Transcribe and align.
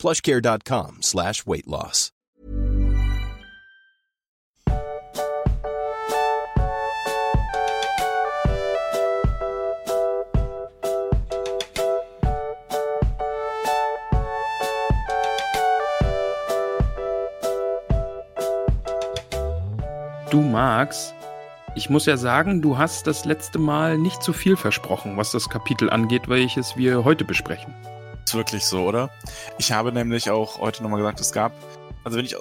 plushcare.com 0.00 1.02
slash 1.02 1.46
weight 1.46 1.66
loss. 1.66 2.12
Du 20.30 20.40
Max, 20.40 21.12
ich 21.74 21.90
muss 21.90 22.06
ja 22.06 22.16
sagen, 22.16 22.62
du 22.62 22.78
hast 22.78 23.06
das 23.08 23.24
letzte 23.24 23.58
Mal 23.58 23.98
nicht 23.98 24.22
zu 24.22 24.32
viel 24.32 24.56
versprochen, 24.56 25.16
was 25.16 25.32
das 25.32 25.50
Kapitel 25.50 25.90
angeht, 25.90 26.28
welches 26.28 26.76
wir 26.76 27.04
heute 27.04 27.24
besprechen. 27.24 27.74
Ist 28.30 28.36
wirklich 28.36 28.64
so, 28.64 28.86
oder? 28.86 29.10
Ich 29.58 29.72
habe 29.72 29.90
nämlich 29.90 30.30
auch 30.30 30.60
heute 30.60 30.84
nochmal 30.84 31.00
gesagt, 31.00 31.18
es 31.18 31.32
gab, 31.32 31.52
also 32.04 32.16
wenn 32.16 32.24
ich, 32.24 32.36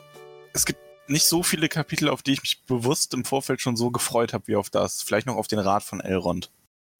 es 0.53 0.67
gibt 0.67 0.79
nicht 1.07 1.25
so 1.25 1.41
viele 1.41 1.67
Kapitel, 1.67 2.09
auf 2.09 2.21
die 2.21 2.33
ich 2.33 2.43
mich 2.43 2.63
bewusst 2.67 3.15
im 3.15 3.25
Vorfeld 3.25 3.59
schon 3.59 3.75
so 3.75 3.89
gefreut 3.89 4.31
habe 4.31 4.45
wie 4.45 4.55
auf 4.55 4.69
das. 4.69 5.01
Vielleicht 5.01 5.25
noch 5.25 5.35
auf 5.35 5.47
den 5.47 5.57
Rat 5.57 5.81
von 5.81 5.99
Elrond. 5.99 6.51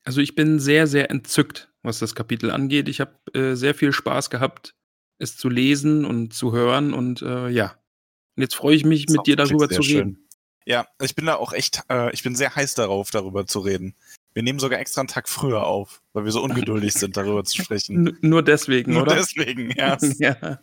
Also 0.06 0.22
ich 0.22 0.34
bin 0.34 0.58
sehr, 0.58 0.88
sehr 0.88 1.12
entzückt, 1.12 1.70
was 1.84 2.00
das 2.00 2.16
Kapitel 2.16 2.50
angeht. 2.50 2.90
Ich 2.90 3.00
habe 3.00 3.14
äh, 3.36 3.54
sehr 3.54 3.76
viel 3.76 3.94
Spaß 3.94 4.32
gehabt, 4.32 4.74
es 5.20 5.38
zu 5.38 5.50
lesen 5.50 6.04
und 6.04 6.34
zu 6.34 6.52
hören 6.52 6.92
und 6.92 7.22
äh, 7.22 7.48
ja. 7.50 7.76
Und 8.38 8.42
jetzt 8.42 8.56
freue 8.56 8.76
ich 8.76 8.86
mich, 8.86 9.08
mit 9.08 9.28
dir 9.28 9.36
darüber 9.36 9.70
zu 9.70 9.82
reden. 9.82 10.16
Schön. 10.16 10.28
Ja, 10.66 10.88
ich 11.00 11.14
bin 11.14 11.28
da 11.28 11.36
auch 11.36 11.54
echt, 11.54 11.84
äh, 11.92 12.12
ich 12.12 12.24
bin 12.24 12.36
sehr 12.36 12.56
heiß 12.56 12.74
darauf, 12.74 13.12
darüber 13.12 13.46
zu 13.46 13.60
reden. 13.60 13.94
Wir 14.34 14.44
nehmen 14.44 14.60
sogar 14.60 14.80
extra 14.80 15.02
einen 15.02 15.08
Tag 15.08 15.28
früher 15.28 15.66
auf, 15.66 16.02
weil 16.14 16.26
wir 16.26 16.32
so 16.32 16.42
ungeduldig 16.44 16.94
sind, 16.94 17.18
darüber 17.18 17.44
zu 17.44 17.62
sprechen. 17.62 18.08
N 18.08 18.18
nur 18.22 18.44
deswegen, 18.44 18.94
nur 18.94 19.04
oder? 19.04 19.16
Nur 19.16 19.24
deswegen, 19.24 19.72
ja. 19.72 19.98
ja. 20.20 20.60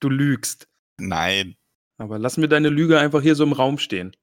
Du 0.00 0.08
lügst. 0.08 0.68
Nein. 0.98 1.56
Aber 1.98 2.18
lass 2.18 2.36
mir 2.36 2.48
deine 2.48 2.68
Lüge 2.68 2.98
einfach 2.98 3.22
hier 3.22 3.34
so 3.34 3.44
im 3.44 3.52
Raum 3.52 3.78
stehen. 3.78 4.14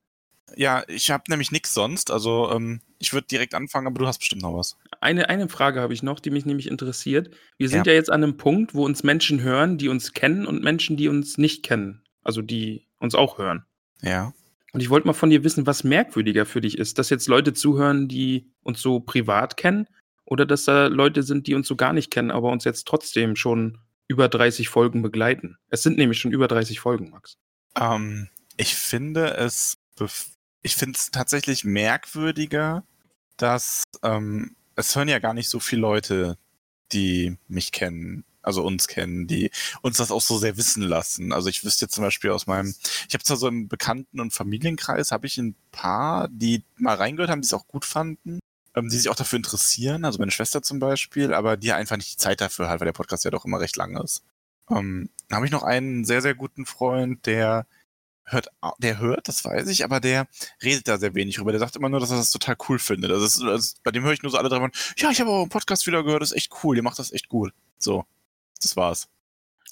Ja, 0.56 0.84
ich 0.88 1.10
habe 1.10 1.24
nämlich 1.30 1.52
nichts 1.52 1.74
sonst. 1.74 2.12
Also 2.12 2.52
ähm, 2.52 2.82
ich 3.00 3.14
würde 3.14 3.28
direkt 3.28 3.56
anfangen, 3.56 3.88
aber 3.88 4.00
du 4.00 4.08
hast 4.08 4.20
bestimmt 4.20 4.42
noch 4.42 4.56
was. 4.56 4.78
Eine, 5.02 5.30
eine 5.30 5.50
Frage 5.50 5.82
habe 5.82 5.94
ich 5.94 6.04
noch, 6.04 6.20
die 6.20 6.30
mich 6.30 6.46
nämlich 6.46 6.68
interessiert. 6.68 7.32
Wir 7.58 7.70
sind 7.70 7.88
ja. 7.88 7.94
ja 7.94 7.98
jetzt 7.98 8.12
an 8.12 8.24
einem 8.24 8.38
Punkt, 8.38 8.76
wo 8.76 8.86
uns 8.86 9.04
Menschen 9.04 9.42
hören, 9.42 9.78
die 9.78 9.88
uns 9.88 10.14
kennen 10.14 10.46
und 10.46 10.62
Menschen, 10.64 10.98
die 10.98 11.08
uns 11.08 11.38
nicht 11.38 11.64
kennen. 11.64 12.04
Also 12.24 12.42
die 12.42 12.88
uns 13.00 13.16
auch 13.16 13.38
hören. 13.38 13.66
Ja. 14.02 14.34
Und 14.74 14.82
ich 14.82 14.90
wollte 14.90 15.08
mal 15.08 15.14
von 15.14 15.30
dir 15.30 15.44
wissen, 15.44 15.68
was 15.68 15.84
merkwürdiger 15.84 16.46
für 16.46 16.60
dich 16.60 16.78
ist, 16.78 16.98
dass 16.98 17.10
jetzt 17.10 17.28
Leute 17.28 17.54
zuhören, 17.54 18.08
die 18.08 18.52
uns 18.64 18.82
so 18.82 19.00
privat 19.00 19.56
kennen, 19.56 19.88
oder 20.26 20.46
dass 20.46 20.66
da 20.66 20.88
Leute 20.88 21.22
sind, 21.22 21.48
die 21.48 21.54
uns 21.54 21.68
so 21.68 21.76
gar 21.76 21.94
nicht 21.94 22.10
kennen, 22.10 22.32
aber 22.32 22.52
uns 22.52 22.64
jetzt 22.64 22.88
trotzdem 22.88 23.36
schon 23.36 23.78
über 24.08 24.28
30 24.30 24.70
Folgen 24.70 25.02
begleiten. 25.02 25.58
Es 25.70 25.84
sind 25.84 25.98
nämlich 25.98 26.20
schon 26.20 26.32
über 26.32 26.48
30 26.48 26.80
Folgen, 26.80 27.12
Max. 27.12 27.38
Ähm, 27.80 28.30
ich 28.58 28.76
finde 28.76 29.36
es, 29.36 29.78
ich 30.62 30.76
finde 30.76 30.98
es 30.98 31.12
tatsächlich 31.12 31.64
merkwürdiger, 31.64 32.84
dass 33.38 33.84
ähm, 34.02 34.56
es 34.76 34.96
hören 34.96 35.08
ja 35.08 35.20
gar 35.20 35.34
nicht 35.34 35.50
so 35.50 35.60
viele 35.60 35.82
Leute, 35.82 36.38
die 36.92 37.38
mich 37.48 37.72
kennen, 37.72 38.26
also 38.44 38.64
uns 38.64 38.88
kennen, 38.88 39.28
die 39.28 39.50
uns 39.82 39.98
das 39.98 40.12
auch 40.12 40.22
so 40.22 40.38
sehr 40.38 40.58
wissen 40.58 40.84
lassen. 40.84 41.34
Also 41.34 41.50
ich 41.50 41.64
wüsste 41.66 41.86
jetzt 41.86 41.96
zum 41.96 42.04
Beispiel 42.04 42.32
aus 42.32 42.46
meinem, 42.48 42.76
ich 43.08 43.14
habe 43.14 43.24
zwar 43.24 43.38
so 43.38 43.48
im 43.48 43.68
Bekannten- 43.68 44.20
und 44.20 44.34
Familienkreis, 44.34 45.12
habe 45.12 45.26
ich 45.26 45.38
ein 45.38 45.56
paar, 45.72 46.28
die 46.30 46.64
mal 46.78 46.96
reingehört 46.96 47.32
haben, 47.32 47.42
die 47.42 47.48
es 47.48 47.54
auch 47.54 47.68
gut 47.68 47.86
fanden, 47.86 48.40
ähm, 48.76 48.90
die 48.90 48.98
sich 48.98 49.10
auch 49.10 49.16
dafür 49.16 49.38
interessieren, 49.38 50.06
also 50.06 50.20
meine 50.20 50.32
Schwester 50.32 50.62
zum 50.62 50.80
Beispiel, 50.80 51.34
aber 51.34 51.58
die 51.58 51.74
einfach 51.74 51.98
nicht 51.98 52.14
die 52.14 52.18
Zeit 52.18 52.42
dafür 52.42 52.70
hat, 52.70 52.80
weil 52.80 52.86
der 52.86 52.94
Podcast 52.94 53.26
ja 53.26 53.32
doch 53.32 53.46
immer 53.46 53.60
recht 53.60 53.76
lang 53.78 53.98
ist. 53.98 54.24
Ähm, 54.70 55.10
dann 55.30 55.38
habe 55.38 55.46
ich 55.46 55.52
noch 55.52 55.64
einen 55.64 56.06
sehr, 56.06 56.22
sehr 56.22 56.36
guten 56.36 56.66
Freund, 56.66 57.26
der 57.26 57.66
hört, 58.26 58.48
der 58.80 59.00
hört, 59.00 59.28
das 59.28 59.44
weiß 59.44 59.68
ich, 59.68 59.84
aber 59.84 60.00
der 60.00 60.28
redet 60.62 60.88
da 60.88 60.98
sehr 60.98 61.16
wenig 61.16 61.36
drüber. 61.36 61.52
Der 61.52 61.60
sagt 61.60 61.76
immer 61.76 61.90
nur, 61.90 62.00
dass 62.00 62.12
er 62.12 62.18
das 62.18 62.32
total 62.32 62.56
cool 62.70 62.80
findet. 62.80 63.12
Also, 63.12 63.26
ist, 63.26 63.42
das, 63.42 63.76
bei 63.84 63.92
dem 63.92 64.04
höre 64.04 64.14
ich 64.14 64.24
nur 64.24 64.32
so 64.32 64.38
alle 64.38 64.50
drei 64.50 64.60
Mal, 64.60 64.72
ja, 64.98 65.12
ich 65.12 65.20
habe 65.20 65.32
einen 65.32 65.50
Podcast 65.50 65.88
wieder 65.88 66.04
gehört, 66.04 66.24
ist 66.24 66.32
echt 66.32 66.52
cool, 66.64 66.78
ihr 66.78 66.84
macht 66.84 67.00
das 67.00 67.12
echt 67.12 67.30
gut. 67.30 67.54
So, 67.78 68.06
das 68.64 68.76
war's. 68.76 69.08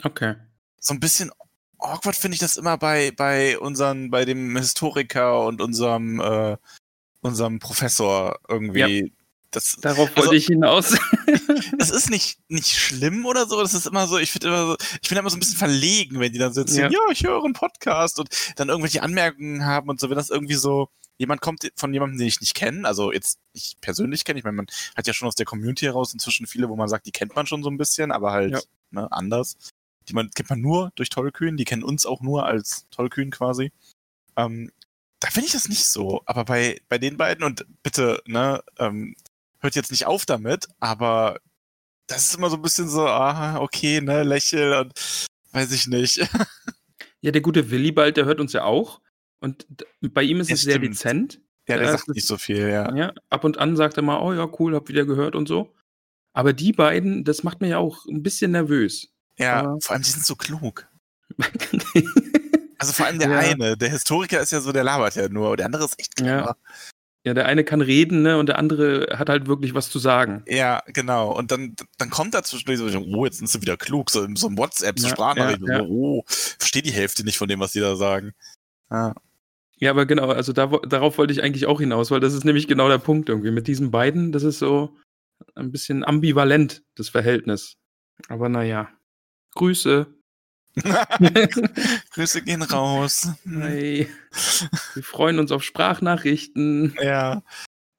Okay. 0.03 0.35
So 0.79 0.93
ein 0.93 0.99
bisschen 0.99 1.31
awkward 1.77 2.15
finde 2.15 2.35
ich 2.35 2.39
das 2.39 2.57
immer 2.57 2.77
bei, 2.77 3.11
bei 3.11 3.57
unseren, 3.59 4.09
bei 4.09 4.25
dem 4.25 4.55
Historiker 4.55 5.45
und 5.45 5.61
unserem, 5.61 6.19
äh, 6.19 6.57
unserem 7.21 7.59
Professor 7.59 8.39
irgendwie. 8.47 8.99
Ja. 9.01 9.09
Das, 9.51 9.75
Darauf 9.81 10.07
wollte 10.15 10.21
also, 10.21 10.31
ich 10.31 10.45
hinaus. 10.45 10.97
das 11.77 11.89
ist 11.89 12.09
nicht, 12.09 12.39
nicht 12.47 12.73
schlimm 12.73 13.25
oder 13.25 13.45
so. 13.47 13.61
Das 13.61 13.73
ist 13.73 13.85
immer 13.85 14.07
so, 14.07 14.17
ich 14.17 14.31
finde 14.31 14.47
immer 14.47 14.65
so, 14.65 14.77
ich 15.01 15.09
bin 15.09 15.17
immer 15.17 15.29
so 15.29 15.35
ein 15.35 15.41
bisschen 15.41 15.57
verlegen, 15.57 16.21
wenn 16.21 16.31
die 16.31 16.39
dann 16.39 16.53
sitzen, 16.53 16.79
ja. 16.79 16.89
ja, 16.89 16.99
ich 17.11 17.23
höre 17.23 17.43
einen 17.43 17.53
Podcast 17.53 18.17
und 18.19 18.29
dann 18.55 18.69
irgendwelche 18.69 19.03
Anmerkungen 19.03 19.65
haben 19.65 19.89
und 19.89 19.99
so, 19.99 20.09
wenn 20.09 20.15
das 20.15 20.29
irgendwie 20.29 20.55
so, 20.55 20.87
jemand 21.21 21.39
kommt 21.39 21.71
von 21.75 21.93
jemandem, 21.93 22.17
den 22.17 22.27
ich 22.27 22.41
nicht 22.41 22.55
kenne, 22.55 22.87
also 22.87 23.13
jetzt 23.13 23.39
ich 23.53 23.77
persönlich 23.79 24.25
kenne, 24.25 24.39
ich 24.39 24.43
meine, 24.43 24.57
man 24.57 24.65
hat 24.95 25.05
ja 25.05 25.13
schon 25.13 25.27
aus 25.27 25.35
der 25.35 25.45
Community 25.45 25.85
heraus 25.85 26.13
inzwischen 26.13 26.47
viele, 26.47 26.67
wo 26.67 26.75
man 26.75 26.89
sagt, 26.89 27.05
die 27.05 27.11
kennt 27.11 27.35
man 27.35 27.45
schon 27.45 27.61
so 27.61 27.69
ein 27.69 27.77
bisschen, 27.77 28.11
aber 28.11 28.31
halt 28.31 28.53
ja. 28.53 28.61
ne, 28.89 29.11
anders. 29.11 29.55
Die 30.09 30.13
man, 30.13 30.31
kennt 30.31 30.49
man 30.49 30.61
nur 30.61 30.91
durch 30.95 31.09
Tollkühn, 31.09 31.57
die 31.57 31.63
kennen 31.63 31.83
uns 31.83 32.07
auch 32.07 32.21
nur 32.21 32.47
als 32.47 32.87
Tollkühn 32.89 33.29
quasi. 33.29 33.71
Ähm, 34.35 34.71
da 35.19 35.29
finde 35.29 35.45
ich 35.45 35.53
das 35.53 35.69
nicht 35.69 35.85
so. 35.85 36.23
Aber 36.25 36.43
bei, 36.43 36.81
bei 36.89 36.97
den 36.97 37.17
beiden, 37.17 37.43
und 37.43 37.67
bitte, 37.83 38.23
ne, 38.25 38.63
ähm, 38.79 39.15
hört 39.59 39.75
jetzt 39.75 39.91
nicht 39.91 40.07
auf 40.07 40.25
damit, 40.25 40.69
aber 40.79 41.39
das 42.07 42.23
ist 42.23 42.35
immer 42.35 42.49
so 42.49 42.55
ein 42.55 42.63
bisschen 42.63 42.89
so, 42.89 43.05
ah, 43.05 43.59
okay, 43.59 44.01
ne, 44.01 44.23
lächel 44.23 44.73
und 44.73 45.27
weiß 45.51 45.71
ich 45.71 45.85
nicht. 45.85 46.17
ja, 47.21 47.31
der 47.31 47.41
gute 47.41 47.69
Willibald, 47.69 48.17
der 48.17 48.25
hört 48.25 48.39
uns 48.39 48.53
ja 48.53 48.63
auch. 48.63 49.01
Und 49.41 49.65
bei 50.01 50.23
ihm 50.23 50.39
ist 50.39 50.49
ja, 50.49 50.53
es 50.53 50.61
stimmt. 50.61 50.71
sehr 50.71 50.79
dezent. 50.79 51.41
Ja, 51.67 51.77
der, 51.77 51.87
der 51.87 51.97
sagt 51.97 52.07
nicht 52.09 52.27
so 52.27 52.37
viel, 52.37 52.69
ja. 52.69 52.95
ja. 52.95 53.13
Ab 53.29 53.43
und 53.43 53.57
an 53.57 53.75
sagt 53.75 53.97
er 53.97 54.03
mal, 54.03 54.21
oh 54.21 54.33
ja, 54.33 54.49
cool, 54.59 54.75
hab 54.75 54.87
wieder 54.87 55.05
gehört 55.05 55.35
und 55.35 55.47
so. 55.47 55.73
Aber 56.33 56.53
die 56.53 56.71
beiden, 56.71 57.23
das 57.23 57.43
macht 57.43 57.61
mir 57.61 57.67
ja 57.67 57.77
auch 57.77 58.05
ein 58.05 58.23
bisschen 58.23 58.51
nervös. 58.51 59.09
Ja, 59.37 59.61
Aber 59.61 59.77
vor 59.81 59.93
allem, 59.93 60.03
die 60.03 60.11
sind 60.11 60.25
so 60.25 60.35
klug. 60.35 60.87
also 62.77 62.93
vor 62.93 63.05
allem 63.05 63.19
der 63.19 63.29
ja. 63.29 63.39
eine, 63.39 63.77
der 63.77 63.89
Historiker 63.89 64.41
ist 64.41 64.51
ja 64.51 64.61
so, 64.61 64.71
der 64.71 64.83
labert 64.83 65.15
ja 65.15 65.27
nur, 65.27 65.57
der 65.57 65.65
andere 65.65 65.85
ist 65.85 65.99
echt 65.99 66.15
clever. 66.15 66.31
Ja. 66.31 66.55
Ja, 67.23 67.35
der 67.35 67.45
eine 67.45 67.63
kann 67.63 67.81
reden, 67.81 68.23
ne, 68.23 68.39
und 68.39 68.47
der 68.47 68.57
andere 68.57 69.15
hat 69.15 69.29
halt 69.29 69.45
wirklich 69.45 69.75
was 69.75 69.91
zu 69.91 69.99
sagen. 69.99 70.43
Ja, 70.47 70.81
genau. 70.87 71.31
Und 71.37 71.51
dann, 71.51 71.75
dann 71.99 72.09
kommt 72.09 72.33
da 72.33 72.41
zwischendurch 72.41 72.79
so, 72.79 72.99
oh, 72.99 73.25
jetzt 73.25 73.37
sind 73.37 73.47
sie 73.47 73.61
wieder 73.61 73.77
klug, 73.77 74.09
so, 74.09 74.27
so 74.33 74.47
ein 74.47 74.57
WhatsApp, 74.57 74.99
so 74.99 75.07
ja, 75.07 75.35
ja. 75.35 75.55
so, 75.59 75.83
oh, 75.87 76.23
verstehe 76.25 76.81
die 76.81 76.91
Hälfte 76.91 77.23
nicht 77.23 77.37
von 77.37 77.47
dem, 77.47 77.59
was 77.59 77.73
die 77.73 77.79
da 77.79 77.95
sagen. 77.95 78.33
Ja. 78.89 79.13
Ja, 79.81 79.89
aber 79.89 80.05
genau, 80.05 80.29
also 80.29 80.53
da, 80.53 80.67
darauf 80.67 81.17
wollte 81.17 81.33
ich 81.33 81.41
eigentlich 81.41 81.65
auch 81.65 81.79
hinaus, 81.79 82.11
weil 82.11 82.19
das 82.19 82.35
ist 82.35 82.45
nämlich 82.45 82.67
genau 82.67 82.87
der 82.87 82.99
Punkt 82.99 83.29
irgendwie. 83.29 83.49
Mit 83.49 83.67
diesen 83.67 83.89
beiden, 83.89 84.31
das 84.31 84.43
ist 84.43 84.59
so 84.59 84.95
ein 85.55 85.71
bisschen 85.71 86.05
ambivalent, 86.05 86.83
das 86.95 87.09
Verhältnis. 87.09 87.77
Aber 88.27 88.47
naja. 88.47 88.89
Grüße. 89.55 90.05
Grüße 92.13 92.43
gehen 92.43 92.61
raus. 92.61 93.29
Hey. 93.43 94.07
Wir 94.93 95.03
freuen 95.03 95.39
uns 95.39 95.51
auf 95.51 95.63
Sprachnachrichten. 95.63 96.95
Ja. 97.01 97.41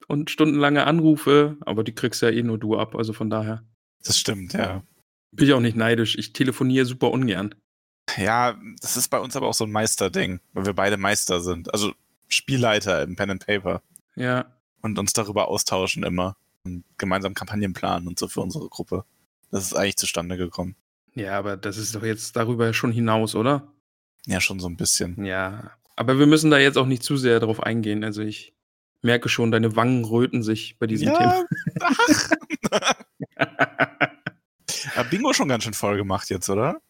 Und 0.07 0.29
stundenlange 0.29 0.85
Anrufe, 0.87 1.57
aber 1.61 1.83
die 1.83 1.93
kriegst 1.93 2.21
ja 2.21 2.29
eh 2.29 2.43
nur 2.43 2.57
du 2.57 2.77
ab, 2.77 2.95
also 2.95 3.11
von 3.11 3.29
daher. 3.29 3.65
Das 4.03 4.17
stimmt, 4.17 4.53
ja. 4.53 4.83
Bin 5.31 5.47
ich 5.47 5.53
auch 5.53 5.59
nicht 5.59 5.75
neidisch. 5.75 6.17
Ich 6.17 6.31
telefoniere 6.31 6.85
super 6.85 7.11
ungern. 7.11 7.55
Ja, 8.17 8.59
das 8.81 8.97
ist 8.97 9.09
bei 9.09 9.19
uns 9.19 9.35
aber 9.35 9.47
auch 9.47 9.53
so 9.53 9.63
ein 9.63 9.71
Meisterding, 9.71 10.39
weil 10.53 10.65
wir 10.65 10.73
beide 10.73 10.97
Meister 10.97 11.41
sind. 11.41 11.71
Also 11.73 11.93
Spielleiter 12.27 13.01
im 13.03 13.15
Pen 13.15 13.31
and 13.31 13.45
Paper. 13.45 13.81
Ja. 14.15 14.45
Und 14.81 14.99
uns 14.99 15.13
darüber 15.13 15.47
austauschen 15.47 16.03
immer. 16.03 16.35
Und 16.65 16.83
gemeinsam 16.97 17.33
Kampagnen 17.33 17.73
planen 17.73 18.07
und 18.07 18.19
so 18.19 18.27
für 18.27 18.41
unsere 18.41 18.67
Gruppe. 18.69 19.05
Das 19.51 19.63
ist 19.63 19.73
eigentlich 19.73 19.97
zustande 19.97 20.37
gekommen. 20.37 20.75
Ja, 21.13 21.37
aber 21.37 21.57
das 21.57 21.77
ist 21.77 21.93
doch 21.95 22.03
jetzt 22.03 22.35
darüber 22.35 22.73
schon 22.73 22.91
hinaus, 22.91 23.35
oder? 23.35 23.67
Ja, 24.25 24.41
schon 24.41 24.59
so 24.59 24.67
ein 24.67 24.77
bisschen. 24.77 25.23
Ja, 25.25 25.71
aber 25.95 26.17
wir 26.17 26.25
müssen 26.25 26.49
da 26.49 26.57
jetzt 26.57 26.77
auch 26.77 26.85
nicht 26.87 27.03
zu 27.03 27.17
sehr 27.17 27.39
drauf 27.39 27.61
eingehen. 27.61 28.03
Also 28.03 28.21
ich 28.21 28.53
merke 29.01 29.29
schon, 29.29 29.51
deine 29.51 29.75
Wangen 29.75 30.05
röten 30.05 30.41
sich 30.43 30.77
bei 30.79 30.87
diesem 30.87 31.09
ja, 31.09 31.17
Thema. 31.17 31.45
Ach. 34.95 35.09
Bingo 35.09 35.33
schon 35.33 35.49
ganz 35.49 35.63
schön 35.63 35.73
voll 35.73 35.97
gemacht 35.97 36.29
jetzt, 36.29 36.49
oder? 36.49 36.81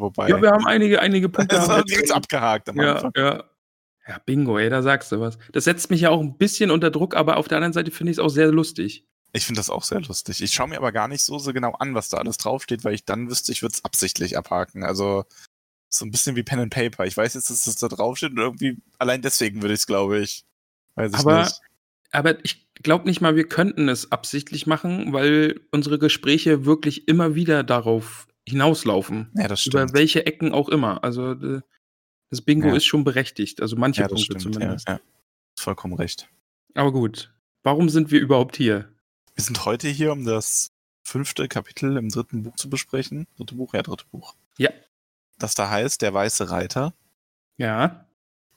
Wobei. 0.00 0.28
Ja, 0.28 0.40
wir 0.40 0.50
haben 0.50 0.66
einige, 0.66 1.00
einige 1.00 1.28
Punkte. 1.28 1.56
das 1.56 1.68
haben 1.68 1.84
direkt 1.84 2.12
abgehakt 2.12 2.68
am 2.68 2.76
ja, 2.76 3.10
ja. 3.16 3.44
Ja, 4.08 4.18
Bingo, 4.26 4.58
ey, 4.58 4.70
da 4.70 4.82
sagst 4.82 5.12
du 5.12 5.20
was. 5.20 5.38
Das 5.52 5.64
setzt 5.64 5.90
mich 5.90 6.00
ja 6.00 6.10
auch 6.10 6.20
ein 6.20 6.36
bisschen 6.36 6.70
unter 6.70 6.90
Druck, 6.90 7.14
aber 7.14 7.36
auf 7.36 7.46
der 7.46 7.58
anderen 7.58 7.72
Seite 7.72 7.90
finde 7.90 8.10
ich 8.10 8.16
es 8.16 8.18
auch 8.18 8.28
sehr 8.30 8.50
lustig. 8.50 9.04
Ich 9.32 9.46
finde 9.46 9.60
das 9.60 9.70
auch 9.70 9.84
sehr 9.84 10.00
lustig. 10.00 10.42
Ich 10.42 10.52
schaue 10.52 10.68
mir 10.68 10.78
aber 10.78 10.90
gar 10.90 11.06
nicht 11.06 11.22
so, 11.22 11.38
so 11.38 11.52
genau 11.52 11.72
an, 11.74 11.94
was 11.94 12.08
da 12.08 12.16
alles 12.16 12.36
draufsteht, 12.36 12.82
weil 12.82 12.94
ich 12.94 13.04
dann 13.04 13.30
wüsste, 13.30 13.52
ich 13.52 13.62
würde 13.62 13.74
es 13.74 13.84
absichtlich 13.84 14.36
abhaken. 14.36 14.82
Also 14.82 15.24
so 15.88 16.04
ein 16.04 16.10
bisschen 16.10 16.34
wie 16.34 16.42
Pen 16.42 16.58
and 16.58 16.74
Paper. 16.74 17.04
Ich 17.04 17.16
weiß 17.16 17.34
jetzt, 17.34 17.50
dass 17.50 17.64
das 17.64 17.76
da 17.76 17.88
draufsteht 17.88 18.32
und 18.32 18.38
irgendwie 18.38 18.78
allein 18.98 19.22
deswegen 19.22 19.62
würde 19.62 19.74
ich 19.74 19.80
es, 19.80 19.86
glaube 19.86 20.18
ich. 20.18 20.44
Weiß 20.96 21.12
ich 21.12 21.18
Aber, 21.20 21.44
nicht. 21.44 21.60
aber 22.10 22.44
ich 22.44 22.66
glaube 22.82 23.06
nicht 23.06 23.20
mal, 23.20 23.36
wir 23.36 23.48
könnten 23.48 23.88
es 23.88 24.10
absichtlich 24.10 24.66
machen, 24.66 25.12
weil 25.12 25.60
unsere 25.70 26.00
Gespräche 26.00 26.64
wirklich 26.64 27.06
immer 27.06 27.36
wieder 27.36 27.62
darauf 27.62 28.26
hinauslaufen. 28.50 29.30
Ja, 29.34 29.48
das 29.48 29.64
Über 29.66 29.80
stimmt. 29.80 29.94
welche 29.94 30.26
Ecken 30.26 30.52
auch 30.52 30.68
immer. 30.68 31.02
Also 31.04 31.32
äh, 31.32 31.60
das 32.30 32.40
Bingo 32.42 32.68
Ja. 32.68 32.76
ist 32.76 32.84
schon 32.84 33.04
berechtigt. 33.04 33.60
Also 33.62 33.76
manche 33.76 34.02
ja, 34.02 34.08
Punkte 34.08 34.24
stimmt. 34.24 34.44
Ja, 34.44 34.50
zumindest. 34.52 34.88
ja. 34.88 35.00
Vollkommen 35.58 35.94
recht. 35.94 36.28
Aber 36.74 36.92
gut. 36.92 37.32
Warum 37.62 37.88
sind 37.88 38.10
wir 38.10 38.20
überhaupt 38.20 38.56
hier? 38.56 38.88
Wir 39.34 39.44
sind 39.44 39.64
heute 39.64 39.88
hier, 39.88 40.12
um 40.12 40.24
das 40.24 40.70
fünfte 41.02 41.48
Kapitel 41.48 41.96
im 41.96 42.08
dritten 42.08 42.42
Buch 42.42 42.56
zu 42.56 42.70
besprechen. 42.70 43.26
Dritte 43.36 43.54
Buch? 43.54 43.74
Ja, 43.74 43.82
dritte 43.82 44.04
Buch. 44.10 44.34
Ja. 44.58 44.70
Das 45.38 45.54
da 45.54 45.68
heißt, 45.70 46.02
der 46.02 46.14
weiße 46.14 46.50
Reiter. 46.50 46.94
Ja. 47.56 48.06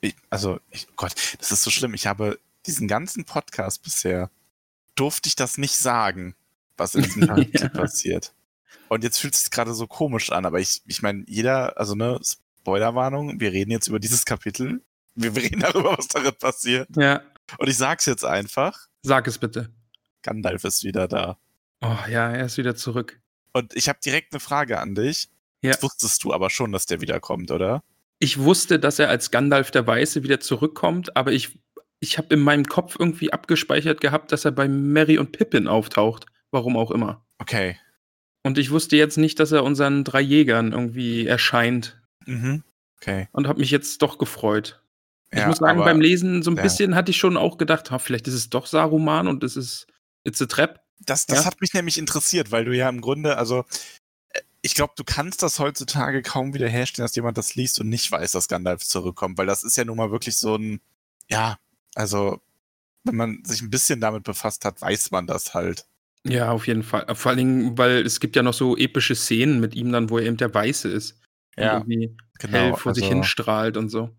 Ich, 0.02 0.16
also, 0.30 0.60
ich, 0.70 0.88
oh 0.90 0.94
Gott, 0.96 1.14
das 1.40 1.52
ist 1.52 1.64
so 1.64 1.70
schlimm. 1.72 1.94
Ich 1.94 2.08
habe 2.08 2.38
diesen 2.66 2.88
ganzen 2.88 3.26
Podcast 3.26 3.82
bisher, 3.84 4.30
durfte 4.96 5.28
ich 5.28 5.36
das 5.36 5.58
nicht 5.58 5.76
sagen, 5.76 6.36
was 6.78 6.96
in 6.96 7.04
diesem 7.04 7.22
Kapitel 7.28 7.70
passiert. 7.70 8.34
Und 8.90 9.04
jetzt 9.04 9.20
fühlt 9.20 9.34
es 9.34 9.42
sich 9.42 9.52
gerade 9.52 9.74
so 9.74 9.88
komisch 9.88 10.32
an, 10.32 10.46
aber 10.46 10.60
ich, 10.60 10.82
ich 10.86 11.02
meine, 11.02 11.24
jeder, 11.28 11.78
also 11.78 11.96
ne, 11.96 12.20
Spoilerwarnung, 12.62 13.40
wir 13.40 13.52
reden 13.52 13.72
jetzt 13.72 13.88
über 13.88 14.00
dieses 14.00 14.26
Kapitel. 14.26 14.82
Wir 15.16 15.36
reden 15.36 15.60
darüber, 15.60 15.98
was 15.98 16.08
darin 16.08 16.34
passiert. 16.40 16.88
Ja. 16.96 17.22
Und 17.58 17.70
ich 17.70 17.78
sag's 17.78 18.06
jetzt 18.06 18.26
einfach. 18.26 18.88
Sag 19.04 19.28
es 19.28 19.38
bitte. 19.38 19.70
Gandalf 20.22 20.64
ist 20.64 20.84
wieder 20.84 21.08
da. 21.08 21.38
Oh 21.82 21.98
ja, 22.10 22.32
er 22.32 22.46
ist 22.46 22.58
wieder 22.58 22.76
zurück. 22.76 23.20
Und 23.52 23.76
ich 23.76 23.90
habe 23.90 24.00
direkt 24.04 24.34
eine 24.34 24.40
Frage 24.40 24.80
an 24.80 24.96
dich. 24.96 25.30
Ja. 25.62 25.72
Das 25.72 25.84
wusstest 25.84 26.24
du 26.24 26.34
aber 26.34 26.50
schon, 26.50 26.72
dass 26.72 26.86
der 26.86 27.02
wiederkommt, 27.02 27.52
oder? 27.52 27.84
Ich 28.20 28.40
wusste, 28.40 28.80
dass 28.80 29.00
er 29.00 29.10
als 29.10 29.32
Gandalf 29.32 29.72
der 29.72 29.86
Weiße 29.86 30.24
wieder 30.24 30.40
zurückkommt, 30.40 31.16
aber 31.18 31.32
ich, 31.32 31.60
ich 32.00 32.18
habe 32.18 32.34
in 32.34 32.40
meinem 32.40 32.66
Kopf 32.66 32.96
irgendwie 32.98 33.34
abgespeichert 33.34 34.02
gehabt, 34.02 34.32
dass 34.32 34.46
er 34.46 34.52
bei 34.52 34.68
Mary 34.68 35.18
und 35.18 35.32
Pippin 35.32 35.68
auftaucht. 35.68 36.26
Warum 36.52 36.78
auch 36.78 36.92
immer. 36.92 37.26
Okay. 37.40 37.78
Und 38.44 38.58
ich 38.58 38.72
wusste 38.72 38.98
jetzt 38.98 39.18
nicht, 39.18 39.40
dass 39.40 39.52
er 39.52 39.64
unseren 39.64 40.04
drei 40.04 40.22
Jägern 40.22 40.72
irgendwie 40.74 41.26
erscheint. 41.26 42.02
Mhm. 42.26 42.64
Okay. 42.98 43.28
Und 43.32 43.48
habe 43.48 43.60
mich 43.60 43.72
jetzt 43.72 44.02
doch 44.02 44.18
gefreut. 44.18 44.82
Ich 45.32 45.40
Ja, 45.40 45.48
muss 45.48 45.58
sagen, 45.58 45.80
aber 45.80 45.86
beim 45.86 46.02
Lesen 46.02 46.44
so 46.44 46.52
ein 46.52 46.58
ja. 46.58 46.64
bisschen 46.64 46.96
hatte 46.96 47.12
ich 47.12 47.18
schon 47.18 47.38
auch 47.38 47.58
gedacht, 47.58 47.90
ha, 47.92 48.00
vielleicht 48.00 48.28
ist 48.28 48.34
es 48.36 48.50
doch 48.50 48.68
Saruman 48.68 49.28
und 49.28 49.44
es 49.44 49.56
ist 49.58 49.88
It's 50.24 50.42
a 50.42 50.46
Trap. 50.46 50.82
Das, 51.00 51.26
das 51.26 51.40
Ja. 51.40 51.46
hat 51.46 51.60
mich 51.60 51.74
nämlich 51.74 51.98
interessiert, 51.98 52.52
weil 52.52 52.66
du 52.66 52.76
ja 52.76 52.88
im 52.88 53.02
Grunde, 53.02 53.38
also 53.38 53.66
äh, 54.30 54.42
ich 54.62 54.76
glaube, 54.76 54.94
du 54.96 55.04
kannst 55.04 55.42
das 55.42 55.60
heutzutage 55.60 56.22
kaum 56.22 56.54
wieder 56.54 56.68
herstellen, 56.70 57.06
dass 57.06 57.16
jemand 57.16 57.38
das 57.38 57.56
liest 57.56 57.80
und 57.82 57.90
nicht 57.90 58.10
weiß, 58.12 58.34
dass 58.34 58.48
Gandalf 58.48 58.84
zurückkommt, 58.84 59.38
weil 59.38 59.48
das 59.48 59.64
ist 59.64 59.76
ja 59.76 59.86
nun 59.86 59.98
mal 59.98 60.12
wirklich 60.12 60.38
so 60.38 60.56
ein, 60.56 60.80
ja, 61.30 61.58
also 61.96 62.40
wenn 63.06 63.16
man 63.16 63.44
sich 63.44 63.62
ein 63.62 63.70
bisschen 63.70 64.00
damit 64.00 64.24
befasst 64.24 64.64
hat, 64.66 64.82
weiß 64.82 65.12
man 65.12 65.28
das 65.28 65.54
halt. 65.54 65.86
Ja, 66.26 66.52
auf 66.52 66.68
jeden 66.68 66.84
Fall. 66.84 67.06
Vor 67.16 67.30
allen 67.30 67.38
Dingen, 67.38 67.78
weil 67.78 68.06
es 68.06 68.20
gibt 68.20 68.36
ja 68.36 68.44
noch 68.44 68.54
so 68.54 68.78
epische 68.78 69.16
Szenen 69.16 69.60
mit 69.60 69.76
ihm 69.76 69.92
dann, 69.92 70.10
wo 70.10 70.18
er 70.18 70.26
eben 70.26 70.38
der 70.38 70.54
Weiße 70.54 70.90
ist. 70.90 71.20
Und 71.58 71.64
irgendwie 71.64 72.16
hell 72.50 72.74
vor 72.76 72.96
sich 72.96 73.04
also- 73.04 73.16
hinstrahlt 73.16 73.78
und 73.78 73.90
so. 73.90 74.10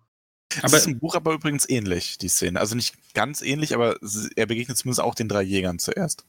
Es 0.56 0.62
Aber 0.64 0.76
ist 0.76 0.86
im 0.86 1.00
Buch 1.00 1.16
aber 1.16 1.32
übrigens 1.32 1.68
ähnlich, 1.68 2.18
die 2.18 2.28
Szene. 2.28 2.60
Also 2.60 2.76
nicht 2.76 2.94
ganz 3.14 3.42
ähnlich, 3.42 3.74
aber 3.74 3.96
er 4.36 4.46
begegnet 4.46 4.76
zumindest 4.76 5.00
auch 5.00 5.14
den 5.16 5.28
drei 5.28 5.42
Jägern 5.42 5.78
zuerst. 5.80 6.24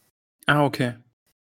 Ah, 0.47 0.63
okay. 0.63 0.95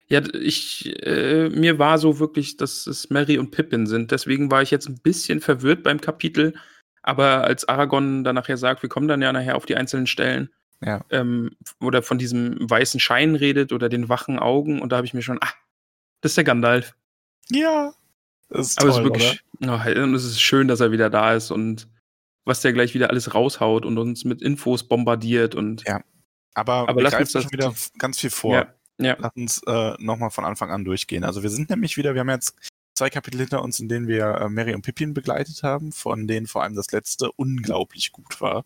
Ja, 0.08 0.22
ich, 0.34 0.94
äh, 1.04 1.48
mir 1.50 1.78
war 1.78 1.98
so 1.98 2.18
wirklich, 2.18 2.56
dass 2.56 2.86
es 2.86 3.10
Mary 3.10 3.38
und 3.38 3.50
Pippin 3.50 3.86
sind. 3.86 4.10
Deswegen 4.10 4.50
war 4.50 4.62
ich 4.62 4.70
jetzt 4.70 4.88
ein 4.88 5.00
bisschen 5.00 5.40
verwirrt 5.40 5.82
beim 5.82 6.00
Kapitel. 6.00 6.54
Aber 7.02 7.44
als 7.44 7.66
Aragorn 7.68 8.24
dann 8.24 8.36
nachher 8.36 8.56
sagt, 8.56 8.82
wir 8.82 8.88
kommen 8.88 9.08
dann 9.08 9.20
ja 9.20 9.32
nachher 9.32 9.56
auf 9.56 9.66
die 9.66 9.76
einzelnen 9.76 10.06
Stellen, 10.06 10.50
Ja. 10.84 11.04
ähm, 11.10 11.50
oder 11.80 12.02
von 12.02 12.18
diesem 12.18 12.56
weißen 12.58 13.00
Schein 13.00 13.34
redet 13.34 13.72
oder 13.72 13.88
den 13.88 14.08
wachen 14.08 14.38
Augen, 14.38 14.80
und 14.80 14.90
da 14.90 14.96
habe 14.96 15.06
ich 15.06 15.14
mir 15.14 15.22
schon, 15.22 15.38
ah, 15.40 15.52
das 16.20 16.32
ist 16.32 16.36
der 16.36 16.44
Gandalf. 16.44 16.94
Ja. 17.50 17.92
Das 18.48 18.68
ist 18.70 18.80
Aber 18.80 18.90
toll, 18.90 18.90
es 18.90 18.96
ist 18.98 19.04
wirklich, 19.04 19.44
oh, 19.62 20.02
und 20.02 20.14
es 20.14 20.24
ist 20.24 20.40
schön, 20.40 20.68
dass 20.68 20.80
er 20.80 20.92
wieder 20.92 21.08
da 21.10 21.34
ist 21.34 21.50
und 21.50 21.88
was 22.44 22.60
der 22.60 22.72
gleich 22.72 22.92
wieder 22.94 23.10
alles 23.10 23.34
raushaut 23.34 23.86
und 23.86 23.96
uns 23.98 24.24
mit 24.24 24.42
Infos 24.42 24.82
bombardiert 24.84 25.54
und 25.54 25.84
Ja. 25.86 26.02
Aber, 26.54 26.88
Aber 26.88 26.96
wir 26.96 27.04
lass 27.04 27.14
uns 27.14 27.32
das- 27.32 27.44
schon 27.44 27.52
wieder 27.52 27.72
ganz 27.98 28.18
viel 28.18 28.30
vor. 28.30 28.54
Ja, 28.54 28.74
ja. 28.98 29.16
Lass 29.18 29.32
uns 29.36 29.62
äh, 29.66 29.94
nochmal 29.98 30.30
von 30.30 30.44
Anfang 30.44 30.70
an 30.70 30.84
durchgehen. 30.84 31.24
Also 31.24 31.42
wir 31.42 31.48
sind 31.50 31.70
nämlich 31.70 31.96
wieder, 31.96 32.12
wir 32.14 32.20
haben 32.20 32.28
jetzt 32.28 32.54
zwei 32.94 33.08
Kapitel 33.08 33.38
hinter 33.40 33.62
uns, 33.62 33.80
in 33.80 33.88
denen 33.88 34.06
wir 34.06 34.26
äh, 34.26 34.48
Mary 34.50 34.74
und 34.74 34.82
Pippin 34.82 35.14
begleitet 35.14 35.62
haben, 35.62 35.92
von 35.92 36.26
denen 36.26 36.46
vor 36.46 36.62
allem 36.62 36.74
das 36.74 36.90
letzte 36.92 37.32
unglaublich 37.32 38.12
gut 38.12 38.40
war. 38.42 38.64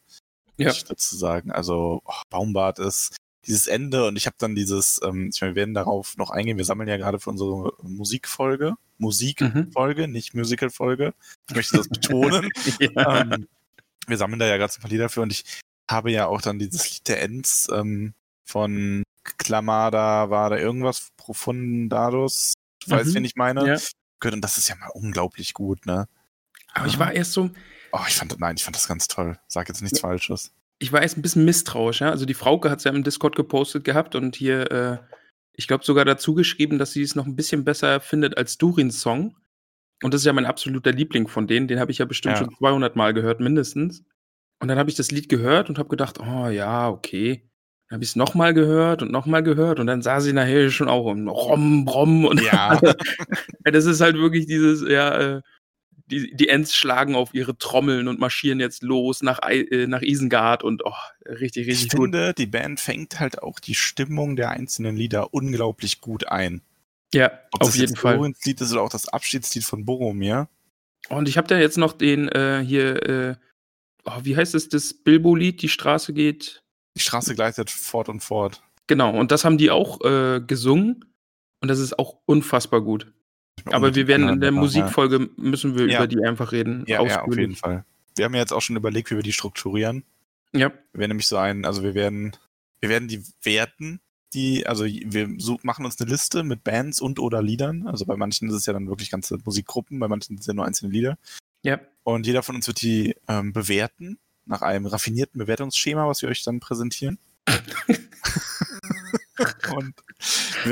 Ja. 0.58 0.70
Ich 0.70 0.84
dazu 0.84 1.16
sagen. 1.16 1.50
Also 1.50 2.02
oh, 2.04 2.12
Baumbart 2.30 2.78
ist 2.78 3.16
dieses 3.46 3.66
Ende 3.66 4.06
und 4.06 4.16
ich 4.16 4.26
habe 4.26 4.36
dann 4.38 4.54
dieses, 4.54 5.00
ähm, 5.04 5.30
ich 5.32 5.40
meine, 5.40 5.54
wir 5.54 5.60
werden 5.60 5.74
darauf 5.74 6.16
noch 6.16 6.30
eingehen. 6.30 6.56
Wir 6.58 6.64
sammeln 6.64 6.88
ja 6.88 6.96
gerade 6.96 7.20
für 7.20 7.30
unsere 7.30 7.72
Musikfolge, 7.82 8.74
Musikfolge, 8.98 10.08
nicht 10.08 10.34
Musicalfolge. 10.34 11.14
Ich 11.48 11.54
möchte 11.54 11.76
das 11.76 11.88
betonen. 11.88 12.48
ja. 12.80 13.20
ähm, 13.22 13.46
wir 14.06 14.16
sammeln 14.16 14.38
da 14.40 14.46
ja 14.46 14.56
gerade 14.56 14.72
ein 14.72 14.80
paar 14.80 14.90
Lieder 14.90 15.08
für 15.08 15.22
und 15.22 15.32
ich 15.32 15.44
habe 15.88 16.10
ja 16.10 16.26
auch 16.26 16.40
dann 16.40 16.58
dieses 16.58 16.90
Lied 16.90 17.08
der 17.08 17.22
Ends 17.22 17.68
ähm, 17.72 18.14
von 18.44 19.02
Klamada, 19.38 20.30
war 20.30 20.50
da 20.50 20.56
irgendwas 20.56 21.08
Profundados, 21.16 22.54
du 22.84 22.90
weißt, 22.90 23.10
Mhm. 23.10 23.14
wen 23.14 23.24
ich 23.24 23.36
meine? 23.36 23.66
Ja. 23.66 23.78
Und 24.32 24.40
das 24.40 24.58
ist 24.58 24.68
ja 24.68 24.76
mal 24.76 24.90
unglaublich 24.94 25.54
gut, 25.54 25.86
ne? 25.86 26.08
Aber 26.72 26.86
ich 26.86 26.98
war 26.98 27.12
erst 27.12 27.32
so, 27.32 27.50
Oh, 27.98 28.04
ich 28.08 28.14
fand, 28.14 28.38
nein, 28.38 28.56
ich 28.56 28.64
fand 28.64 28.76
das 28.76 28.88
ganz 28.88 29.08
toll. 29.08 29.38
Sag 29.48 29.68
jetzt 29.68 29.80
nichts 29.82 30.00
Falsches. 30.00 30.52
ich 30.78 30.92
war 30.92 31.00
erst 31.00 31.16
ein 31.16 31.22
bisschen 31.22 31.44
misstrauisch, 31.46 32.00
ja. 32.00 32.10
Also 32.10 32.26
die 32.26 32.34
Frauke 32.34 32.68
hat 32.70 32.78
es 32.78 32.84
ja 32.84 32.90
im 32.92 33.02
Discord 33.04 33.36
gepostet 33.36 33.84
gehabt 33.84 34.14
und 34.14 34.36
hier, 34.36 34.70
äh, 34.70 34.98
ich 35.54 35.66
glaube 35.66 35.84
sogar 35.84 36.04
dazu 36.04 36.34
geschrieben, 36.34 36.78
dass 36.78 36.92
sie 36.92 37.00
es 37.02 37.14
noch 37.14 37.24
ein 37.26 37.36
bisschen 37.36 37.64
besser 37.64 38.00
findet 38.00 38.36
als 38.36 38.58
Durins 38.58 39.00
Song. 39.00 39.34
Und 40.02 40.12
das 40.12 40.20
ist 40.20 40.26
ja 40.26 40.34
mein 40.34 40.44
absoluter 40.44 40.92
Liebling 40.92 41.26
von 41.28 41.46
denen. 41.46 41.68
Den 41.68 41.80
habe 41.80 41.90
ich 41.90 41.98
ja 41.98 42.04
bestimmt 42.04 42.34
Ja. 42.38 42.44
schon 42.44 42.54
200 42.58 42.96
Mal 42.96 43.14
gehört, 43.14 43.40
mindestens. 43.40 44.04
Und 44.60 44.68
dann 44.68 44.78
habe 44.78 44.90
ich 44.90 44.96
das 44.96 45.10
Lied 45.10 45.30
gehört 45.30 45.70
und 45.70 45.78
habe 45.78 45.88
gedacht, 45.88 46.20
oh 46.20 46.48
ja, 46.48 46.90
okay. 46.90 47.48
Dann 47.88 47.96
habe 47.96 48.04
ich 48.04 48.10
es 48.10 48.16
nochmal 48.16 48.52
gehört 48.52 49.00
und 49.00 49.10
nochmal 49.10 49.42
gehört 49.42 49.80
und 49.80 49.86
dann 49.86 50.02
sah 50.02 50.20
sie 50.20 50.32
nachher 50.34 50.68
schon 50.70 50.88
auch 50.88 51.10
im 51.10 51.28
Rom, 51.28 51.84
Brom 51.86 52.24
und 52.26 52.42
Ja. 52.42 52.78
ja, 52.82 53.70
das 53.72 53.86
ist 53.86 54.00
halt 54.02 54.16
wirklich 54.16 54.46
dieses, 54.46 54.86
ja, 54.86 55.36
äh, 55.36 55.40
die, 56.06 56.34
die 56.34 56.48
Ents 56.48 56.74
schlagen 56.74 57.14
auf 57.14 57.34
ihre 57.34 57.58
Trommeln 57.58 58.08
und 58.08 58.20
marschieren 58.20 58.60
jetzt 58.60 58.82
los 58.82 59.22
nach, 59.22 59.40
äh, 59.42 59.86
nach 59.86 60.02
Isengard 60.02 60.62
und 60.62 60.84
oh, 60.84 60.92
richtig, 61.28 61.66
Ich 61.66 61.74
richtig 61.74 61.90
gut. 61.90 62.06
finde, 62.06 62.34
die 62.34 62.46
Band 62.46 62.80
fängt 62.80 63.18
halt 63.18 63.42
auch 63.42 63.58
die 63.58 63.74
Stimmung 63.74 64.36
der 64.36 64.50
einzelnen 64.50 64.96
Lieder 64.96 65.34
unglaublich 65.34 66.00
gut 66.00 66.28
ein. 66.28 66.62
Ja, 67.12 67.30
Ob 67.52 67.62
auf 67.62 67.68
das 67.68 67.76
jeden 67.76 67.90
jetzt 67.92 68.00
Fall. 68.00 68.16
Borins 68.16 68.44
Lied 68.44 68.60
ist 68.60 68.72
oder 68.72 68.82
auch 68.82 68.88
das 68.90 69.08
Abschiedslied 69.08 69.64
von 69.64 69.84
Boromir. 69.84 70.48
Und 71.08 71.28
ich 71.28 71.36
habe 71.36 71.48
da 71.48 71.58
jetzt 71.58 71.78
noch 71.78 71.92
den 71.92 72.28
äh, 72.28 72.64
hier, 72.66 73.08
äh, 73.08 73.36
oh, 74.04 74.20
wie 74.22 74.36
heißt 74.36 74.54
es, 74.54 74.68
das 74.68 74.92
Bilbo-Lied, 74.92 75.62
die 75.62 75.68
Straße 75.68 76.12
geht. 76.12 76.62
Die 76.96 77.00
Straße 77.00 77.34
gleitet 77.34 77.70
fort 77.70 78.08
und 78.08 78.20
fort. 78.20 78.62
Genau, 78.86 79.16
und 79.16 79.30
das 79.32 79.44
haben 79.44 79.58
die 79.58 79.70
auch 79.70 80.00
äh, 80.04 80.40
gesungen. 80.40 81.04
Und 81.60 81.68
das 81.68 81.78
ist 81.78 81.98
auch 81.98 82.18
unfassbar 82.26 82.80
gut. 82.80 83.12
Aber 83.72 83.94
wir 83.94 84.06
werden 84.06 84.28
in 84.28 84.40
der 84.40 84.52
Ja. 84.52 84.58
Musikfolge 84.58 85.28
müssen 85.36 85.76
wir 85.76 85.86
Ja. 85.86 85.98
über 85.98 86.06
die 86.06 86.24
einfach 86.24 86.52
reden. 86.52 86.84
Ja, 86.86 87.02
ja, 87.02 87.22
auf 87.22 87.36
jeden 87.36 87.56
Fall. 87.56 87.84
Wir 88.16 88.24
haben 88.24 88.34
ja 88.34 88.40
jetzt 88.40 88.52
auch 88.52 88.62
schon 88.62 88.76
überlegt, 88.76 89.10
wie 89.10 89.16
wir 89.16 89.22
die 89.22 89.32
strukturieren. 89.32 90.04
Ja, 90.52 90.70
Wir 90.92 91.00
werden 91.00 91.10
nämlich 91.10 91.26
so 91.26 91.36
ein, 91.36 91.64
also 91.64 91.82
wir 91.82 91.94
werden, 91.94 92.34
wir 92.80 92.88
werden 92.88 93.08
die 93.08 93.22
werten, 93.42 94.00
die, 94.32 94.66
also 94.66 94.84
wir 94.84 95.28
machen 95.62 95.84
uns 95.84 96.00
eine 96.00 96.10
Liste 96.10 96.42
mit 96.44 96.64
Bands 96.64 97.00
und 97.00 97.18
oder 97.18 97.42
Liedern. 97.42 97.86
Also 97.86 98.06
bei 98.06 98.16
manchen 98.16 98.48
ist 98.48 98.54
es 98.54 98.66
ja 98.66 98.72
dann 98.72 98.88
wirklich 98.88 99.10
ganze 99.10 99.38
Musikgruppen, 99.44 99.98
bei 99.98 100.08
manchen 100.08 100.28
sind 100.28 100.40
es 100.40 100.46
ja 100.46 100.54
nur 100.54 100.64
einzelne 100.64 100.92
Lieder. 100.92 101.18
ja. 101.62 101.80
Und 102.04 102.24
jeder 102.26 102.44
von 102.44 102.54
uns 102.54 102.68
wird 102.68 102.80
die 102.82 103.16
ähm, 103.26 103.52
bewerten 103.52 104.18
nach 104.44 104.62
einem 104.62 104.86
raffinierten 104.86 105.40
Bewertungsschema, 105.40 106.06
was 106.06 106.22
wir 106.22 106.28
euch 106.28 106.44
dann 106.44 106.60
präsentieren. 106.60 107.18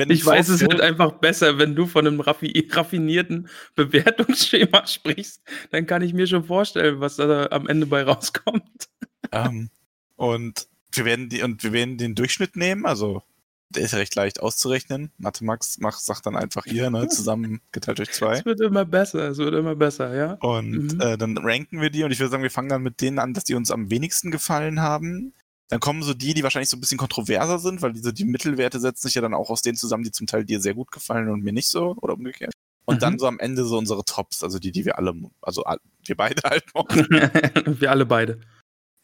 Ich 0.09 0.25
weiß, 0.25 0.49
es 0.49 0.61
wird 0.61 0.80
einfach 0.80 1.12
besser, 1.12 1.59
wenn 1.59 1.75
du 1.75 1.87
von 1.87 2.06
einem 2.06 2.21
raffi 2.21 2.68
raffinierten 2.71 3.49
Bewertungsschema 3.75 4.87
sprichst. 4.87 5.42
Dann 5.71 5.87
kann 5.87 6.02
ich 6.02 6.14
mir 6.14 6.26
schon 6.26 6.44
vorstellen, 6.44 7.00
was 7.00 7.16
da 7.16 7.47
am 7.50 7.66
Ende 7.68 7.87
bei 7.87 8.02
rauskommt. 8.02 8.88
Ähm, 9.33 9.71
und 10.16 10.66
wir 10.92 11.04
werden 11.04 11.28
die, 11.28 11.42
und 11.42 11.62
wir 11.62 11.73
werden 11.73 11.99
den 11.99 12.14
Durchschnitt 12.14 12.56
nehmen, 12.56 12.87
also 12.87 13.23
der 13.71 13.83
ist 13.83 13.92
ja 13.92 13.99
recht 13.99 14.14
leicht 14.14 14.40
auszurechnen. 14.40 15.11
Mathe 15.18 15.44
Max 15.44 15.78
macht, 15.78 16.00
sagt 16.00 16.26
dann 16.26 16.37
einfach 16.37 16.64
hier, 16.64 16.90
ne, 16.90 17.09
zusammen 17.09 17.61
geteilt 17.73 17.99
durch 17.99 18.12
zwei. 18.12 18.38
Es 18.38 18.44
wird 18.44 18.61
immer 18.61 18.85
besser, 18.85 19.28
es 19.30 19.38
wird 19.38 19.54
immer 19.54 19.75
besser, 19.75 20.14
ja. 20.14 20.35
Und 20.35 20.94
Mhm. 20.94 21.00
äh, 21.00 21.18
dann 21.18 21.37
ranken 21.38 21.80
wir 21.80 21.90
die 21.90 22.04
und 22.04 22.12
ich 22.12 22.21
würde 22.21 22.30
sagen, 22.30 22.42
wir 22.42 22.50
fangen 22.50 22.68
dann 22.68 22.83
mit 22.83 23.00
denen 23.00 23.18
an, 23.18 23.35
dass 23.35 23.44
die 23.44 23.54
uns 23.54 23.71
am 23.71 23.90
wenigsten 23.90 24.30
gefallen 24.30 24.80
haben. 24.80 25.33
Dann 25.68 25.80
kommen 25.80 26.02
so 26.02 26.12
die, 26.14 26.35
die 26.35 26.42
wahrscheinlich 26.42 26.68
so 26.68 26.76
ein 26.76 26.80
bisschen 26.80 26.99
kontroverser 26.99 27.59
sind, 27.59 27.80
weil 27.83 27.92
diese 27.94 28.12
die 28.12 28.25
Mittelwerte 28.25 28.78
setzen 28.80 29.09
sich 29.09 29.14
ja 29.14 29.23
dann 29.23 29.35
auch 29.35 29.49
aus 29.50 29.62
denen 29.62 29.76
zusammen, 29.76 30.04
die 30.04 30.11
zum 30.12 30.26
Teil 30.26 30.44
dir 30.44 30.61
sehr 30.61 30.75
gut 30.75 30.90
gefallen 30.92 31.28
und 31.30 31.42
mir 31.42 31.52
nicht 31.52 31.68
so 31.68 31.97
oder 32.02 32.14
umgekehrt. 32.14 32.52
Und 32.85 32.97
Mhm. 32.97 33.00
dann 33.00 33.18
so 33.18 33.26
am 33.26 33.38
Ende 33.38 33.64
so 33.64 33.78
unsere 33.78 34.04
Tops, 34.04 34.42
also 34.42 34.59
die, 34.59 34.73
die 34.73 34.85
wir 34.85 34.99
alle, 34.99 35.14
also 35.40 35.64
wir 36.04 36.16
beide 36.16 36.42
halt 36.44 36.64
mochten. 36.75 37.09
wir 37.80 37.90
alle 37.90 38.04
beide. 38.04 38.40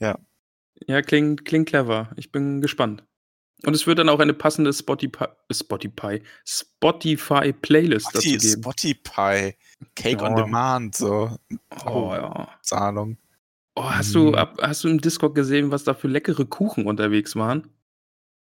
Ja. 0.00 0.18
Ja, 0.86 1.00
klingt, 1.02 1.44
klingt 1.46 1.68
clever. 1.68 2.10
Ich 2.16 2.30
bin 2.30 2.60
gespannt. 2.60 3.04
Und 3.64 3.74
es 3.74 3.86
wird 3.86 3.98
dann 3.98 4.08
auch 4.08 4.20
eine 4.20 4.32
passende 4.32 4.72
Spotify, 4.72 5.26
Spotify, 5.52 6.22
Spotify 6.46 7.52
Playlist 7.52 8.06
dazu 8.14 8.26
Spotify, 8.28 8.38
geben. 8.38 8.62
Spotify, 8.62 9.54
Cake 9.96 10.22
on 10.24 10.36
Ja. 10.36 10.44
Demand, 10.44 10.94
so 10.96 11.36
Oh, 11.84 12.12
ja. 12.14 12.48
Zahlung. 12.62 13.18
Oh, 13.76 13.84
hast, 13.84 14.10
Mhm. 14.10 14.12
du, 14.14 14.34
ab- 14.34 14.58
hast 14.60 14.84
du 14.84 14.88
im 14.88 15.00
Discord 15.00 15.34
gesehen, 15.34 15.70
was 15.70 15.84
da 15.84 15.94
für 15.94 16.08
leckere 16.08 16.44
Kuchen 16.44 16.86
unterwegs 16.86 17.36
waren? 17.36 17.68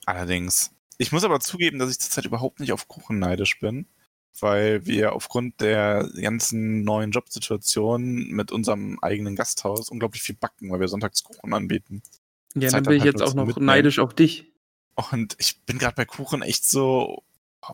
Allerdings. 0.06 0.70
Ich 0.98 1.12
muss 1.12 1.24
aber 1.24 1.40
zugeben, 1.40 1.78
dass 1.78 1.90
ich 1.90 1.98
zurzeit 1.98 2.24
überhaupt 2.24 2.60
nicht 2.60 2.72
auf 2.72 2.88
Kuchen 2.88 3.18
neidisch 3.18 3.58
bin, 3.60 3.86
weil 4.40 4.84
wir 4.86 5.12
aufgrund 5.14 5.60
der 5.60 6.08
ganzen 6.20 6.82
neuen 6.84 7.10
Jobsituation 7.12 8.28
mit 8.28 8.52
unserem 8.52 8.98
eigenen 9.00 9.36
Gasthaus 9.36 9.88
unglaublich 9.90 10.22
viel 10.22 10.34
backen, 10.36 10.70
weil 10.70 10.80
wir 10.80 10.88
sonntags 10.88 11.22
Kuchen 11.22 11.52
anbieten. 11.54 12.02
Ja, 12.54 12.68
Zeit 12.68 12.78
dann 12.78 12.84
bin 12.84 12.96
ich 12.96 13.02
halt 13.02 13.14
jetzt 13.14 13.22
auch 13.22 13.34
noch 13.34 13.46
Mitnehmen. 13.46 13.66
neidisch 13.66 13.98
auf 13.98 14.14
dich. 14.14 14.52
Und 15.10 15.36
ich 15.38 15.60
bin 15.62 15.78
gerade 15.78 15.94
bei 15.94 16.04
Kuchen 16.04 16.42
echt 16.42 16.64
so. 16.68 17.22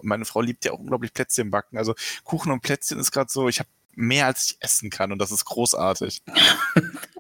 Meine 0.03 0.25
Frau 0.25 0.41
liebt 0.41 0.65
ja 0.65 0.73
auch 0.73 0.79
unglaublich 0.79 1.13
Plätzchen 1.15 1.51
backen. 1.51 1.79
Also 1.79 1.95
Kuchen 2.25 2.53
und 2.53 2.61
Plätzchen 2.63 2.99
ist 2.99 3.11
gerade 3.11 3.31
so, 3.31 3.49
ich 3.49 3.59
habe 3.59 3.69
mehr 3.95 4.27
als 4.27 4.51
ich 4.51 4.57
essen 4.61 4.91
kann 4.91 5.11
und 5.13 5.19
das 5.19 5.33
ist 5.33 5.45
großartig. 5.47 6.23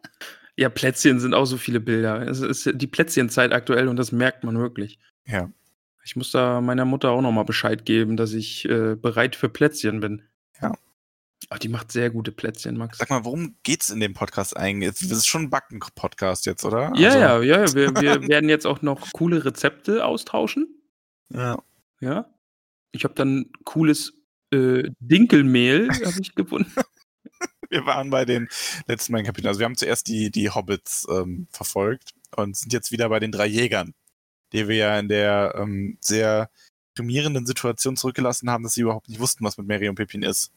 Ja, 0.59 0.69
Plätzchen 0.69 1.21
sind 1.21 1.35
auch 1.35 1.45
so 1.45 1.57
viele 1.57 1.79
Bilder. 1.79 2.27
Es 2.27 2.41
ist 2.41 2.69
die 2.75 2.87
Plätzchenzeit 2.89 3.53
aktuell 3.53 3.87
und 3.87 3.97
das 3.97 4.11
merkt 4.11 4.43
man 4.43 4.59
wirklich. 4.59 4.99
Ja. 5.25 5.51
Ich 6.05 6.17
muss 6.17 6.33
da 6.33 6.61
meiner 6.61 6.85
Mutter 6.85 7.11
auch 7.11 7.21
nochmal 7.23 7.45
Bescheid 7.45 7.85
geben, 7.85 8.17
dass 8.17 8.33
ich 8.33 8.65
äh, 8.69 8.97
bereit 8.97 9.37
für 9.37 9.49
Plätzchen 9.49 10.01
bin. 10.01 10.23
Ja. 10.61 10.73
Ach, 11.51 11.59
die 11.61 11.69
macht 11.69 11.93
sehr 11.93 12.11
gute 12.11 12.33
Plätzchen, 12.33 12.77
Max. 12.77 12.99
Sag 12.99 13.09
mal, 13.11 13.25
worum 13.25 13.55
geht's 13.63 13.91
in 13.91 14.01
dem 14.01 14.15
Podcast 14.15 14.57
eigentlich? 14.57 14.91
Das 14.99 15.03
ist 15.03 15.27
schon 15.29 15.43
ein 15.43 15.51
Backen-Podcast 15.51 16.45
jetzt, 16.47 16.65
oder? 16.65 16.93
Ja, 16.97 17.11
Also- 17.11 17.19
ja, 17.21 17.41
ja, 17.43 17.61
ja. 17.65 17.75
Wir, 17.75 17.95
wir 17.95 18.29
werden 18.29 18.49
jetzt 18.49 18.67
auch 18.67 18.83
noch 18.83 19.13
coole 19.13 19.45
Rezepte 19.45 20.05
austauschen. 20.05 20.67
ja. 21.33 21.63
Ja. 22.01 22.27
Ich 22.91 23.05
habe 23.05 23.15
dann 23.15 23.51
cooles 23.65 24.15
äh, 24.51 24.91
Dinkelmehl, 24.99 25.89
habe 25.91 26.21
ich 26.21 26.35
gefunden. 26.35 26.73
Wir 27.71 27.85
waren 27.87 28.11
bei 28.11 28.25
den 28.25 28.49
letzten 28.87 29.13
beiden 29.13 29.27
Kapiteln. 29.27 29.49
Also 29.49 29.61
wir 29.61 29.65
haben 29.67 29.77
zuerst 29.77 30.09
die, 30.09 30.31
die 30.31 30.51
Hobbits 30.51 31.07
ähm, 31.11 31.49
verfolgt 31.51 32.15
und 32.37 32.57
sind 32.57 32.73
jetzt 32.73 32.93
wieder 32.93 33.09
bei 33.11 33.21
den 33.21 33.31
drei 33.33 33.47
Jägern, 33.47 33.95
die 34.53 34.69
wir 34.69 34.77
ja 34.77 34.99
in 34.99 35.09
der 35.09 35.55
ähm, 35.57 35.99
sehr 36.01 36.51
primierenden 36.95 37.47
Situation 37.47 37.97
zurückgelassen 37.97 38.51
haben, 38.51 38.65
dass 38.65 38.73
sie 38.75 38.81
überhaupt 38.81 39.09
nicht 39.09 39.21
wussten, 39.21 39.45
was 39.45 39.59
mit 39.59 39.67
Mary 39.67 39.89
und 39.89 39.97
Pippin 39.97 40.23
ist. 40.23 40.53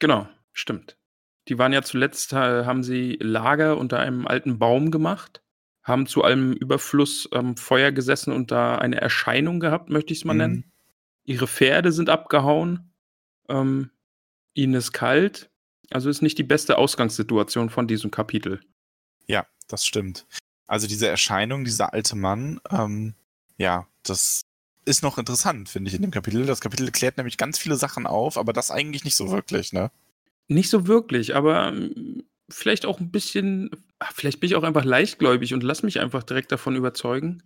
Genau, 0.00 0.26
stimmt. 0.52 0.96
Die 1.48 1.58
waren 1.58 1.72
ja 1.74 1.82
zuletzt, 1.82 2.32
äh, 2.32 2.64
haben 2.64 2.82
sie 2.82 3.18
Lager 3.20 3.76
unter 3.76 3.98
einem 4.00 4.26
alten 4.26 4.58
Baum 4.58 4.90
gemacht, 4.90 5.42
haben 5.82 6.06
zu 6.06 6.24
allem 6.24 6.54
Überfluss 6.54 7.28
am 7.30 7.56
Feuer 7.58 7.92
gesessen 7.92 8.32
und 8.32 8.50
da 8.50 8.78
eine 8.78 9.00
Erscheinung 9.00 9.60
gehabt, 9.60 9.90
möchte 9.90 10.12
ich 10.14 10.20
es 10.20 10.24
mal 10.24 10.32
Mhm. 10.32 10.38
nennen. 10.38 10.72
Ihre 11.24 11.46
Pferde 11.46 11.92
sind 11.92 12.08
abgehauen. 12.08 12.90
Ähm, 13.50 13.90
ihnen 14.54 14.74
ist 14.74 14.92
kalt. 14.92 15.50
Also 15.90 16.08
ist 16.10 16.22
nicht 16.22 16.38
die 16.38 16.42
beste 16.44 16.78
Ausgangssituation 16.78 17.70
von 17.70 17.86
diesem 17.86 18.10
Kapitel. 18.10 18.60
Ja, 19.26 19.46
das 19.68 19.86
stimmt. 19.86 20.26
Also 20.66 20.86
diese 20.86 21.08
Erscheinung, 21.08 21.64
dieser 21.64 21.92
alte 21.92 22.16
Mann, 22.16 22.60
ähm, 22.70 23.14
ja, 23.58 23.86
das 24.02 24.42
ist 24.86 25.02
noch 25.02 25.18
interessant, 25.18 25.68
finde 25.68 25.88
ich, 25.88 25.94
in 25.94 26.02
dem 26.02 26.10
Kapitel. 26.10 26.46
Das 26.46 26.60
Kapitel 26.60 26.90
klärt 26.90 27.16
nämlich 27.16 27.36
ganz 27.36 27.58
viele 27.58 27.76
Sachen 27.76 28.06
auf, 28.06 28.36
aber 28.36 28.52
das 28.52 28.70
eigentlich 28.70 29.04
nicht 29.04 29.16
so 29.16 29.30
wirklich, 29.30 29.72
ne? 29.72 29.90
Nicht 30.48 30.68
so 30.70 30.86
wirklich, 30.86 31.34
aber 31.36 31.68
ähm, 31.68 32.24
vielleicht 32.50 32.84
auch 32.84 33.00
ein 33.00 33.10
bisschen, 33.10 33.70
ah, 33.98 34.08
vielleicht 34.14 34.40
bin 34.40 34.48
ich 34.50 34.56
auch 34.56 34.62
einfach 34.62 34.84
leichtgläubig 34.84 35.54
und 35.54 35.62
lass 35.62 35.82
mich 35.82 36.00
einfach 36.00 36.22
direkt 36.22 36.52
davon 36.52 36.76
überzeugen. 36.76 37.42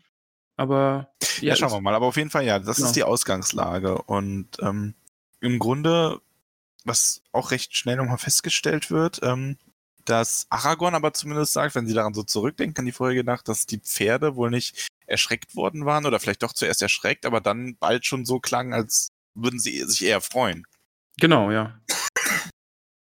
Aber 0.57 1.12
Ja, 1.40 1.54
schauen 1.54 1.68
es- 1.68 1.75
wir 1.75 1.80
mal. 1.80 1.95
Aber 1.95 2.07
auf 2.07 2.16
jeden 2.16 2.30
Fall, 2.30 2.45
ja, 2.45 2.59
das 2.59 2.76
Genau. 2.78 2.88
ist 2.88 2.97
die 2.97 3.04
Ausgangslage. 3.04 4.02
Und 4.02 4.49
ähm, 4.61 4.95
im 5.40 5.61
Grunde, 5.61 6.21
was 6.85 7.23
auch 7.32 7.50
recht 7.50 7.76
schnell 7.76 7.97
nochmal 7.97 8.18
festgestellt 8.18 8.90
wird, 8.90 9.20
ähm, 9.23 9.58
dass 10.04 10.47
Aragorn 10.49 10.94
aber 10.94 11.12
zumindest 11.12 11.52
sagt, 11.52 11.75
wenn 11.75 11.87
sie 11.87 11.94
daran 11.94 12.14
so 12.14 12.23
zurückdenken, 12.23 12.80
an 12.80 12.87
die 12.87 12.92
vorherige 12.92 13.25
Nacht, 13.25 13.49
dass 13.49 13.66
die 13.66 13.78
Pferde 13.78 14.37
wohl 14.37 14.50
nicht 14.50 14.88
erschreckt 15.06 15.54
worden 15.54 15.85
waren 15.85 16.06
oder 16.06 16.18
vielleicht 16.18 16.42
doch 16.42 16.52
zuerst 16.52 16.80
erschreckt, 16.82 17.26
aber 17.26 17.40
dann 17.40 17.76
bald 17.78 18.06
schon 18.06 18.25
so 18.25 18.40
klangen, 18.40 18.73
als 18.73 19.11
würden 19.35 19.61
sie 19.61 19.82
sich 19.85 20.04
eher 20.04 20.20
freuen. 20.20 20.66
Genau, 21.20 21.50
ja. 21.50 21.78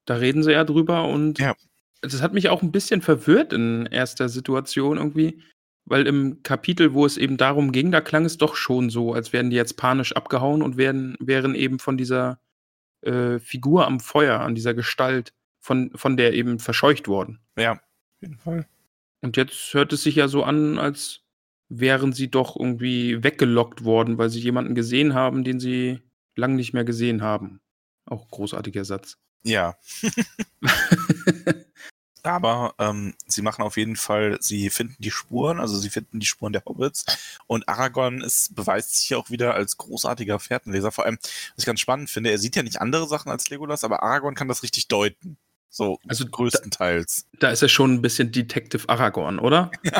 Da 0.05 0.15
reden 0.15 0.43
sie 0.43 0.51
ja 0.51 0.63
drüber 0.63 1.05
und 1.05 1.39
Ja. 1.39 1.55
das 2.01 2.21
hat 2.21 2.33
mich 2.33 2.49
auch 2.49 2.61
ein 2.61 2.71
bisschen 2.71 3.01
verwirrt 3.01 3.53
in 3.53 3.85
erster 3.85 4.29
Situation 4.29 4.97
irgendwie, 4.97 5.43
weil 5.85 6.07
im 6.07 6.43
Kapitel, 6.43 6.93
wo 6.93 7.05
es 7.05 7.17
eben 7.17 7.37
darum 7.37 7.71
ging, 7.71 7.91
da 7.91 8.01
klang 8.01 8.25
es 8.25 8.37
doch 8.37 8.55
schon 8.55 8.89
so, 8.89 9.13
als 9.13 9.33
wären 9.33 9.49
die 9.49 9.55
jetzt 9.55 9.77
panisch 9.77 10.13
abgehauen 10.13 10.61
und 10.61 10.77
wären, 10.77 11.15
wären 11.19 11.55
eben 11.55 11.79
von 11.79 11.97
dieser 11.97 12.39
äh, 13.01 13.39
Figur 13.39 13.87
am 13.87 13.99
Feuer, 13.99 14.39
an 14.39 14.55
dieser 14.55 14.73
Gestalt, 14.73 15.33
von, 15.59 15.91
von 15.95 16.17
der 16.17 16.33
eben 16.33 16.59
verscheucht 16.59 17.07
worden. 17.07 17.39
Ja, 17.57 17.73
auf 17.73 18.21
jeden 18.21 18.37
Fall. 18.37 18.67
Und 19.21 19.35
jetzt 19.37 19.73
hört 19.73 19.91
es 19.93 20.03
sich 20.03 20.15
ja 20.15 20.27
so 20.27 20.43
an, 20.43 20.77
als 20.77 21.21
wären 21.69 22.13
sie 22.13 22.29
doch 22.29 22.55
irgendwie 22.55 23.23
weggelockt 23.23 23.83
worden, 23.83 24.17
weil 24.17 24.29
sie 24.29 24.39
jemanden 24.39 24.75
gesehen 24.75 25.13
haben, 25.13 25.43
den 25.43 25.59
sie 25.59 26.01
lang 26.35 26.55
nicht 26.55 26.73
mehr 26.73 26.85
gesehen 26.85 27.21
haben. 27.21 27.59
Auch 28.05 28.29
großartiger 28.29 28.85
Satz. 28.85 29.17
Ja, 29.43 29.75
aber 32.27 32.75
ähm, 32.79 33.15
sie 33.27 33.41
machen 33.41 33.61
auf 33.61 33.77
jeden 33.77 33.95
Fall, 33.95 34.37
sie 34.41 34.69
finden 34.69 34.95
die 34.99 35.11
Spuren, 35.11 35.59
also 35.59 35.77
sie 35.77 35.89
finden 35.89 36.19
die 36.19 36.25
Spuren 36.25 36.53
der 36.53 36.63
Hobbits 36.65 37.05
und 37.47 37.67
Aragorn 37.67 38.21
ist, 38.21 38.55
beweist 38.55 38.95
sich 38.97 39.15
auch 39.15 39.29
wieder 39.29 39.53
als 39.53 39.77
großartiger 39.77 40.39
Fährtenleser. 40.39 40.91
Vor 40.91 41.05
allem, 41.05 41.17
was 41.21 41.57
ich 41.57 41.65
ganz 41.65 41.79
spannend 41.79 42.09
finde, 42.09 42.31
er 42.31 42.37
sieht 42.37 42.55
ja 42.55 42.63
nicht 42.63 42.81
andere 42.81 43.07
Sachen 43.07 43.31
als 43.31 43.49
Legolas, 43.49 43.83
aber 43.83 44.03
Aragorn 44.03 44.35
kann 44.35 44.47
das 44.47 44.63
richtig 44.63 44.87
deuten. 44.87 45.37
So 45.69 45.99
Also 46.07 46.25
größtenteils. 46.25 47.27
Da 47.39 47.49
ist 47.49 47.61
er 47.61 47.69
schon 47.69 47.93
ein 47.93 48.01
bisschen 48.01 48.31
Detective 48.31 48.89
Aragorn, 48.89 49.39
oder? 49.39 49.71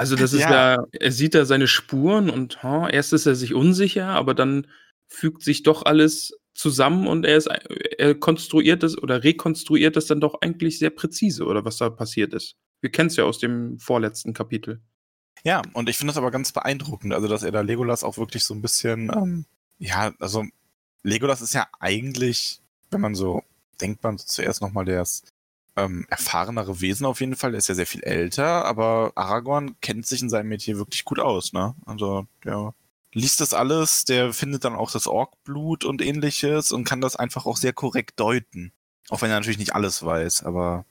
Also 0.00 0.14
das 0.14 0.32
ist 0.32 0.42
ja. 0.42 0.76
Ja. 0.76 0.86
er 0.92 1.10
sieht 1.10 1.34
da 1.34 1.44
seine 1.44 1.66
Spuren 1.66 2.30
und 2.30 2.62
ha, 2.62 2.88
erst 2.88 3.12
ist 3.12 3.26
er 3.26 3.34
sich 3.34 3.52
unsicher, 3.52 4.06
aber 4.06 4.32
dann 4.32 4.68
fügt 5.08 5.42
sich 5.42 5.64
doch 5.64 5.84
alles 5.84 6.37
zusammen 6.58 7.06
und 7.06 7.24
er 7.24 7.36
ist 7.36 7.46
er 7.46 8.14
konstruiert 8.16 8.82
das 8.82 8.98
oder 9.00 9.22
rekonstruiert 9.22 9.94
das 9.94 10.06
dann 10.06 10.20
doch 10.20 10.40
eigentlich 10.40 10.78
sehr 10.78 10.90
präzise, 10.90 11.44
oder 11.44 11.64
was 11.64 11.76
da 11.76 11.88
passiert 11.88 12.34
ist. 12.34 12.56
Wir 12.80 12.90
kennen 12.90 13.06
es 13.08 13.16
ja 13.16 13.24
aus 13.24 13.38
dem 13.38 13.78
vorletzten 13.78 14.34
Kapitel. 14.34 14.80
Ja, 15.44 15.62
und 15.72 15.88
ich 15.88 15.96
finde 15.96 16.10
das 16.10 16.18
aber 16.18 16.32
ganz 16.32 16.50
beeindruckend, 16.50 17.14
also 17.14 17.28
dass 17.28 17.44
er 17.44 17.52
da 17.52 17.60
Legolas 17.60 18.02
auch 18.02 18.18
wirklich 18.18 18.44
so 18.44 18.54
ein 18.54 18.60
bisschen, 18.60 19.08
ähm, 19.14 19.44
ja, 19.78 20.12
also 20.18 20.44
Legolas 21.04 21.40
ist 21.42 21.54
ja 21.54 21.68
eigentlich, 21.78 22.60
wenn 22.90 23.00
man 23.02 23.14
so 23.14 23.44
denkt, 23.80 24.02
man 24.02 24.18
zuerst 24.18 24.60
nochmal 24.60 24.84
der 24.84 25.06
ähm, 25.76 26.06
erfahrenere 26.10 26.80
Wesen 26.80 27.06
auf 27.06 27.20
jeden 27.20 27.36
Fall, 27.36 27.52
der 27.52 27.58
ist 27.58 27.68
ja 27.68 27.76
sehr 27.76 27.86
viel 27.86 28.02
älter, 28.02 28.64
aber 28.64 29.12
Aragorn 29.14 29.76
kennt 29.80 30.06
sich 30.06 30.22
in 30.22 30.28
seinem 30.28 30.48
Metier 30.48 30.76
wirklich 30.76 31.04
gut 31.04 31.20
aus, 31.20 31.52
ne? 31.52 31.76
Also 31.86 32.26
der 32.44 32.74
liest 33.12 33.40
das 33.40 33.54
alles, 33.54 34.04
der 34.04 34.32
findet 34.32 34.64
dann 34.64 34.74
auch 34.74 34.90
das 34.90 35.06
Orkblut 35.06 35.84
und 35.84 36.02
ähnliches 36.02 36.72
und 36.72 36.84
kann 36.84 37.00
das 37.00 37.16
einfach 37.16 37.46
auch 37.46 37.56
sehr 37.56 37.72
korrekt 37.72 38.20
deuten. 38.20 38.72
Auch 39.08 39.22
wenn 39.22 39.30
er 39.30 39.38
natürlich 39.38 39.58
nicht 39.58 39.74
alles 39.74 40.04
weiß, 40.04 40.42
aber 40.44 40.84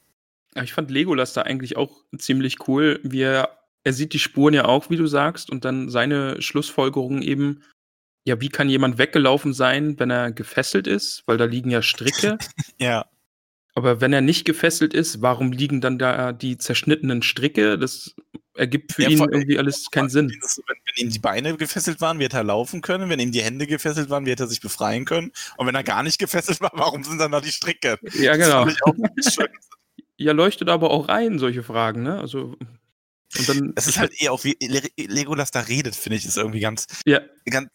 Aber 0.58 0.64
ich 0.64 0.74
fand 0.74 0.90
Legolas 0.90 1.34
da 1.34 1.44
eigentlich 1.44 1.78
auch 1.78 2.04
ziemlich 2.18 2.68
cool, 2.68 3.00
wie 3.04 3.22
er, 3.22 3.60
er 3.84 3.94
sieht 3.94 4.14
die 4.14 4.20
Spuren 4.20 4.56
ja 4.56 4.66
auch, 4.66 4.90
wie 4.90 4.98
du 4.98 5.06
sagst, 5.06 5.52
und 5.52 5.66
dann 5.66 5.90
seine 5.90 6.42
Schlussfolgerung 6.42 7.22
eben, 7.22 7.62
ja, 8.26 8.42
wie 8.42 8.50
kann 8.50 8.68
jemand 8.68 8.98
weggelaufen 8.98 9.54
sein, 9.54 10.00
wenn 10.00 10.10
er 10.10 10.32
gefesselt 10.32 10.88
ist? 10.88 11.24
Weil 11.28 11.38
da 11.38 11.46
liegen 11.46 11.70
ja 11.70 11.84
Stricke. 11.84 12.40
ja, 12.80 13.06
Aber 13.78 14.02
wenn 14.02 14.12
er 14.12 14.22
nicht 14.22 14.44
gefesselt 14.46 14.96
ist, 14.96 15.22
warum 15.22 15.52
liegen 15.52 15.82
dann 15.82 16.00
da 16.00 16.34
die 16.34 16.58
zerschnittenen 16.58 17.22
Stricke? 17.22 17.78
Das 17.78 18.16
ergibt 18.56 18.94
für 18.94 19.04
Ja, 19.04 19.10
ihn 19.10 19.20
irgendwie 19.20 19.60
alles 19.60 19.92
keinen 19.92 20.10
Sinn. 20.10 20.30
Wenn, 20.32 20.78
wenn 20.84 21.06
ihm 21.06 21.12
die 21.12 21.20
Beine 21.20 21.56
gefesselt 21.58 22.02
waren, 22.02 22.18
wird 22.18 22.34
er 22.34 22.44
laufen 22.44 22.82
können. 22.82 23.08
Wenn 23.12 23.20
ihm 23.20 23.32
die 23.32 23.44
Hände 23.44 23.68
gefesselt 23.68 24.10
waren, 24.10 24.26
wird 24.26 24.40
er 24.40 24.48
sich 24.48 24.62
befreien 24.62 25.06
können. 25.06 25.32
Und 25.58 25.68
wenn 25.68 25.76
er 25.76 25.84
gar 25.84 26.02
nicht 26.02 26.18
gefesselt 26.18 26.60
war, 26.60 26.72
warum 26.74 27.04
sind 27.04 27.20
dann 27.20 27.32
da 27.32 27.40
die 27.40 27.52
Stricke? 27.52 28.00
Ja, 28.14 28.36
genau. 28.36 28.68
Ja, 30.20 30.32
leuchtet 30.32 30.70
aber 30.70 30.90
auch 30.90 31.10
ein, 31.10 31.38
solche 31.38 31.62
Fragen, 31.62 32.02
ne? 32.02 32.20
Also, 32.20 32.56
und 33.38 33.48
dann. 33.50 33.74
Es 33.76 33.86
ist 33.86 34.00
halt 34.00 34.20
eher 34.20 34.32
auch 34.32 34.44
wie 34.44 34.58
Le 34.60 34.82
Legolas 34.98 35.52
da 35.52 35.60
redet, 35.60 35.96
finde 35.96 36.18
ich, 36.18 36.26
ist 36.26 36.38
irgendwie 36.38 36.62
ganz, 36.62 36.88
Ja. 37.06 37.22
ganz, 37.46 37.70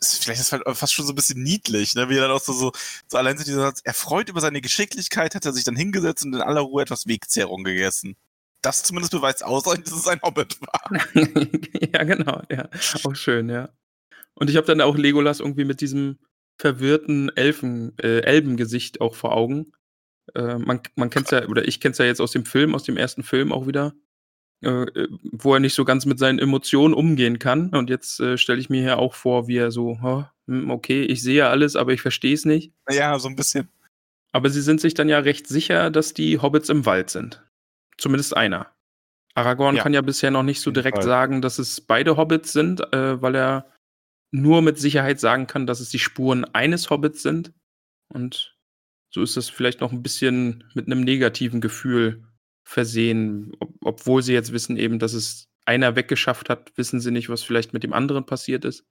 vielleicht 0.00 0.40
ist 0.40 0.46
es 0.46 0.52
halt 0.52 0.62
fast 0.76 0.92
schon 0.92 1.06
so 1.06 1.12
ein 1.12 1.16
bisschen 1.16 1.42
niedlich, 1.42 1.94
ne? 1.94 2.08
wie 2.08 2.16
er 2.16 2.22
dann 2.22 2.30
auch 2.30 2.40
so, 2.40 2.52
so, 2.52 2.72
so 3.08 3.16
allein 3.16 3.38
so 3.38 3.44
dieser 3.44 3.60
Satz, 3.60 3.80
er 3.84 3.94
freut 3.94 4.28
über 4.28 4.40
seine 4.40 4.60
Geschicklichkeit, 4.60 5.34
hat 5.34 5.44
er 5.44 5.52
sich 5.52 5.64
dann 5.64 5.76
hingesetzt 5.76 6.24
und 6.24 6.34
in 6.34 6.40
aller 6.40 6.60
Ruhe 6.60 6.82
etwas 6.82 7.06
Wegzehrung 7.06 7.64
gegessen. 7.64 8.16
Das 8.62 8.82
zumindest 8.82 9.12
beweist 9.12 9.44
ausreichend, 9.44 9.86
dass 9.90 9.98
es 9.98 10.08
ein 10.08 10.22
Hobbit 10.22 10.58
war. 10.60 10.90
ja, 11.92 12.04
genau, 12.04 12.42
ja. 12.50 12.68
Auch 13.04 13.14
schön, 13.14 13.48
ja. 13.48 13.68
Und 14.34 14.50
ich 14.50 14.56
habe 14.56 14.66
dann 14.66 14.80
auch 14.80 14.96
Legolas 14.96 15.40
irgendwie 15.40 15.64
mit 15.64 15.80
diesem 15.80 16.18
verwirrten 16.58 17.34
Elfen, 17.36 17.96
äh, 17.98 18.20
Elbengesicht 18.20 19.00
auch 19.00 19.14
vor 19.14 19.32
Augen. 19.32 19.72
Äh, 20.34 20.58
man 20.58 20.80
man 20.96 21.10
kennt 21.10 21.26
es 21.26 21.30
ja, 21.32 21.46
oder 21.48 21.66
ich 21.66 21.80
kenne 21.80 21.92
es 21.92 21.98
ja 21.98 22.04
jetzt 22.04 22.20
aus 22.20 22.32
dem 22.32 22.46
Film, 22.46 22.74
aus 22.74 22.84
dem 22.84 22.96
ersten 22.96 23.22
Film 23.22 23.52
auch 23.52 23.66
wieder, 23.66 23.94
äh, 24.64 25.08
wo 25.32 25.54
er 25.54 25.60
nicht 25.60 25.74
so 25.74 25.84
ganz 25.84 26.06
mit 26.06 26.18
seinen 26.18 26.38
Emotionen 26.38 26.94
umgehen 26.94 27.38
kann. 27.38 27.70
Und 27.70 27.90
jetzt 27.90 28.20
äh, 28.20 28.36
stelle 28.38 28.60
ich 28.60 28.70
mir 28.70 28.82
hier 28.82 28.98
auch 28.98 29.14
vor, 29.14 29.48
wie 29.48 29.56
er 29.56 29.70
so, 29.70 29.98
oh, 30.02 30.24
okay, 30.68 31.02
ich 31.02 31.22
sehe 31.22 31.36
ja 31.36 31.50
alles, 31.50 31.76
aber 31.76 31.92
ich 31.92 32.02
verstehe 32.02 32.34
es 32.34 32.44
nicht. 32.44 32.72
Ja, 32.90 33.18
so 33.18 33.28
ein 33.28 33.36
bisschen. 33.36 33.68
Aber 34.32 34.50
sie 34.50 34.62
sind 34.62 34.80
sich 34.80 34.94
dann 34.94 35.08
ja 35.08 35.20
recht 35.20 35.46
sicher, 35.46 35.90
dass 35.90 36.12
die 36.14 36.40
Hobbits 36.40 36.68
im 36.68 36.86
Wald 36.86 37.10
sind. 37.10 37.44
Zumindest 37.98 38.36
einer. 38.36 38.68
Aragorn 39.34 39.76
ja. 39.76 39.82
kann 39.82 39.94
ja 39.94 40.00
bisher 40.00 40.30
noch 40.30 40.42
nicht 40.42 40.60
so 40.60 40.70
direkt 40.70 41.02
sagen, 41.02 41.42
dass 41.42 41.58
es 41.58 41.80
beide 41.80 42.16
Hobbits 42.16 42.52
sind, 42.52 42.80
äh, 42.92 43.20
weil 43.20 43.34
er 43.34 43.70
nur 44.30 44.62
mit 44.62 44.78
Sicherheit 44.78 45.20
sagen 45.20 45.46
kann, 45.46 45.66
dass 45.66 45.80
es 45.80 45.90
die 45.90 45.98
Spuren 45.98 46.44
eines 46.44 46.90
Hobbits 46.90 47.22
sind. 47.22 47.52
Und 48.08 48.56
so 49.10 49.22
ist 49.22 49.36
das 49.36 49.48
vielleicht 49.48 49.80
noch 49.80 49.92
ein 49.92 50.02
bisschen 50.02 50.64
mit 50.74 50.86
einem 50.86 51.00
negativen 51.00 51.60
Gefühl 51.60 52.24
versehen. 52.64 53.52
Ob, 53.60 53.74
obwohl 53.82 54.22
sie 54.22 54.32
jetzt 54.32 54.52
wissen 54.52 54.76
eben, 54.76 54.98
dass 54.98 55.12
es 55.12 55.48
einer 55.64 55.96
weggeschafft 55.96 56.50
hat, 56.50 56.76
wissen 56.76 57.00
sie 57.00 57.10
nicht, 57.10 57.28
was 57.28 57.42
vielleicht 57.42 57.72
mit 57.72 57.82
dem 57.82 57.92
anderen 57.92 58.26
passiert 58.26 58.64
ist. 58.64 58.84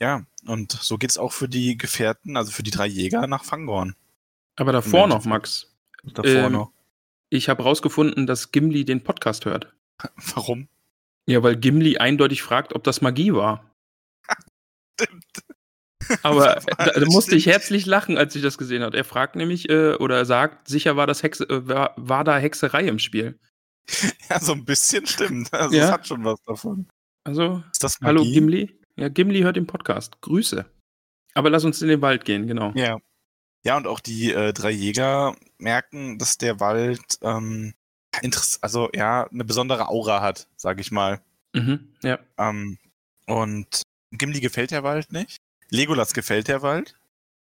Ja, 0.00 0.26
und 0.46 0.72
so 0.72 0.98
geht 0.98 1.10
es 1.10 1.18
auch 1.18 1.32
für 1.32 1.48
die 1.48 1.78
Gefährten, 1.78 2.36
also 2.36 2.50
für 2.50 2.62
die 2.62 2.70
drei 2.70 2.86
Jäger 2.86 3.26
nach 3.26 3.44
Fangorn. 3.44 3.94
Aber 4.56 4.72
davor 4.72 5.06
noch, 5.06 5.24
Max. 5.24 5.72
Davor 6.02 6.30
ähm, 6.30 6.52
noch. 6.52 6.72
Ich 7.30 7.48
habe 7.48 7.62
rausgefunden, 7.62 8.26
dass 8.26 8.52
Gimli 8.52 8.84
den 8.84 9.02
Podcast 9.02 9.44
hört. 9.44 9.72
Warum? 10.34 10.68
Ja, 11.26 11.42
weil 11.42 11.56
Gimli 11.56 11.96
eindeutig 11.96 12.42
fragt, 12.42 12.74
ob 12.74 12.84
das 12.84 13.00
Magie 13.00 13.32
war. 13.32 13.70
Stimmt. 15.00 15.43
Aber 16.22 16.60
da, 16.78 16.86
da, 16.86 17.06
musste 17.06 17.36
ich 17.36 17.46
herzlich 17.46 17.86
lachen, 17.86 18.18
als 18.18 18.34
ich 18.34 18.42
das 18.42 18.58
gesehen 18.58 18.82
habe. 18.82 18.96
Er 18.96 19.04
fragt 19.04 19.36
nämlich, 19.36 19.68
äh, 19.68 19.94
oder 19.94 20.16
er 20.16 20.24
sagt, 20.24 20.68
sicher 20.68 20.96
war, 20.96 21.06
das 21.06 21.22
Hexe, 21.22 21.44
äh, 21.44 21.66
war, 21.68 21.94
war, 21.96 22.24
da 22.24 22.38
Hexerei 22.38 22.84
im 22.84 22.98
Spiel. 22.98 23.38
Ja, 24.30 24.40
so 24.40 24.52
ein 24.52 24.64
bisschen 24.64 25.06
stimmt. 25.06 25.52
Also 25.52 25.76
ja. 25.76 25.84
es 25.84 25.92
hat 25.92 26.08
schon 26.08 26.24
was 26.24 26.40
davon. 26.46 26.88
Also, 27.24 27.62
hallo 28.02 28.22
Gimli. 28.22 28.78
Ja, 28.96 29.10
Gimli 29.10 29.42
hört 29.42 29.56
den 29.56 29.66
Podcast. 29.66 30.22
Grüße. 30.22 30.64
Aber 31.34 31.50
lass 31.50 31.64
uns 31.64 31.82
in 31.82 31.88
den 31.88 32.00
Wald 32.00 32.24
gehen, 32.24 32.46
genau. 32.46 32.72
Ja. 32.74 32.98
Ja, 33.62 33.76
und 33.76 33.86
auch 33.86 34.00
die 34.00 34.32
äh, 34.32 34.52
drei 34.52 34.70
Jäger 34.70 35.36
merken, 35.58 36.18
dass 36.18 36.38
der 36.38 36.60
Wald 36.60 37.18
ähm, 37.22 37.74
also 38.60 38.90
ja, 38.94 39.28
eine 39.30 39.44
besondere 39.44 39.88
Aura 39.88 40.20
hat, 40.20 40.48
sag 40.56 40.80
ich 40.80 40.90
mal. 40.90 41.20
Mhm, 41.54 41.94
ja. 42.02 42.18
Ähm, 42.38 42.78
und 43.26 43.82
Gimli 44.12 44.40
gefällt 44.40 44.70
der 44.70 44.82
Wald 44.82 45.12
nicht. 45.12 45.38
Legolas 45.74 46.14
gefällt 46.14 46.48
der 46.48 46.62
Wald. 46.62 46.94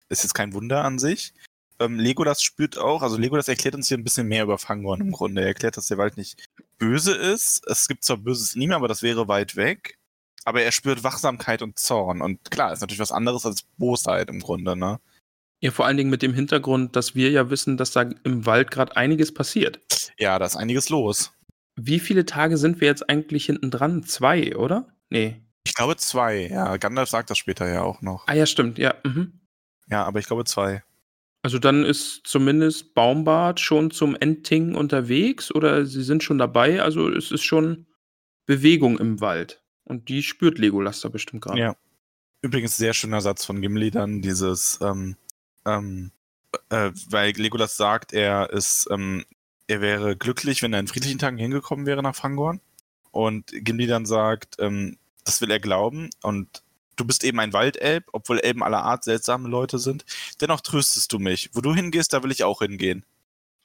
Ist 0.09 0.23
jetzt 0.23 0.35
kein 0.35 0.55
Wunder 0.55 0.85
an 0.85 0.99
sich. 0.99 1.35
Ähm, 1.79 1.99
Legolas 1.99 2.43
spürt 2.43 2.79
auch, 2.79 3.03
also 3.03 3.17
Legolas 3.19 3.49
erklärt 3.49 3.75
uns 3.75 3.89
hier 3.89 3.99
ein 3.99 4.05
bisschen 4.05 4.27
mehr 4.27 4.45
über 4.45 4.59
Fangorn 4.59 5.01
im 5.01 5.13
Grunde. 5.13 5.43
Er 5.43 5.49
erklärt, 5.49 5.77
dass 5.77 5.89
der 5.89 5.99
Wald 5.99 6.17
nicht 6.17 6.43
böse 6.79 7.15
ist. 7.15 7.63
Es 7.67 7.89
gibt 7.89 8.05
zwar 8.05 8.17
Böses 8.17 8.55
in 8.55 8.63
ihm, 8.63 8.73
aber 8.73 8.89
das 8.89 9.03
wäre 9.03 9.29
weit 9.29 9.57
weg. 9.57 9.99
Aber 10.45 10.63
er 10.63 10.73
spürt 10.73 11.05
Wachsamkeit 11.05 11.63
und 11.63 11.79
Zorn. 11.79 12.23
Und 12.23 12.51
klar, 12.51 12.73
ist 12.73 12.81
natürlich 12.81 13.01
was 13.01 13.13
anderes 13.13 13.47
als 13.47 13.63
Bosheit 13.77 14.29
im 14.29 14.41
Grunde, 14.41 14.77
ne? 14.77 14.99
Ja, 15.61 15.71
vor 15.71 15.87
allen 15.87 15.97
Dingen 15.97 16.11
mit 16.11 16.23
dem 16.23 16.35
Hintergrund, 16.35 16.97
dass 16.97 17.15
wir 17.15 17.31
ja 17.31 17.49
wissen, 17.51 17.77
dass 17.77 17.93
da 17.93 18.11
im 18.25 18.47
Wald 18.47 18.71
gerade 18.71 18.97
einiges 18.97 19.33
passiert. 19.33 19.81
Ja, 20.19 20.39
da 20.39 20.47
ist 20.47 20.57
einiges 20.57 20.89
los. 20.89 21.33
Wie 21.77 22.01
viele 22.01 22.27
Tage 22.27 22.57
sind 22.57 22.81
wir 22.81 22.89
jetzt 22.89 23.09
eigentlich 23.09 23.47
hinten 23.47 23.71
dran? 23.71 24.03
Zwei, 24.03 24.57
oder? 24.57 24.89
Nee. 25.11 25.41
Ich 25.65 25.75
glaube 25.75 25.97
zwei, 25.97 26.49
ja. 26.49 26.77
Gandalf 26.77 27.09
sagt 27.09 27.31
das 27.31 27.39
später 27.39 27.69
ja 27.69 27.83
auch 27.83 28.03
noch. 28.03 28.27
Ah 28.27 28.35
ja, 28.35 28.47
stimmt, 28.47 28.79
ja. 28.79 28.95
Mhm. 29.05 29.41
Ja, 29.89 30.05
aber 30.05 30.19
ich 30.19 30.27
glaube 30.27 30.45
zwei. 30.45 30.83
Also 31.43 31.59
dann 31.59 31.85
ist 31.85 32.23
zumindest 32.25 32.95
Baumbart 32.95 33.59
schon 33.59 33.91
zum 33.91 34.15
Endting 34.15 34.75
unterwegs 34.75 35.53
oder 35.53 35.87
sie 35.87 36.03
sind 36.03 36.23
schon 36.23 36.39
dabei. 36.39 36.81
Also 36.83 37.09
es 37.09 37.33
ist 37.33 37.43
schon 37.43 37.87
Bewegung 38.47 38.99
im 38.99 39.21
Wald. 39.21 39.63
Und 39.85 40.09
die 40.09 40.23
spürt 40.23 40.59
Legolas 40.59 41.01
da 41.01 41.09
bestimmt 41.09 41.43
gerade. 41.43 41.59
Ja. 41.59 41.77
Übrigens 42.43 42.77
sehr 42.77 42.95
schöner 42.95 43.21
Satz 43.21 43.45
von 43.45 43.61
Gimli 43.61 43.91
dann, 43.91 44.21
dieses, 44.21 44.79
ähm, 44.83 45.17
ähm, 45.65 46.11
äh, 46.71 46.91
weil 47.09 47.33
Legolas 47.33 47.77
sagt, 47.77 48.13
er 48.13 48.51
ist, 48.51 48.89
ähm, 48.91 49.25
er 49.67 49.81
wäre 49.81 50.17
glücklich, 50.17 50.63
wenn 50.63 50.73
er 50.73 50.81
in 50.81 50.89
friedlichen 50.89 51.19
Tagen 51.19 51.39
hingekommen 51.39 51.87
wäre 51.87 52.03
nach 52.03 52.17
Fangorn. 52.17 52.61
Und 53.11 53.53
Gimli 53.53 53.87
dann 53.87 54.07
sagt, 54.07 54.57
ähm, 54.59 54.99
das 55.25 55.41
will 55.41 55.51
er 55.51 55.61
glauben. 55.61 56.11
Und 56.23 56.63
du 56.97 57.05
bist 57.05 57.25
eben 57.25 57.41
ein 57.41 57.53
Waldelb, 57.53 58.05
obwohl 58.13 58.39
Elben 58.39 58.63
aller 58.63 58.83
Art 58.83 59.05
seltsame 59.05 59.49
Leute 59.49 59.79
sind. 59.79 60.05
Dennoch 60.41 60.61
tröstest 60.61 61.13
du 61.13 61.19
mich. 61.19 61.51
Wo 61.53 61.61
du 61.61 61.75
hingehst, 61.75 62.13
da 62.13 62.23
will 62.23 62.33
ich 62.33 62.45
auch 62.45 62.61
hingehen. 62.61 63.05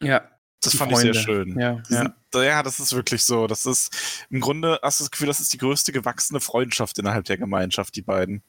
Ja. 0.02 0.30
Das 0.62 0.76
fand 0.76 0.92
Freunde. 0.92 1.12
ich 1.12 1.16
sehr 1.16 1.24
schön. 1.24 1.60
Ja, 1.60 1.82
ja. 1.90 2.44
ja, 2.44 2.64
das 2.64 2.80
ist 2.80 2.94
wirklich 2.94 3.24
so. 3.24 3.46
Das 3.48 3.66
ist 3.66 4.26
im 4.30 4.40
Grunde 4.40 4.80
hast 4.82 5.00
du 5.00 5.04
das 5.04 5.12
Gefühl, 5.12 5.28
das 5.28 5.40
ist 5.40 5.54
die 5.54 5.60
größte 5.60 5.92
gewachsene 5.92 6.40
Freundschaft 6.40 6.98
innerhalb 6.98 7.26
der 7.26 7.38
Gemeinschaft, 7.38 7.96
die 7.96 8.02
beiden. 8.02 8.42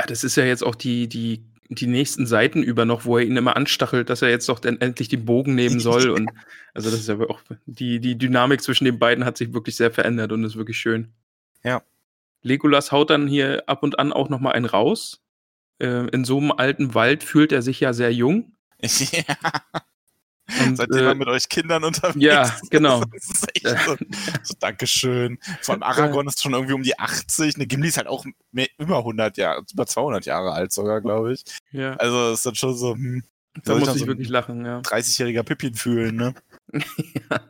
Ja, 0.00 0.06
das 0.06 0.22
ist 0.22 0.36
ja 0.36 0.44
jetzt 0.44 0.62
auch 0.62 0.76
die, 0.76 1.08
die, 1.08 1.44
die 1.68 1.88
nächsten 1.88 2.26
Seiten 2.26 2.62
über 2.62 2.84
noch, 2.84 3.04
wo 3.04 3.18
er 3.18 3.24
ihn 3.24 3.36
immer 3.36 3.56
anstachelt, 3.56 4.08
dass 4.08 4.22
er 4.22 4.30
jetzt 4.30 4.48
doch 4.48 4.60
dann 4.60 4.80
endlich 4.80 5.08
den 5.08 5.24
Bogen 5.24 5.56
nehmen 5.56 5.80
soll. 5.80 6.10
und 6.16 6.30
also 6.74 6.90
das 6.90 7.00
ist 7.00 7.08
ja 7.08 7.18
auch 7.28 7.40
die, 7.66 7.98
die 7.98 8.16
Dynamik 8.16 8.62
zwischen 8.62 8.84
den 8.84 9.00
beiden 9.00 9.24
hat 9.24 9.36
sich 9.36 9.52
wirklich 9.52 9.74
sehr 9.74 9.90
verändert 9.90 10.30
und 10.30 10.44
ist 10.44 10.56
wirklich 10.56 10.78
schön. 10.78 11.08
Ja. 11.64 11.82
Legolas 12.42 12.92
haut 12.92 13.10
dann 13.10 13.26
hier 13.26 13.64
ab 13.66 13.82
und 13.82 13.98
an 13.98 14.12
auch 14.12 14.28
noch 14.28 14.40
mal 14.40 14.52
einen 14.52 14.66
raus. 14.66 15.22
Äh, 15.80 16.08
in 16.08 16.24
so 16.24 16.38
einem 16.38 16.52
alten 16.52 16.94
Wald 16.94 17.22
fühlt 17.22 17.52
er 17.52 17.62
sich 17.62 17.80
ja 17.80 17.92
sehr 17.92 18.12
jung. 18.12 18.52
Ja. 20.50 20.64
Und, 20.66 20.78
ihr 20.80 21.10
äh, 21.10 21.14
mit 21.14 21.28
euch 21.28 21.48
Kindern 21.48 21.84
unterwegs? 21.84 22.24
Ja, 22.24 22.56
genau. 22.70 23.04
Das 23.04 23.28
ist 23.28 23.46
echt 23.54 23.84
so, 23.84 23.96
so 24.42 24.54
Dankeschön. 24.58 25.38
Vor 25.60 25.74
allem 25.74 25.82
Aragorn 25.82 26.26
ist 26.26 26.42
schon 26.42 26.54
irgendwie 26.54 26.72
um 26.72 26.82
die 26.82 26.98
80. 26.98 27.56
Eine 27.56 27.66
Gimli 27.66 27.88
ist 27.88 27.98
halt 27.98 28.06
auch 28.06 28.24
mehr, 28.50 28.68
über 28.78 28.98
100 28.98 29.36
Jahre, 29.36 29.62
über 29.70 29.86
200 29.86 30.24
Jahre 30.24 30.52
alt 30.52 30.72
sogar, 30.72 31.02
glaube 31.02 31.34
ich. 31.34 31.44
Ja. 31.70 31.96
Also 31.96 32.32
ist 32.32 32.46
dann 32.46 32.54
schon 32.54 32.74
so, 32.74 32.94
hm, 32.94 33.22
da 33.64 33.74
muss 33.74 33.94
ich 33.94 34.00
so 34.00 34.06
wirklich 34.06 34.28
lachen, 34.28 34.64
ja. 34.64 34.80
30-jähriger 34.80 35.42
Pippin 35.42 35.74
fühlen, 35.74 36.16
ne? 36.16 36.34
ja. 36.72 37.40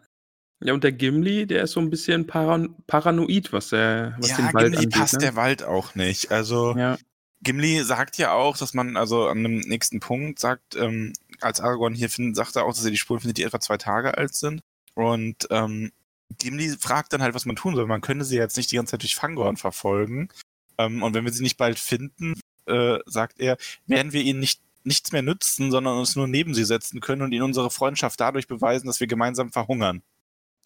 Ja, 0.61 0.75
und 0.75 0.83
der 0.83 0.93
Gimli, 0.93 1.47
der 1.47 1.63
ist 1.63 1.73
so 1.73 1.81
ein 1.81 1.91
bisschen 1.91 2.27
paran 2.27 2.75
paranoid, 2.87 3.53
was, 3.53 3.69
der, 3.69 4.17
was 4.19 4.31
ja, 4.31 4.37
den 4.37 4.55
Wald 4.55 4.65
Gimli 4.65 4.77
angeht. 4.79 4.93
passt 4.93 5.13
ne? 5.15 5.19
der 5.21 5.37
Wald 5.37 5.63
auch 5.63 5.95
nicht. 5.95 6.33
Also 6.33 6.77
ja. 6.77 6.99
Gimli 7.43 7.85
sagt 7.85 8.19
ja 8.19 8.33
auch, 8.33 8.57
dass 8.57 8.75
man, 8.75 8.97
also 8.97 9.29
an 9.29 9.43
dem 9.43 9.59
nächsten 9.61 10.01
Punkt 10.01 10.41
sagt, 10.41 10.75
ähm, 10.75 11.13
als 11.41 11.61
Aragorn 11.61 11.95
hier 11.95 12.11
findet, 12.11 12.37
sagt 12.37 12.57
er 12.57 12.65
auch, 12.65 12.75
dass 12.75 12.85
er 12.85 12.91
die 12.91 12.97
Spuren 12.97 13.21
findet, 13.21 13.39
die 13.39 13.45
etwa 13.45 13.61
zwei 13.61 13.77
Tage 13.77 14.19
alt 14.19 14.35
sind. 14.35 14.61
Und 14.95 15.47
ähm, 15.51 15.93
Gimli 16.39 16.77
fragt 16.79 17.13
dann 17.13 17.23
halt, 17.23 17.35
was 17.35 17.47
man 17.47 17.55
tun 17.55 17.77
soll. 17.77 17.87
Man 17.87 18.01
könnte 18.01 18.25
sie 18.25 18.37
jetzt 18.37 18.57
nicht 18.57 18.73
die 18.73 18.77
ganze 18.77 18.93
Zeit 18.93 19.03
durch 19.03 19.15
Fangorn 19.15 19.57
verfolgen. 19.57 20.29
Ähm, 20.77 21.05
und 21.05 21.15
wenn 21.15 21.25
wir 21.25 21.33
sie 21.33 21.45
nicht 21.45 21.57
bald 21.57 21.79
finden, 21.79 22.35
äh, 22.67 22.99
sagt 23.07 23.39
er, 23.39 23.57
werden 23.87 24.13
wir 24.13 24.23
ihnen 24.23 24.41
nicht 24.41 24.61
nichts 24.85 25.13
mehr 25.13 25.23
nützen, 25.23 25.71
sondern 25.71 25.99
uns 25.99 26.17
nur 26.17 26.27
neben 26.27 26.55
sie 26.55 26.65
setzen 26.65 27.01
können 27.01 27.23
und 27.23 27.33
ihnen 27.33 27.43
unsere 27.43 27.71
Freundschaft 27.71 28.19
dadurch 28.21 28.49
beweisen, 28.49 28.87
dass 28.87 29.01
wir 29.01 29.07
gemeinsam 29.07 29.53
verhungern. 29.53 30.03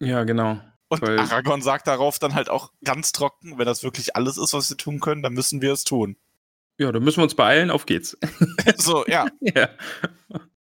Ja, 0.05 0.23
genau. 0.23 0.59
Und 0.89 1.01
Weil 1.01 1.19
Aragorn 1.19 1.61
sagt 1.61 1.87
darauf 1.87 2.19
dann 2.19 2.35
halt 2.35 2.49
auch 2.49 2.71
ganz 2.83 3.11
trocken, 3.11 3.57
wenn 3.57 3.65
das 3.65 3.83
wirklich 3.83 4.15
alles 4.15 4.37
ist, 4.37 4.53
was 4.53 4.69
wir 4.69 4.77
tun 4.77 4.99
können, 4.99 5.23
dann 5.23 5.33
müssen 5.33 5.61
wir 5.61 5.73
es 5.73 5.83
tun. 5.83 6.17
Ja, 6.77 6.91
dann 6.91 7.03
müssen 7.03 7.17
wir 7.17 7.23
uns 7.23 7.35
beeilen, 7.35 7.71
auf 7.71 7.85
geht's. 7.85 8.17
so, 8.77 9.05
ja. 9.07 9.27
ja. 9.41 9.69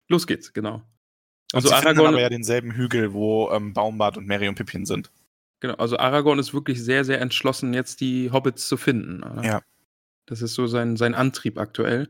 Los 0.08 0.26
geht's, 0.26 0.52
genau. 0.52 0.82
Also 1.52 1.68
und 1.68 1.74
Aragorn 1.74 2.14
aber 2.14 2.20
ja 2.20 2.28
denselben 2.28 2.72
Hügel, 2.72 3.12
wo 3.12 3.50
ähm, 3.50 3.72
Baumbart 3.74 4.16
und 4.16 4.26
Merry 4.26 4.48
und 4.48 4.54
Pippin 4.54 4.86
sind. 4.86 5.10
Genau, 5.60 5.74
also 5.74 5.98
Aragorn 5.98 6.38
ist 6.38 6.54
wirklich 6.54 6.82
sehr, 6.82 7.04
sehr 7.04 7.20
entschlossen, 7.20 7.74
jetzt 7.74 8.00
die 8.00 8.30
Hobbits 8.32 8.66
zu 8.66 8.76
finden. 8.76 9.22
Oder? 9.22 9.44
Ja. 9.44 9.62
Das 10.26 10.42
ist 10.42 10.54
so 10.54 10.66
sein, 10.66 10.96
sein 10.96 11.14
Antrieb 11.14 11.58
aktuell. 11.58 12.08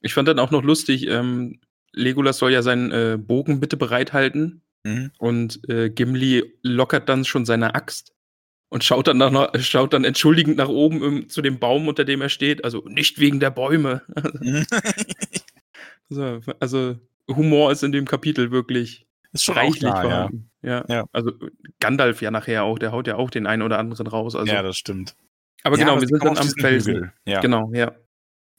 Ich 0.00 0.14
fand 0.14 0.28
dann 0.28 0.38
auch 0.38 0.50
noch 0.50 0.62
lustig, 0.62 1.06
ähm, 1.08 1.60
Legolas 1.92 2.38
soll 2.38 2.52
ja 2.52 2.62
seinen 2.62 2.92
äh, 2.92 3.18
Bogen 3.18 3.60
bitte 3.60 3.76
bereithalten. 3.76 4.62
Mhm. 4.88 5.10
Und 5.18 5.68
äh, 5.68 5.90
Gimli 5.90 6.54
lockert 6.62 7.08
dann 7.08 7.24
schon 7.24 7.44
seine 7.44 7.74
Axt 7.74 8.12
und 8.68 8.84
schaut 8.84 9.06
dann, 9.06 9.18
nach, 9.18 9.50
schaut 9.60 9.92
dann 9.92 10.04
entschuldigend 10.04 10.56
nach 10.56 10.68
oben 10.68 11.02
im, 11.02 11.28
zu 11.28 11.42
dem 11.42 11.58
Baum, 11.58 11.88
unter 11.88 12.04
dem 12.04 12.20
er 12.20 12.28
steht. 12.28 12.64
Also 12.64 12.84
nicht 12.88 13.18
wegen 13.18 13.40
der 13.40 13.50
Bäume. 13.50 14.02
so, 16.08 16.40
also 16.60 16.96
Humor 17.28 17.72
ist 17.72 17.82
in 17.82 17.92
dem 17.92 18.06
Kapitel 18.06 18.50
wirklich 18.50 19.06
ist 19.32 19.44
schon 19.44 19.54
reichlich 19.54 19.80
klar, 19.80 20.02
vorhanden. 20.02 20.50
Ja. 20.62 20.84
ja. 20.88 21.04
Also 21.12 21.32
Gandalf 21.80 22.22
ja 22.22 22.30
nachher 22.30 22.64
auch, 22.64 22.78
der 22.78 22.92
haut 22.92 23.06
ja 23.06 23.16
auch 23.16 23.30
den 23.30 23.46
einen 23.46 23.62
oder 23.62 23.78
anderen 23.78 24.06
raus. 24.06 24.34
Also, 24.34 24.52
ja, 24.52 24.62
das 24.62 24.76
stimmt. 24.76 25.16
Aber 25.62 25.76
ja, 25.76 25.84
genau, 25.84 26.00
wir 26.00 26.08
sind 26.08 26.24
dann 26.24 26.38
am 26.38 26.48
Felsen. 26.48 27.12
Ja. 27.24 27.40
Genau, 27.40 27.70
ja. 27.72 27.92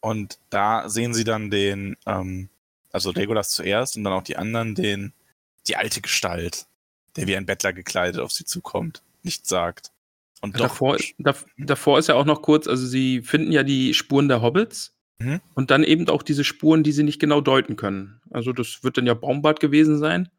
Und 0.01 0.39
da 0.49 0.87
sehen 0.89 1.13
sie 1.13 1.23
dann 1.23 1.49
den, 1.49 1.97
ähm, 2.05 2.49
also 2.91 3.11
Legolas 3.11 3.49
zuerst 3.49 3.97
und 3.97 4.03
dann 4.03 4.13
auch 4.13 4.23
die 4.23 4.37
anderen, 4.37 4.75
den, 4.75 5.13
die 5.69 5.75
alte 5.77 6.01
Gestalt, 6.01 6.65
der 7.15 7.27
wie 7.27 7.35
ein 7.37 7.45
Bettler 7.45 7.73
gekleidet 7.73 8.19
auf 8.19 8.31
sie 8.31 8.45
zukommt, 8.45 9.01
nichts 9.23 9.47
sagt. 9.49 9.91
Und 10.41 10.55
doch, 10.55 10.61
Davor, 10.61 10.97
da, 11.17 11.35
davor 11.57 11.99
ist 11.99 12.07
ja 12.07 12.15
auch 12.15 12.25
noch 12.25 12.41
kurz, 12.41 12.67
also 12.67 12.85
sie 12.87 13.21
finden 13.21 13.51
ja 13.51 13.63
die 13.63 13.93
Spuren 13.93 14.27
der 14.27 14.41
Hobbits 14.41 14.93
Mhm. 15.21 15.41
und 15.53 15.69
dann 15.69 15.83
eben 15.83 16.07
auch 16.07 16.23
diese 16.23 16.45
Spuren, 16.45 16.81
die 16.81 16.93
sie 16.93 17.03
nicht 17.03 17.19
genau 17.19 17.41
deuten 17.41 17.75
können. 17.75 18.21
Also 18.29 18.53
das 18.53 18.85
wird 18.85 18.97
dann 18.97 19.05
ja 19.05 19.13
Baumbart 19.15 19.59
gewesen 19.59 19.97
sein. 19.97 20.29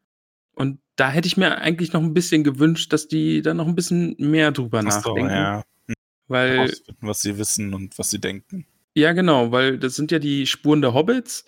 Und 0.55 0.79
da 0.95 1.11
hätte 1.11 1.27
ich 1.27 1.37
mir 1.37 1.59
eigentlich 1.59 1.93
noch 1.93 2.01
ein 2.01 2.15
bisschen 2.15 2.43
gewünscht, 2.43 2.91
dass 2.91 3.07
die 3.07 3.43
da 3.43 3.53
noch 3.53 3.67
ein 3.67 3.75
bisschen 3.75 4.15
mehr 4.17 4.51
drüber 4.51 4.79
Ach 4.83 4.91
so, 5.03 5.09
nachdenken. 5.09 5.29
ja, 5.29 5.63
Weil 6.27 6.73
was 6.99 7.21
sie 7.21 7.37
wissen 7.37 7.75
und 7.75 7.99
was 7.99 8.09
sie 8.09 8.19
denken. 8.19 8.65
Ja, 8.95 9.13
genau, 9.13 9.51
weil 9.51 9.77
das 9.77 9.95
sind 9.95 10.09
ja 10.11 10.17
die 10.17 10.47
Spuren 10.47 10.81
der 10.81 10.95
Hobbits. 10.95 11.45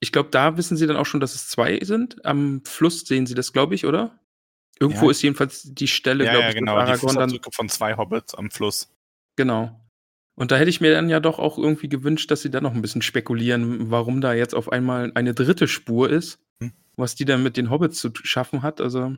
Ich 0.00 0.12
glaube, 0.12 0.30
da 0.30 0.56
wissen 0.56 0.76
sie 0.76 0.86
dann 0.86 0.96
auch 0.96 1.06
schon, 1.06 1.20
dass 1.20 1.34
es 1.34 1.48
zwei 1.48 1.78
sind. 1.82 2.24
Am 2.24 2.62
Fluss 2.64 3.00
sehen 3.00 3.26
sie 3.26 3.34
das, 3.34 3.52
glaube 3.52 3.74
ich, 3.74 3.84
oder? 3.86 4.18
Irgendwo 4.78 5.06
Ja. 5.06 5.10
ist 5.10 5.22
jedenfalls 5.22 5.62
die 5.74 5.88
Stelle, 5.88 6.24
Ja, 6.24 6.30
glaube 6.32 6.44
ja, 6.44 6.48
ich, 6.50 6.54
genau, 6.56 6.76
Aragorn 6.76 7.16
dann. 7.16 7.38
Von 7.52 7.68
zwei 7.68 7.96
Hobbits 7.96 8.34
am 8.34 8.50
Fluss. 8.50 8.90
Genau. 9.36 9.78
Und 10.36 10.50
da 10.52 10.56
hätte 10.56 10.70
ich 10.70 10.80
mir 10.80 10.92
dann 10.92 11.10
ja 11.10 11.20
doch 11.20 11.38
auch 11.38 11.58
irgendwie 11.58 11.90
gewünscht, 11.90 12.30
dass 12.30 12.40
sie 12.40 12.50
da 12.50 12.62
noch 12.62 12.72
ein 12.74 12.80
bisschen 12.80 13.02
spekulieren, 13.02 13.90
warum 13.90 14.22
da 14.22 14.32
jetzt 14.32 14.54
auf 14.54 14.72
einmal 14.72 15.12
eine 15.14 15.34
dritte 15.34 15.68
Spur 15.68 16.08
ist, 16.08 16.38
Hm. 16.62 16.72
was 16.96 17.14
die 17.14 17.26
dann 17.26 17.42
mit 17.42 17.58
den 17.58 17.68
Hobbits 17.68 18.00
zu 18.00 18.10
schaffen 18.14 18.62
hat. 18.62 18.80
Also, 18.80 19.14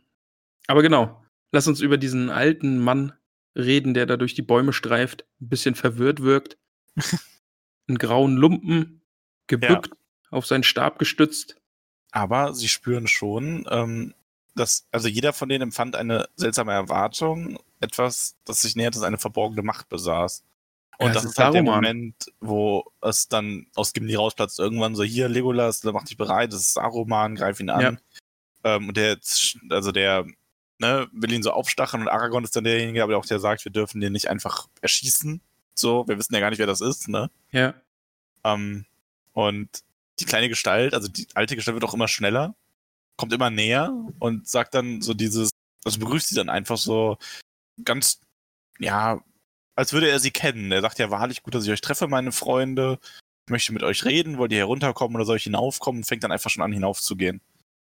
aber 0.66 0.83
genau, 0.83 1.23
lass 1.53 1.68
uns 1.68 1.81
über 1.81 1.97
diesen 1.97 2.29
alten 2.29 2.79
Mann 2.81 3.12
reden, 3.57 3.95
der 3.95 4.07
da 4.07 4.16
durch 4.16 4.35
die 4.35 4.42
Bäume 4.42 4.73
streift, 4.73 5.25
ein 5.40 5.49
bisschen 5.49 5.77
verwirrt 5.77 6.23
wirkt. 6.23 6.59
Einen 7.88 7.99
grauen 7.99 8.37
Lumpen, 8.37 9.03
gebückt, 9.47 9.90
auf 10.33 10.47
seinen 10.47 10.64
Stab 10.64 10.99
gestützt. 10.99 11.57
Aber 12.11 12.53
sie 12.55 12.68
spüren 12.68 13.07
schon, 13.07 13.66
ähm, 13.71 14.14
dass, 14.55 14.87
also 14.90 15.09
jeder 15.09 15.33
von 15.33 15.49
denen 15.49 15.62
empfand 15.62 15.97
eine 15.97 16.29
seltsame 16.37 16.73
Erwartung, 16.73 17.59
etwas, 17.81 18.37
das 18.45 18.62
sich 18.62 18.77
nähert, 18.77 18.95
das 18.95 19.03
eine 19.03 19.18
verborgene 19.18 19.62
Macht 19.62 19.88
besaß. 19.88 20.45
Und 20.99 21.09
Ja, 21.09 21.12
das 21.14 21.25
es 21.25 21.31
ist 21.31 21.38
halt 21.38 21.55
der. 21.55 21.62
Moment, 21.62 22.33
wo 22.40 22.85
es 23.01 23.29
dann 23.29 23.66
aus 23.75 23.92
Gimli 23.92 24.14
rausplatzt. 24.14 24.59
Irgendwann 24.59 24.95
so, 24.95 25.03
hier, 25.03 25.29
Legolas, 25.29 25.83
mach 25.85 26.05
dich 26.05 26.16
bereit, 26.16 26.53
das 26.53 26.61
ist 26.61 26.75
Saruman, 26.75 27.35
greif 27.35 27.61
ihn 27.61 27.71
an. 27.71 27.81
Ja. 28.64 28.77
Ähm, 28.77 28.88
und 28.88 28.97
der, 28.97 29.18
also 29.71 29.90
der, 29.90 30.27
ne, 30.79 31.09
will 31.12 31.33
ihn 31.33 31.42
so 31.42 31.53
aufstacheln 31.53 32.03
und 32.03 32.09
Aragorn 32.09 32.45
ist 32.45 32.55
dann 32.55 32.64
derjenige, 32.64 33.03
aber 33.03 33.16
auch 33.16 33.27
der 33.27 33.40
sagt, 33.40 33.64
wir 33.64 33.73
dürfen 33.73 34.01
den 34.01 34.12
nicht 34.12 34.29
einfach 34.29 34.68
erschießen. 34.83 35.40
So, 35.75 36.07
wir 36.07 36.18
wissen 36.18 36.35
ja 36.35 36.40
gar 36.40 36.51
nicht, 36.51 36.59
wer 36.59 36.66
das 36.66 36.83
ist, 36.83 37.09
ne? 37.09 37.31
Ja. 37.51 37.75
Ähm, 38.45 38.85
und 39.33 39.83
die 40.22 40.26
kleine 40.26 40.48
Gestalt, 40.48 40.94
also 40.94 41.08
die 41.08 41.26
alte 41.35 41.56
Gestalt 41.56 41.74
wird 41.74 41.85
auch 41.85 41.94
immer 41.94 42.08
schneller, 42.08 42.54
kommt 43.16 43.32
immer 43.32 43.50
näher 43.50 43.92
und 44.18 44.48
sagt 44.48 44.74
dann 44.74 45.02
so 45.02 45.14
dieses, 45.14 45.50
also 45.85 45.98
begrüßt 45.98 46.28
sie 46.28 46.35
dann 46.35 46.48
einfach 46.48 46.78
so 46.78 47.18
ganz, 47.85 48.20
ja, 48.78 49.20
als 49.74 49.92
würde 49.92 50.11
er 50.11 50.18
sie 50.20 50.30
kennen. 50.30 50.70
Er 50.72 50.82
sagt 50.82 50.98
ja 50.98 51.11
wahrlich 51.11 51.42
gut, 51.42 51.54
dass 51.54 51.64
ich 51.64 51.70
euch 51.70 51.80
treffe, 51.80 52.08
meine 52.08 52.32
Freunde. 52.32 52.98
Ich 53.46 53.50
möchte 53.50 53.72
mit 53.72 53.82
euch 53.82 54.04
reden, 54.04 54.38
wollt 54.38 54.52
ihr 54.52 54.58
herunterkommen 54.58 55.16
oder 55.16 55.24
soll 55.24 55.37
ich 55.37 55.44
hinaufkommen? 55.44 56.00
Und 56.00 56.04
fängt 56.04 56.24
dann 56.24 56.32
einfach 56.32 56.50
schon 56.50 56.62
an, 56.62 56.72
hinaufzugehen. 56.72 57.40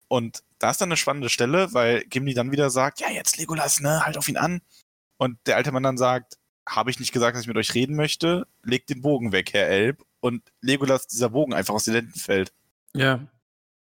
Und 0.08 0.44
da 0.58 0.72
ist 0.72 0.82
dann 0.82 0.90
eine 0.90 0.98
spannende 0.98 1.30
Stelle, 1.30 1.74
weil 1.74 2.04
Gimli 2.06 2.34
dann 2.34 2.52
wieder 2.52 2.70
sagt, 2.70 3.00
ja, 3.00 3.10
jetzt 3.10 3.38
Legolas, 3.38 3.80
ne, 3.80 4.06
halt 4.06 4.18
auf 4.18 4.28
ihn 4.28 4.38
an. 4.38 4.62
Und 5.18 5.38
der 5.46 5.56
alte 5.56 5.72
Mann 5.72 5.84
dann 5.84 5.98
sagt, 5.98 6.38
habe 6.68 6.92
ich 6.92 7.00
nicht 7.00 7.12
gesagt, 7.12 7.36
dass 7.36 7.44
ich 7.44 7.48
mit 7.48 7.58
euch 7.58 7.74
reden 7.74 7.96
möchte? 7.96 8.48
Legt 8.64 8.90
den 8.90 9.02
Bogen 9.02 9.32
weg, 9.32 9.54
Herr 9.54 9.68
Elb. 9.68 10.04
Und 10.22 10.44
Legolas, 10.62 11.08
dieser 11.08 11.30
Bogen 11.30 11.54
einfach 11.54 11.74
aus 11.74 11.86
den 11.86 11.96
Händen 11.96 12.20
fällt. 12.20 12.52
Ja. 12.96 13.28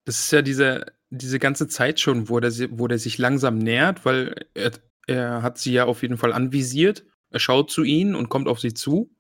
Das 0.05 0.18
ist 0.18 0.31
ja 0.33 0.42
diese, 0.42 0.87
diese 1.11 1.38
ganze 1.38 1.66
Zeit 1.68 1.99
schon, 2.01 2.29
wo 2.29 2.40
der, 2.40 2.53
wo 2.70 2.87
der 2.88 2.99
sich 2.99 3.18
langsam 3.18 3.59
nähert, 3.59 4.05
weil 4.05 4.46
er, 4.55 4.72
er 5.07 5.42
hat 5.42 5.59
sie 5.59 5.72
ja 5.72 5.85
auf 5.87 6.03
jeden 6.03 6.18
Fall 6.18 6.33
anvisiert. 6.33 7.05
Er 7.31 7.40
schaut 7.40 7.70
zu 7.70 7.83
ihnen 7.83 8.14
und 8.14 8.29
kommt 8.29 8.49
auf 8.49 8.61
sie 8.61 8.75
zu. 8.75 9.11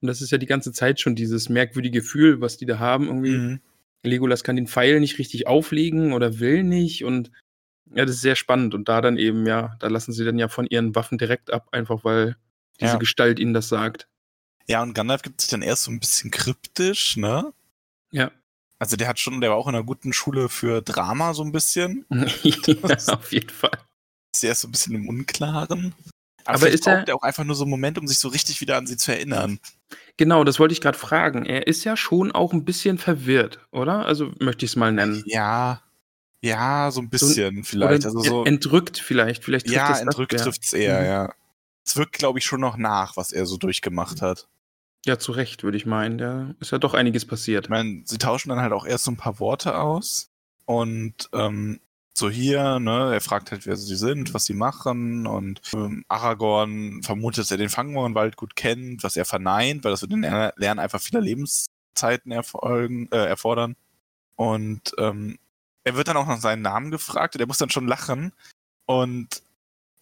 Und 0.00 0.08
das 0.08 0.20
ist 0.20 0.30
ja 0.32 0.38
die 0.38 0.46
ganze 0.46 0.72
Zeit 0.72 1.00
schon 1.00 1.14
dieses 1.14 1.48
merkwürdige 1.48 2.00
Gefühl, 2.00 2.40
was 2.40 2.56
die 2.56 2.66
da 2.66 2.78
haben. 2.78 3.06
Irgendwie, 3.06 3.36
Mhm. 3.36 3.60
Legolas 4.04 4.42
kann 4.42 4.56
den 4.56 4.66
Pfeil 4.66 4.98
nicht 4.98 5.18
richtig 5.18 5.46
auflegen 5.46 6.12
oder 6.12 6.40
will 6.40 6.64
nicht. 6.64 7.04
Und 7.04 7.30
ja, 7.94 8.04
das 8.04 8.16
ist 8.16 8.22
sehr 8.22 8.34
spannend. 8.36 8.74
Und 8.74 8.88
da 8.88 9.00
dann 9.00 9.16
eben, 9.16 9.46
ja, 9.46 9.76
da 9.78 9.86
lassen 9.88 10.12
sie 10.12 10.24
dann 10.24 10.38
ja 10.38 10.48
von 10.48 10.66
ihren 10.66 10.94
Waffen 10.96 11.18
direkt 11.18 11.52
ab, 11.52 11.68
einfach 11.72 12.02
weil 12.04 12.36
diese 12.80 12.92
Ja. 12.94 12.98
Gestalt 12.98 13.38
ihnen 13.38 13.54
das 13.54 13.68
sagt. 13.68 14.08
Ja, 14.68 14.82
und 14.82 14.94
Gandalf 14.94 15.22
gibt 15.22 15.40
sich 15.40 15.50
dann 15.50 15.62
erst 15.62 15.84
so 15.84 15.90
ein 15.90 16.00
bisschen 16.00 16.30
kryptisch, 16.30 17.16
ne? 17.16 17.52
Ja. 18.10 18.30
Also 18.78 18.96
der 18.96 19.08
hat 19.08 19.18
schon, 19.18 19.40
der 19.40 19.50
war 19.50 19.56
auch 19.56 19.68
in 19.68 19.74
einer 19.74 19.84
guten 19.84 20.12
Schule 20.12 20.48
für 20.48 20.82
Drama 20.82 21.34
so 21.34 21.42
ein 21.44 21.52
bisschen. 21.52 22.04
ja, 22.42 22.96
auf 23.08 23.32
jeden 23.32 23.50
Fall. 23.50 23.78
Ist 24.34 24.44
erst 24.44 24.62
so 24.62 24.68
ein 24.68 24.72
bisschen 24.72 24.94
im 24.94 25.08
Unklaren. 25.08 25.94
Aber 26.44 26.58
vielleicht 26.58 26.74
ist 26.74 26.84
braucht 26.84 27.08
er 27.08 27.14
auch 27.14 27.22
einfach 27.22 27.44
nur 27.44 27.54
so 27.54 27.62
einen 27.62 27.70
Moment, 27.70 27.98
um 27.98 28.08
sich 28.08 28.18
so 28.18 28.28
richtig 28.28 28.60
wieder 28.60 28.76
an 28.76 28.86
sie 28.88 28.96
zu 28.96 29.12
erinnern. 29.12 29.60
Genau, 30.16 30.42
das 30.42 30.58
wollte 30.58 30.72
ich 30.72 30.80
gerade 30.80 30.98
fragen. 30.98 31.46
Er 31.46 31.66
ist 31.68 31.84
ja 31.84 31.96
schon 31.96 32.32
auch 32.32 32.52
ein 32.52 32.64
bisschen 32.64 32.98
verwirrt, 32.98 33.60
oder? 33.70 34.04
Also 34.06 34.32
möchte 34.40 34.64
ich 34.64 34.72
es 34.72 34.76
mal 34.76 34.90
nennen. 34.92 35.22
Ja, 35.26 35.82
ja, 36.40 36.90
so 36.90 37.00
ein 37.00 37.08
bisschen 37.08 37.62
vielleicht. 37.62 38.04
Oder 38.04 38.14
Also 38.16 38.20
so, 38.20 38.44
entrückt 38.44 38.98
vielleicht. 38.98 39.44
Vielleicht 39.44 39.66
trifft 39.66 39.76
ja, 39.76 39.92
es 39.92 40.00
entrückt 40.00 40.32
eher. 40.32 40.40
trifft's 40.40 40.72
eher, 40.72 41.00
Mhm. 41.00 41.06
ja. 41.06 41.34
Es 41.84 41.96
wirkt, 41.96 42.12
glaube 42.12 42.38
ich, 42.38 42.44
schon 42.44 42.60
noch 42.60 42.76
nach, 42.76 43.16
was 43.16 43.32
er 43.32 43.46
so 43.46 43.56
durchgemacht 43.56 44.22
hat. 44.22 44.48
Ja, 45.04 45.18
zu 45.18 45.32
Recht, 45.32 45.64
würde 45.64 45.76
ich 45.76 45.86
meinen. 45.86 46.16
Da 46.18 46.54
ist 46.60 46.70
ja 46.70 46.78
doch 46.78 46.94
einiges 46.94 47.24
passiert. 47.26 47.66
Ich 47.66 47.70
meine, 47.70 48.02
sie 48.04 48.18
tauschen 48.18 48.50
dann 48.50 48.60
halt 48.60 48.72
auch 48.72 48.86
erst 48.86 49.04
so 49.04 49.10
ein 49.10 49.16
paar 49.16 49.40
Worte 49.40 49.76
aus. 49.78 50.30
Und 50.64 51.28
ähm, 51.32 51.80
so 52.14 52.30
hier, 52.30 52.78
ne, 52.78 53.12
er 53.12 53.20
fragt 53.20 53.50
halt, 53.50 53.66
wer 53.66 53.76
sie 53.76 53.96
sind, 53.96 54.32
was 54.32 54.44
sie 54.44 54.54
machen. 54.54 55.26
Und 55.26 55.60
ähm, 55.74 56.04
Aragorn 56.06 57.02
vermutet, 57.02 57.40
dass 57.40 57.50
er 57.50 57.56
den 57.56 57.68
Fangornwald 57.68 58.36
gut 58.36 58.54
kennt, 58.54 59.02
was 59.02 59.16
er 59.16 59.24
verneint, 59.24 59.82
weil 59.82 59.90
das 59.90 60.02
wird 60.02 60.12
in 60.12 60.22
Ler- 60.22 60.54
Lernen 60.56 60.78
einfach 60.78 61.00
vieler 61.00 61.20
Lebenszeiten 61.20 62.30
erfolgen, 62.30 63.08
äh, 63.10 63.24
erfordern. 63.26 63.74
Und 64.36 64.92
ähm, 64.98 65.38
er 65.82 65.96
wird 65.96 66.06
dann 66.06 66.16
auch 66.16 66.28
nach 66.28 66.40
seinen 66.40 66.62
Namen 66.62 66.92
gefragt 66.92 67.34
und 67.34 67.40
er 67.40 67.48
muss 67.48 67.58
dann 67.58 67.70
schon 67.70 67.88
lachen. 67.88 68.32
Und 68.86 69.41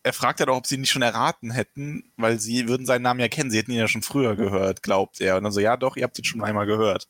er 0.03 0.13
fragt 0.13 0.41
dann 0.41 0.49
auch, 0.49 0.57
ob 0.57 0.67
sie 0.67 0.77
ihn 0.77 0.81
nicht 0.81 0.91
schon 0.91 1.03
erraten 1.03 1.51
hätten, 1.51 2.13
weil 2.17 2.39
sie 2.41 2.69
würden 2.69 2.87
seinen 2.87 3.03
Namen 3.03 3.21
ja 3.21 3.29
kennen. 3.29 3.51
Sie 3.51 3.59
hätten 3.59 3.73
ihn 3.73 3.79
ja 3.79 3.89
schon 3.89 4.03
früher 4.03 4.35
gehört, 4.37 4.83
glaubt 4.83 5.21
er. 5.21 5.37
Und 5.37 5.45
dann 5.45 5.53
so, 5.53 5.61
ja 5.61 5.77
doch, 5.77 5.97
ihr 5.97 6.05
habt 6.05 6.19
ihn 6.19 6.25
schon 6.25 6.43
einmal 6.43 6.67
gehört. 6.67 7.09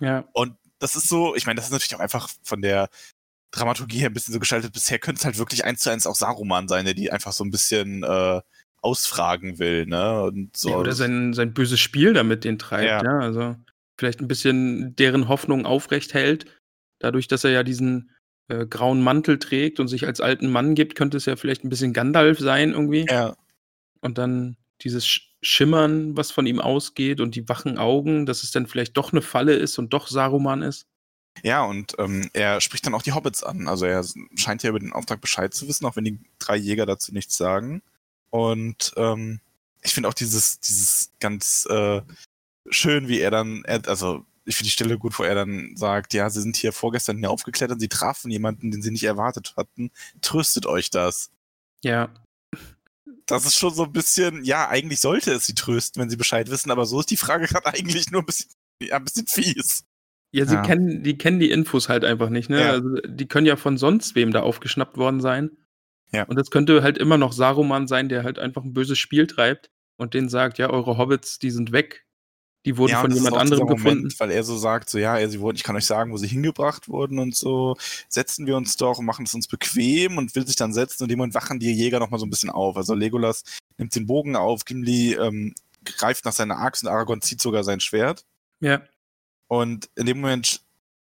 Ja, 0.00 0.24
Und 0.32 0.54
das 0.78 0.96
ist 0.96 1.08
so, 1.08 1.34
ich 1.34 1.46
meine, 1.46 1.56
das 1.56 1.66
ist 1.66 1.72
natürlich 1.72 1.94
auch 1.94 2.00
einfach 2.00 2.28
von 2.42 2.62
der 2.62 2.88
Dramaturgie 3.50 3.98
her 3.98 4.10
ein 4.10 4.14
bisschen 4.14 4.32
so 4.32 4.40
gestaltet. 4.40 4.72
Bisher 4.72 4.98
könnte 4.98 5.18
es 5.18 5.24
halt 5.24 5.38
wirklich 5.38 5.64
eins 5.64 5.80
zu 5.80 5.90
eins 5.90 6.06
auch 6.06 6.14
Saruman 6.14 6.68
sein, 6.68 6.84
der 6.84 6.94
die 6.94 7.10
einfach 7.10 7.32
so 7.32 7.44
ein 7.44 7.50
bisschen 7.50 8.02
äh, 8.04 8.40
ausfragen 8.80 9.58
will, 9.58 9.86
ne? 9.86 10.22
Und 10.22 10.56
so. 10.56 10.70
ja 10.70 10.76
oder 10.76 10.92
sein, 10.92 11.34
sein 11.34 11.52
böses 11.52 11.80
Spiel 11.80 12.12
damit 12.12 12.44
den 12.44 12.58
treibt. 12.58 12.84
Ja. 12.84 13.02
Ja. 13.02 13.18
also 13.18 13.56
vielleicht 13.98 14.20
ein 14.20 14.28
bisschen 14.28 14.96
deren 14.96 15.28
Hoffnung 15.28 15.66
aufrecht 15.66 16.14
hält. 16.14 16.46
Dadurch, 17.00 17.28
dass 17.28 17.44
er 17.44 17.50
ja 17.50 17.62
diesen 17.62 18.10
äh, 18.50 18.66
grauen 18.66 19.02
Mantel 19.02 19.38
trägt 19.38 19.80
und 19.80 19.88
sich 19.88 20.06
als 20.06 20.20
alten 20.20 20.50
Mann 20.50 20.74
gibt, 20.74 20.94
könnte 20.96 21.16
es 21.16 21.26
ja 21.26 21.36
vielleicht 21.36 21.64
ein 21.64 21.70
bisschen 21.70 21.92
Gandalf 21.92 22.38
sein 22.38 22.72
irgendwie. 22.72 23.06
ja, 23.08 23.34
Und 24.00 24.18
dann 24.18 24.56
dieses 24.82 25.06
Sch- 25.06 25.22
Schimmern, 25.42 26.16
was 26.16 26.30
von 26.32 26.46
ihm 26.46 26.60
ausgeht 26.60 27.20
und 27.20 27.34
die 27.34 27.48
wachen 27.48 27.78
Augen, 27.78 28.26
dass 28.26 28.42
es 28.42 28.50
dann 28.50 28.66
vielleicht 28.66 28.96
doch 28.96 29.12
eine 29.12 29.22
Falle 29.22 29.54
ist 29.54 29.78
und 29.78 29.92
doch 29.92 30.08
Saruman 30.08 30.62
ist. 30.62 30.86
ja, 31.42 31.62
und 31.64 31.94
ähm, 31.98 32.28
er 32.34 32.60
spricht 32.60 32.84
dann 32.86 32.94
auch 32.94 33.02
die 33.02 33.12
Hobbits 33.12 33.42
an. 33.42 33.68
Also 33.68 33.86
er 33.86 34.04
scheint 34.36 34.62
ja 34.62 34.70
über 34.70 34.80
den 34.80 34.92
Auftrag 34.92 35.20
Bescheid 35.20 35.54
zu 35.54 35.66
wissen, 35.68 35.86
auch 35.86 35.96
wenn 35.96 36.04
die 36.04 36.18
drei 36.38 36.56
Jäger 36.56 36.86
dazu 36.86 37.12
nichts 37.12 37.36
sagen. 37.36 37.82
Und 38.30 38.92
ähm, 38.96 39.40
ich 39.82 39.94
finde 39.94 40.08
auch 40.08 40.14
dieses, 40.14 40.60
dieses 40.60 41.12
ganz 41.20 41.66
äh, 41.70 42.02
schön, 42.68 43.08
wie 43.08 43.20
er 43.20 43.30
dann, 43.30 43.62
er, 43.64 43.86
also 43.88 44.24
ich 44.50 44.56
finde 44.56 44.66
die 44.66 44.72
Stelle 44.72 44.98
gut, 44.98 45.18
wo 45.18 45.22
er 45.22 45.34
dann 45.34 45.74
sagt, 45.76 46.12
ja, 46.14 46.28
sie 46.28 46.42
sind 46.42 46.56
hier 46.56 46.72
vorgestern 46.72 47.16
hier 47.18 47.30
aufgeklettert, 47.30 47.80
sie 47.80 47.88
trafen 47.88 48.30
jemanden, 48.30 48.70
den 48.70 48.82
sie 48.82 48.90
nicht 48.90 49.04
erwartet 49.04 49.54
hatten. 49.56 49.90
Tröstet 50.20 50.66
euch 50.66 50.90
das. 50.90 51.30
Ja, 51.82 52.12
Das 53.26 53.46
ist 53.46 53.54
schon 53.56 53.72
so 53.72 53.84
ein 53.84 53.92
bisschen, 53.92 54.44
ja, 54.44 54.68
eigentlich 54.68 55.00
sollte 55.00 55.32
es 55.32 55.46
sie 55.46 55.54
trösten, 55.54 56.02
wenn 56.02 56.10
sie 56.10 56.16
Bescheid 56.16 56.50
wissen, 56.50 56.70
aber 56.70 56.84
so 56.84 57.00
ist 57.00 57.10
die 57.10 57.16
Frage 57.16 57.46
gerade 57.46 57.66
eigentlich 57.74 58.10
nur 58.10 58.22
ein 58.22 58.26
bisschen, 58.26 58.50
ja, 58.82 58.96
ein 58.96 59.04
bisschen 59.04 59.26
fies. 59.26 59.84
Ja, 60.32 60.46
sie 60.46 60.54
Ja. 60.56 60.62
kennen, 60.62 61.02
die 61.02 61.16
kennen 61.18 61.38
die 61.40 61.50
Infos 61.50 61.88
halt 61.88 62.04
einfach 62.04 62.28
nicht, 62.28 62.50
ne? 62.50 62.60
Ja. 62.60 62.70
Also, 62.72 62.88
die 63.06 63.26
können 63.26 63.46
ja 63.46 63.56
von 63.56 63.78
sonst 63.78 64.14
wem 64.14 64.30
da 64.32 64.42
aufgeschnappt 64.42 64.96
worden 64.96 65.20
sein. 65.20 65.50
Ja. 66.12 66.24
Und 66.24 66.36
das 66.36 66.50
könnte 66.50 66.82
halt 66.82 66.98
immer 66.98 67.18
noch 67.18 67.32
Saruman 67.32 67.86
sein, 67.88 68.08
der 68.08 68.24
halt 68.24 68.38
einfach 68.38 68.62
ein 68.64 68.72
böses 68.72 68.98
Spiel 68.98 69.26
treibt 69.26 69.70
und 69.96 70.14
denen 70.14 70.28
sagt, 70.28 70.58
ja, 70.58 70.70
eure 70.70 70.98
Hobbits, 70.98 71.38
die 71.38 71.50
sind 71.50 71.72
weg. 71.72 72.04
Die 72.66 72.76
wurden 72.76 72.92
ja, 72.92 73.00
von 73.00 73.10
jemand 73.10 73.36
anderem 73.36 73.66
gefunden. 73.66 73.96
Moment, 73.98 74.20
weil 74.20 74.30
er 74.30 74.44
so 74.44 74.56
sagt, 74.56 74.90
so 74.90 74.98
ja, 74.98 75.16
er, 75.18 75.30
sie 75.30 75.40
wurden, 75.40 75.56
ich 75.56 75.62
kann 75.62 75.76
euch 75.76 75.86
sagen, 75.86 76.12
wo 76.12 76.18
sie 76.18 76.26
hingebracht 76.26 76.88
wurden 76.88 77.18
und 77.18 77.34
so, 77.34 77.76
setzen 78.08 78.46
wir 78.46 78.56
uns 78.56 78.76
doch 78.76 78.98
und 78.98 79.06
machen 79.06 79.24
es 79.24 79.34
uns 79.34 79.48
bequem 79.48 80.18
und 80.18 80.34
will 80.34 80.46
sich 80.46 80.56
dann 80.56 80.74
setzen 80.74 81.02
und 81.02 81.06
in 81.06 81.14
dem 81.14 81.18
Moment 81.18 81.34
wachen 81.34 81.58
die 81.58 81.72
Jäger 81.72 82.00
noch 82.00 82.10
mal 82.10 82.18
so 82.18 82.26
ein 82.26 82.30
bisschen 82.30 82.50
auf. 82.50 82.76
Also 82.76 82.94
Legolas 82.94 83.44
nimmt 83.78 83.94
den 83.94 84.06
Bogen 84.06 84.36
auf, 84.36 84.66
Gimli 84.66 85.14
ähm, 85.14 85.54
greift 85.84 86.26
nach 86.26 86.32
seiner 86.32 86.58
Axt 86.58 86.82
und 86.82 86.90
Aragorn 86.90 87.22
zieht 87.22 87.40
sogar 87.40 87.64
sein 87.64 87.80
Schwert. 87.80 88.26
Ja. 88.60 88.82
Und 89.48 89.88
in 89.96 90.04
dem 90.04 90.20
Moment 90.20 90.60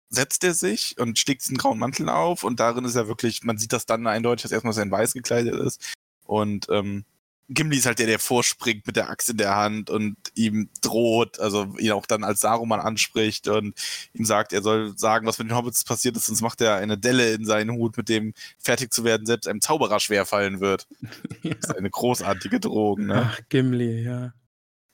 setzt 0.08 0.44
er 0.44 0.54
sich 0.54 0.98
und 0.98 1.18
schlägt 1.18 1.42
diesen 1.42 1.56
grauen 1.56 1.78
Mantel 1.78 2.08
auf 2.08 2.44
und 2.44 2.60
darin 2.60 2.84
ist 2.84 2.94
er 2.94 3.08
wirklich, 3.08 3.42
man 3.42 3.58
sieht 3.58 3.72
das 3.72 3.86
dann 3.86 4.06
eindeutig, 4.06 4.42
dass 4.42 4.52
erstmal 4.52 4.72
sein 4.72 4.90
Weiß 4.90 5.14
gekleidet 5.14 5.54
ist. 5.54 5.94
Und 6.24 6.68
ähm, 6.70 7.04
Gimli 7.52 7.78
ist 7.78 7.86
halt 7.86 7.98
der, 7.98 8.06
der 8.06 8.20
vorspringt 8.20 8.86
mit 8.86 8.94
der 8.94 9.10
Axt 9.10 9.28
in 9.28 9.36
der 9.36 9.56
Hand 9.56 9.90
und 9.90 10.16
ihm 10.36 10.70
droht, 10.82 11.40
also 11.40 11.74
ihn 11.78 11.90
auch 11.90 12.06
dann 12.06 12.22
als 12.22 12.40
Saruman 12.40 12.78
anspricht 12.78 13.48
und 13.48 13.74
ihm 14.14 14.24
sagt, 14.24 14.52
er 14.52 14.62
soll 14.62 14.96
sagen, 14.96 15.26
was 15.26 15.38
mit 15.38 15.48
den 15.48 15.56
Hobbits 15.56 15.82
passiert 15.82 16.16
ist, 16.16 16.26
sonst 16.26 16.42
macht 16.42 16.60
er 16.60 16.76
eine 16.76 16.96
Delle 16.96 17.32
in 17.32 17.44
seinen 17.44 17.72
Hut, 17.72 17.96
mit 17.96 18.08
dem 18.08 18.34
fertig 18.58 18.92
zu 18.92 19.02
werden 19.02 19.26
selbst 19.26 19.48
einem 19.48 19.60
Zauberer 19.60 19.98
schwerfallen 19.98 20.60
wird. 20.60 20.86
ja. 21.42 21.54
Das 21.60 21.70
ist 21.70 21.76
eine 21.76 21.90
großartige 21.90 22.60
Drohung, 22.60 23.06
ne? 23.06 23.28
Ach, 23.30 23.40
Gimli, 23.48 24.02
ja. 24.02 24.32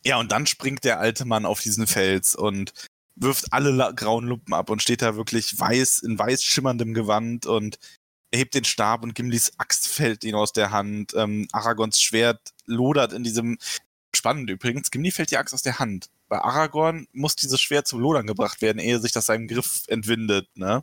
Ja, 0.04 0.18
und 0.18 0.32
dann 0.32 0.46
springt 0.46 0.84
der 0.84 0.98
alte 0.98 1.24
Mann 1.24 1.44
auf 1.44 1.60
diesen 1.60 1.86
Fels 1.86 2.34
und 2.34 2.72
wirft 3.16 3.52
alle 3.52 3.92
grauen 3.94 4.26
Lumpen 4.26 4.54
ab 4.54 4.70
und 4.70 4.82
steht 4.82 5.02
da 5.02 5.16
wirklich 5.16 5.58
weiß, 5.58 6.00
in 6.00 6.18
weiß 6.18 6.42
schimmerndem 6.42 6.94
Gewand 6.94 7.46
und 7.46 7.78
hebt 8.36 8.54
den 8.54 8.64
Stab 8.64 9.02
und 9.02 9.14
Gimlis 9.14 9.52
Axt 9.58 9.88
fällt 9.88 10.24
ihn 10.24 10.34
aus 10.34 10.52
der 10.52 10.70
Hand. 10.70 11.14
Ähm, 11.14 11.48
Aragons 11.52 12.00
Schwert 12.00 12.52
lodert 12.66 13.12
in 13.12 13.24
diesem. 13.24 13.58
Spannend 14.14 14.48
übrigens, 14.48 14.90
Gimli 14.90 15.10
fällt 15.10 15.30
die 15.30 15.36
Axt 15.36 15.52
aus 15.52 15.62
der 15.62 15.78
Hand. 15.78 16.08
Bei 16.28 16.38
Aragorn 16.38 17.06
muss 17.12 17.36
dieses 17.36 17.60
Schwert 17.60 17.86
zum 17.86 18.00
Lodern 18.00 18.26
gebracht 18.26 18.62
werden, 18.62 18.78
ehe 18.78 18.98
sich 18.98 19.12
das 19.12 19.26
seinem 19.26 19.46
Griff 19.46 19.82
entwindet, 19.88 20.48
ne? 20.56 20.82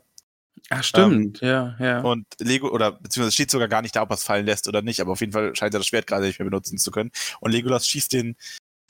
Ach, 0.70 0.82
stimmt, 0.82 1.42
ähm, 1.42 1.48
ja, 1.48 1.76
ja. 1.78 2.00
Und 2.00 2.26
Lego, 2.38 2.68
oder 2.68 2.92
beziehungsweise 2.92 3.34
steht 3.34 3.50
sogar 3.50 3.68
gar 3.68 3.82
nicht 3.82 3.96
da, 3.96 4.02
ob 4.02 4.10
er 4.10 4.14
es 4.14 4.24
fallen 4.24 4.46
lässt 4.46 4.68
oder 4.68 4.82
nicht, 4.82 5.00
aber 5.00 5.12
auf 5.12 5.20
jeden 5.20 5.32
Fall 5.32 5.54
scheint 5.54 5.74
er 5.74 5.80
das 5.80 5.86
Schwert 5.88 6.06
gerade 6.06 6.26
nicht 6.26 6.38
mehr 6.38 6.48
benutzen 6.48 6.78
zu 6.78 6.90
können. 6.90 7.10
Und 7.40 7.50
Legolas 7.50 7.88
schießt 7.88 8.12
den 8.12 8.36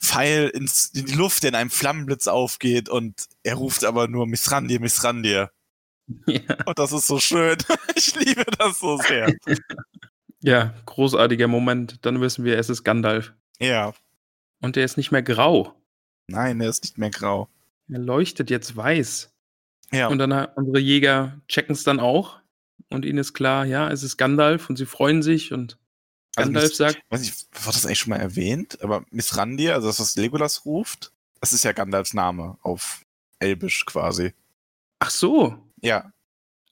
Pfeil 0.01 0.49
ins, 0.49 0.91
in 0.93 1.05
die 1.05 1.13
Luft, 1.13 1.43
der 1.43 1.49
in 1.49 1.55
einem 1.55 1.69
Flammenblitz 1.69 2.27
aufgeht 2.27 2.87
und 2.87 3.25
er 3.43 3.55
ruft 3.55 3.83
aber 3.83 4.07
nur 4.07 4.27
Mithrandir, 4.27 4.79
Mithrandir. 4.79 5.51
Ja. 6.27 6.41
Und 6.65 6.77
das 6.77 6.91
ist 6.91 7.07
so 7.07 7.19
schön. 7.19 7.57
Ich 7.95 8.15
liebe 8.15 8.45
das 8.57 8.79
so 8.79 8.97
sehr. 8.97 9.33
Ja, 10.41 10.75
großartiger 10.85 11.47
Moment. 11.47 12.05
Dann 12.05 12.21
wissen 12.21 12.45
wir, 12.45 12.59
es 12.59 12.69
ist 12.69 12.83
Gandalf. 12.83 13.33
Ja. 13.59 13.93
Und 14.61 14.75
der 14.75 14.85
ist 14.85 14.95
nicht 14.95 15.11
mehr 15.11 15.23
grau. 15.23 15.73
Nein, 16.27 16.61
er 16.61 16.69
ist 16.69 16.83
nicht 16.83 16.99
mehr 16.99 17.09
grau. 17.09 17.49
Er 17.89 17.97
leuchtet 17.97 18.51
jetzt 18.51 18.75
weiß. 18.75 19.33
Ja. 19.91 20.07
Und 20.07 20.19
dann 20.19 20.31
unsere 20.55 20.79
Jäger 20.79 21.41
checken 21.47 21.73
es 21.73 21.83
dann 21.83 21.99
auch. 21.99 22.39
Und 22.91 23.05
ihnen 23.05 23.17
ist 23.17 23.33
klar, 23.33 23.65
ja, 23.65 23.89
es 23.89 24.03
ist 24.03 24.17
Gandalf 24.17 24.69
und 24.69 24.75
sie 24.75 24.85
freuen 24.85 25.23
sich 25.23 25.51
und 25.51 25.79
also 26.35 26.47
Gandalf 26.47 26.65
also, 26.65 26.75
sagt. 26.75 27.01
Weiß 27.09 27.23
ich, 27.23 27.33
wurde 27.51 27.73
das 27.77 27.85
eigentlich 27.85 27.99
schon 27.99 28.11
mal 28.11 28.19
erwähnt? 28.19 28.77
Aber 28.83 29.03
Mithrandir, 29.09 29.73
also 29.73 29.87
das, 29.87 29.99
was 29.99 30.15
Legolas 30.15 30.65
ruft, 30.65 31.11
das 31.39 31.53
ist 31.53 31.63
ja 31.63 31.71
Gandalfs 31.71 32.13
Name 32.13 32.57
auf 32.61 33.03
Elbisch 33.39 33.85
quasi. 33.85 34.33
Ach 34.99 35.09
so. 35.09 35.64
Ja. 35.81 36.11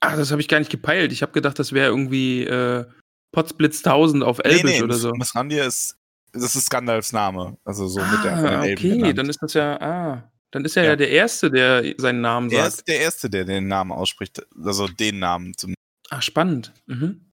Ach, 0.00 0.16
das 0.16 0.30
habe 0.30 0.40
ich 0.40 0.48
gar 0.48 0.58
nicht 0.58 0.70
gepeilt. 0.70 1.12
Ich 1.12 1.22
habe 1.22 1.32
gedacht, 1.32 1.58
das 1.58 1.72
wäre 1.72 1.88
irgendwie 1.88 2.44
äh, 2.44 2.84
Potsblitz 3.32 3.78
1000 3.84 4.22
auf 4.22 4.38
Elbisch 4.44 4.62
nee, 4.64 4.78
nee, 4.78 4.82
oder 4.82 4.94
so. 4.94 5.12
Mithrandir 5.12 5.64
ist, 5.64 5.96
das 6.32 6.56
ist 6.56 6.70
Gandalfs 6.70 7.12
Name. 7.12 7.56
Also 7.64 7.88
so 7.88 8.00
ah, 8.00 8.10
mit 8.10 8.24
der 8.24 8.36
ah, 8.36 8.64
Elben 8.64 8.78
Okay, 8.78 8.96
genannt. 8.96 9.18
dann 9.18 9.28
ist 9.28 9.42
das 9.42 9.54
ja, 9.54 9.80
ah, 9.80 10.30
dann 10.50 10.64
ist 10.64 10.76
er 10.76 10.84
ja. 10.84 10.90
ja 10.90 10.96
der 10.96 11.10
Erste, 11.10 11.50
der 11.50 11.94
seinen 11.98 12.20
Namen 12.20 12.50
sagt. 12.50 12.60
Er 12.60 12.68
ist 12.68 12.88
der 12.88 13.00
Erste, 13.00 13.30
der 13.30 13.44
den 13.44 13.66
Namen 13.66 13.92
ausspricht. 13.92 14.46
Also 14.62 14.86
den 14.86 15.18
Namen 15.18 15.56
zum. 15.56 15.74
Ach, 16.10 16.22
spannend. 16.22 16.72
Mhm. 16.86 17.32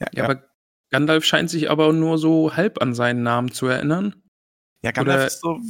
Ja, 0.00 0.06
ja, 0.14 0.24
aber 0.24 0.44
Gandalf 0.90 1.24
scheint 1.24 1.50
sich 1.50 1.70
aber 1.70 1.92
nur 1.92 2.18
so 2.18 2.56
halb 2.56 2.80
an 2.80 2.94
seinen 2.94 3.22
Namen 3.22 3.52
zu 3.52 3.66
erinnern. 3.66 4.21
Ja, 4.84 4.90
Gandalf 4.90 5.16
Oder, 5.16 5.26
ist 5.28 5.40
so, 5.40 5.60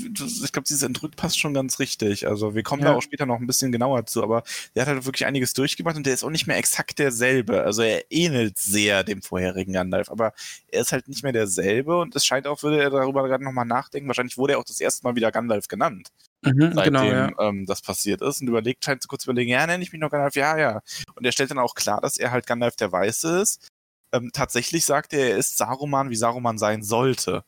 ich 0.43 0.53
glaube, 0.53 0.67
dieses 0.67 0.83
Entrückt 0.83 1.17
passt 1.17 1.39
schon 1.39 1.53
ganz 1.53 1.79
richtig. 1.79 2.27
Also 2.27 2.55
wir 2.55 2.63
kommen 2.63 2.83
ja. 2.83 2.89
da 2.89 2.97
auch 2.97 3.03
später 3.03 3.27
noch 3.27 3.39
ein 3.39 3.47
bisschen 3.47 3.71
genauer 3.71 4.07
zu, 4.07 4.23
aber 4.23 4.43
der 4.75 4.83
hat 4.87 4.95
halt 4.95 5.05
wirklich 5.05 5.27
einiges 5.27 5.53
durchgemacht 5.53 5.97
und 5.97 6.07
der 6.07 6.15
ist 6.15 6.25
auch 6.25 6.31
nicht 6.31 6.47
mehr 6.47 6.57
exakt 6.57 6.99
derselbe. 6.99 7.63
Also 7.63 7.83
er 7.83 8.11
ähnelt 8.11 8.59
sehr 8.59 9.05
dem 9.05 9.21
vorherigen 9.21 9.75
Gandalf, 9.75 10.11
aber 10.11 10.33
er 10.69 10.81
ist 10.81 10.93
halt 10.93 11.09
nicht 11.09 11.23
mehr 11.23 11.33
derselbe 11.33 11.99
und 11.99 12.17
es 12.17 12.25
scheint 12.25 12.47
auch, 12.47 12.63
würde 12.63 12.83
er 12.83 12.89
darüber 12.89 13.29
gerade 13.29 13.45
nochmal 13.45 13.67
nachdenken. 13.67 14.09
Wahrscheinlich 14.09 14.39
wurde 14.39 14.55
er 14.55 14.59
auch 14.61 14.65
das 14.65 14.81
erste 14.81 15.05
Mal 15.05 15.15
wieder 15.15 15.31
Gandalf 15.31 15.69
genannt. 15.69 16.09
Mhm, 16.41 16.73
seitdem 16.75 16.95
genau, 16.95 17.05
ja. 17.05 17.31
ähm, 17.39 17.67
das 17.67 17.83
passiert 17.83 18.23
ist 18.23 18.41
und 18.41 18.49
überlegt, 18.49 18.83
scheint 18.83 19.03
zu 19.03 19.09
kurz 19.09 19.25
überlegen, 19.25 19.51
ja, 19.51 19.67
nenne 19.67 19.83
ich 19.83 19.93
mich 19.93 20.01
noch 20.01 20.11
Gandalf, 20.11 20.37
ja, 20.37 20.57
ja. 20.57 20.81
Und 21.15 21.27
er 21.27 21.33
stellt 21.33 21.51
dann 21.51 21.59
auch 21.59 21.75
klar, 21.75 22.01
dass 22.01 22.17
er 22.17 22.31
halt 22.31 22.47
Gandalf 22.47 22.77
der 22.77 22.91
Weiße 22.91 23.41
ist. 23.41 23.69
Ähm, 24.15 24.31
tatsächlich 24.33 24.87
sagt 24.87 25.13
er, 25.13 25.33
er 25.33 25.37
ist 25.37 25.59
Saruman, 25.59 26.09
wie 26.09 26.17
Saruman 26.17 26.57
sein 26.57 26.83
sollte. 26.83 27.45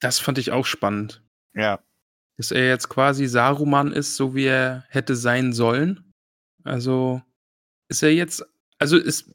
Das 0.00 0.18
fand 0.18 0.38
ich 0.38 0.52
auch 0.52 0.66
spannend. 0.66 1.22
Ja. 1.54 1.80
Dass 2.36 2.50
er 2.50 2.68
jetzt 2.68 2.88
quasi 2.88 3.26
Saruman 3.26 3.92
ist, 3.92 4.16
so 4.16 4.34
wie 4.34 4.44
er 4.44 4.84
hätte 4.88 5.16
sein 5.16 5.52
sollen. 5.52 6.12
Also 6.64 7.22
ist 7.88 8.02
er 8.02 8.12
jetzt, 8.12 8.44
also 8.78 8.98
ist, 8.98 9.34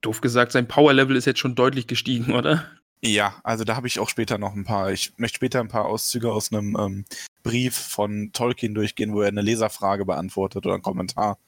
doof 0.00 0.20
gesagt, 0.20 0.52
sein 0.52 0.68
Power-Level 0.68 1.16
ist 1.16 1.26
jetzt 1.26 1.40
schon 1.40 1.54
deutlich 1.54 1.86
gestiegen, 1.86 2.32
oder? 2.32 2.64
Ja, 3.02 3.40
also 3.44 3.64
da 3.64 3.76
habe 3.76 3.86
ich 3.86 4.00
auch 4.00 4.08
später 4.08 4.38
noch 4.38 4.54
ein 4.54 4.64
paar, 4.64 4.90
ich 4.90 5.12
möchte 5.18 5.36
später 5.36 5.60
ein 5.60 5.68
paar 5.68 5.86
Auszüge 5.86 6.32
aus 6.32 6.52
einem 6.52 6.76
ähm, 6.78 7.04
Brief 7.42 7.76
von 7.76 8.32
Tolkien 8.32 8.74
durchgehen, 8.74 9.12
wo 9.12 9.22
er 9.22 9.28
eine 9.28 9.42
Leserfrage 9.42 10.04
beantwortet 10.04 10.66
oder 10.66 10.74
einen 10.74 10.82
Kommentar. 10.82 11.38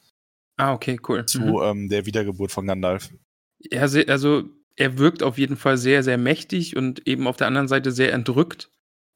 Ah, 0.57 0.73
okay, 0.73 0.99
cool. 1.07 1.25
Zu 1.25 1.41
mhm. 1.41 1.61
ähm, 1.63 1.89
der 1.89 2.05
Wiedergeburt 2.05 2.51
von 2.51 2.67
Gandalf. 2.67 3.09
Ja, 3.59 3.81
also 3.81 4.43
er 4.75 4.97
wirkt 4.97 5.23
auf 5.23 5.37
jeden 5.37 5.57
Fall 5.57 5.77
sehr, 5.77 6.03
sehr 6.03 6.17
mächtig 6.17 6.75
und 6.75 7.07
eben 7.07 7.27
auf 7.27 7.37
der 7.37 7.47
anderen 7.47 7.67
Seite 7.67 7.91
sehr 7.91 8.13
entrückt. 8.13 8.69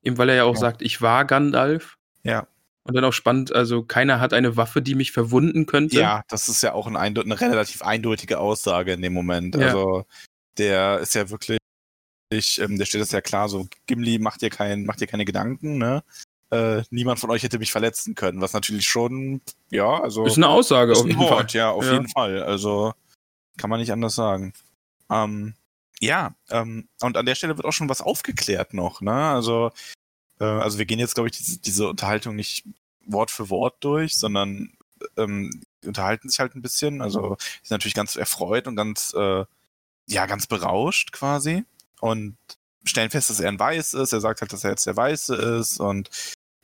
Eben 0.04 0.18
weil 0.18 0.30
er 0.30 0.36
ja 0.36 0.44
auch 0.44 0.56
ja. 0.56 0.60
sagt, 0.60 0.82
ich 0.82 1.02
war 1.02 1.26
Gandalf. 1.26 1.98
Ja. 2.24 2.48
Und 2.84 2.96
dann 2.96 3.04
auch 3.04 3.13
spannend, 3.13 3.54
also 3.54 3.82
keiner 3.82 4.20
hat 4.20 4.34
eine 4.34 4.58
Waffe, 4.58 4.82
die 4.82 4.94
mich 4.94 5.12
verwunden 5.12 5.65
könnte. 5.65 6.00
Ja, 6.00 6.22
das 6.30 6.50
ist 6.50 6.62
ja 6.62 6.74
auch 6.74 6.86
ein 6.86 6.96
eine 6.96 7.41
relativ 7.41 7.82
eindeutige 7.82 8.38
Aussage 8.38 8.94
in 8.94 9.02
dem 9.02 9.13
Moment. 9.13 9.56
Ja. 9.56 9.68
Also 9.68 10.06
der 10.60 11.00
ist 11.00 11.15
ja 11.15 11.30
wirklich, 11.32 11.58
ähm, 12.60 12.78
der 12.78 12.86
steht 12.86 13.02
das 13.02 13.12
ja 13.12 13.22
klar, 13.22 13.50
so 13.50 13.68
Gimli 13.88 14.20
macht 14.20 14.41
dir 14.44 14.52
kein, 14.52 14.86
macht 14.86 15.02
dir 15.02 15.08
keine 15.08 15.26
Gedanken, 15.26 15.80
ne? 15.80 16.04
Äh, 16.52 16.84
niemand 16.91 17.20
von 17.20 17.32
euch 17.32 17.41
hätte 17.41 17.58
mich 17.58 17.72
verletzen 17.72 18.13
können, 18.13 18.39
was 18.39 18.54
natürlich 18.54 18.88
schon, 18.88 19.41
ja, 19.72 20.00
also. 20.02 20.26
Ist 20.26 20.38
eine 20.38 20.48
Aussage 20.48 20.91
ist 20.91 21.00
auf 21.00 21.08
jeden 21.08 21.20
Wort, 21.20 21.52
Fall. 21.52 21.60
Ja, 21.60 21.72
auf 21.72 21.86
ja. 21.86 21.94
jeden 21.94 22.08
Fall. 22.08 22.44
Also 22.44 22.94
kann 23.58 23.72
man 23.72 23.80
nicht 23.80 23.91
anders 23.91 24.13
sagen. 24.13 24.54
Ähm, 25.10 25.56
ja, 26.00 26.36
ähm, 26.50 26.88
und 27.02 27.18
an 27.18 27.26
der 27.26 27.36
Stelle 27.36 27.58
wird 27.58 27.65
auch 27.65 27.72
schon 27.74 27.89
was 27.89 28.02
aufgeklärt 28.02 28.74
noch, 28.74 29.02
ne? 29.02 29.13
Also, 29.13 29.72
äh, 30.39 30.46
also 30.46 30.78
wir 30.78 30.86
gehen 30.86 31.00
jetzt, 31.00 31.15
glaube 31.15 31.30
ich, 31.30 31.38
diese, 31.38 31.60
diese 31.60 31.88
Unterhaltung 31.89 32.36
nicht 32.36 32.65
Wort 33.06 33.32
für 33.32 33.50
Wort 33.50 33.78
durch, 33.82 34.18
sondern 34.18 34.74
ähm, 35.18 35.62
unterhalten 35.86 36.30
sich 36.30 36.39
halt 36.39 36.56
ein 36.56 36.62
bisschen. 36.62 37.02
Also 37.02 37.38
ist 37.63 37.72
natürlich 37.72 37.94
ganz 37.94 38.15
erfreut 38.15 38.68
und 38.68 38.76
ganz, 38.76 39.13
äh, 39.15 39.46
ja, 40.08 40.26
ganz 40.26 40.48
berauscht 40.48 41.12
quasi. 41.12 41.63
Und 42.02 42.38
stellen 42.84 43.10
fest, 43.10 43.30
dass 43.30 43.39
er 43.39 43.50
ein 43.50 43.60
Weiß 43.60 43.94
ist. 43.94 44.13
Er 44.13 44.22
sagt 44.22 44.41
halt, 44.41 44.54
dass 44.54 44.63
er 44.63 44.72
jetzt 44.72 44.86
der 44.86 44.98
Weiße 44.98 45.36
ist 45.36 45.80
und 45.80 46.10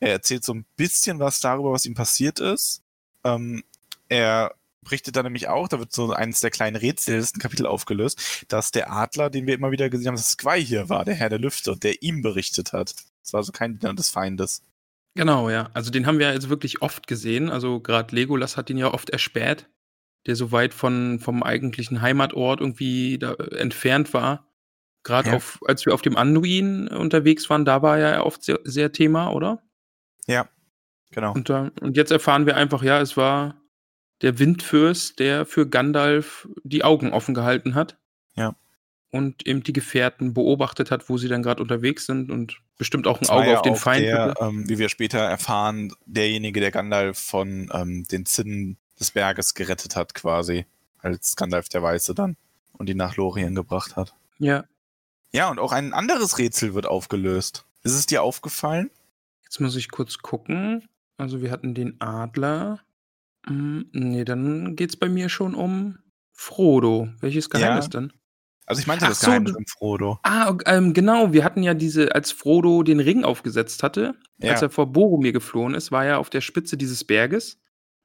er 0.00 0.12
erzählt 0.12 0.44
so 0.44 0.54
ein 0.54 0.66
bisschen 0.76 1.18
was 1.20 1.40
darüber, 1.40 1.72
was 1.72 1.86
ihm 1.86 1.94
passiert 1.94 2.40
ist. 2.40 2.82
Ähm, 3.24 3.64
er 4.08 4.54
berichtet 4.82 5.16
da 5.16 5.22
nämlich 5.22 5.48
auch, 5.48 5.68
da 5.68 5.78
wird 5.78 5.92
so 5.92 6.12
eines 6.12 6.40
der 6.40 6.50
kleinen 6.50 6.76
Rätsel 6.76 7.16
des 7.16 7.32
Kapitel 7.34 7.66
aufgelöst, 7.66 8.44
dass 8.48 8.70
der 8.70 8.92
Adler, 8.92 9.30
den 9.30 9.46
wir 9.46 9.54
immer 9.54 9.70
wieder 9.70 9.88
gesehen 9.88 10.08
haben, 10.08 10.16
dass 10.16 10.32
Squai 10.32 10.60
hier 10.60 10.88
war, 10.88 11.04
der 11.04 11.14
Herr 11.14 11.28
der 11.28 11.38
Lüfte, 11.38 11.76
der 11.76 12.02
ihm 12.02 12.22
berichtet 12.22 12.72
hat. 12.72 12.94
Das 13.22 13.32
war 13.32 13.38
also 13.38 13.52
kein 13.52 13.78
Diener 13.78 13.94
des 13.94 14.10
Feindes. 14.10 14.62
Genau, 15.14 15.50
ja. 15.50 15.70
Also 15.74 15.90
den 15.90 16.06
haben 16.06 16.18
wir 16.18 16.32
jetzt 16.32 16.48
wirklich 16.48 16.82
oft 16.82 17.06
gesehen. 17.06 17.50
Also 17.50 17.80
gerade 17.80 18.14
Legolas 18.14 18.56
hat 18.56 18.70
ihn 18.70 18.78
ja 18.78 18.92
oft 18.92 19.10
erspäht, 19.10 19.68
der 20.26 20.36
so 20.36 20.52
weit 20.52 20.74
von, 20.74 21.20
vom 21.20 21.42
eigentlichen 21.42 22.00
Heimatort 22.00 22.60
irgendwie 22.60 23.18
da 23.18 23.32
äh, 23.34 23.56
entfernt 23.56 24.14
war. 24.14 24.48
Gerade 25.04 25.30
ja. 25.30 25.40
als 25.66 25.84
wir 25.84 25.94
auf 25.94 26.02
dem 26.02 26.16
Anduin 26.16 26.88
unterwegs 26.88 27.50
waren, 27.50 27.64
da 27.64 27.82
war 27.82 27.98
er 27.98 28.12
ja 28.12 28.22
oft 28.22 28.44
sehr, 28.44 28.60
sehr 28.64 28.92
Thema, 28.92 29.30
oder? 29.32 29.62
Ja, 30.26 30.48
genau. 31.10 31.32
Und, 31.32 31.50
und 31.50 31.96
jetzt 31.96 32.12
erfahren 32.12 32.46
wir 32.46 32.56
einfach, 32.56 32.82
ja, 32.84 33.00
es 33.00 33.16
war 33.16 33.61
der 34.22 34.38
Windfürst, 34.38 35.18
der 35.18 35.44
für 35.44 35.68
Gandalf 35.68 36.48
die 36.62 36.84
Augen 36.84 37.12
offen 37.12 37.34
gehalten 37.34 37.74
hat. 37.74 37.98
Ja. 38.34 38.54
Und 39.10 39.46
eben 39.46 39.62
die 39.62 39.74
Gefährten 39.74 40.32
beobachtet 40.32 40.90
hat, 40.90 41.08
wo 41.10 41.18
sie 41.18 41.28
dann 41.28 41.42
gerade 41.42 41.60
unterwegs 41.60 42.06
sind 42.06 42.30
und 42.30 42.60
bestimmt 42.78 43.06
auch 43.06 43.20
ein 43.20 43.28
Auge 43.28 43.50
ja 43.50 43.56
auf 43.56 43.62
den 43.62 43.76
Feind. 43.76 44.06
Der, 44.06 44.34
ähm, 44.40 44.68
wie 44.68 44.78
wir 44.78 44.88
später 44.88 45.18
erfahren, 45.18 45.92
derjenige, 46.06 46.60
der 46.60 46.70
Gandalf 46.70 47.18
von 47.18 47.70
ähm, 47.74 48.04
den 48.04 48.24
Zinnen 48.24 48.78
des 48.98 49.10
Berges 49.10 49.54
gerettet 49.54 49.96
hat, 49.96 50.14
quasi. 50.14 50.64
Als 50.98 51.36
Gandalf 51.36 51.68
der 51.68 51.82
Weiße 51.82 52.14
dann. 52.14 52.36
Und 52.72 52.88
ihn 52.88 52.96
nach 52.96 53.16
Lorien 53.16 53.54
gebracht 53.54 53.96
hat. 53.96 54.14
Ja. 54.38 54.64
Ja, 55.32 55.50
und 55.50 55.58
auch 55.58 55.72
ein 55.72 55.92
anderes 55.92 56.38
Rätsel 56.38 56.74
wird 56.74 56.86
aufgelöst. 56.86 57.66
Ist 57.82 57.94
es 57.94 58.06
dir 58.06 58.22
aufgefallen? 58.22 58.90
Jetzt 59.44 59.60
muss 59.60 59.76
ich 59.76 59.90
kurz 59.90 60.18
gucken. 60.18 60.88
Also 61.16 61.42
wir 61.42 61.50
hatten 61.50 61.74
den 61.74 62.00
Adler. 62.00 62.80
Hm, 63.46 63.86
ne, 63.92 64.24
dann 64.24 64.76
geht's 64.76 64.96
bei 64.96 65.08
mir 65.08 65.28
schon 65.28 65.54
um 65.54 65.98
Frodo. 66.32 67.08
Welches 67.20 67.50
Geheimnis 67.50 67.86
Ja. 67.86 68.00
denn? 68.00 68.12
Also 68.66 68.80
ich 68.80 68.86
meinte 68.86 69.04
Ach 69.04 69.08
das 69.10 69.20
so, 69.20 69.26
Geheimnis 69.26 69.54
um 69.56 69.66
Frodo. 69.66 70.18
Ah, 70.22 70.56
ähm, 70.66 70.94
genau, 70.94 71.32
wir 71.32 71.44
hatten 71.44 71.62
ja 71.64 71.74
diese 71.74 72.14
als 72.14 72.30
Frodo 72.30 72.82
den 72.84 73.00
Ring 73.00 73.24
aufgesetzt 73.24 73.82
hatte, 73.82 74.14
als 74.40 74.62
er 74.62 74.70
vor 74.70 74.92
Boromir 74.92 75.32
geflohen 75.32 75.74
ist, 75.74 75.90
war 75.90 76.04
er 76.06 76.18
auf 76.18 76.30
der 76.30 76.40
Spitze 76.40 76.76
dieses 76.76 77.04
Berges 77.04 77.60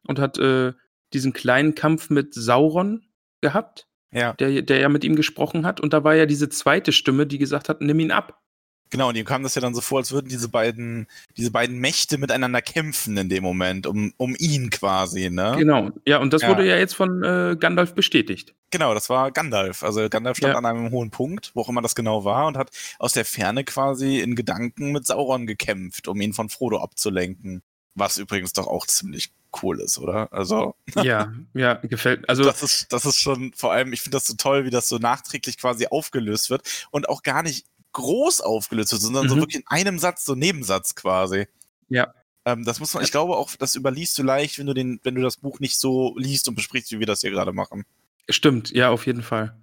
und 0.08 0.18
hat 0.20 0.38
äh, 0.40 0.74
diesen 1.14 1.32
kleinen 1.34 1.76
Kampf 1.76 2.10
mit 2.10 2.34
Sauron 2.34 3.04
gehabt, 3.42 3.88
Ja. 4.12 4.34
der, 4.34 4.64
der 4.64 4.80
ja 4.80 4.90
mit 4.90 5.04
ihm 5.04 5.16
gesprochen 5.16 5.66
hat. 5.66 5.80
Und 5.80 5.94
da 5.94 6.04
war 6.04 6.16
ja 6.16 6.26
diese 6.26 6.50
zweite 6.50 6.92
Stimme, 6.92 7.28
die 7.28 7.38
gesagt 7.38 7.70
hat, 7.70 7.82
nimm 7.82 8.00
ihn 8.00 8.12
ab. 8.12 8.42
Genau, 8.90 9.10
und 9.10 9.16
ihm 9.16 9.26
kam 9.26 9.44
das 9.44 9.56
ja 9.56 9.62
dann 9.62 9.76
so 9.76 9.82
vor, 9.82 10.00
als 10.00 10.12
würden 10.12 10.30
diese 10.30 10.50
beiden, 10.50 11.08
diese 11.36 11.52
beiden 11.52 11.80
Mächte 11.80 12.18
miteinander 12.18 12.62
kämpfen 12.62 13.18
in 13.18 13.28
dem 13.30 13.44
Moment, 13.44 13.86
um, 13.88 14.14
um 14.18 14.36
ihn 14.40 14.70
quasi, 14.70 15.30
ne? 15.30 15.56
Genau. 15.58 15.92
Ja, 16.06 16.20
und 16.20 16.32
das 16.34 16.42
Ja. 16.44 16.50
wurde 16.50 16.66
ja 16.66 16.78
jetzt 16.78 16.96
von 16.96 17.24
äh, 17.24 17.58
Gandalf 17.60 17.94
bestätigt. 17.96 18.54
Genau, 18.72 18.94
das 18.94 19.10
war 19.10 19.32
Gandalf. 19.32 19.84
Also 19.84 20.08
Gandalf 20.10 20.38
stand 20.38 20.54
Ja. 20.54 20.58
an 20.58 20.66
einem 20.66 20.92
hohen 20.92 21.12
Punkt, 21.12 21.52
wo 21.54 21.62
auch 21.62 21.70
immer 21.70 21.82
das 21.82 21.96
genau 21.96 22.24
war, 22.26 22.48
und 22.48 22.58
hat 22.58 22.70
aus 23.00 23.14
der 23.14 23.26
Ferne 23.26 23.64
quasi 23.64 24.20
in 24.20 24.36
Gedanken 24.36 24.92
mit 24.92 25.06
Sauron 25.06 25.48
gekämpft, 25.48 26.08
um 26.08 26.20
ihn 26.22 26.34
von 26.34 26.50
Frodo 26.50 26.78
abzulenken. 26.82 27.62
Was 27.96 28.18
übrigens 28.18 28.54
doch 28.54 28.68
auch 28.68 28.86
ziemlich 28.86 29.32
cool 29.64 29.80
ist, 29.82 29.98
oder? 29.98 30.32
Also, 30.32 30.76
ja, 31.04 31.34
ja, 31.56 31.74
gefällt. 31.76 32.30
Also, 32.30 32.44
das 32.44 32.62
ist, 32.62 32.94
das 32.94 33.06
ist 33.06 33.18
schon, 33.20 33.54
vor 33.56 33.72
allem, 33.72 33.92
ich 33.92 34.02
finde 34.02 34.18
das 34.18 34.28
so 34.28 34.36
toll, 34.36 34.66
wie 34.66 34.70
das 34.70 34.88
so 34.88 34.98
nachträglich 34.98 35.58
quasi 35.58 35.88
aufgelöst 35.88 36.50
wird 36.52 36.88
und 36.92 37.10
auch 37.10 37.24
gar 37.24 37.42
nicht 37.44 37.66
groß 37.98 38.42
aufgelöst 38.42 38.92
wird, 38.94 39.02
sondern 39.02 39.28
so 39.28 39.36
Mhm. 39.36 39.40
wirklich 39.42 39.62
in 39.62 39.68
einem 39.68 40.00
Satz, 40.00 40.24
so 40.26 40.36
Nebensatz 40.36 40.96
quasi. 40.96 41.48
ja, 41.90 42.14
Ähm, 42.46 42.64
das 42.64 42.80
muss 42.80 42.94
man, 42.94 43.04
ich 43.04 43.12
glaube 43.12 43.36
auch, 43.36 43.54
das 43.58 43.76
überliest 43.76 44.18
du 44.18 44.24
leicht, 44.24 44.58
wenn 44.58 44.68
du 44.68 44.74
den, 44.74 45.00
wenn 45.04 45.16
du 45.16 45.22
das 45.22 45.36
Buch 45.38 45.60
nicht 45.60 45.78
so 45.80 46.16
liest 46.18 46.48
und 46.48 46.56
besprichst, 46.56 46.92
wie 46.92 47.00
wir 47.00 47.06
das 47.06 47.20
hier 47.22 47.32
gerade 47.32 47.52
machen. 47.52 47.84
stimmt, 48.30 48.72
ja, 48.72 48.90
auf 48.90 49.06
jeden 49.06 49.22
Fall. 49.24 49.58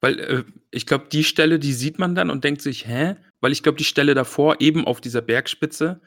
Weil 0.00 0.18
äh, 0.20 0.44
ich 0.70 0.86
glaube, 0.86 1.06
die 1.10 1.24
Stelle, 1.24 1.58
die 1.58 1.72
sieht 1.72 1.98
man 1.98 2.14
dann 2.14 2.30
und 2.30 2.44
denkt 2.44 2.62
sich, 2.62 2.86
hä? 2.86 3.16
Weil 3.40 3.52
ich 3.52 3.62
glaube, 3.62 3.78
die 3.78 3.84
Stelle 3.84 4.14
davor, 4.14 4.60
eben 4.60 4.86
auf 4.86 5.00
dieser 5.00 5.20
Bergspitze, 5.22 6.00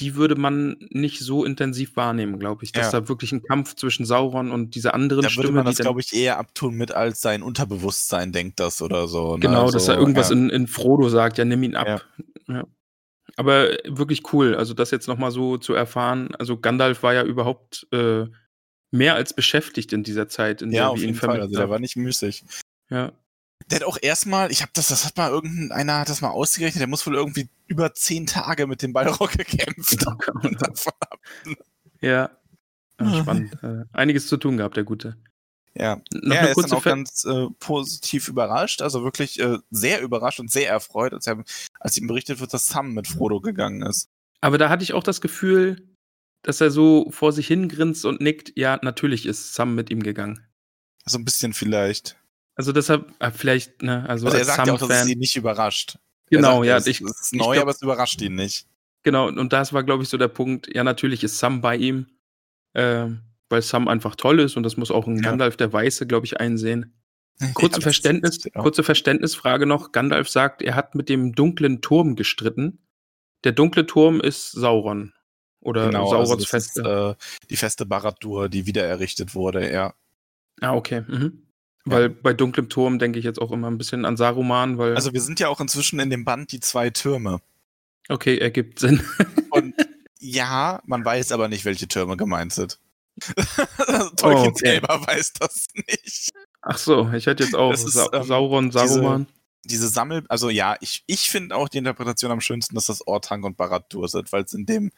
die 0.00 0.14
würde 0.14 0.34
man 0.34 0.76
nicht 0.90 1.20
so 1.20 1.44
intensiv 1.44 1.96
wahrnehmen, 1.96 2.38
glaube 2.38 2.64
ich. 2.64 2.72
Dass 2.72 2.92
Ja. 2.92 3.00
da 3.00 3.08
wirklich 3.08 3.32
ein 3.32 3.42
Kampf 3.42 3.74
zwischen 3.74 4.06
Sauron 4.06 4.50
und 4.50 4.74
dieser 4.74 4.94
anderen 4.94 5.22
Da 5.22 5.30
Stimme, 5.30 5.44
würde 5.44 5.54
man 5.56 5.66
das, 5.66 5.76
glaube 5.76 6.00
ich, 6.00 6.12
eher 6.14 6.38
abtun 6.38 6.74
mit, 6.74 6.92
als 6.92 7.20
sein 7.20 7.42
Unterbewusstsein 7.42 8.32
denkt 8.32 8.60
das 8.60 8.80
oder 8.80 9.06
so. 9.08 9.34
Ne? 9.34 9.40
Genau, 9.40 9.62
also, 9.62 9.72
dass 9.74 9.88
er 9.88 9.98
irgendwas 9.98 10.30
ja. 10.30 10.36
in, 10.36 10.50
in 10.50 10.66
Frodo 10.66 11.08
sagt, 11.08 11.38
ja, 11.38 11.44
nimm 11.44 11.62
ihn 11.62 11.76
ab. 11.76 12.06
Ja. 12.48 12.64
Aber 13.36 13.68
wirklich 13.86 14.32
cool, 14.32 14.54
also 14.56 14.74
das 14.74 14.90
jetzt 14.90 15.06
nochmal 15.06 15.30
so 15.30 15.56
zu 15.56 15.74
erfahren. 15.74 16.34
Also 16.34 16.58
Gandalf 16.58 17.02
war 17.02 17.14
ja 17.14 17.22
überhaupt 17.22 17.86
äh, 17.92 18.26
mehr 18.90 19.14
als 19.14 19.34
beschäftigt 19.34 19.92
in 19.92 20.02
dieser 20.02 20.28
Zeit, 20.28 20.62
in 20.62 20.72
Ja, 20.72 20.82
der 20.82 20.90
auf 20.90 20.98
jeden 20.98 21.14
Fall. 21.14 21.40
Also 21.40 21.56
der 21.56 21.70
war 21.70 21.78
nicht 21.78 21.96
müßig. 21.96 22.44
Ja. 22.90 23.12
Der 23.70 23.80
hat 23.80 23.86
auch 23.86 23.98
erstmal, 24.00 24.50
ich 24.50 24.62
habe 24.62 24.72
das, 24.74 24.88
das 24.88 25.04
hat 25.04 25.16
mal 25.16 25.30
irgendeiner 25.30 26.00
hat 26.00 26.08
das 26.08 26.20
mal 26.20 26.30
ausgerechnet, 26.30 26.80
der 26.80 26.88
muss 26.88 27.06
wohl 27.06 27.14
irgendwie 27.14 27.48
über 27.66 27.94
zehn 27.94 28.26
Tage 28.26 28.66
mit 28.66 28.82
dem 28.82 28.92
Balrog 28.92 29.32
gekämpft. 29.38 30.06
ab. 30.06 30.18
ja. 32.00 32.30
Ah. 32.98 33.04
ja 33.04 33.20
spannend. 33.20 33.56
Äh, 33.62 33.84
einiges 33.92 34.26
zu 34.26 34.36
tun 34.36 34.56
gehabt, 34.56 34.76
der 34.76 34.84
Gute. 34.84 35.16
ja, 35.74 36.00
Noch 36.12 36.36
er 36.36 36.50
ist 36.50 36.56
dann 36.62 36.72
auch 36.72 36.82
Ver 36.82 36.90
ganz 36.90 37.24
äh, 37.24 37.46
positiv 37.60 38.28
überrascht, 38.28 38.82
also 38.82 39.04
wirklich 39.04 39.38
äh, 39.40 39.58
sehr 39.70 40.02
überrascht 40.02 40.40
und 40.40 40.50
sehr 40.50 40.68
erfreut, 40.68 41.12
als, 41.12 41.26
er, 41.26 41.42
als 41.78 41.96
ihm 41.96 42.08
berichtet 42.08 42.40
wird, 42.40 42.52
dass 42.52 42.66
Sam 42.66 42.92
mit 42.92 43.06
Frodo 43.06 43.40
gegangen 43.40 43.82
ist. 43.82 44.08
Aber 44.40 44.58
da 44.58 44.68
hatte 44.68 44.82
ich 44.82 44.94
auch 44.94 45.02
das 45.02 45.20
Gefühl, 45.20 45.86
dass 46.42 46.60
er 46.60 46.70
so 46.70 47.10
vor 47.10 47.32
sich 47.32 47.46
hingrinst 47.46 48.04
und 48.04 48.20
nickt, 48.20 48.52
ja, 48.56 48.78
natürlich 48.82 49.26
ist 49.26 49.54
Sam 49.54 49.74
mit 49.74 49.90
ihm 49.90 50.02
gegangen. 50.02 50.46
So 51.04 51.18
ein 51.18 51.24
bisschen 51.24 51.52
vielleicht. 51.52 52.16
Also 52.60 52.72
deshalb, 52.72 53.10
äh, 53.20 53.30
vielleicht, 53.30 53.80
ne, 53.80 54.06
also, 54.06 54.26
Also 54.26 54.36
er 54.36 54.40
als 54.40 54.48
sagt 54.54 54.66
ja 54.68 54.74
auch, 54.74 54.78
dass 54.78 54.90
es 55.04 55.08
ihn 55.08 55.18
nicht 55.18 55.34
überrascht. 55.34 55.96
Genau, 56.28 56.62
er 56.62 56.68
ja, 56.68 56.74
sagt, 56.78 56.88
es, 56.94 57.00
ich, 57.00 57.06
es 57.06 57.20
ist 57.22 57.32
neu, 57.34 57.54
glaub- 57.54 57.62
aber 57.62 57.70
es 57.70 57.80
überrascht 57.80 58.20
ihn 58.20 58.34
nicht. 58.34 58.66
Genau, 59.02 59.28
und 59.28 59.50
das 59.54 59.72
war, 59.72 59.82
glaube 59.82 60.02
ich, 60.02 60.10
so 60.10 60.18
der 60.18 60.28
Punkt. 60.28 60.68
Ja, 60.74 60.84
natürlich 60.84 61.24
ist 61.24 61.38
Sam 61.38 61.62
bei 61.62 61.74
ihm, 61.76 62.04
ähm, 62.74 63.22
weil 63.48 63.62
Sam 63.62 63.88
einfach 63.88 64.14
toll 64.14 64.40
ist 64.40 64.58
und 64.58 64.62
das 64.62 64.76
muss 64.76 64.90
auch 64.90 65.06
ein 65.06 65.16
Ja. 65.16 65.22
Gandalf 65.22 65.56
der 65.56 65.72
Weiße, 65.72 66.06
glaube 66.06 66.26
ich, 66.26 66.38
einsehen. 66.38 66.92
Ja, 67.40 67.48
Kurze 67.54 67.76
das 67.76 67.84
Verständnis, 67.84 68.44
ja. 68.44 68.60
kurze 68.60 68.82
Verständnisfrage 68.82 69.64
noch. 69.64 69.92
Gandalf 69.92 70.28
sagt, 70.28 70.60
er 70.60 70.74
hat 70.74 70.94
mit 70.94 71.08
dem 71.08 71.32
dunklen 71.32 71.80
Turm 71.80 72.14
gestritten. 72.14 72.78
Der 73.44 73.52
dunkle 73.52 73.86
Turm 73.86 74.20
ist 74.20 74.52
Sauron. 74.52 75.14
Oder 75.60 75.86
Genau, 75.86 76.10
Saurons 76.10 76.30
also 76.30 76.34
das 76.34 76.44
ist, 76.44 76.50
Feste. 76.74 77.16
äh, 77.18 77.46
die 77.48 77.56
feste 77.56 77.86
Baradur, 77.86 78.50
die 78.50 78.66
wieder 78.66 78.84
errichtet 78.84 79.34
wurde, 79.34 79.72
ja. 79.72 79.94
ah, 80.60 80.74
okay. 80.74 81.04
Mhm. 81.08 81.46
Ja. 81.86 81.92
Weil 81.92 82.08
bei 82.10 82.32
dunklem 82.34 82.68
Turm 82.68 82.98
denke 82.98 83.18
ich 83.18 83.24
jetzt 83.24 83.40
auch 83.40 83.52
immer 83.52 83.68
ein 83.70 83.78
bisschen 83.78 84.04
an 84.04 84.16
Saruman, 84.16 84.76
weil. 84.78 84.94
Also 84.94 85.12
wir 85.12 85.20
sind 85.20 85.40
ja 85.40 85.48
auch 85.48 85.60
inzwischen 85.60 85.98
in 86.00 86.10
dem 86.10 86.24
Band 86.24 86.52
die 86.52 86.60
zwei 86.60 86.90
Türme. 86.90 87.40
okay, 88.08 88.36
ergibt 88.38 88.78
Sinn. 88.80 89.02
Und 89.50 89.74
ja, 90.18 90.82
man 90.84 91.04
weiß 91.04 91.32
aber 91.32 91.48
nicht, 91.48 91.64
welche 91.64 91.88
Türme 91.88 92.16
gemeint 92.16 92.52
sind. 92.52 92.78
Tolkien 94.16 94.16
Oh, 94.22 94.48
okay. 94.48 94.52
selber 94.56 95.06
weiß 95.06 95.32
das 95.34 95.66
nicht. 95.74 96.30
Ach 96.62 96.78
so, 96.78 97.10
ich 97.12 97.26
hätte 97.26 97.44
jetzt 97.44 97.54
auch 97.54 97.72
ist, 97.72 97.90
Sa 97.92 98.08
ähm, 98.12 98.22
Sauron, 98.24 98.70
diese- 98.70 98.86
Saruman. 98.88 99.26
Diese 99.64 99.88
Sammel, 99.88 100.24
also 100.30 100.48
ja, 100.48 100.76
ich, 100.80 101.04
ich 101.06 101.28
finde 101.28 101.54
auch 101.54 101.68
die 101.68 101.76
Interpretation 101.78 102.30
am 102.30 102.40
schönsten, 102.40 102.74
dass 102.74 102.86
das 102.86 103.06
Orthanc 103.06 103.44
und 103.44 103.58
Barad-dûr 103.58 104.08
sind, 104.08 104.32
weil 104.32 104.44
es 104.44 104.54
in 104.54 104.64
dem 104.64 104.90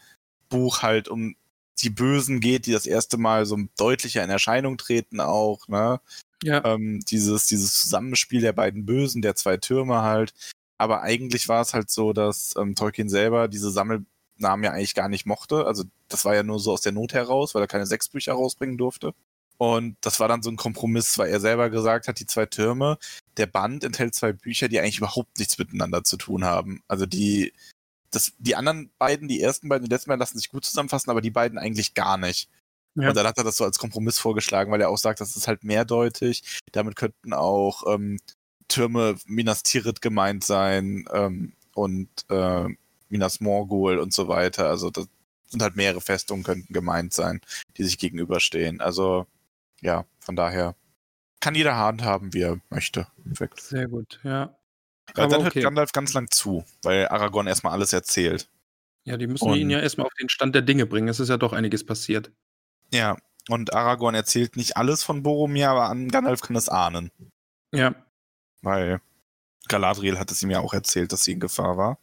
Buch 0.50 0.82
halt 0.82 1.08
um 1.08 1.34
die 1.80 1.90
Bösen 1.90 2.38
geht, 2.38 2.66
die 2.66 2.72
das 2.72 2.86
erste 2.86 3.16
Mal 3.18 3.44
so 3.44 3.58
deutlicher 3.76 4.22
in 4.22 4.30
Erscheinung 4.30 4.78
treten 4.78 5.18
auch, 5.18 5.66
ne? 5.66 6.00
Ja. 6.42 6.64
ähm, 6.64 7.00
dieses, 7.08 7.46
dieses 7.46 7.80
Zusammenspiel 7.80 8.40
der 8.40 8.52
beiden 8.52 8.84
Bösen, 8.86 9.22
der 9.22 9.34
zwei 9.34 9.56
Türme 9.56 10.02
halt. 10.02 10.34
Aber 10.78 11.02
eigentlich 11.02 11.48
war 11.48 11.60
es 11.62 11.74
halt 11.74 11.90
so, 11.90 12.12
dass 12.12 12.54
ähm, 12.56 12.74
Tolkien 12.74 13.08
selber 13.08 13.48
diese 13.48 13.70
Sammelnamen 13.70 14.64
ja 14.64 14.72
eigentlich 14.72 14.94
gar 14.94 15.08
nicht 15.08 15.26
mochte. 15.26 15.66
Also 15.66 15.84
das 16.08 16.24
war 16.24 16.34
ja 16.34 16.42
nur 16.42 16.58
so 16.58 16.72
aus 16.72 16.80
der 16.80 16.92
Not 16.92 17.14
heraus, 17.14 17.54
weil 17.54 17.62
er 17.62 17.68
keine 17.68 17.86
sechs 17.86 18.08
Bücher 18.08 18.32
rausbringen 18.32 18.78
durfte. 18.78 19.14
Und 19.58 19.96
das 20.00 20.18
war 20.18 20.26
dann 20.26 20.42
so 20.42 20.50
ein 20.50 20.56
Kompromiss, 20.56 21.18
weil 21.18 21.30
er 21.30 21.38
selber 21.38 21.70
gesagt 21.70 22.08
hat, 22.08 22.18
die 22.18 22.26
zwei 22.26 22.46
Türme, 22.46 22.98
der 23.36 23.46
Band 23.46 23.84
enthält 23.84 24.12
zwei 24.14 24.32
Bücher, 24.32 24.68
die 24.68 24.80
eigentlich 24.80 24.98
überhaupt 24.98 25.38
nichts 25.38 25.56
miteinander 25.56 26.02
zu 26.02 26.16
tun 26.16 26.44
haben. 26.44 26.82
Also 26.88 27.06
die, 27.06 27.52
das, 28.10 28.32
die 28.38 28.56
anderen 28.56 28.90
beiden, 28.98 29.28
die 29.28 29.40
ersten 29.40 29.68
beiden, 29.68 29.84
die 29.84 29.94
letzten 29.94 30.08
beiden 30.08 30.18
lassen 30.18 30.38
sich 30.38 30.50
gut 30.50 30.64
zusammenfassen, 30.64 31.10
aber 31.10 31.20
die 31.20 31.30
beiden 31.30 31.58
eigentlich 31.58 31.94
gar 31.94 32.16
nicht. 32.16 32.48
Ja. 32.94 33.08
Und 33.08 33.16
dann 33.16 33.26
hat 33.26 33.38
er 33.38 33.44
das 33.44 33.56
so 33.56 33.64
als 33.64 33.78
Kompromiss 33.78 34.18
vorgeschlagen, 34.18 34.70
weil 34.70 34.80
er 34.80 34.90
auch 34.90 34.98
sagt, 34.98 35.20
das 35.20 35.36
ist 35.36 35.48
halt 35.48 35.64
mehrdeutig. 35.64 36.60
Damit 36.72 36.96
könnten 36.96 37.32
auch 37.32 37.84
ähm, 37.86 38.18
Türme 38.68 39.16
Minas 39.26 39.62
Tirith 39.62 40.00
gemeint 40.00 40.44
sein 40.44 41.06
ähm, 41.12 41.54
und 41.74 42.08
äh, 42.28 42.66
Minas 43.08 43.40
Morgul 43.40 43.98
und 43.98 44.12
so 44.12 44.28
weiter. 44.28 44.68
Also 44.68 44.90
das 44.90 45.06
sind 45.46 45.62
halt 45.62 45.76
mehrere 45.76 46.00
Festungen 46.00 46.44
könnten 46.44 46.72
gemeint 46.72 47.12
sein, 47.12 47.40
die 47.76 47.84
sich 47.84 47.98
gegenüberstehen. 47.98 48.80
Also 48.80 49.26
ja, 49.80 50.04
von 50.20 50.36
daher 50.36 50.74
kann 51.40 51.54
jeder 51.54 51.76
handhaben, 51.76 52.32
wie 52.32 52.42
er 52.42 52.60
möchte. 52.70 53.06
Perfekt. 53.24 53.60
Sehr 53.60 53.88
gut, 53.88 54.20
ja. 54.22 54.54
Ja, 55.16 55.24
Aber 55.24 55.28
dann 55.28 55.42
hört 55.42 55.52
okay. 55.52 55.62
Gandalf 55.62 55.92
ganz 55.92 56.12
lang 56.14 56.30
zu, 56.30 56.64
weil 56.82 57.08
Aragorn 57.08 57.46
erstmal 57.46 57.72
alles 57.72 57.92
erzählt. 57.92 58.48
Ja, 59.04 59.16
die 59.16 59.26
müssen 59.26 59.48
Und- 59.50 59.58
ihn 59.58 59.68
ja 59.70 59.80
erstmal 59.80 60.06
auf 60.06 60.14
den 60.14 60.28
Stand 60.28 60.54
der 60.54 60.62
Dinge 60.62 60.86
bringen. 60.86 61.08
Es 61.08 61.20
ist 61.20 61.28
ja 61.28 61.36
doch 61.36 61.52
einiges 61.52 61.84
passiert. 61.84 62.30
Ja, 62.92 63.16
und 63.48 63.72
Aragorn 63.74 64.14
erzählt 64.14 64.56
nicht 64.56 64.76
alles 64.76 65.02
von 65.02 65.22
Boromir, 65.22 65.70
aber 65.70 65.88
an 65.88 66.08
Gandalf 66.08 66.40
kann 66.40 66.56
es 66.56 66.68
ahnen. 66.68 67.10
Ja, 67.74 67.94
weil 68.60 69.00
Galadriel 69.68 70.18
hat 70.18 70.30
es 70.30 70.42
ihm 70.42 70.50
ja 70.50 70.60
auch 70.60 70.74
erzählt, 70.74 71.12
dass 71.12 71.24
sie 71.24 71.32
in 71.32 71.40
Gefahr 71.40 71.76
war. 71.76 71.98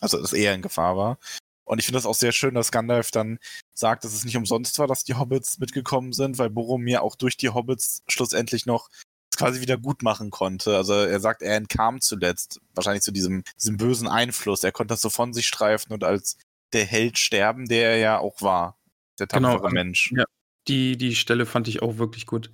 Also, 0.00 0.20
dass 0.20 0.32
er 0.32 0.54
in 0.54 0.62
Gefahr 0.62 0.96
war. 0.96 1.18
Und 1.64 1.78
ich 1.78 1.86
finde 1.86 1.98
das 1.98 2.06
auch 2.06 2.14
sehr 2.14 2.32
schön, 2.32 2.54
dass 2.54 2.72
Gandalf 2.72 3.10
dann 3.10 3.38
sagt, 3.72 4.04
dass 4.04 4.12
es 4.12 4.24
nicht 4.24 4.36
umsonst 4.36 4.78
war, 4.78 4.86
dass 4.86 5.04
die 5.04 5.14
Hobbits 5.14 5.58
mitgekommen 5.58 6.12
sind, 6.12 6.38
weil 6.38 6.50
Boromir 6.50 7.02
auch 7.02 7.16
durch 7.16 7.36
die 7.36 7.48
Hobbits 7.48 8.02
schlussendlich 8.06 8.66
noch 8.66 8.90
quasi 9.36 9.60
wieder 9.60 9.78
gut 9.78 10.02
machen 10.02 10.30
konnte. 10.30 10.76
Also 10.76 10.92
er 10.92 11.20
sagt, 11.20 11.42
er 11.42 11.56
entkam 11.56 12.00
zuletzt 12.00 12.60
wahrscheinlich 12.74 13.02
zu 13.02 13.12
diesem, 13.12 13.44
diesem 13.58 13.78
bösen 13.78 14.08
Einfluss. 14.08 14.62
Er 14.62 14.72
konnte 14.72 14.92
das 14.92 15.00
so 15.00 15.10
von 15.10 15.32
sich 15.32 15.46
streifen 15.46 15.92
und 15.92 16.04
als 16.04 16.36
der 16.72 16.84
Held 16.84 17.18
sterben, 17.18 17.66
der 17.66 17.90
er 17.92 17.96
ja 17.96 18.18
auch 18.18 18.42
war. 18.42 18.76
Der 19.18 19.26
Genau, 19.26 19.48
tapfere 19.52 19.64
also- 19.66 19.74
Mensch. 19.74 20.12
ja. 20.16 20.24
die, 20.68 20.96
die 20.96 21.14
Stelle 21.14 21.44
fand 21.46 21.68
ich 21.68 21.82
auch 21.82 21.98
wirklich 21.98 22.26
gut. 22.26 22.50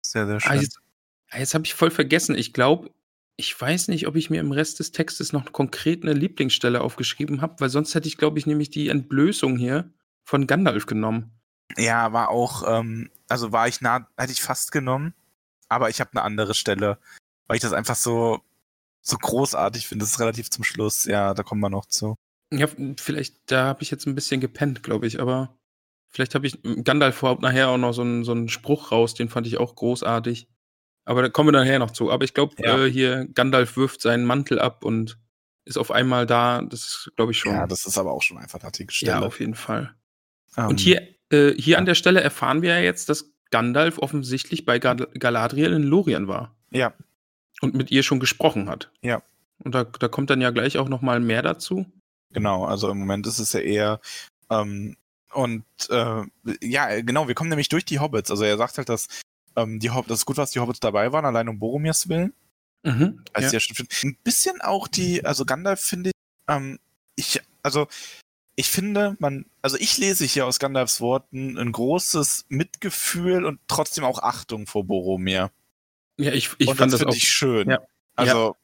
Sehr, 0.00 0.26
sehr 0.26 0.36
Ah, 0.36 0.40
schön. 0.40 0.60
jetzt 0.60 0.78
ah, 1.30 1.38
jetzt 1.38 1.54
habe 1.54 1.64
ich 1.66 1.74
voll 1.74 1.90
vergessen. 1.90 2.34
Ich 2.36 2.52
glaube, 2.54 2.90
ich 3.36 3.60
weiß 3.60 3.88
nicht, 3.88 4.06
ob 4.06 4.16
ich 4.16 4.30
mir 4.30 4.40
im 4.40 4.52
Rest 4.52 4.78
des 4.78 4.92
Textes 4.92 5.32
noch 5.32 5.52
konkret 5.52 6.02
eine 6.02 6.12
Lieblingsstelle 6.14 6.80
aufgeschrieben 6.80 7.42
habe, 7.42 7.56
weil 7.60 7.68
sonst 7.68 7.94
hätte 7.94 8.08
ich, 8.08 8.16
glaube 8.16 8.38
ich, 8.38 8.46
nämlich 8.46 8.70
die 8.70 8.88
Entblößung 8.88 9.56
hier 9.56 9.92
von 10.24 10.46
Gandalf 10.46 10.86
genommen. 10.86 11.32
Ja, 11.76 12.12
war 12.12 12.30
auch, 12.30 12.62
ähm, 12.66 13.10
also 13.28 13.52
war 13.52 13.68
ich 13.68 13.80
nah, 13.80 14.08
hätte 14.16 14.32
ich 14.32 14.40
fast 14.40 14.72
genommen, 14.72 15.12
aber 15.68 15.90
ich 15.90 16.00
habe 16.00 16.12
eine 16.12 16.22
andere 16.22 16.54
Stelle, 16.54 16.98
weil 17.48 17.56
ich 17.56 17.62
das 17.62 17.72
einfach 17.72 17.96
so, 17.96 18.40
so 19.02 19.18
großartig 19.18 19.86
finde. 19.88 20.04
Das 20.04 20.12
ist 20.12 20.20
relativ 20.20 20.48
zum 20.48 20.64
Schluss. 20.64 21.04
Ja, 21.04 21.34
da 21.34 21.42
kommen 21.42 21.60
wir 21.60 21.70
noch 21.70 21.86
zu. 21.86 22.16
Ja, 22.52 22.66
vielleicht, 22.98 23.50
da 23.50 23.66
habe 23.66 23.82
ich 23.82 23.90
jetzt 23.90 24.06
ein 24.06 24.14
bisschen 24.14 24.40
gepennt, 24.40 24.82
glaube 24.82 25.06
ich, 25.06 25.20
aber 25.20 25.58
vielleicht 26.10 26.34
habe 26.34 26.46
ich, 26.46 26.58
Gandalf 26.84 27.22
haut 27.22 27.40
nachher 27.42 27.68
auch 27.68 27.78
noch 27.78 27.92
so 27.92 28.02
einen, 28.02 28.24
so 28.24 28.32
einen 28.32 28.48
Spruch 28.48 28.92
raus, 28.92 29.14
den 29.14 29.28
fand 29.28 29.46
ich 29.46 29.58
auch 29.58 29.74
großartig. 29.74 30.48
Aber 31.04 31.22
da 31.22 31.28
kommen 31.28 31.48
wir 31.48 31.58
nachher 31.58 31.78
noch 31.78 31.90
zu. 31.90 32.10
Aber 32.10 32.24
ich 32.24 32.34
glaube, 32.34 32.54
Ja. 32.58 32.84
äh, 32.84 32.90
hier, 32.90 33.26
Gandalf 33.34 33.76
wirft 33.76 34.02
seinen 34.02 34.24
Mantel 34.26 34.58
ab 34.58 34.84
und 34.84 35.18
ist 35.64 35.78
auf 35.78 35.90
einmal 35.90 36.26
da. 36.26 36.62
Das 36.62 37.10
glaube 37.16 37.32
ich, 37.32 37.38
schon. 37.38 37.52
Ja, 37.52 37.66
das 37.66 37.86
ist 37.86 37.96
aber 37.98 38.12
auch 38.12 38.22
schon 38.22 38.38
einfach 38.38 38.58
eine 38.58 38.64
artige 38.66 38.90
ja, 38.92 38.94
Stelle. 38.94 39.26
auf 39.26 39.40
jeden 39.40 39.54
Fall. 39.54 39.94
Ähm, 40.56 40.66
Und 40.68 40.80
hier 40.80 41.02
Äh, 41.30 41.52
hier 41.60 41.76
an 41.78 41.84
der 41.84 41.94
Stelle 41.94 42.22
erfahren 42.22 42.62
wir 42.62 42.70
ja 42.70 42.80
jetzt, 42.80 43.10
dass 43.10 43.30
Gandalf 43.50 43.98
offensichtlich 43.98 44.64
bei 44.64 44.78
Gal 44.78 44.96
Galadriel 45.18 45.72
in 45.74 45.82
Lorien 45.82 46.26
war. 46.26 46.56
Ja. 46.70 46.94
Und 47.60 47.74
mit 47.74 47.90
ihr 47.90 48.02
schon 48.02 48.18
gesprochen 48.20 48.68
hat. 48.70 48.90
Ja. 49.02 49.22
Und 49.62 49.74
da, 49.74 49.84
da 49.84 50.08
kommt 50.08 50.30
dann 50.30 50.40
ja 50.40 50.50
gleich 50.50 50.78
auch 50.78 50.88
noch 50.88 51.02
mal 51.02 51.20
mehr 51.20 51.42
dazu. 51.42 51.84
Genau, 52.30 52.64
also 52.64 52.88
im 52.90 52.98
Moment 52.98 53.26
ist 53.26 53.38
es 53.40 53.52
ja 53.52 53.60
eher 53.60 54.00
ähm, 54.50 54.96
und 55.32 55.64
äh, 55.90 56.22
ja, 56.60 57.00
genau, 57.00 57.28
wir 57.28 57.34
kommen 57.34 57.50
nämlich 57.50 57.68
durch 57.68 57.84
die 57.84 57.98
Hobbits. 57.98 58.30
Also 58.30 58.44
er 58.44 58.56
sagt 58.56 58.78
halt, 58.78 58.88
dass 58.88 59.08
ähm, 59.56 59.78
die 59.80 59.90
Hobbits, 59.90 60.08
das 60.08 60.18
ist 60.20 60.26
gut, 60.26 60.36
was 60.36 60.50
die 60.50 60.60
Hobbits 60.60 60.80
dabei 60.80 61.12
waren, 61.12 61.24
allein 61.24 61.48
um 61.48 61.58
Boromirs 61.58 62.08
willen. 62.08 62.32
Mhm, 62.84 63.24
Also 63.32 63.56
ja. 63.56 63.60
ja. 63.60 63.84
Ein 64.04 64.16
bisschen 64.22 64.60
auch 64.60 64.88
die, 64.88 65.24
also 65.24 65.44
Gandalf 65.44 65.80
finde 65.80 66.10
ich, 66.10 66.14
ähm, 66.48 66.78
ich, 67.16 67.40
also 67.62 67.88
ich 68.56 68.68
finde, 68.68 69.16
man, 69.20 69.46
also 69.62 69.76
ich 69.76 69.98
lese 69.98 70.24
hier 70.24 70.46
aus 70.46 70.58
Gandalfs 70.58 71.00
Worten 71.00 71.58
ein 71.58 71.70
großes 71.72 72.46
Mitgefühl 72.48 73.44
und 73.44 73.60
trotzdem 73.68 74.04
auch 74.04 74.20
Achtung 74.22 74.66
vor 74.66 74.84
Boromir. 74.84 75.52
Ja, 76.18 76.32
ich, 76.32 76.50
ich 76.58 76.68
und 76.68 76.76
fand 76.76 76.92
das 76.92 76.98
das 76.98 77.00
finde 77.00 77.12
auch. 77.12 77.16
ich 77.16 77.28
schön. 77.28 77.70
Ja. 77.70 77.80
Also 78.16 78.56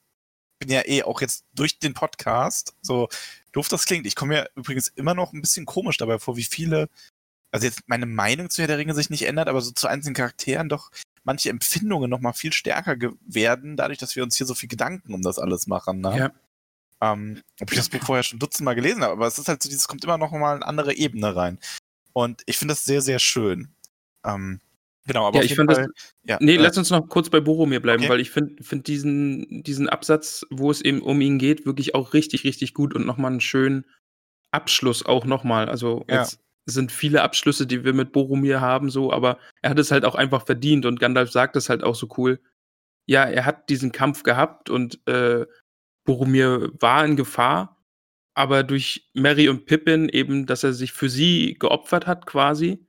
bin 0.59 0.71
ja 0.71 0.83
eh 0.87 1.03
auch 1.03 1.21
jetzt 1.21 1.45
durch 1.55 1.79
den 1.79 1.95
Podcast, 1.95 2.75
so 2.81 3.09
doof 3.55 3.69
das 3.69 3.87
klingt. 3.87 4.07
Ich 4.07 4.17
komme 4.17 4.35
mir 4.35 4.51
übrigens 4.55 4.89
immer 4.89 5.15
noch 5.15 5.33
ein 5.33 5.41
bisschen 5.41 5.65
komisch 5.65 5.97
dabei 5.97 6.19
vor, 6.19 6.37
wie 6.37 6.45
viele, 6.45 6.89
also 7.51 7.67
jetzt 7.67 7.83
meine 7.87 8.07
Meinung 8.07 8.51
zu 8.51 8.61
Herr 8.61 8.69
der 8.69 8.79
Ringe 8.79 8.95
sich 8.95 9.11
nicht 9.11 9.23
ändert, 9.23 9.49
aber 9.49 9.61
so 9.61 9.71
zu 9.73 9.87
einzelnen 9.87 10.15
Charakteren 10.15 10.69
doch 10.69 10.91
manche 11.23 11.51
Empfindungen 11.51 12.11
noch 12.11 12.21
mal 12.21 12.33
viel 12.33 12.53
stärker 12.53 12.97
werden, 13.27 13.77
dadurch, 13.77 13.99
dass 13.99 14.15
wir 14.17 14.23
uns 14.23 14.37
hier 14.37 14.47
so 14.47 14.55
viel 14.55 14.69
Gedanken 14.69 15.15
um 15.15 15.23
das 15.23 15.39
alles 15.39 15.67
machen. 15.67 16.01
Ne? 16.01 16.19
Ja. 16.19 16.33
Ähm, 17.01 17.43
ob 17.61 17.71
ich 17.71 17.79
das 17.79 17.89
Buch 17.89 18.05
vorher 18.05 18.23
schon 18.23 18.39
dutzendmal 18.39 18.75
gelesen 18.75 19.03
habe, 19.03 19.13
aber 19.13 19.27
es 19.27 19.39
ist 19.39 19.49
halt 19.49 19.63
so, 19.63 19.69
dieses 19.69 19.89
kommt 19.89 20.05
immer 20.05 20.19
noch 20.19 20.33
mal 20.33 20.57
eine 20.57 20.67
andere 20.67 20.95
Ebene 20.95 21.35
rein. 21.35 21.59
Und 22.13 22.43
ich 22.47 22.59
finde 22.59 22.73
das 22.73 22.85
sehr, 22.85 23.03
sehr 23.03 23.19
schön. 23.19 23.75
Ähm, 24.25 24.61
genau, 25.07 25.27
aber 25.27 25.39
Ja, 25.39 25.45
ich 25.45 25.55
fand 25.55 25.71
Fall, 25.73 25.87
das. 25.95 26.13
ja, 26.25 26.39
Nee, 26.41 26.55
äh, 26.55 26.59
lass 26.59 26.79
uns 26.79 26.91
noch 26.91 27.09
kurz 27.09 27.31
bei 27.31 27.41
Boromir 27.41 27.81
bleiben, 27.81 28.05
Okay. 28.05 28.13
weil 28.13 28.21
ich 28.21 28.31
finde 28.31 28.63
find 28.63 28.87
diesen, 28.87 29.63
diesen 29.63 29.89
Absatz, 29.89 30.45
wo 30.51 30.71
es 30.71 30.81
eben 30.81 31.03
um 31.03 31.21
ihn 31.21 31.39
geht, 31.39 31.67
wirklich 31.67 31.95
auch 31.95 32.15
richtig, 32.15 32.45
richtig 32.45 32.75
gut 32.75 32.95
und 32.95 33.07
nochmal 33.07 33.31
einen 33.31 33.41
schönen 33.41 33.85
Abschluss 34.53 35.05
auch 35.05 35.25
nochmal. 35.25 35.69
Also 35.69 36.05
Ja. 36.09 36.17
jetzt 36.17 36.41
sind 36.67 36.93
viele 36.93 37.23
Abschlüsse, 37.23 37.67
die 37.67 37.85
wir 37.85 37.93
mit 37.93 38.13
Boromir 38.13 38.61
haben, 38.61 38.89
so, 38.91 39.13
aber 39.13 39.39
er 39.63 39.71
hat 39.71 39.79
es 39.79 39.91
halt 39.91 40.05
auch 40.05 40.15
einfach 40.15 40.47
verdient 40.47 40.87
und 40.87 40.99
Gandalf 41.01 41.31
sagt 41.31 41.57
es 41.57 41.69
halt 41.69 41.83
auch 41.83 41.95
so 41.95 42.09
cool. 42.17 42.41
Ja, 43.07 43.25
er 43.25 43.45
hat 43.45 43.69
diesen 43.69 43.93
Kampf 43.93 44.23
gehabt 44.23 44.71
und 44.71 45.07
äh, 45.07 45.45
Boromir 46.07 46.71
war 46.81 47.05
in 47.05 47.17
Gefahr, 47.17 47.83
aber 48.35 48.63
durch 48.63 49.11
Mary 49.15 49.49
und 49.49 49.67
Pippin 49.67 50.09
eben, 50.09 50.47
dass 50.47 50.65
er 50.65 50.73
sich 50.73 50.93
für 50.93 51.09
sie 51.11 51.55
geopfert 51.59 52.07
hat 52.07 52.25
quasi 52.27 52.87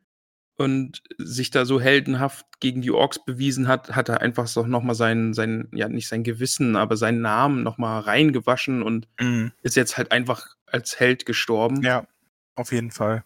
und 0.58 1.04
sich 1.18 1.52
da 1.52 1.66
so 1.66 1.82
heldenhaft 1.82 2.46
gegen 2.60 2.82
die 2.82 2.92
Orks 2.92 3.24
bewiesen 3.24 3.68
hat, 3.68 3.96
hat 3.96 4.10
er 4.10 4.22
einfach 4.22 4.48
so 4.48 4.66
nochmal 4.66 4.96
sein, 4.96 5.34
sein, 5.34 5.68
ja 5.74 5.90
nicht 5.90 6.08
sein 6.08 6.24
Gewissen, 6.24 6.76
aber 6.76 6.98
seinen 6.98 7.22
Namen 7.22 7.64
nochmal 7.64 8.02
reingewaschen 8.02 8.82
und 8.82 9.08
mh, 9.20 9.52
ist 9.62 9.76
jetzt 9.76 9.98
halt 9.98 10.12
einfach 10.12 10.56
als 10.66 11.00
Held 11.00 11.26
gestorben. 11.26 11.82
ja, 11.84 12.08
auf 12.56 12.72
jeden 12.72 12.92
Fall. 12.92 13.24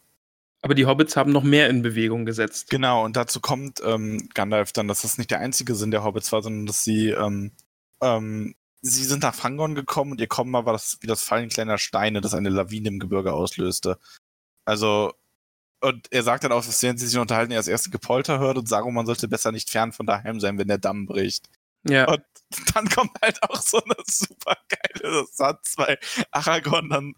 Aber 0.62 0.76
die 0.76 0.86
Hobbits 0.86 1.16
haben 1.16 1.32
noch 1.32 1.44
mehr 1.44 1.70
in 1.70 1.82
Bewegung 1.82 2.26
gesetzt. 2.26 2.70
Genau, 2.70 3.06
und 3.06 3.16
dazu 3.16 3.40
kommt 3.40 3.82
ähm, 3.84 4.28
Gandalf 4.34 4.74
dann, 4.74 4.88
dass 4.88 5.04
das 5.04 5.18
nicht 5.18 5.32
der 5.32 5.40
einzige 5.40 5.74
Sinn 5.76 5.92
der 5.92 6.04
Hobbits 6.04 6.32
war, 6.32 6.42
sondern 6.42 6.66
dass 6.66 6.84
sie, 6.84 7.10
ähm, 7.10 7.52
ähm, 8.02 8.56
sie 8.82 9.06
sind 9.06 9.24
nach 9.24 9.36
Fangon 9.36 9.76
gekommen 9.76 10.12
und 10.12 10.22
ihr 10.22 10.28
Kommen 10.28 10.52
war 10.52 10.64
das, 10.64 10.98
wie 11.02 11.08
das 11.08 11.24
Fallen 11.24 11.50
kleiner 11.50 11.78
Steine, 11.78 12.20
das 12.20 12.34
eine 12.34 12.50
Lawine 12.50 12.90
im 12.90 13.00
Gebirge 13.00 13.34
auslöste. 13.34 14.00
Also, 14.66 15.14
und 15.82 16.08
er 16.12 16.24
sagt 16.24 16.44
dann 16.44 16.52
auch, 16.52 16.66
dass 16.66 16.82
während 16.84 17.00
sie 17.00 17.08
sich 17.08 17.18
unterhalten, 17.18 17.52
er 17.52 17.60
das 17.60 17.68
erste 17.68 17.90
Gepolter 17.90 18.40
hört 18.40 18.58
und 18.58 18.68
Saruman 18.68 19.06
sollte 19.06 19.28
besser 19.28 19.52
nicht 19.52 19.70
fern 19.70 19.92
von 19.94 20.06
daheim 20.06 20.40
sein, 20.40 20.58
wenn 20.58 20.68
der 20.68 20.78
Damm 20.78 21.06
bricht. 21.06 21.50
Ja, 21.88 22.10
Und 22.12 22.22
dann 22.76 22.90
kommt 22.90 23.12
halt 23.22 23.42
auch 23.44 23.62
so 23.62 23.82
eine 23.84 23.96
super 24.06 24.58
geile 24.68 25.26
Satz, 25.32 25.76
weil 25.78 25.98
Aragorn 26.32 26.90
dann 26.90 27.14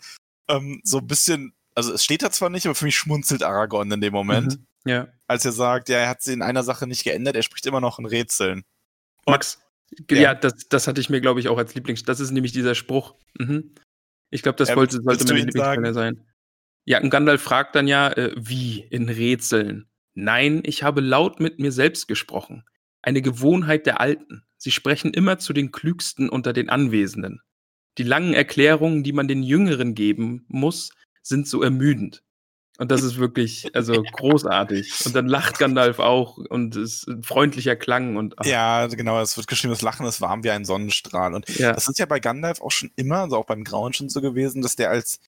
ähm, 0.49 0.82
so 0.84 0.99
ein 0.99 1.07
bisschen, 1.07 1.53
also 1.74 1.93
es 1.93 2.03
steht 2.03 2.22
da 2.22 2.30
zwar 2.32 2.49
nicht, 2.49 2.66
aber 2.68 2.76
für 2.76 2.86
mich 2.86 2.95
schmunzelt 2.97 3.41
Aragorn 3.43 3.91
in 3.91 4.01
dem 4.01 4.14
Moment 4.14 4.57
Mhm. 4.57 4.91
ja. 4.91 5.07
als 5.28 5.45
er 5.45 5.51
sagt, 5.53 5.89
ja, 5.89 5.97
er 5.97 6.09
hat 6.09 6.22
sie 6.22 6.34
in 6.34 6.41
einer 6.41 6.64
Sache 6.64 6.86
nicht 6.86 7.03
geändert, 7.03 7.36
er 7.36 7.43
spricht 7.43 7.66
immer 7.66 7.82
noch 7.82 7.97
in 7.97 8.05
Rätseln. 8.05 8.64
Max, 9.26 9.59
Ja. 10.09 10.18
ja, 10.18 10.36
das, 10.36 10.53
das 10.70 10.88
hatte 10.88 11.01
ich 11.01 11.09
mir, 11.09 11.22
glaube 11.22 11.39
ich, 11.39 11.47
auch 11.47 11.57
als 11.57 11.74
Lieblings. 11.76 12.03
Das 12.03 12.20
ist 12.20 12.32
nämlich 12.32 12.51
dieser 12.51 12.76
Spruch. 12.76 13.16
Mhm. 13.39 13.74
Ich 14.30 14.43
glaube, 14.43 14.57
das 14.57 14.70
Ja, 14.70 14.76
wollte, 14.76 15.01
sollte 15.01 15.24
ihn 15.34 15.45
Lieblingsstelle 15.47 15.93
sein. 15.93 16.26
Ja, 16.86 17.01
und 17.01 17.09
Gandalf 17.09 17.41
fragt 17.41 17.75
dann 17.75 17.88
ja, 17.88 18.11
äh, 18.11 18.34
wie 18.36 18.82
in 18.89 19.09
Rätseln. 19.09 19.88
Nein, 20.13 20.61
ich 20.65 20.84
habe 20.84 21.01
laut 21.01 21.39
mit 21.39 21.59
mir 21.59 21.71
selbst 21.71 22.07
gesprochen. 22.07 22.63
Eine 23.01 23.21
Gewohnheit 23.21 23.86
der 23.86 23.99
Alten. 23.99 24.43
Sie 24.57 24.71
sprechen 24.71 25.13
immer 25.13 25.39
zu 25.39 25.53
den 25.53 25.71
Klügsten 25.71 26.29
unter 26.29 26.53
den 26.53 26.69
Anwesenden. 26.69 27.41
Die 27.97 28.03
langen 28.03 28.34
Erklärungen, 28.34 29.03
die 29.03 29.13
man 29.13 29.27
den 29.27 29.43
Jüngeren 29.43 29.95
geben 29.95 30.45
muss, 30.47 30.91
sind 31.21 31.47
so 31.47 31.61
ermüdend. 31.61 32.23
Und 32.77 32.89
das 32.89 33.03
ist 33.03 33.17
wirklich, 33.17 33.75
also 33.75 34.01
großartig. 34.13 35.05
Und 35.05 35.15
dann 35.15 35.27
lacht 35.27 35.59
Gandalf 35.59 35.99
auch 35.99 36.38
und 36.38 36.75
es 36.75 37.03
ist 37.03 37.07
ein 37.07 37.21
freundlicher 37.23 37.75
Klang 37.75 38.15
und 38.15 38.34
ach, 38.39 38.45
Ja, 38.45 38.88
genau, 38.88 39.21
es 39.21 39.38
wird 39.38 39.47
geschrieben, 39.47 39.71
das 39.71 39.84
Lachen 39.84 40.05
ist 40.05 40.21
warm 40.21 40.43
wie 40.43 40.51
ein 40.51 40.65
Sonnenstrahl. 40.65 41.34
Und 41.34 41.47
ja. 41.59 41.73
das 41.73 41.88
ist 41.88 41.99
ja 41.99 42.05
bei 42.05 42.19
Gandalf 42.19 42.61
auch 42.61 42.71
schon 42.71 42.91
immer, 42.95 43.17
also 43.17 43.38
auch 43.38 43.45
beim 43.45 43.63
Grauen 43.63 43.93
schon 43.93 44.09
so 44.09 44.21
gewesen, 44.21 44.61
dass 44.61 44.75
der 44.75 44.89
als 44.89 45.19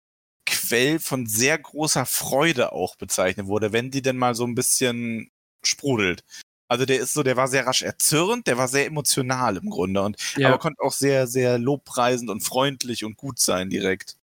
Quell 0.45 0.99
von 0.99 1.25
sehr 1.25 1.57
großer 1.57 2.05
Freude 2.05 2.71
auch 2.73 2.95
bezeichnet 2.95 3.47
wurde, 3.47 3.71
wenn 3.71 3.91
die 3.91 4.01
denn 4.01 4.17
mal 4.17 4.35
so 4.35 4.45
ein 4.45 4.55
bisschen 4.55 5.31
sprudelt. 5.63 6.23
Also 6.67 6.85
der 6.85 6.99
ist 6.99 7.13
so, 7.13 7.23
der 7.23 7.37
war 7.37 7.47
sehr 7.47 7.67
rasch 7.67 7.81
erzürnt, 7.83 8.47
der 8.47 8.57
war 8.57 8.67
sehr 8.67 8.85
emotional 8.85 9.57
im 9.57 9.69
Grunde 9.69 10.01
und 10.01 10.17
ja. 10.37 10.47
aber 10.47 10.57
konnte 10.57 10.81
auch 10.81 10.91
sehr, 10.91 11.27
sehr 11.27 11.59
lobpreisend 11.59 12.29
und 12.29 12.41
freundlich 12.41 13.05
und 13.05 13.15
gut 13.15 13.39
sein 13.39 13.69
direkt. 13.69 14.15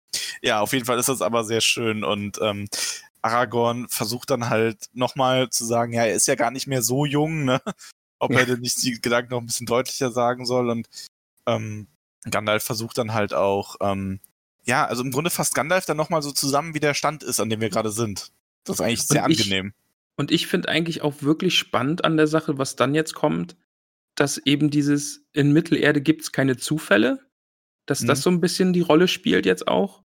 Ja, 0.42 0.60
auf 0.60 0.72
jeden 0.72 0.84
Fall 0.84 0.98
ist 0.98 1.08
das 1.08 1.22
aber 1.22 1.44
sehr 1.44 1.60
schön 1.60 2.02
und 2.02 2.38
ähm, 2.42 2.66
Aragorn 3.22 3.88
versucht 3.88 4.30
dann 4.30 4.48
halt 4.48 4.88
nochmal 4.92 5.50
zu 5.50 5.64
sagen, 5.64 5.92
ja, 5.92 6.04
er 6.04 6.14
ist 6.14 6.26
ja 6.26 6.34
gar 6.34 6.50
nicht 6.50 6.66
mehr 6.66 6.82
so 6.82 7.04
jung, 7.04 7.44
ne? 7.44 7.60
Ob 8.18 8.32
er 8.32 8.44
denn 8.44 8.60
nicht 8.60 8.82
die 8.82 9.00
Gedanken 9.00 9.30
noch 9.30 9.40
ein 9.40 9.46
bisschen 9.46 9.66
deutlicher 9.66 10.10
sagen 10.10 10.44
soll 10.44 10.70
und 10.70 10.88
ähm, 11.46 11.86
Gandalf 12.28 12.64
versucht 12.64 12.98
dann 12.98 13.14
halt 13.14 13.32
auch, 13.32 13.76
ähm, 13.80 14.20
ja, 14.64 14.86
also 14.86 15.02
im 15.02 15.10
Grunde 15.10 15.30
fasst 15.30 15.54
Gandalf 15.54 15.86
dann 15.86 15.96
nochmal 15.96 16.22
so 16.22 16.32
zusammen, 16.32 16.74
wie 16.74 16.80
der 16.80 16.94
Stand 16.94 17.22
ist, 17.22 17.40
an 17.40 17.50
dem 17.50 17.60
wir 17.60 17.70
gerade 17.70 17.90
sind. 17.90 18.30
Das 18.64 18.76
ist 18.76 18.80
eigentlich 18.80 19.02
sehr 19.02 19.24
Und 19.24 19.30
ich- 19.30 19.40
angenehm. 19.42 19.72
Und 20.16 20.30
ich 20.30 20.46
finde 20.46 20.68
eigentlich 20.68 21.00
auch 21.02 21.22
wirklich 21.22 21.56
spannend 21.58 22.04
an 22.04 22.16
der 22.18 22.26
Sache, 22.26 22.58
was 22.58 22.76
dann 22.76 22.94
jetzt 22.94 23.14
kommt, 23.14 23.56
dass 24.16 24.36
eben 24.38 24.68
dieses 24.70 25.24
in 25.32 25.52
Mittelerde 25.52 26.02
gibt 26.02 26.22
es 26.22 26.32
keine 26.32 26.58
Zufälle, 26.58 27.20
dass 27.86 28.02
Mhm. 28.02 28.06
das 28.08 28.20
so 28.22 28.30
ein 28.30 28.40
bisschen 28.40 28.72
die 28.74 28.82
Rolle 28.82 29.08
spielt 29.08 29.46
jetzt 29.46 29.66
auch. 29.66 30.02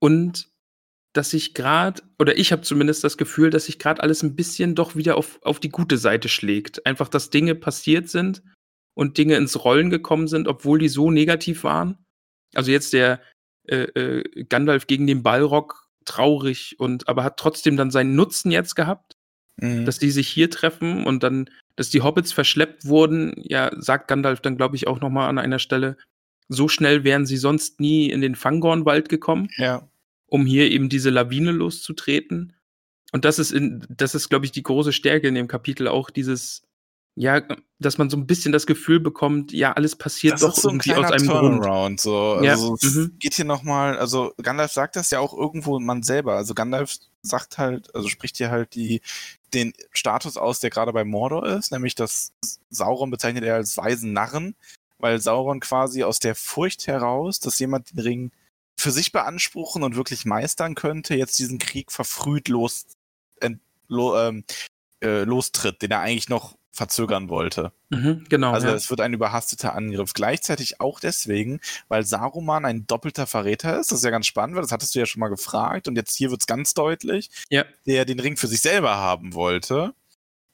Und 0.00 0.48
dass 1.12 1.30
sich 1.30 1.54
gerade, 1.54 2.02
oder 2.18 2.36
ich 2.38 2.50
habe 2.50 2.62
zumindest 2.62 3.04
das 3.04 3.16
Gefühl, 3.18 3.50
dass 3.50 3.66
sich 3.66 3.78
gerade 3.78 4.02
alles 4.02 4.22
ein 4.24 4.34
bisschen 4.34 4.74
doch 4.74 4.96
wieder 4.96 5.16
auf, 5.16 5.38
auf 5.42 5.60
die 5.60 5.68
gute 5.68 5.96
Seite 5.98 6.28
schlägt. 6.28 6.84
Einfach, 6.86 7.08
dass 7.08 7.30
Dinge 7.30 7.54
passiert 7.54 8.08
sind 8.08 8.42
und 8.94 9.16
Dinge 9.18 9.36
ins 9.36 9.62
Rollen 9.64 9.90
gekommen 9.90 10.26
sind, 10.26 10.48
obwohl 10.48 10.78
die 10.80 10.88
so 10.88 11.10
negativ 11.10 11.62
waren. 11.64 11.98
Also 12.54 12.70
jetzt 12.72 12.92
der 12.94 13.20
äh, 13.66 13.84
äh, 13.84 14.44
Gandalf 14.44 14.86
gegen 14.86 15.06
den 15.06 15.22
Balrog 15.22 15.88
traurig 16.04 16.76
und 16.78 17.08
aber 17.08 17.24
hat 17.24 17.36
trotzdem 17.38 17.76
dann 17.76 17.90
seinen 17.90 18.16
Nutzen 18.16 18.50
jetzt 18.50 18.74
gehabt 18.74 19.16
Mhm. 19.56 19.84
dass 19.84 19.98
die 19.98 20.10
sich 20.10 20.28
hier 20.28 20.50
treffen 20.50 21.04
und 21.04 21.22
dann, 21.22 21.48
dass 21.76 21.90
die 21.90 22.02
Hobbits 22.02 22.32
verschleppt 22.32 22.86
wurden, 22.86 23.34
ja, 23.36 23.70
sagt 23.76 24.08
Gandalf 24.08 24.40
dann, 24.40 24.56
glaube 24.56 24.76
ich, 24.76 24.86
auch 24.86 25.00
noch 25.00 25.10
mal 25.10 25.28
an 25.28 25.38
einer 25.38 25.58
Stelle, 25.58 25.96
so 26.48 26.68
schnell 26.68 27.04
wären 27.04 27.26
sie 27.26 27.36
sonst 27.36 27.80
nie 27.80 28.10
in 28.10 28.20
den 28.20 28.34
Fangornwald 28.34 29.08
gekommen, 29.08 29.48
ja. 29.56 29.88
um 30.26 30.46
hier 30.46 30.70
eben 30.70 30.88
diese 30.88 31.10
Lawine 31.10 31.52
loszutreten. 31.52 32.54
Und 33.12 33.24
das 33.24 33.38
ist, 33.38 33.52
in, 33.52 33.84
das 33.90 34.14
ist, 34.14 34.30
glaube 34.30 34.46
ich, 34.46 34.52
die 34.52 34.62
große 34.62 34.92
Stärke 34.92 35.28
in 35.28 35.34
dem 35.34 35.48
Kapitel 35.48 35.86
auch 35.86 36.10
dieses, 36.10 36.62
ja, 37.14 37.42
dass 37.78 37.98
man 37.98 38.08
so 38.08 38.16
ein 38.16 38.26
bisschen 38.26 38.52
das 38.52 38.66
Gefühl 38.66 38.98
bekommt, 38.98 39.52
ja, 39.52 39.72
alles 39.72 39.96
passiert 39.96 40.34
Das 40.34 40.40
doch 40.40 40.56
ist 40.56 40.62
so 40.62 40.68
ein 40.68 40.76
irgendwie 40.76 40.94
aus 40.94 41.10
einem 41.10 41.26
Grund. 41.26 41.62
Turnaround. 41.62 42.00
So. 42.00 42.40
Ja, 42.42 42.52
Also 42.52 42.74
es 42.80 42.94
mhm. 42.94 43.16
geht 43.18 43.34
hier 43.34 43.44
nochmal, 43.44 43.98
also 43.98 44.32
Gandalf 44.40 44.72
sagt 44.72 44.96
das 44.96 45.10
ja 45.10 45.18
auch 45.18 45.34
irgendwo 45.34 45.78
man 45.78 46.02
selber. 46.02 46.36
Also 46.36 46.54
Gandalf 46.54 46.96
sagt 47.20 47.58
halt, 47.58 47.94
also 47.94 48.08
spricht 48.08 48.38
hier 48.38 48.50
halt 48.50 48.74
die, 48.74 49.02
den 49.52 49.74
Status 49.92 50.36
aus, 50.36 50.60
der 50.60 50.70
gerade 50.70 50.92
bei 50.92 51.04
Mordor 51.04 51.46
ist, 51.46 51.70
nämlich 51.70 51.94
dass 51.94 52.32
Sauron 52.70 53.10
bezeichnet 53.10 53.44
er 53.44 53.56
als 53.56 53.76
weisen 53.76 54.12
Narren, 54.12 54.54
weil 54.98 55.20
Sauron 55.20 55.60
quasi 55.60 56.04
aus 56.04 56.18
der 56.18 56.34
Furcht 56.34 56.86
heraus, 56.86 57.40
dass 57.40 57.58
jemand 57.58 57.90
den 57.90 57.98
Ring 57.98 58.32
für 58.78 58.90
sich 58.90 59.12
beanspruchen 59.12 59.82
und 59.82 59.96
wirklich 59.96 60.24
meistern 60.24 60.74
könnte, 60.74 61.14
jetzt 61.14 61.38
diesen 61.38 61.58
Krieg 61.58 61.92
verfrüht 61.92 62.48
los, 62.48 62.86
ent, 63.38 63.60
lo, 63.88 64.18
ähm, 64.18 64.44
äh, 65.02 65.24
lostritt, 65.24 65.82
den 65.82 65.90
er 65.90 66.00
eigentlich 66.00 66.30
noch 66.30 66.56
verzögern 66.72 67.28
wollte. 67.28 67.72
Mhm, 67.90 68.24
genau. 68.28 68.52
Also 68.52 68.68
ja. 68.68 68.74
es 68.74 68.88
wird 68.88 69.02
ein 69.02 69.12
überhasteter 69.12 69.74
Angriff. 69.74 70.14
Gleichzeitig 70.14 70.80
auch 70.80 71.00
deswegen, 71.00 71.60
weil 71.88 72.04
Saruman 72.04 72.64
ein 72.64 72.86
doppelter 72.86 73.26
Verräter 73.26 73.78
ist. 73.78 73.92
Das 73.92 73.98
ist 73.98 74.04
ja 74.04 74.10
ganz 74.10 74.26
spannend, 74.26 74.56
weil 74.56 74.62
das 74.62 74.72
hattest 74.72 74.94
du 74.94 74.98
ja 74.98 75.06
schon 75.06 75.20
mal 75.20 75.28
gefragt. 75.28 75.86
Und 75.86 75.96
jetzt 75.96 76.16
hier 76.16 76.30
wird 76.30 76.40
es 76.40 76.46
ganz 76.46 76.72
deutlich, 76.72 77.30
Ja. 77.50 77.64
der 77.86 78.06
den 78.06 78.18
Ring 78.18 78.38
für 78.38 78.46
sich 78.46 78.62
selber 78.62 78.96
haben 78.96 79.34
wollte. 79.34 79.94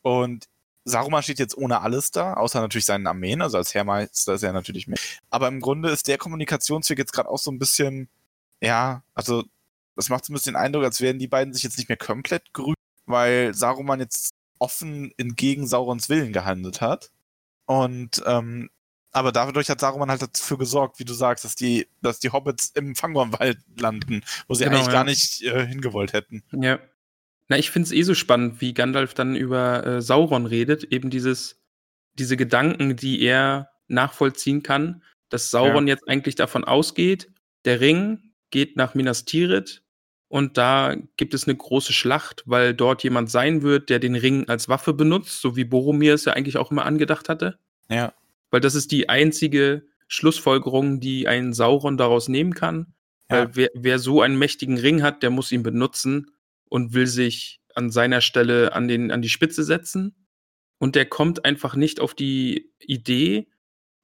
Und 0.02 0.48
Saruman 0.84 1.22
steht 1.22 1.38
jetzt 1.38 1.56
ohne 1.56 1.82
alles 1.82 2.10
da, 2.10 2.34
außer 2.34 2.60
natürlich 2.60 2.86
seinen 2.86 3.06
Armeen. 3.06 3.40
Also 3.40 3.56
als 3.56 3.74
Heermeister 3.74 4.34
ist 4.34 4.42
er 4.42 4.52
natürlich 4.52 4.88
mehr. 4.88 4.98
Aber 5.30 5.46
im 5.46 5.60
Grunde 5.60 5.90
ist 5.90 6.08
der 6.08 6.18
Kommunikationsweg 6.18 6.98
jetzt 6.98 7.12
gerade 7.12 7.28
auch 7.28 7.38
so 7.38 7.52
ein 7.52 7.58
bisschen, 7.60 8.08
ja, 8.60 9.02
also 9.14 9.44
das 9.94 10.08
macht 10.08 10.24
so 10.24 10.32
ein 10.32 10.34
bisschen 10.34 10.54
den 10.54 10.60
Eindruck, 10.62 10.84
als 10.84 11.00
wären 11.00 11.18
die 11.18 11.28
beiden 11.28 11.52
sich 11.54 11.62
jetzt 11.62 11.78
nicht 11.78 11.88
mehr 11.88 11.98
komplett 11.98 12.52
grün, 12.52 12.74
weil 13.06 13.54
Saruman 13.54 14.00
jetzt 14.00 14.30
offen 14.58 15.12
entgegen 15.16 15.66
Saurons 15.66 16.08
Willen 16.08 16.32
gehandelt 16.32 16.80
hat. 16.80 17.10
Und 17.66 18.22
ähm, 18.26 18.70
aber 19.10 19.32
dadurch 19.32 19.70
hat 19.70 19.80
Saruman 19.80 20.10
halt 20.10 20.22
dafür 20.22 20.58
gesorgt, 20.58 20.98
wie 20.98 21.04
du 21.04 21.14
sagst, 21.14 21.44
dass 21.44 21.54
die, 21.54 21.88
dass 22.02 22.20
die 22.20 22.30
Hobbits 22.30 22.70
im 22.74 22.94
Fangornwald 22.94 23.58
landen, 23.78 24.22
wo 24.46 24.54
sie 24.54 24.64
Genau, 24.64 24.76
eigentlich 24.76 24.86
ja. 24.86 24.92
gar 24.92 25.04
nicht 25.04 25.42
äh, 25.42 25.66
hingewollt 25.66 26.12
hätten. 26.12 26.42
Ja. 26.52 26.78
Na, 27.48 27.56
ich 27.56 27.70
finde 27.70 27.86
es 27.86 27.92
eh 27.92 28.02
so 28.02 28.14
spannend, 28.14 28.60
wie 28.60 28.74
Gandalf 28.74 29.14
dann 29.14 29.34
über 29.34 29.86
äh, 29.86 30.02
Sauron 30.02 30.44
redet, 30.44 30.84
eben 30.84 31.08
dieses, 31.08 31.58
diese 32.14 32.36
Gedanken, 32.36 32.96
die 32.96 33.22
er 33.22 33.70
nachvollziehen 33.86 34.62
kann, 34.62 35.02
dass 35.30 35.50
Sauron 35.50 35.88
jetzt 35.88 36.06
eigentlich 36.06 36.34
davon 36.34 36.64
ausgeht, 36.64 37.30
der 37.64 37.80
Ring 37.80 38.32
geht 38.50 38.76
nach 38.76 38.94
Minas 38.94 39.24
Tirith 39.24 39.82
und 40.28 40.58
da 40.58 40.94
gibt 41.16 41.32
es 41.34 41.46
eine 41.48 41.56
große 41.56 41.92
Schlacht, 41.92 42.42
weil 42.46 42.74
dort 42.74 43.02
jemand 43.02 43.30
sein 43.30 43.62
wird, 43.62 43.88
der 43.88 43.98
den 43.98 44.14
Ring 44.14 44.48
als 44.48 44.68
Waffe 44.68 44.92
benutzt, 44.92 45.40
so 45.40 45.56
wie 45.56 45.64
Boromir 45.64 46.14
es 46.14 46.26
ja 46.26 46.34
eigentlich 46.34 46.58
auch 46.58 46.70
immer 46.70 46.84
angedacht 46.84 47.28
hatte. 47.28 47.58
Ja. 47.90 48.12
Weil 48.50 48.60
das 48.60 48.74
ist 48.74 48.92
die 48.92 49.08
einzige 49.08 49.84
Schlussfolgerung, 50.06 51.00
die 51.00 51.26
ein 51.28 51.52
Sauron 51.54 51.96
daraus 51.96 52.28
nehmen 52.28 52.54
kann. 52.54 52.94
Weil 53.28 53.44
Ja. 53.44 53.50
wer, 53.54 53.70
wer 53.74 53.98
so 53.98 54.20
einen 54.20 54.38
mächtigen 54.38 54.78
Ring 54.78 55.02
hat, 55.02 55.22
der 55.22 55.30
muss 55.30 55.50
ihn 55.52 55.62
benutzen 55.62 56.30
und 56.68 56.92
will 56.92 57.06
sich 57.06 57.60
an 57.74 57.90
seiner 57.90 58.20
Stelle 58.20 58.74
an, 58.74 58.88
den, 58.88 59.10
an 59.10 59.22
die 59.22 59.28
Spitze 59.28 59.64
setzen. 59.64 60.14
Und 60.78 60.94
der 60.94 61.06
kommt 61.06 61.44
einfach 61.44 61.74
nicht 61.74 62.00
auf 62.00 62.14
die 62.14 62.70
Idee, 62.80 63.48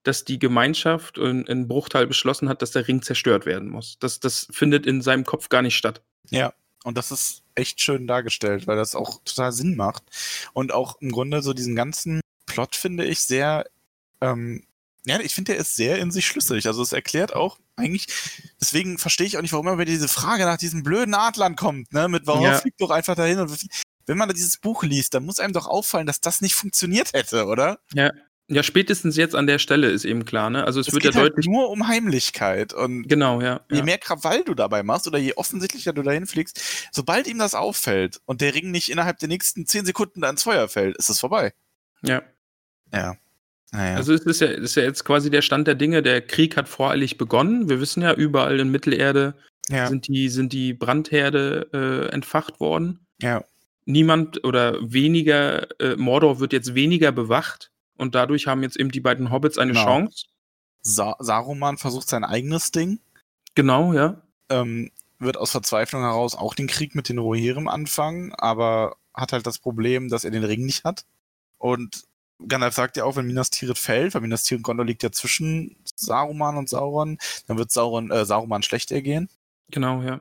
dass 0.03 0.25
die 0.25 0.39
Gemeinschaft 0.39 1.19
in, 1.19 1.45
in 1.45 1.69
Bruchteil 1.69 2.07
beschlossen 2.07 2.49
hat, 2.49 2.63
dass 2.63 2.73
der 2.73 2.89
Ring 2.89 3.03
zerstört 3.03 3.47
werden 3.47 3.69
muss. 3.69 3.99
Das, 3.99 4.21
das 4.21 4.49
findet 4.51 4.87
in 4.87 5.01
seinem 5.03 5.25
Kopf 5.25 5.49
gar 5.49 5.63
nicht 5.63 5.77
statt. 5.77 6.03
Ja, 6.31 6.53
und 6.85 6.97
das 6.99 7.11
ist 7.11 7.43
echt 7.55 7.81
schön 7.81 8.07
dargestellt, 8.07 8.67
weil 8.67 8.77
das 8.77 8.95
auch 8.95 9.23
total 9.25 9.53
Sinn 9.53 9.77
macht. 9.77 10.03
Und 10.53 10.73
auch 10.73 11.01
im 11.01 11.11
Grunde 11.13 11.43
so 11.43 11.53
diesen 11.53 11.77
ganzen 11.77 12.21
Plot 12.47 12.77
finde 12.77 13.05
ich 13.05 13.21
sehr, 13.21 13.67
ähm, 14.21 14.65
ja, 15.07 15.21
ich 15.21 15.35
finde, 15.35 15.53
der 15.53 15.61
ist 15.61 15.77
sehr 15.77 15.99
in 15.99 16.11
sich 16.11 16.27
schlüssig. 16.27 16.67
Also 16.67 16.83
es 16.83 16.93
erklärt 16.93 17.35
auch 17.35 17.59
eigentlich, 17.77 18.07
deswegen 18.61 18.99
verstehe 18.99 19.27
ich 19.27 19.37
auch 19.37 19.43
nicht, 19.43 19.53
warum 19.53 19.67
immer 19.67 19.79
wieder 19.79 19.91
diese 19.91 20.09
Frage 20.09 20.45
nach 20.45 20.57
diesem 20.57 20.83
blöden 20.83 21.15
Adlern 21.15 21.57
kommt, 21.57 21.93
ne? 21.93 22.09
Mit 22.09 22.27
warum 22.27 22.45
Ja. 22.45 22.59
fliegt 22.59 22.81
doch 22.81 22.91
einfach 22.91 23.15
dahin 23.15 23.39
und 23.41 23.67
wenn 24.07 24.19
man 24.19 24.29
da 24.29 24.35
dieses 24.35 24.59
Buch 24.59 24.83
liest, 24.83 25.15
dann 25.15 25.25
muss 25.25 25.41
einem 25.41 25.55
doch 25.55 25.67
auffallen, 25.67 26.07
dass 26.07 26.21
das 26.21 26.41
nicht 26.41 26.55
funktioniert 26.55 27.13
hätte, 27.15 27.47
oder? 27.47 27.79
Ja, 27.95 28.11
spätestens 28.63 29.17
jetzt 29.17 29.35
an 29.35 29.47
der 29.47 29.59
Stelle 29.59 29.89
ist 29.89 30.05
eben 30.05 30.25
klar, 30.25 30.51
ne? 30.51 30.65
Also 30.65 30.81
es, 30.81 30.89
Es 30.89 30.95
wird 30.95 31.05
ja 31.05 31.11
geht 31.11 31.19
halt 31.19 31.33
deutlich. 31.33 31.47
nur 31.47 31.71
um 31.71 31.89
Heimlichkeit 31.89 32.73
und 32.75 33.09
Genau, 33.09 33.41
ja. 33.41 33.63
Je 33.71 33.79
ja. 33.79 33.85
mehr 33.85 33.99
Krawall 33.99 34.45
du 34.45 34.55
dabei 34.55 34.83
machst 34.83 35.07
oder 35.07 35.19
je 35.19 35.35
offensichtlicher 35.35 35.93
du 35.93 36.03
dahin 36.03 36.27
fliegst, 36.27 36.61
sobald 36.93 37.27
ihm 37.27 37.39
das 37.39 37.55
auffällt 37.55 38.21
und 38.27 38.41
der 38.41 38.55
Ring 38.55 38.71
nicht 38.71 38.91
innerhalb 38.91 39.19
der 39.19 39.29
nächsten 39.29 39.67
zehn 39.67 39.85
Sekunden 39.87 40.21
da 40.21 40.31
ins 40.31 40.43
Feuer 40.43 40.69
fällt, 40.69 40.97
ist 40.97 41.09
es 41.09 41.21
vorbei. 41.21 41.53
ja. 42.03 42.23
Ja. 42.93 43.17
Naja. 43.73 43.97
Also 43.97 44.13
es 44.15 44.21
ist 44.21 44.41
ja, 44.41 44.47
ist 44.47 44.77
ja 44.77 44.85
jetzt 44.85 45.05
quasi 45.05 45.31
der 45.31 45.43
Stand 45.43 45.67
der 45.67 45.75
Dinge. 45.75 46.01
Der 46.01 46.21
Krieg 46.21 46.57
hat 46.57 46.69
voreilig 46.69 47.19
begonnen. 47.19 47.69
Wir 47.69 47.81
wissen 47.81 48.03
ja, 48.05 48.15
überall 48.15 48.61
in 48.61 48.71
Mittelerde 48.71 49.35
ja. 49.69 49.89
sind 49.89 50.07
die, 50.07 50.29
sind 50.29 50.53
die 50.53 50.75
Brandherde 50.75 51.69
äh, 51.73 52.13
entfacht 52.15 52.61
worden. 52.61 53.07
ja. 53.21 53.43
Niemand 53.87 54.45
oder 54.45 54.79
weniger, 54.81 55.69
äh, 55.79 55.97
Mordor 55.97 56.41
wird 56.41 56.55
jetzt 56.55 56.75
weniger 56.75 57.13
bewacht 57.13 57.71
und 57.97 58.15
dadurch 58.15 58.47
haben 58.47 58.63
jetzt 58.63 58.77
eben 58.77 58.91
die 58.91 59.01
beiden 59.01 59.31
Hobbits 59.31 59.59
eine 59.59 59.73
Genau. 59.73 59.85
Chance. 59.85 60.27
Sa 60.83 61.17
Saruman 61.19 61.79
versucht 61.79 62.09
sein 62.09 62.25
eigenes 62.25 62.71
Ding, 62.71 63.01
Genau, 63.55 63.93
ja. 63.95 64.21
ähm, 64.51 64.91
wird 65.19 65.37
aus 65.37 65.53
Verzweiflung 65.53 66.03
heraus 66.03 66.35
auch 66.35 66.55
den 66.55 66.67
Krieg 66.67 66.95
mit 66.95 67.09
den 67.09 67.19
Rohirrim 67.19 67.69
anfangen, 67.69 68.35
aber 68.35 68.97
hat 69.15 69.33
halt 69.33 69.47
das 69.47 69.59
Problem, 69.59 70.09
dass 70.09 70.25
er 70.25 70.31
den 70.31 70.45
Ring 70.45 70.67
nicht 70.67 70.85
hat. 70.85 71.07
Und 71.59 72.05
Gandalf 72.47 72.75
sagt 72.75 72.97
ja 72.97 73.05
auch, 73.05 73.17
wenn 73.17 73.27
Minas 73.27 73.49
Tirith 73.51 73.79
fällt, 73.79 74.13
weil 74.15 74.21
Minas 74.21 74.43
Tirith 74.43 74.65
Gondor 74.65 74.85
liegt 74.85 75.03
ja 75.03 75.13
zwischen 75.13 75.77
Saruman 75.95 76.57
und 76.57 76.69
Sauron, 76.69 77.17
dann 77.47 77.57
wird 77.57 77.71
Sauron, 77.71 78.11
äh, 78.11 78.25
Saruman 78.27 78.63
schlecht 78.63 78.91
ergehen. 78.91 79.29
Genau, 79.71 80.03
ja. 80.03 80.21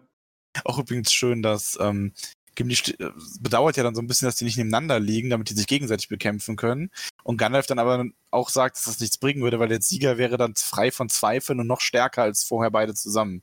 Auch 0.64 0.78
übrigens 0.78 1.12
schön, 1.12 1.42
dass 1.42 1.78
ähm, 1.82 2.14
Gimli 2.56 2.76
äh, 3.00 3.10
bedauert 3.40 3.78
ja 3.78 3.84
dann 3.84 3.96
so 3.96 4.02
ein 4.02 4.08
bisschen, 4.08 4.28
dass 4.28 4.36
die 4.36 4.46
nicht 4.46 4.58
nebeneinander 4.58 5.00
liegen, 5.00 5.30
damit 5.30 5.50
die 5.50 5.56
sich 5.56 5.68
gegenseitig 5.68 6.08
bekämpfen 6.08 6.56
können. 6.56 6.92
Und 7.24 7.38
Gandalf 7.38 7.68
dann 7.68 7.80
aber 7.80 8.06
auch 8.32 8.50
sagt, 8.50 8.78
dass 8.78 8.86
das 8.86 9.00
nichts 9.00 9.18
bringen 9.18 9.42
würde, 9.42 9.60
weil 9.60 9.70
der 9.70 9.82
Sieger 9.82 10.18
wäre 10.18 10.38
dann 10.38 10.56
frei 10.56 10.92
von 10.92 11.10
Zweifeln 11.10 11.60
und 11.60 11.68
noch 11.68 11.82
stärker 11.82 12.24
als 12.24 12.44
vorher 12.44 12.72
beide 12.72 12.94
zusammen. 12.94 13.42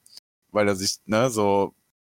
Weil 0.52 0.68
er 0.68 0.76
sich, 0.76 0.98
ne, 1.06 1.30
so. 1.30 1.74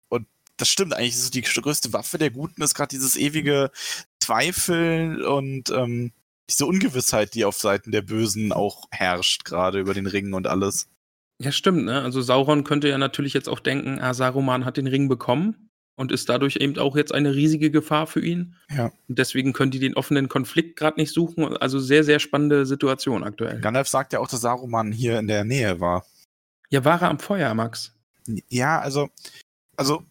Und 0.09 0.27
das 0.57 0.69
stimmt 0.69 0.93
eigentlich, 0.93 1.15
ist 1.15 1.25
so 1.25 1.31
die 1.31 1.41
größte 1.41 1.93
Waffe 1.93 2.17
der 2.17 2.31
Guten 2.31 2.61
ist 2.61 2.75
gerade 2.75 2.89
dieses 2.89 3.15
ewige 3.15 3.71
Zweifel 4.19 5.23
und 5.23 5.69
ähm, 5.69 6.11
diese 6.49 6.65
Ungewissheit, 6.65 7.33
die 7.33 7.45
auf 7.45 7.57
Seiten 7.57 7.91
der 7.91 8.01
Bösen 8.01 8.51
auch 8.51 8.87
herrscht, 8.91 9.45
gerade 9.45 9.79
über 9.79 9.93
den 9.93 10.07
Ring 10.07 10.33
und 10.33 10.47
alles. 10.47 10.87
Ja, 11.39 11.51
stimmt, 11.51 11.85
ne? 11.85 12.01
Also 12.01 12.21
Sauron 12.21 12.63
könnte 12.63 12.87
ja 12.87 12.97
natürlich 12.97 13.33
jetzt 13.33 13.49
auch 13.49 13.59
denken, 13.59 13.99
ah, 13.99 14.13
Saruman 14.13 14.63
hat 14.63 14.77
den 14.77 14.87
Ring 14.87 15.09
bekommen 15.09 15.64
und 15.95 16.11
ist 16.11 16.29
dadurch 16.29 16.57
eben 16.57 16.77
auch 16.77 16.95
jetzt 16.95 17.13
eine 17.13 17.33
riesige 17.33 17.71
Gefahr 17.71 18.07
für 18.07 18.21
ihn. 18.23 18.55
Ja. 18.69 18.91
Und 19.07 19.19
deswegen 19.19 19.53
können 19.53 19.71
die 19.71 19.79
den 19.79 19.95
offenen 19.95 20.27
Konflikt 20.29 20.77
gerade 20.77 20.99
nicht 20.99 21.13
suchen. 21.13 21.55
Also 21.57 21.79
sehr, 21.79 22.03
sehr 22.03 22.19
spannende 22.19 22.65
Situation 22.65 23.23
aktuell. 23.23 23.59
Gandalf 23.61 23.87
sagt 23.87 24.13
ja 24.13 24.19
auch, 24.19 24.27
dass 24.27 24.41
Saruman 24.41 24.91
hier 24.91 25.19
in 25.19 25.27
der 25.27 25.43
Nähe 25.43 25.79
war. 25.79 26.05
Ja, 26.69 26.83
war 26.83 27.01
er 27.01 27.09
am 27.09 27.19
Feuer, 27.19 27.53
Max? 27.53 27.93
Ja, 28.49 28.79
also, 28.79 29.09
also 29.77 30.03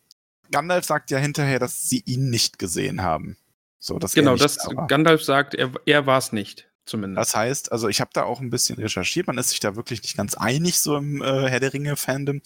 Gandalf 0.51 0.85
sagt 0.85 1.11
ja 1.11 1.19
hinterher, 1.19 1.59
dass 1.59 1.89
sie 1.89 2.03
ihn 2.07 2.31
nicht 2.31 2.59
gesehen 2.59 3.03
haben. 3.03 3.37
So, 3.79 3.99
dass 3.99 4.15
Genau, 4.15 4.37
das 4.37 4.57
da. 4.57 4.87
Gandalf 4.87 5.23
sagt, 5.23 5.55
er, 5.55 5.73
er 5.85 6.07
war 6.07 6.19
es 6.19 6.33
nicht, 6.33 6.69
zumindest. 6.87 7.19
Das 7.19 7.37
heißt, 7.37 7.73
also 7.73 7.89
ich 7.89 8.01
habe 8.01 8.11
da 8.15 8.23
auch 8.23 8.41
ein 8.41 8.51
bisschen 8.51 8.79
recherchiert, 8.79 9.27
man 9.27 9.37
ist 9.37 9.51
sich 9.51 9.61
da 9.61 9.77
wirklich 9.77 10.03
nicht 10.03 10.17
ganz 10.17 10.35
einig, 10.35 10.81
so 10.81 10.97
im 10.97 11.21
äh, 11.21 11.49
Herr 11.51 11.61
der 11.61 11.75
Ringe-Fandom. 11.75 12.41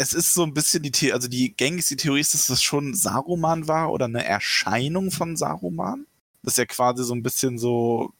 Es 0.00 0.12
ist 0.12 0.32
so 0.32 0.44
ein 0.44 0.54
bisschen 0.54 0.82
die 0.84 0.92
The 0.94 1.12
also 1.12 1.28
die 1.28 1.54
gängigste 1.56 1.96
Theorie 1.96 2.20
ist, 2.20 2.32
dass 2.34 2.46
das 2.46 2.62
schon 2.62 2.94
Saruman 2.94 3.66
war 3.68 3.90
oder 3.92 4.04
eine 4.06 4.24
Erscheinung 4.24 5.10
von 5.10 5.36
Saruman. 5.36 6.06
Dass 6.42 6.56
er 6.56 6.66
quasi 6.66 7.02
so 7.04 7.14
ein 7.14 7.22
bisschen 7.24 7.58
so 7.58 8.12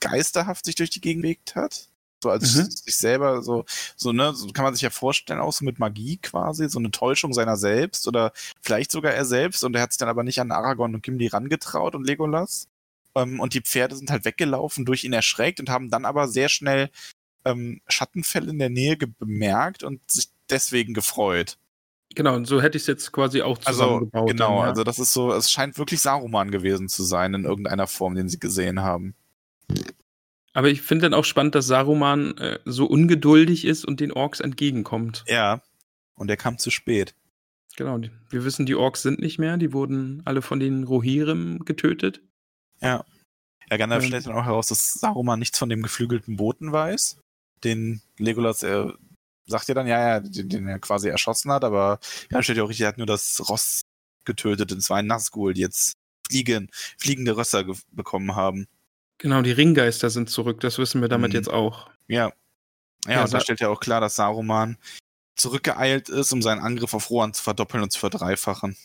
geisterhaft 0.00 0.66
sich 0.66 0.74
durch 0.76 0.90
die 0.90 1.00
Gegend 1.00 1.22
bewegt 1.22 1.56
hat. 1.56 1.88
So 2.22 2.30
als 2.30 2.54
Mhm. 2.56 2.70
sich 2.70 2.96
selber 2.96 3.42
so, 3.42 3.64
so, 3.96 4.12
ne, 4.12 4.34
so 4.34 4.48
kann 4.48 4.64
man 4.64 4.74
sich 4.74 4.82
ja 4.82 4.90
vorstellen, 4.90 5.40
auch 5.40 5.52
so 5.52 5.64
mit 5.64 5.78
Magie 5.78 6.18
quasi, 6.18 6.68
so 6.70 6.78
eine 6.78 6.90
Täuschung 6.90 7.34
seiner 7.34 7.56
selbst 7.56 8.08
oder 8.08 8.32
vielleicht 8.62 8.90
sogar 8.92 9.12
er 9.14 9.24
selbst 9.26 9.64
und 9.64 9.76
er 9.76 9.82
hat 9.82 9.92
sich 9.92 9.98
dann 9.98 10.08
aber 10.10 10.24
nicht 10.24 10.40
an 10.40 10.52
Aragorn 10.52 10.94
und 10.94 11.02
Gimli 11.02 11.28
rangetraut 11.28 11.94
und 11.94 12.06
Legolas. 12.06 12.68
Ähm, 13.14 13.40
und 13.40 13.54
die 13.54 13.60
Pferde 13.62 13.96
sind 13.96 14.10
halt 14.10 14.24
weggelaufen, 14.26 14.84
durch 14.86 15.04
ihn 15.04 15.12
erschreckt 15.14 15.60
und 15.60 15.70
haben 15.70 15.90
dann 15.90 16.04
aber 16.06 16.28
sehr 16.28 16.48
schnell 16.48 16.90
ähm, 17.44 17.80
Schattenfälle 17.88 18.50
in 18.50 18.58
der 18.58 18.70
Nähe 18.70 18.96
bemerkt 18.98 19.82
und 19.84 20.00
sich 20.10 20.28
deswegen 20.50 20.94
gefreut. 20.94 21.58
Genau, 22.14 22.36
und 22.36 22.46
so 22.46 22.62
hätte 22.62 22.76
ich 22.76 22.84
es 22.84 22.86
jetzt 22.86 23.10
quasi 23.12 23.42
auch 23.42 23.58
Also, 23.64 23.82
zusammengebaut. 23.84 24.28
genau, 24.28 24.48
dann, 24.50 24.58
ja. 24.58 24.68
also 24.70 24.84
das 24.84 24.98
ist 24.98 25.12
so, 25.12 25.32
es 25.32 25.50
scheint 25.50 25.78
wirklich 25.78 26.00
Saruman 26.00 26.50
gewesen 26.50 26.88
zu 26.88 27.02
sein 27.02 27.34
in 27.34 27.44
irgendeiner 27.44 27.86
Form, 27.88 28.14
den 28.14 28.28
sie 28.28 28.38
gesehen 28.38 28.80
haben. 28.82 29.14
Aber 30.52 30.68
ich 30.68 30.82
finde 30.82 31.02
dann 31.06 31.14
auch 31.14 31.24
spannend, 31.24 31.54
dass 31.56 31.66
Saruman 31.66 32.38
äh, 32.38 32.60
so 32.64 32.86
ungeduldig 32.86 33.64
ist 33.64 33.84
und 33.84 33.98
den 33.98 34.12
Orks 34.12 34.38
entgegenkommt. 34.40 35.24
Ja. 35.26 35.60
Und 36.14 36.30
er 36.30 36.36
kam 36.36 36.58
zu 36.58 36.70
spät. 36.70 37.14
Genau, 37.76 37.98
wir 38.30 38.44
wissen, 38.44 38.66
die 38.66 38.76
Orks 38.76 39.02
sind 39.02 39.18
nicht 39.18 39.40
mehr. 39.40 39.56
Die 39.56 39.72
wurden 39.72 40.22
alle 40.24 40.42
von 40.42 40.60
den 40.60 40.84
Rohirrim 40.84 41.64
getötet. 41.64 42.20
Ja. 42.80 43.04
Ja, 43.68 43.76
Gandalf 43.78 44.04
Ähm. 44.04 44.08
stellt 44.10 44.26
dann 44.26 44.34
auch 44.34 44.44
heraus, 44.44 44.68
dass 44.68 44.92
Saruman 44.92 45.40
nichts 45.40 45.58
von 45.58 45.68
dem 45.70 45.82
geflügelten 45.82 46.36
Boten 46.36 46.70
weiß, 46.70 47.18
den 47.64 48.02
Legolas 48.18 48.62
äh, 48.62 48.86
sagt 49.46 49.68
ja 49.68 49.74
dann, 49.74 49.86
ja, 49.86 50.00
ja, 50.08 50.20
den, 50.20 50.48
den 50.48 50.68
er 50.68 50.78
quasi 50.78 51.08
erschossen 51.08 51.50
hat, 51.52 51.64
aber 51.64 51.98
ja, 52.30 52.42
steht 52.42 52.56
ja 52.56 52.62
auch 52.64 52.68
richtig, 52.68 52.84
er 52.84 52.88
hat 52.88 52.98
nur 52.98 53.06
das 53.06 53.42
Ross 53.48 53.82
getötet, 54.24 54.72
und 54.72 54.80
zwar 54.80 54.98
ein 54.98 55.06
Nazgul, 55.06 55.54
die 55.54 55.60
jetzt 55.60 55.94
fliegen, 56.28 56.70
fliegende 56.98 57.36
Rösser 57.36 57.64
bekommen 57.92 58.34
haben. 58.34 58.66
Genau, 59.18 59.42
die 59.42 59.52
Ringgeister 59.52 60.10
sind 60.10 60.30
zurück. 60.30 60.60
Das 60.60 60.78
wissen 60.78 61.00
wir 61.00 61.08
damit 61.08 61.32
Mhm. 61.32 61.36
jetzt 61.36 61.50
auch. 61.50 61.90
Ja. 62.08 62.32
Ja, 63.06 63.12
Ja, 63.12 63.24
und 63.24 63.32
da 63.34 63.40
stellt 63.40 63.60
ja 63.60 63.68
auch 63.68 63.80
klar, 63.80 64.00
dass 64.00 64.16
Saruman 64.16 64.78
zurückgeeilt 65.36 66.08
ist, 66.08 66.32
um 66.32 66.40
seinen 66.42 66.60
Angriff 66.60 66.94
auf 66.94 67.10
Rohan 67.10 67.34
zu 67.34 67.42
verdoppeln 67.42 67.82
und 67.82 67.90
zu 67.90 67.98
verdreifachen. 67.98 68.76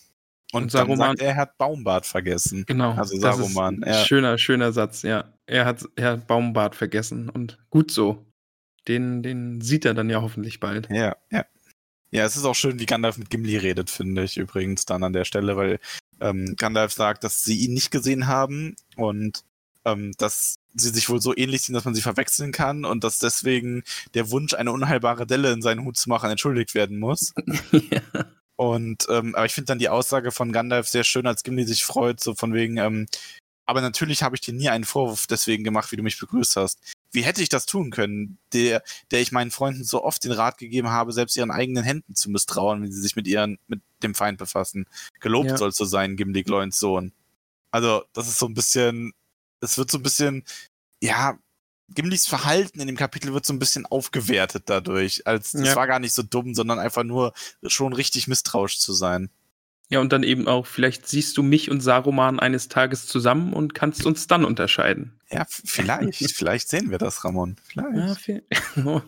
Und, 0.52 0.64
Und 0.64 0.72
Saruman- 0.72 0.98
sagt 1.18 1.22
er, 1.22 1.36
hat 1.36 1.58
Baumbart 1.58 2.06
vergessen. 2.08 2.64
Genau. 2.68 2.92
Also 2.94 3.20
das 3.20 3.38
Saruman, 3.38 3.76
ist 3.78 3.84
ein 3.84 3.94
ja. 3.94 4.06
schöner, 4.06 4.38
schöner 4.38 4.72
Satz, 4.74 5.04
ja. 5.04 5.32
Er 5.46 5.66
hat, 5.66 5.86
er 5.96 6.12
hat 6.14 6.28
Baumbart 6.28 6.76
vergessen 6.76 7.30
und 7.30 7.60
gut 7.70 7.92
so. 7.92 8.26
Den, 8.90 9.24
den 9.24 9.62
sieht 9.62 9.86
er 9.86 9.94
dann 9.94 10.10
ja 10.10 10.22
hoffentlich 10.22 10.60
bald. 10.60 10.90
Ja, 10.90 11.16
ja. 11.32 11.46
Ja, 12.12 12.26
es 12.26 12.36
ist 12.36 12.46
auch 12.46 12.56
schön, 12.56 12.80
wie 12.80 12.88
Gandalf 12.88 13.20
mit 13.20 13.30
Gimli 13.30 13.56
redet, 13.56 13.92
finde 13.92 14.24
ich 14.24 14.38
übrigens 14.38 14.86
dann 14.86 15.04
an 15.04 15.14
der 15.14 15.26
Stelle, 15.26 15.56
weil 15.58 15.80
ähm, 16.20 16.56
Gandalf 16.58 16.92
sagt, 16.92 17.24
dass 17.24 17.44
sie 17.44 17.58
ihn 17.60 17.76
nicht 17.76 17.92
gesehen 17.92 18.26
haben 18.26 18.76
und 18.96 19.44
ähm, 19.86 20.12
dass 20.18 20.56
sie 20.74 20.90
sich 20.90 21.08
wohl 21.10 21.22
so 21.22 21.38
ähnlich 21.38 21.62
sind, 21.62 21.76
dass 21.76 21.86
man 21.86 21.94
sie 21.94 22.02
verwechseln 22.02 22.52
kann 22.52 22.84
und 22.84 23.04
dass 23.04 23.20
deswegen 23.20 23.84
der 24.16 24.32
Wunsch, 24.32 24.56
eine 24.56 24.72
unheilbare 24.72 25.28
Delle 25.28 25.52
in 25.52 25.62
seinen 25.62 25.86
Hut 25.86 25.98
zu 25.98 26.10
machen, 26.10 26.32
entschuldigt 26.32 26.74
werden 26.74 26.98
muss. 26.98 27.34
ja. 27.72 28.02
Und 28.56 29.06
ähm, 29.10 29.36
aber 29.36 29.46
ich 29.46 29.54
finde 29.54 29.68
dann 29.68 29.80
die 29.80 29.90
Aussage 29.90 30.32
von 30.32 30.52
Gandalf 30.52 30.88
sehr 30.88 31.04
schön, 31.04 31.28
als 31.28 31.44
Gimli 31.44 31.64
sich 31.64 31.86
freut, 31.86 32.20
so 32.20 32.34
von 32.34 32.56
wegen, 32.56 32.78
ähm, 32.78 33.08
aber 33.68 33.82
natürlich 33.82 34.24
habe 34.24 34.36
ich 34.36 34.42
dir 34.42 34.54
nie 34.54 34.70
einen 34.70 34.84
Vorwurf 34.84 35.28
deswegen 35.28 35.64
gemacht, 35.64 35.92
wie 35.92 35.96
du 35.96 36.02
mich 36.02 36.20
begrüßt 36.20 36.56
hast. 36.56 36.80
Wie 37.12 37.24
hätte 37.24 37.42
ich 37.42 37.50
das 37.50 37.66
tun 37.66 37.90
können, 37.90 38.38
der, 38.54 38.84
der 39.12 39.22
ich 39.22 39.32
meinen 39.32 39.52
Freunden 39.52 39.84
so 39.84 40.04
oft 40.04 40.24
den 40.24 40.32
Rat 40.32 40.58
gegeben 40.58 40.90
habe, 40.90 41.12
selbst 41.12 41.36
ihren 41.38 41.52
eigenen 41.52 41.84
Händen 41.84 42.16
zu 42.16 42.30
misstrauen, 42.30 42.82
wenn 42.84 42.92
sie 42.92 43.02
sich 43.02 43.16
mit 43.16 43.28
ihren, 43.28 43.58
mit 43.68 43.82
dem 44.04 44.14
Feind 44.16 44.38
befassen. 44.38 44.86
Gelobt 45.20 45.50
Ja. 45.50 45.58
sollst 45.58 45.80
du 45.80 45.86
sein, 45.86 46.16
Gimli 46.18 46.44
Gloins 46.44 46.80
Sohn. 46.80 47.12
Also, 47.72 48.04
das 48.14 48.28
ist 48.28 48.40
so 48.40 48.46
ein 48.48 48.54
bisschen, 48.54 49.14
es 49.60 49.78
wird 49.78 49.90
so 49.92 49.98
ein 49.98 50.04
bisschen, 50.04 50.44
ja, 51.02 51.38
Gimlis 51.92 52.28
Verhalten 52.28 52.80
in 52.80 52.86
dem 52.88 52.98
Kapitel 52.98 53.34
wird 53.34 53.46
so 53.48 53.54
ein 53.54 53.58
bisschen 53.60 53.88
aufgewertet 53.88 54.64
dadurch, 54.68 55.26
als 55.26 55.56
es 55.56 55.70
Ja. 55.70 55.76
war 55.76 55.88
gar 55.88 56.00
nicht 56.00 56.14
so 56.14 56.22
dumm, 56.22 56.54
sondern 56.54 56.78
einfach 56.78 57.04
nur 57.04 57.34
schon 57.66 57.94
richtig 57.94 58.28
misstrauisch 58.28 58.80
zu 58.80 58.94
sein. 58.94 59.32
Ja, 59.92 60.00
und 60.00 60.14
dann 60.14 60.22
eben 60.22 60.48
auch, 60.48 60.68
vielleicht 60.68 61.08
siehst 61.08 61.36
du 61.36 61.42
mich 61.42 61.72
und 61.72 61.82
Saruman 61.82 62.40
eines 62.40 62.68
Tages 62.68 63.08
zusammen 63.08 63.54
und 63.54 63.74
kannst 63.74 64.06
uns 64.06 64.28
dann 64.28 64.46
unterscheiden. 64.46 65.20
Ja, 65.32 65.46
vielleicht, 65.50 66.32
vielleicht 66.36 66.70
sehen 66.70 66.92
wir 66.92 67.00
das, 67.00 67.26
Ramon. 67.26 67.56
Vielleicht. 67.64 68.28
Ja, 68.28 69.02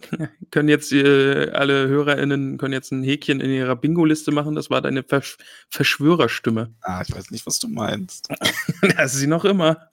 können 0.52 0.68
jetzt 0.68 0.92
äh, 0.92 1.50
alle 1.50 1.88
HörerInnen 1.88 2.58
können 2.58 2.72
jetzt 2.72 2.92
ein 2.92 3.02
Häkchen 3.02 3.40
in 3.40 3.50
ihrer 3.50 3.74
Bingo-Liste 3.74 4.30
machen. 4.30 4.54
Das 4.54 4.70
war 4.70 4.80
deine 4.80 5.02
Versch 5.02 5.36
Verschwörerstimme. 5.68 6.72
Ah, 6.82 7.02
ich 7.06 7.12
weiß 7.12 7.32
nicht, 7.32 7.44
was 7.46 7.58
du 7.58 7.66
meinst. 7.66 8.28
das 8.96 9.14
ist 9.14 9.20
sie 9.20 9.26
noch 9.26 9.44
immer. 9.44 9.88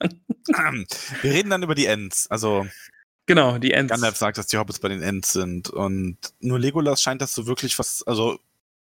Wir 1.22 1.32
reden 1.32 1.50
dann 1.50 1.64
über 1.64 1.74
die 1.74 1.86
Ents. 1.86 2.30
Also, 2.30 2.66
Genau, 3.28 3.58
die 3.58 3.72
Ents. 3.72 3.90
Gandalf 3.90 4.16
sagt, 4.16 4.38
dass 4.38 4.46
die 4.46 4.56
Hobbits 4.56 4.78
bei 4.78 4.88
den 4.88 5.02
Ents 5.02 5.32
sind. 5.32 5.68
Und 5.68 6.16
nur 6.38 6.60
Legolas 6.60 7.02
scheint 7.02 7.20
das 7.20 7.34
so 7.34 7.48
wirklich 7.48 7.76
was, 7.76 8.04
also 8.06 8.38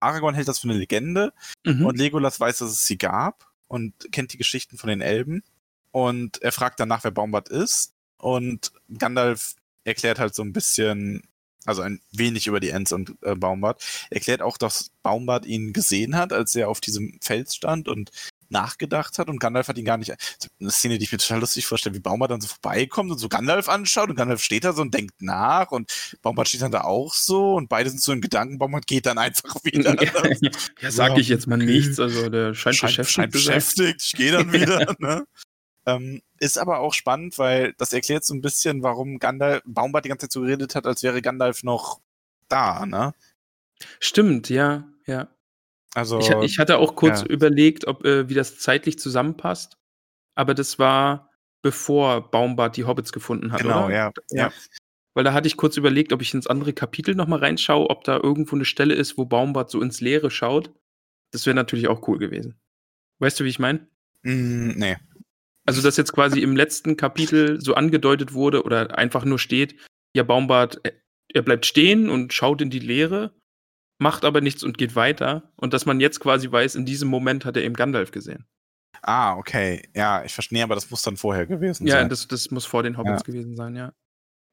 Aragorn 0.01 0.35
hält 0.35 0.49
das 0.49 0.59
für 0.61 0.69
eine 0.69 0.79
Legende 0.79 1.33
Mhm. 1.65 1.87
und 1.87 1.99
Legolas 1.99 2.39
weiß, 2.41 2.59
dass 2.59 2.71
es 2.71 2.87
sie 2.87 2.99
gab 2.99 3.47
und 3.67 3.93
kennt 4.13 4.33
die 4.33 4.39
Geschichten 4.39 4.79
von 4.79 4.89
den 4.89 5.01
Elben. 5.01 5.43
Und 5.91 6.41
er 6.43 6.53
fragt 6.53 6.81
danach, 6.81 7.05
wer 7.05 7.11
Baumbart 7.11 7.49
ist. 7.49 7.95
Und 8.19 8.73
Gandalf 8.99 9.55
erklärt 9.85 10.19
halt 10.19 10.35
so 10.35 10.43
ein 10.43 10.53
bisschen, 10.53 11.23
also 11.65 11.83
ein 11.83 12.01
wenig 12.13 12.47
über 12.47 12.61
die 12.61 12.71
Ents 12.71 12.93
und 12.93 13.17
äh, 13.23 13.35
Baumbart. 13.35 13.83
Erklärt 14.11 14.43
auch, 14.43 14.59
dass 14.59 14.91
Baumbart 15.03 15.47
ihn 15.47 15.73
gesehen 15.73 16.17
hat, 16.17 16.33
als 16.33 16.55
er 16.57 16.69
auf 16.69 16.81
diesem 16.81 17.19
Fels 17.23 17.55
stand 17.55 17.89
und 17.89 18.11
nachgedacht 18.51 19.19
hat 19.19 19.29
und 19.29 19.39
Gandalf 19.39 19.69
hat 19.69 19.79
ihn 19.79 19.85
gar 19.85 19.97
nicht. 19.97 20.15
Eine 20.61 20.71
Szene, 20.71 20.99
die 20.99 21.05
ich 21.05 21.13
mir 21.13 21.19
total 21.19 21.41
lustig 21.41 21.67
vorstelle, 21.67 21.95
wie 21.95 22.01
Baumbart 22.01 22.31
dann 22.31 22.41
so 22.41 22.49
vorbeikommt 22.49 23.11
und 23.11 23.19
so 23.19 23.29
Gandalf 23.29 23.69
anschaut 23.69 24.11
und 24.11 24.17
Gandalf 24.17 24.43
steht 24.43 24.65
da 24.65 24.73
so 24.73 24.83
und 24.83 24.95
denkt 24.95 25.21
nach 25.21 25.71
und 25.71 26.19
Baumbart 26.23 26.49
steht 26.49 26.63
dann 26.63 26.73
da 26.73 26.83
auch 26.83 27.15
so 27.15 27.55
und 27.55 27.69
beide 27.69 27.91
sind 27.91 28.01
so 28.01 28.13
in 28.13 28.21
Gedanken. 28.21 28.59
Baumbart 28.59 28.87
geht 28.87 29.07
dann 29.07 29.19
einfach 29.19 29.55
wieder. 29.65 30.03
ja, 30.03 30.51
ja, 30.81 30.91
sag 30.91 31.19
ich 31.19 31.29
jetzt 31.29 31.47
mal 31.47 31.57
nichts. 31.57 32.01
Also 32.01 32.29
der 32.29 32.55
scheint, 32.55 32.77
scheint, 32.77 32.97
beschäftigt 32.97 33.15
scheint 33.15 33.33
zu 33.33 33.39
sein. 33.39 33.55
beschäftigt. 33.55 34.03
Ich 34.05 34.13
gehe 34.13 34.33
dann 34.33 34.53
wieder. 34.53 34.95
ne? 34.99 35.27
ähm, 35.87 36.21
ist 36.39 36.59
aber 36.59 36.81
auch 36.81 36.93
spannend, 36.95 37.39
weil 37.39 37.75
das 37.79 37.93
erklärt 37.93 38.25
so 38.25 38.35
ein 38.35 38.41
bisschen, 38.41 38.83
warum 38.83 39.19
Gandalf 39.19 39.63
Baumbart 39.65 40.05
die 40.05 40.11
ganze 40.11 40.27
Zeit 40.27 40.33
so 40.33 40.43
geredet 40.43 40.75
hat, 40.75 40.87
als 40.87 41.03
wäre 41.03 41.23
Gandalf 41.23 41.63
noch 41.63 42.01
da. 42.49 42.87
Ne? 42.87 43.15
Stimmt, 44.01 44.51
ja, 44.51 44.89
ja. 45.07 45.29
Also 45.95 46.19
Ich, 46.43 46.53
ich 46.53 46.59
hatte 46.59 46.79
auch 46.79 46.95
kurz 46.97 47.21
ja. 47.23 47.27
überlegt, 47.27 47.87
ob 47.87 48.05
äh, 48.05 48.29
wie 48.29 48.35
das 48.35 48.59
zeitlich 48.59 48.99
zusammenpasst, 48.99 49.79
aber 50.35 50.55
das 50.55 50.79
war 50.79 51.31
bevor 51.63 52.31
Baumbart 52.31 52.77
die 52.77 52.85
Hobbits 52.85 53.13
gefunden 53.13 53.53
hat, 53.53 53.63
genau, 53.63 53.87
oder? 53.87 53.95
ja, 53.95 54.13
ja. 54.31 54.53
Weil 55.15 55.25
da 55.25 55.33
hatte 55.33 55.49
ich 55.49 55.57
kurz 55.57 55.77
überlegt, 55.77 56.13
ob 56.13 56.23
ich 56.23 56.33
ins 56.33 56.47
andere 56.47 56.73
Kapitel 56.73 57.15
nochmal 57.17 57.41
reinschaue, 57.41 57.91
ob 57.91 58.05
da 58.05 58.17
irgendwo 58.23 58.55
eine 58.55 58.65
Stelle 58.65 58.95
ist, 58.95 59.19
wo 59.19 59.25
Baumbart 59.25 59.71
so 59.71 59.81
ins 59.83 60.01
Leere 60.01 60.31
schaut. 60.31 60.73
Das 61.33 61.45
wäre 61.47 61.57
natürlich 61.57 61.89
auch 61.89 62.07
cool 62.07 62.19
gewesen. 62.19 62.61
Weißt 63.19 63.41
du, 63.41 63.45
wie 63.45 63.49
ich 63.49 63.59
meine? 63.59 63.89
Mm, 64.23 64.69
nee. 64.77 64.97
Also, 65.67 65.83
dass 65.83 65.97
jetzt 65.97 66.13
quasi 66.13 66.41
im 66.41 66.55
letzten 66.57 66.97
Kapitel 66.97 67.61
so 67.61 67.75
angedeutet 67.75 68.33
wurde 68.33 68.63
oder 68.63 68.97
einfach 68.97 69.25
nur 69.25 69.39
steht, 69.41 69.75
ja, 70.15 70.23
Baumbart, 70.23 70.81
er- 70.85 70.93
er 71.35 71.43
bleibt 71.43 71.67
stehen 71.67 72.09
und 72.09 72.33
schaut 72.33 72.63
in 72.63 72.71
die 72.71 72.79
Leere, 72.79 73.35
macht 73.99 74.25
aber 74.25 74.41
nichts 74.41 74.63
und 74.63 74.79
geht 74.79 74.97
weiter. 74.97 75.51
Und 75.57 75.73
dass 75.75 75.87
man 75.87 76.01
jetzt 76.01 76.21
quasi 76.21 76.51
weiß, 76.51 76.75
in 76.75 76.87
diesem 76.87 77.09
Moment 77.09 77.45
hat 77.45 77.57
er 77.57 77.63
eben 77.65 77.75
Gandalf 77.75 78.11
gesehen. 78.11 78.47
Ah, 79.03 79.37
okay. 79.37 79.89
Ja, 79.95 80.25
ich 80.25 80.35
verstehe, 80.35 80.63
aber 80.63 80.75
das 80.75 80.91
muss 80.91 81.03
dann 81.03 81.17
vorher 81.17 81.47
gewesen 81.47 81.87
Ja, 81.87 81.95
sein. 81.97 82.09
das, 82.09 82.27
das 82.27 82.51
muss 82.51 82.65
vor 82.67 82.83
den 82.83 82.97
Hobbits 82.97 83.23
Ja. 83.27 83.33
gewesen 83.33 83.57
sein, 83.57 83.77
ja. 83.77 83.93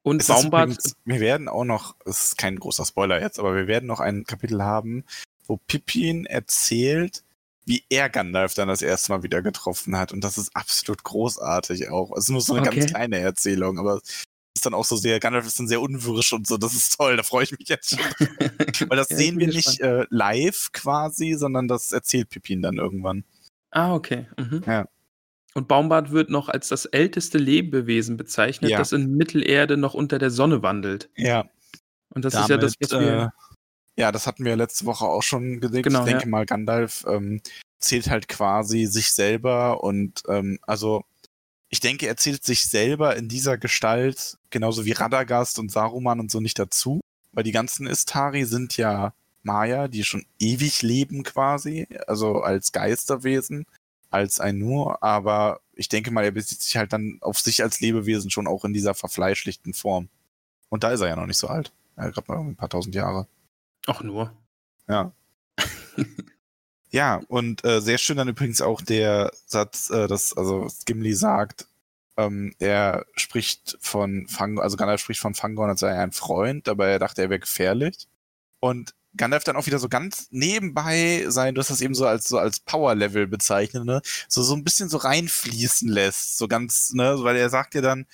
Und 0.04 0.22
Es 0.22 0.28
Baumbart, 0.28 0.70
übrigens, 0.70 0.94
wir 1.04 1.20
werden 1.20 1.48
auch 1.48 1.64
noch, 1.66 1.96
es 2.06 2.26
ist 2.26 2.38
kein 2.38 2.58
großer 2.60 2.86
Spoiler 2.86 3.20
jetzt, 3.20 3.40
aber 3.40 3.56
wir 3.56 3.66
werden 3.68 3.88
noch 3.88 4.00
ein 4.00 4.24
Kapitel 4.24 4.62
haben, 4.64 5.04
wo 5.48 5.58
Pippin 5.58 6.28
erzählt, 6.28 7.24
wie 7.66 7.84
er 7.90 8.10
Gandalf 8.10 8.54
dann 8.54 8.68
das 8.68 8.84
erste 8.84 9.12
Mal 9.12 9.24
wieder 9.24 9.42
getroffen 9.42 9.98
hat. 9.98 10.12
Und 10.14 10.24
das 10.24 10.38
ist 10.38 10.56
absolut 10.56 11.04
großartig 11.04 11.90
auch. 11.90 12.12
Es 12.16 12.26
ist 12.26 12.30
nur 12.30 12.42
so 12.42 12.54
eine 12.54 12.68
Okay. 12.68 12.80
ganz 12.82 12.92
kleine 12.92 13.18
Erzählung, 13.18 13.80
aber 13.80 14.00
ist 14.66 14.72
dann 14.72 14.74
auch 14.74 14.86
so 14.86 14.96
sehr, 14.96 15.20
Gandalf 15.20 15.46
ist 15.46 15.60
dann 15.60 15.68
sehr 15.68 15.82
unwirsch 15.82 16.34
und 16.34 16.48
so. 16.48 16.58
Das 16.58 16.74
ist 16.74 16.98
toll, 16.98 17.18
da 17.18 17.24
freue 17.24 17.44
ich 17.44 17.52
mich 17.58 17.68
jetzt 17.70 17.90
schon. 17.90 18.00
Weil 18.90 18.98
das 18.98 19.10
Ja, 19.10 19.18
sehen 19.18 19.40
wir 19.40 19.48
nicht 19.48 19.80
äh, 19.80 20.06
live 20.10 20.72
quasi, 20.74 21.34
sondern 21.34 21.68
das 21.68 21.92
erzählt 21.92 22.30
Pippin 22.30 22.62
dann 22.62 22.78
irgendwann. 22.78 23.24
Ah, 23.72 23.94
okay. 23.94 24.28
Mhm. 24.38 24.64
Ja. 24.66 24.88
Und 25.54 25.68
Baumbart 25.68 26.12
wird 26.12 26.30
noch 26.30 26.50
als 26.50 26.68
das 26.70 26.86
älteste 26.86 27.38
Lebewesen 27.38 28.18
bezeichnet, 28.18 28.72
Ja. 28.72 28.78
das 28.80 28.92
in 28.92 29.16
Mittelerde 29.16 29.78
noch 29.78 29.94
unter 29.94 30.18
der 30.20 30.32
Sonne 30.32 30.64
wandelt. 30.64 31.10
Ja, 31.16 31.46
Und 32.10 32.26
das 32.26 32.34
ist 32.34 32.50
ja 32.50 32.58
das, 32.58 32.74
was 32.80 32.92
wir. 32.92 33.32
äh, 33.98 34.02
ja, 34.02 34.12
das 34.12 34.28
hatten 34.28 34.44
wir 34.44 34.56
letzte 34.56 34.86
Woche 34.86 35.06
auch 35.06 35.24
schon 35.24 35.62
gesehen. 35.62 35.84
Genau, 35.84 36.00
ich 36.00 36.06
denke 36.06 36.24
ja. 36.24 36.30
mal, 36.30 36.46
Gandalf 36.46 37.06
ähm, 37.08 37.40
zählt 37.80 38.10
halt 38.10 38.28
quasi 38.28 38.86
sich 38.86 39.12
selber 39.14 39.84
und 39.84 40.24
ähm, 40.28 40.60
also 40.64 41.06
ich 41.76 41.82
denke, 41.82 42.08
er 42.08 42.16
zählt 42.16 42.46
sich 42.46 42.68
selber 42.68 43.18
in 43.18 43.28
dieser 43.28 43.58
Gestalt 43.58 44.38
genauso 44.50 44.86
wie 44.86 44.94
Radagast 44.94 45.60
und 45.60 45.70
Saruman 45.70 46.22
und 46.22 46.32
so 46.32 46.40
nicht 46.40 46.58
dazu, 46.58 47.02
weil 47.34 47.44
die 47.44 47.52
ganzen 47.52 47.86
Istari 47.86 48.46
sind 48.46 48.78
ja 48.78 49.14
Maya, 49.44 49.90
die 49.90 50.06
schon 50.06 50.26
ewig 50.40 50.84
leben 50.84 51.24
quasi, 51.24 51.86
also 52.08 52.40
als 52.40 52.72
Geisterwesen, 52.72 53.66
als 54.10 54.40
ein 54.40 54.58
Nur, 54.58 55.04
aber 55.04 55.60
ich 55.74 55.90
denke 55.90 56.12
mal, 56.12 56.24
er 56.24 56.32
bezieht 56.32 56.62
sich 56.62 56.78
halt 56.78 56.94
dann 56.94 57.18
auf 57.20 57.40
sich 57.40 57.62
als 57.62 57.82
Lebewesen 57.82 58.32
schon 58.32 58.48
auch 58.48 58.64
in 58.64 58.72
dieser 58.72 58.94
verfleischlichten 58.94 59.74
Form. 59.74 60.08
Und 60.70 60.86
da 60.86 60.92
ist 60.92 61.02
er 61.02 61.10
ja 61.10 61.18
noch 61.18 61.28
nicht 61.28 61.40
so 61.40 61.50
alt. 61.50 61.74
Er 61.98 62.06
hat 62.06 62.14
gerade 62.14 62.32
mal 62.32 62.40
ein 62.40 62.56
paar 62.56 62.70
tausend 62.70 62.96
Jahre. 62.96 63.28
Ach 63.86 64.02
nur. 64.02 64.32
Ja. 64.88 65.12
ja, 66.92 67.22
und 67.28 67.64
äh, 67.66 67.82
sehr 67.82 67.98
schön 67.98 68.18
dann 68.18 68.28
übrigens 68.28 68.62
auch 68.62 68.82
der 68.82 69.32
Satz, 69.46 69.90
äh, 69.90 70.08
dass, 70.08 70.36
also 70.36 70.68
Gimli 70.86 71.14
sagt, 71.14 71.68
ähm, 72.18 72.54
er 72.60 73.06
spricht 73.16 73.78
von 73.82 74.28
Fangorn, 74.28 74.64
also 74.64 74.78
Gandalf 74.78 75.02
spricht 75.02 75.20
von 75.22 75.36
Fangorn, 75.36 75.70
als 75.70 75.82
sei 75.82 75.92
er 75.92 76.02
ein 76.04 76.12
Freund, 76.14 76.70
aber 76.70 76.88
er 76.88 77.00
dachte, 77.00 77.22
er 77.24 77.30
wäre 77.30 77.40
gefährlich. 77.40 78.08
Und 78.60 78.94
Gandalf 79.18 79.44
dann 79.44 79.56
auch 79.56 79.66
wieder 79.66 79.80
so 79.80 79.90
ganz 79.90 80.28
nebenbei 80.32 81.26
sein, 81.30 81.56
du 81.56 81.62
hast 81.62 81.70
das 81.70 81.82
eben 81.82 81.96
so 81.96 82.06
als 82.08 82.28
so 82.28 82.38
als 82.38 82.60
Power-Level 82.60 83.28
bezeichnet, 83.28 83.86
ne? 83.86 84.02
So, 84.28 84.44
so 84.44 84.56
ein 84.56 84.64
bisschen 84.64 84.90
so 84.90 84.98
reinfließen 84.98 85.88
lässt. 85.90 86.38
So 86.38 86.48
ganz, 86.48 86.94
ne, 86.94 87.18
weil 87.20 87.38
er 87.38 87.50
sagt 87.50 87.76
ja 87.76 87.82
dann, 87.82 88.06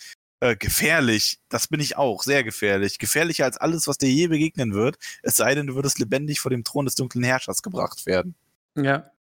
äh, 0.42 0.56
gefährlich, 0.56 1.40
das 1.50 1.68
bin 1.68 1.80
ich 1.80 1.98
auch, 1.98 2.24
sehr 2.24 2.44
gefährlich. 2.44 3.00
Gefährlicher 3.00 3.46
als 3.46 3.58
alles, 3.58 3.88
was 3.88 3.98
dir 3.98 4.10
je 4.12 4.28
begegnen 4.28 4.74
wird, 4.74 4.98
es 5.24 5.36
sei 5.38 5.56
denn, 5.56 5.68
du 5.68 5.76
würdest 5.76 6.00
lebendig 6.00 6.40
vor 6.40 6.52
dem 6.52 6.64
Thron 6.64 6.86
des 6.86 6.96
dunklen 6.96 7.24
Herrschers 7.24 7.62
gebracht 7.64 8.06
werden. 8.06 8.36
Ja. 8.76 9.12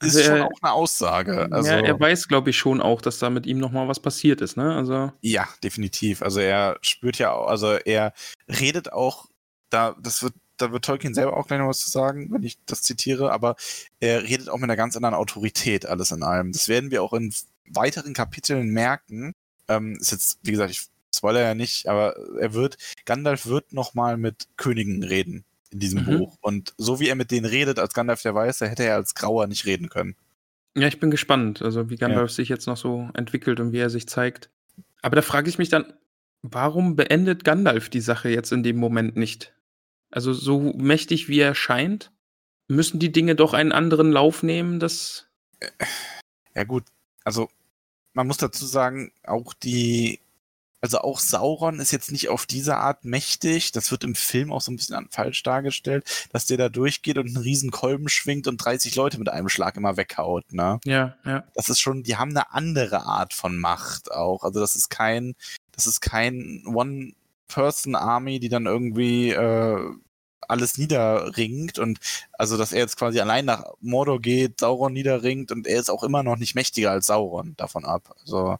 Ist 0.00 0.16
Also 0.16 0.22
schon 0.24 0.36
er- 0.38 0.46
auch 0.46 0.62
eine 0.62 0.72
Aussage. 0.72 1.48
Also, 1.52 1.70
ja, 1.70 1.78
er 1.80 1.98
weiß, 2.00 2.26
glaube 2.26 2.50
ich, 2.50 2.58
schon 2.58 2.80
auch, 2.80 3.00
dass 3.00 3.18
da 3.18 3.30
mit 3.30 3.46
ihm 3.46 3.58
nochmal 3.58 3.86
was 3.86 4.00
passiert 4.00 4.40
ist, 4.40 4.56
ne? 4.56 4.74
Also. 4.74 5.12
Ja, 5.20 5.48
definitiv. 5.62 6.22
Also 6.22 6.40
er 6.40 6.78
spürt 6.82 7.18
ja 7.18 7.32
auch, 7.32 7.46
also 7.46 7.72
er 7.74 8.12
redet 8.48 8.92
auch, 8.92 9.26
da, 9.70 9.94
das 10.02 10.22
wird, 10.24 10.34
da 10.56 10.72
wird 10.72 10.84
Tolkien 10.84 11.14
selber 11.14 11.36
auch 11.36 11.46
gleich 11.46 11.60
noch 11.60 11.68
was 11.68 11.78
zu 11.80 11.90
sagen, 11.90 12.28
wenn 12.32 12.42
ich 12.42 12.58
das 12.66 12.82
zitiere, 12.82 13.32
aber 13.32 13.54
er 14.00 14.22
redet 14.24 14.48
auch 14.48 14.56
mit 14.56 14.64
einer 14.64 14.76
ganz 14.76 14.96
anderen 14.96 15.14
Autorität, 15.14 15.86
alles 15.86 16.10
in 16.10 16.22
allem. 16.24 16.50
Das 16.52 16.66
werden 16.68 16.90
wir 16.90 17.02
auch 17.02 17.12
in 17.12 17.32
weiteren 17.68 18.12
Kapiteln 18.12 18.68
merken. 18.70 19.34
Ähm, 19.68 19.96
ist 20.00 20.10
jetzt, 20.10 20.38
wie 20.42 20.50
gesagt, 20.50 20.72
ich 20.72 20.86
spoiler 21.14 21.40
ja 21.42 21.54
nicht, 21.54 21.86
aber 21.88 22.16
er 22.40 22.54
wird, 22.54 22.76
Gandalf 23.04 23.46
wird 23.46 23.72
nochmal 23.72 24.16
mit 24.16 24.48
Königen 24.56 25.04
reden 25.04 25.44
in 25.72 25.78
diesem 25.78 26.04
Mhm. 26.04 26.18
Buch. 26.18 26.38
Und 26.40 26.74
so 26.76 27.00
wie 27.00 27.08
er 27.08 27.14
mit 27.14 27.30
denen 27.30 27.46
redet 27.46 27.78
als 27.78 27.94
Gandalf 27.94 28.22
der 28.22 28.34
Weiße, 28.34 28.68
hätte 28.68 28.84
er 28.84 28.96
als 28.96 29.14
Grauer 29.14 29.46
nicht 29.46 29.66
reden 29.66 29.88
können. 29.88 30.16
Ja, 30.76 30.86
ich 30.86 31.00
bin 31.00 31.10
gespannt, 31.10 31.60
also 31.62 31.90
wie 31.90 31.96
Gandalf 31.96 32.30
sich 32.30 32.48
jetzt 32.48 32.66
noch 32.66 32.76
so 32.76 33.10
entwickelt 33.14 33.60
und 33.60 33.72
wie 33.72 33.78
er 33.78 33.90
sich 33.90 34.08
zeigt. 34.08 34.48
Aber 35.02 35.16
da 35.16 35.22
frage 35.22 35.48
ich 35.48 35.58
mich 35.58 35.68
dann, 35.68 35.92
warum 36.42 36.96
beendet 36.96 37.44
Gandalf 37.44 37.88
die 37.88 38.00
Sache 38.00 38.28
jetzt 38.28 38.52
in 38.52 38.62
dem 38.62 38.76
Moment 38.76 39.16
nicht? 39.16 39.52
Also 40.10 40.32
so 40.32 40.60
mächtig 40.76 41.28
wie 41.28 41.40
er 41.40 41.54
scheint, 41.54 42.10
müssen 42.68 43.00
die 43.00 43.12
Dinge 43.12 43.34
doch 43.34 43.52
einen 43.52 43.72
anderen 43.72 44.12
Lauf 44.12 44.42
nehmen, 44.42 44.80
das 44.80 45.26
Ja 46.54 46.64
gut, 46.64 46.84
also 47.24 47.48
man 48.14 48.26
muss 48.26 48.36
dazu 48.36 48.66
sagen, 48.66 49.12
auch 49.24 49.54
die, 49.54 50.20
also 50.82 50.98
auch 50.98 51.20
Sauron 51.20 51.78
ist 51.78 51.92
jetzt 51.92 52.10
nicht 52.10 52.28
auf 52.28 52.44
diese 52.44 52.76
Art 52.76 53.04
mächtig. 53.04 53.70
Das 53.70 53.92
wird 53.92 54.02
im 54.02 54.16
Film 54.16 54.52
auch 54.52 54.60
so 54.60 54.72
ein 54.72 54.76
bisschen 54.76 55.06
falsch 55.10 55.44
dargestellt, 55.44 56.28
dass 56.32 56.46
der 56.46 56.56
da 56.56 56.68
durchgeht 56.68 57.18
und 57.18 57.28
einen 57.28 57.36
riesen 57.36 57.70
Kolben 57.70 58.08
schwingt 58.08 58.48
und 58.48 58.58
30 58.58 58.96
Leute 58.96 59.18
mit 59.18 59.28
einem 59.28 59.48
Schlag 59.48 59.76
immer 59.76 59.96
weghaut, 59.96 60.52
ne? 60.52 60.80
ja, 60.84 61.14
ja. 61.24 61.44
Das 61.54 61.68
ist 61.68 61.78
schon, 61.78 62.02
die 62.02 62.16
haben 62.16 62.30
eine 62.30 62.52
andere 62.52 63.06
Art 63.06 63.32
von 63.32 63.56
Macht 63.56 64.10
auch. 64.10 64.42
Also 64.42 64.58
das 64.58 64.74
ist 64.74 64.90
kein, 64.90 65.36
das 65.70 65.86
ist 65.86 66.00
kein 66.00 66.64
One-Person-Army, 66.66 68.40
die 68.40 68.48
dann 68.48 68.66
irgendwie 68.66 69.30
äh, 69.30 69.88
alles 70.48 70.78
niederringt 70.78 71.78
und 71.78 72.00
also 72.32 72.58
dass 72.58 72.72
er 72.72 72.80
jetzt 72.80 72.96
quasi 72.96 73.20
allein 73.20 73.44
nach 73.44 73.64
Mordor 73.80 74.20
geht, 74.20 74.58
Sauron 74.58 74.92
niederringt 74.92 75.52
und 75.52 75.68
er 75.68 75.78
ist 75.78 75.90
auch 75.90 76.02
immer 76.02 76.24
noch 76.24 76.36
nicht 76.36 76.56
mächtiger 76.56 76.90
als 76.90 77.06
Sauron 77.06 77.54
davon 77.56 77.84
ab. 77.84 78.14
Also 78.20 78.58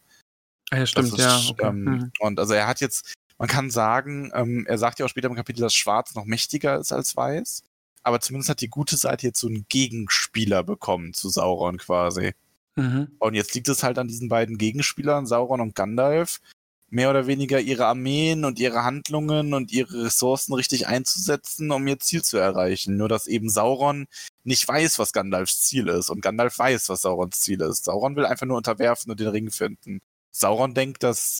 ja, 0.72 0.80
das 0.80 0.90
stimmt, 0.90 1.12
ist, 1.12 1.18
ja. 1.18 1.40
Okay. 1.50 1.66
ähm, 1.66 1.84
mhm. 1.84 2.12
Und 2.20 2.38
also 2.38 2.54
er 2.54 2.66
hat 2.66 2.80
jetzt, 2.80 3.14
man 3.38 3.48
kann 3.48 3.70
sagen, 3.70 4.30
ähm, 4.34 4.66
er 4.66 4.78
sagt 4.78 4.98
ja 4.98 5.06
auch 5.06 5.10
später 5.10 5.28
im 5.28 5.34
Kapitel, 5.34 5.60
dass 5.60 5.74
Schwarz 5.74 6.14
noch 6.14 6.24
mächtiger 6.24 6.78
ist 6.78 6.92
als 6.92 7.16
Weiß. 7.16 7.62
Aber 8.02 8.20
zumindest 8.20 8.50
hat 8.50 8.60
die 8.60 8.68
gute 8.68 8.96
Seite 8.96 9.28
jetzt 9.28 9.40
so 9.40 9.46
einen 9.46 9.66
Gegenspieler 9.68 10.62
bekommen 10.62 11.14
zu 11.14 11.28
Sauron 11.28 11.78
quasi. 11.78 12.32
Mhm. 12.74 13.08
Und 13.18 13.34
jetzt 13.34 13.54
liegt 13.54 13.68
es 13.68 13.82
halt 13.82 13.98
an 13.98 14.08
diesen 14.08 14.28
beiden 14.28 14.58
Gegenspielern, 14.58 15.26
Sauron 15.26 15.60
und 15.60 15.74
Gandalf, 15.74 16.40
mehr 16.88 17.10
oder 17.10 17.26
weniger 17.26 17.60
ihre 17.60 17.86
Armeen 17.86 18.44
und 18.44 18.58
ihre 18.58 18.84
Handlungen 18.84 19.54
und 19.54 19.72
ihre 19.72 20.04
Ressourcen 20.04 20.52
richtig 20.54 20.88
einzusetzen, 20.88 21.70
um 21.70 21.86
ihr 21.86 21.98
Ziel 21.98 22.22
zu 22.22 22.38
erreichen. 22.38 22.96
Nur 22.96 23.08
dass 23.08 23.26
eben 23.26 23.48
Sauron 23.48 24.06
nicht 24.44 24.66
weiß, 24.66 24.98
was 24.98 25.12
Gandalfs 25.12 25.62
Ziel 25.62 25.88
ist 25.88 26.10
und 26.10 26.22
Gandalf 26.22 26.58
weiß, 26.58 26.88
was 26.88 27.02
Saurons 27.02 27.40
Ziel 27.40 27.60
ist. 27.60 27.84
Sauron 27.84 28.16
will 28.16 28.26
einfach 28.26 28.46
nur 28.46 28.56
unterwerfen 28.56 29.10
und 29.10 29.20
den 29.20 29.28
Ring 29.28 29.50
finden. 29.50 30.00
Sauron 30.32 30.74
denkt, 30.74 31.02
dass 31.02 31.38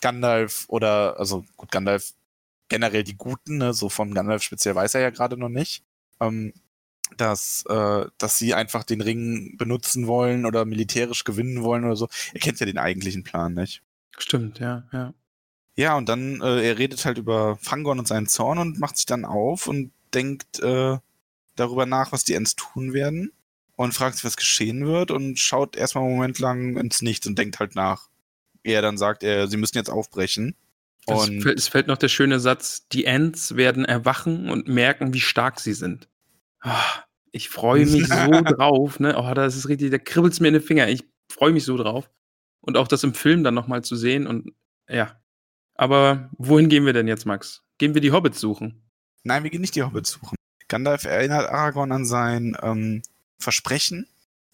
Gandalf 0.00 0.66
oder, 0.68 1.18
also 1.18 1.44
gut, 1.56 1.72
Gandalf 1.72 2.12
generell 2.68 3.04
die 3.04 3.16
Guten, 3.16 3.58
ne, 3.58 3.74
so 3.74 3.88
von 3.88 4.14
Gandalf 4.14 4.42
speziell 4.42 4.74
weiß 4.74 4.94
er 4.94 5.00
ja 5.00 5.10
gerade 5.10 5.36
noch 5.36 5.48
nicht, 5.48 5.82
ähm, 6.20 6.52
dass, 7.16 7.64
äh, 7.68 8.06
dass 8.18 8.38
sie 8.38 8.54
einfach 8.54 8.84
den 8.84 9.00
Ring 9.00 9.56
benutzen 9.56 10.06
wollen 10.06 10.46
oder 10.46 10.64
militärisch 10.64 11.24
gewinnen 11.24 11.62
wollen 11.62 11.84
oder 11.84 11.96
so. 11.96 12.08
Er 12.32 12.40
kennt 12.40 12.60
ja 12.60 12.66
den 12.66 12.78
eigentlichen 12.78 13.24
Plan 13.24 13.54
nicht. 13.54 13.82
Stimmt, 14.18 14.58
ja, 14.58 14.84
ja. 14.92 15.14
Ja, 15.76 15.96
und 15.96 16.08
dann, 16.08 16.40
äh, 16.40 16.68
er 16.68 16.78
redet 16.78 17.04
halt 17.04 17.18
über 17.18 17.56
Fangorn 17.56 17.98
und 17.98 18.06
seinen 18.06 18.28
Zorn 18.28 18.58
und 18.58 18.78
macht 18.78 18.96
sich 18.96 19.06
dann 19.06 19.24
auf 19.24 19.66
und 19.66 19.92
denkt 20.14 20.60
äh, 20.60 20.98
darüber 21.56 21.86
nach, 21.86 22.12
was 22.12 22.24
die 22.24 22.34
Ents 22.34 22.54
tun 22.54 22.92
werden 22.92 23.32
und 23.76 23.92
fragt 23.92 24.16
sich, 24.16 24.24
was 24.24 24.36
geschehen 24.36 24.86
wird 24.86 25.10
und 25.10 25.38
schaut 25.38 25.76
erstmal 25.76 26.04
einen 26.04 26.14
Moment 26.14 26.38
lang 26.38 26.76
ins 26.76 27.02
Nichts 27.02 27.26
und 27.26 27.38
denkt 27.38 27.58
halt 27.58 27.74
nach. 27.74 28.08
Er 28.64 28.82
dann 28.82 28.98
sagt, 28.98 29.22
er, 29.22 29.46
sie 29.46 29.56
müssen 29.56 29.76
jetzt 29.76 29.90
aufbrechen. 29.90 30.56
Es 31.06 31.28
Und 31.28 31.42
fällt, 31.42 31.58
es 31.58 31.68
fällt 31.68 31.86
noch 31.86 31.98
der 31.98 32.08
schöne 32.08 32.40
Satz, 32.40 32.88
die 32.88 33.04
Ents 33.04 33.56
werden 33.56 33.84
erwachen 33.84 34.48
und 34.48 34.68
merken, 34.68 35.12
wie 35.12 35.20
stark 35.20 35.60
sie 35.60 35.74
sind. 35.74 36.08
Ah, 36.60 37.04
ich 37.30 37.50
freue 37.50 37.84
mich 37.86 38.08
so 38.08 38.30
drauf, 38.42 39.00
ne? 39.00 39.16
Oh, 39.18 39.34
das 39.34 39.54
ist 39.54 39.68
richtig, 39.68 39.90
da 39.90 39.98
kribbelt's 39.98 40.40
mir 40.40 40.48
in 40.48 40.54
den 40.54 40.62
Finger. 40.62 40.88
Ich 40.88 41.04
freue 41.30 41.52
mich 41.52 41.64
so 41.64 41.76
drauf. 41.76 42.10
Und 42.60 42.78
auch 42.78 42.88
das 42.88 43.04
im 43.04 43.12
Film 43.12 43.44
dann 43.44 43.54
nochmal 43.54 43.84
zu 43.84 43.94
sehen 43.96 44.26
und 44.26 44.52
ja. 44.88 45.20
Aber 45.74 46.30
wohin 46.38 46.68
gehen 46.68 46.86
wir 46.86 46.92
denn 46.94 47.08
jetzt, 47.08 47.26
Max? 47.26 47.62
Gehen 47.78 47.94
wir 47.94 48.00
die 48.00 48.12
Hobbits 48.12 48.40
suchen? 48.40 48.82
Nein, 49.24 49.42
wir 49.42 49.50
gehen 49.50 49.60
nicht 49.60 49.74
die 49.74 49.82
Hobbits 49.82 50.12
suchen. 50.12 50.36
Gandalf 50.68 51.04
erinnert 51.04 51.48
Aragorn 51.50 51.92
an 51.92 52.04
sein 52.06 52.56
ähm, 52.62 53.02
Versprechen. 53.38 54.06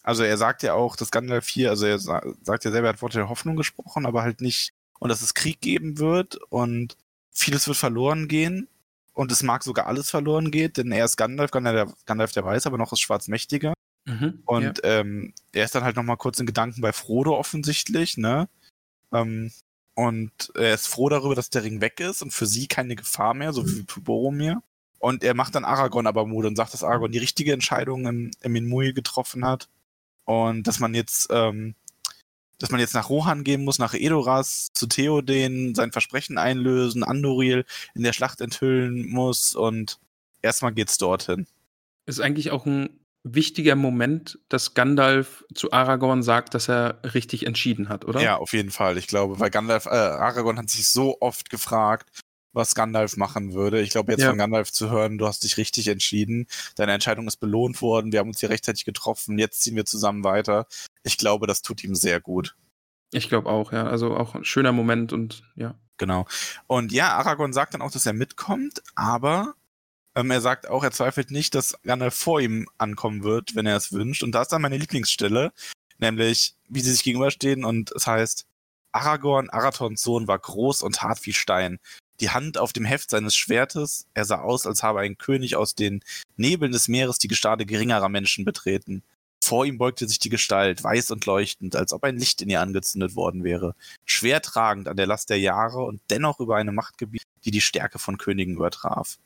Also 0.03 0.23
er 0.23 0.37
sagt 0.39 0.63
ja 0.63 0.75
auch, 0.75 0.97
dass 0.97 1.11
Gandalf 1.11 1.49
hier, 1.49 1.71
also 1.71 1.87
er 1.87 1.99
sa 1.99 2.23
sagt 2.43 2.65
ja 2.65 2.71
selber, 2.71 2.89
er 2.89 2.95
hat 2.95 3.03
Worte 3.03 3.19
der 3.19 3.29
Hoffnung 3.29 3.57
gesprochen, 3.57 4.07
aber 4.07 4.23
halt 4.23 4.41
nicht, 4.41 4.73
und 4.99 5.09
dass 5.09 5.23
es 5.23 5.35
Krieg 5.35 5.61
geben 5.61 5.99
wird 5.99 6.37
und 6.51 6.97
vieles 7.31 7.67
wird 7.69 7.77
verloren 7.77 8.29
gehen. 8.29 8.69
Und 9.13 9.33
es 9.33 9.43
mag 9.43 9.63
sogar 9.65 9.87
alles 9.87 10.09
verloren 10.09 10.51
geht, 10.51 10.77
denn 10.79 10.93
er 10.93 11.05
ist 11.05 11.17
Gandalf, 11.17 11.51
Gandalf 11.51 11.89
der, 11.89 11.97
Gandalf 12.07 12.33
der 12.33 12.45
Weiß, 12.45 12.67
aber 12.67 12.79
noch 12.79 12.93
ist 12.93 13.01
Schwarzmächtiger. 13.01 13.75
Mhm, 14.07 14.43
Und 14.47 14.81
ähm, 14.85 15.35
er 15.53 15.65
ist 15.65 15.75
dann 15.75 15.85
halt 15.85 15.97
nochmal 15.97 16.17
kurz 16.17 16.39
in 16.41 16.47
Gedanken 16.47 16.81
bei 16.81 16.93
Frodo 16.93 17.37
offensichtlich, 17.37 18.17
ne? 18.17 18.49
Ähm, 19.13 19.53
und 19.95 20.53
er 20.55 20.75
ist 20.75 20.87
froh 20.87 21.09
darüber, 21.11 21.35
dass 21.35 21.51
der 21.51 21.65
Ring 21.65 21.81
weg 21.81 22.01
ist 22.01 22.23
und 22.23 22.33
für 22.33 22.47
sie 22.47 22.69
keine 22.69 22.97
Gefahr 22.97 23.35
mehr, 23.35 23.53
so 23.53 23.67
wie 23.67 23.85
für 23.87 24.01
Boromir. 24.01 24.63
Und 24.99 25.25
er 25.25 25.35
macht 25.35 25.55
dann 25.55 25.65
Aragorn 25.65 26.07
aber 26.07 26.25
Mut 26.27 26.47
und 26.47 26.57
sagt, 26.57 26.73
dass 26.73 26.85
Aragorn 26.85 27.13
die 27.13 27.19
richtige 27.19 27.53
Entscheidung 27.53 28.07
im, 28.07 28.31
im 28.41 28.53
Minmui 28.53 28.93
getroffen 28.93 29.45
hat. 29.45 29.69
Und 30.31 30.69
dass 30.69 30.79
man 30.79 30.95
jetzt, 30.95 31.27
ähm, 31.33 31.75
dass 32.61 32.71
man 32.71 32.79
jetzt 32.79 32.95
nach 32.95 33.11
Rohan 33.11 33.43
gehen 33.43 33.65
muss, 33.65 33.81
nach 33.81 33.95
Edoras, 33.95 34.69
zu 34.75 34.87
Theoden, 34.87 35.75
sein 35.75 35.91
Versprechen 35.91 36.39
einlösen, 36.39 37.03
Andoril 37.03 37.65
in 37.97 38.05
der 38.05 38.13
Schlacht 38.13 38.41
enthüllen 38.41 39.09
muss 39.09 39.57
und 39.57 39.99
erstmal 40.41 40.73
geht's 40.73 40.99
dorthin. 40.99 41.49
Ist 42.07 42.21
eigentlich 42.21 42.53
auch 42.53 42.65
ein 42.65 43.01
wichtiger 43.25 43.75
Moment, 43.75 44.39
dass 44.49 44.75
Gandalf 44.75 45.45
zu 45.53 45.73
Aragorn 45.73 46.23
sagt, 46.23 46.55
dass 46.55 46.69
er 46.69 47.01
richtig 47.13 47.45
entschieden 47.45 47.89
hat, 47.89 48.05
oder? 48.05 48.23
Ja, 48.23 48.37
auf 48.37 48.53
jeden 48.53 48.71
Fall. 48.71 48.99
Ich 48.99 49.09
glaube, 49.09 49.41
weil 49.41 49.51
Gandalf, 49.51 49.87
äh, 49.87 49.89
Aragorn 49.89 50.59
hat 50.59 50.71
sich 50.71 50.87
so 50.87 51.17
oft 51.21 51.51
gefragt, 51.51 52.09
was 52.53 52.75
Gandalf 52.75 53.17
machen 53.17 53.53
würde. 53.55 53.81
Ich 53.81 53.91
glaube, 53.91 54.13
jetzt 54.13 54.23
Ja. 54.23 54.29
von 54.31 54.39
Gandalf 54.39 54.73
zu 54.73 54.91
hören, 54.91 55.19
du 55.19 55.27
hast 55.27 55.45
dich 55.45 55.57
richtig 55.57 55.89
entschieden, 55.89 56.47
deine 56.77 56.93
Entscheidung 56.93 57.27
ist 57.27 57.39
belohnt 57.39 57.81
worden, 57.83 58.13
wir 58.13 58.19
haben 58.21 58.29
uns 58.29 58.41
hier 58.41 58.51
rechtzeitig 58.51 58.85
getroffen, 58.85 59.39
jetzt 59.39 59.63
ziehen 59.63 59.77
wir 59.77 59.85
zusammen 59.85 60.25
weiter. 60.25 60.67
Ich 61.03 61.17
glaube, 61.17 61.47
das 61.47 61.63
tut 61.63 61.85
ihm 61.85 61.95
sehr 61.95 62.21
gut. 62.21 62.57
Ich 63.13 63.29
glaube 63.29 63.49
auch, 63.49 63.73
ja. 63.73 63.87
Also 63.87 64.17
auch 64.17 64.35
ein 64.35 64.45
schöner 64.45 64.73
Moment 64.73 65.13
und 65.13 65.43
ja. 65.57 65.75
Genau. 65.97 66.27
Und 66.67 66.93
ja, 66.93 67.17
Aragorn 67.17 67.53
sagt 67.53 67.75
dann 67.75 67.83
auch, 67.83 67.91
dass 67.91 68.07
er 68.07 68.15
mitkommt, 68.15 68.83
aber 68.95 69.55
ähm, 70.15 70.31
er 70.31 70.41
sagt 70.41 70.69
auch, 70.69 70.83
er 70.83 70.93
zweifelt 70.93 71.31
nicht, 71.31 71.55
dass 71.55 71.77
Gandalf 71.83 72.15
vor 72.15 72.41
ihm 72.41 72.69
ankommen 72.79 73.23
wird, 73.23 73.55
wenn 73.55 73.67
er 73.67 73.77
es 73.77 73.93
wünscht. 73.93 74.23
Und 74.23 74.33
da 74.33 74.43
ist 74.43 74.49
dann 74.49 74.63
meine 74.63 74.79
Lieblingsstelle, 74.79 75.53
nämlich 75.99 76.55
wie 76.69 76.81
sie 76.81 76.91
sich 76.93 77.05
gegenüberstehen 77.05 77.65
und 77.65 77.93
es 77.93 78.07
heißt, 78.07 78.47
Aragorn, 78.93 79.51
Arathorns 79.51 80.03
Sohn, 80.03 80.27
war 80.27 80.39
groß 80.39 80.83
und 80.83 81.03
hart 81.03 81.25
wie 81.27 81.33
Stein. 81.33 81.79
Die 82.21 82.31
Hand 82.31 82.59
auf 82.59 82.75
dem 82.75 82.85
Heft 82.85 83.11
seines 83.11 83.35
Schwertes, 83.35 84.07
er 84.13 84.27
sah 84.27 84.43
aus, 84.43 84.67
als 84.67 84.83
habe 84.83 85.01
ein 85.01 85.17
König 85.17 85.57
aus 85.57 85.75
den 85.75 86.05
Nebeln 86.37 86.73
des 86.73 86.87
Meeres 86.87 87.19
die 87.19 87.29
Gestade 87.29 87.65
geringerer 87.65 88.11
Menschen 88.11 88.45
betreten. 88.45 89.03
Vor 89.43 89.65
ihm 89.65 89.79
beugte 89.79 90.07
sich 90.07 90.19
die 90.19 90.29
Gestalt, 90.29 90.85
weiß 90.85 91.11
und 91.13 91.25
leuchtend, 91.25 91.75
als 91.75 91.95
ob 91.95 92.05
ein 92.05 92.19
Licht 92.19 92.43
in 92.43 92.51
ihr 92.51 92.61
angezündet 92.61 93.17
worden 93.17 93.43
wäre, 93.43 93.75
schwer 94.05 94.43
tragend 94.43 94.87
an 94.87 94.99
der 94.99 95.07
Last 95.07 95.31
der 95.31 95.39
Jahre 95.39 95.83
und 95.83 96.03
dennoch 96.11 96.41
über 96.41 96.57
eine 96.57 96.73
Macht 96.73 96.99
gebiet, 96.99 97.23
die 97.45 97.51
die 97.51 97.63
Stärke 97.63 97.99
von 97.99 98.19
Königen 98.19 98.57
übertraf. 98.57 99.19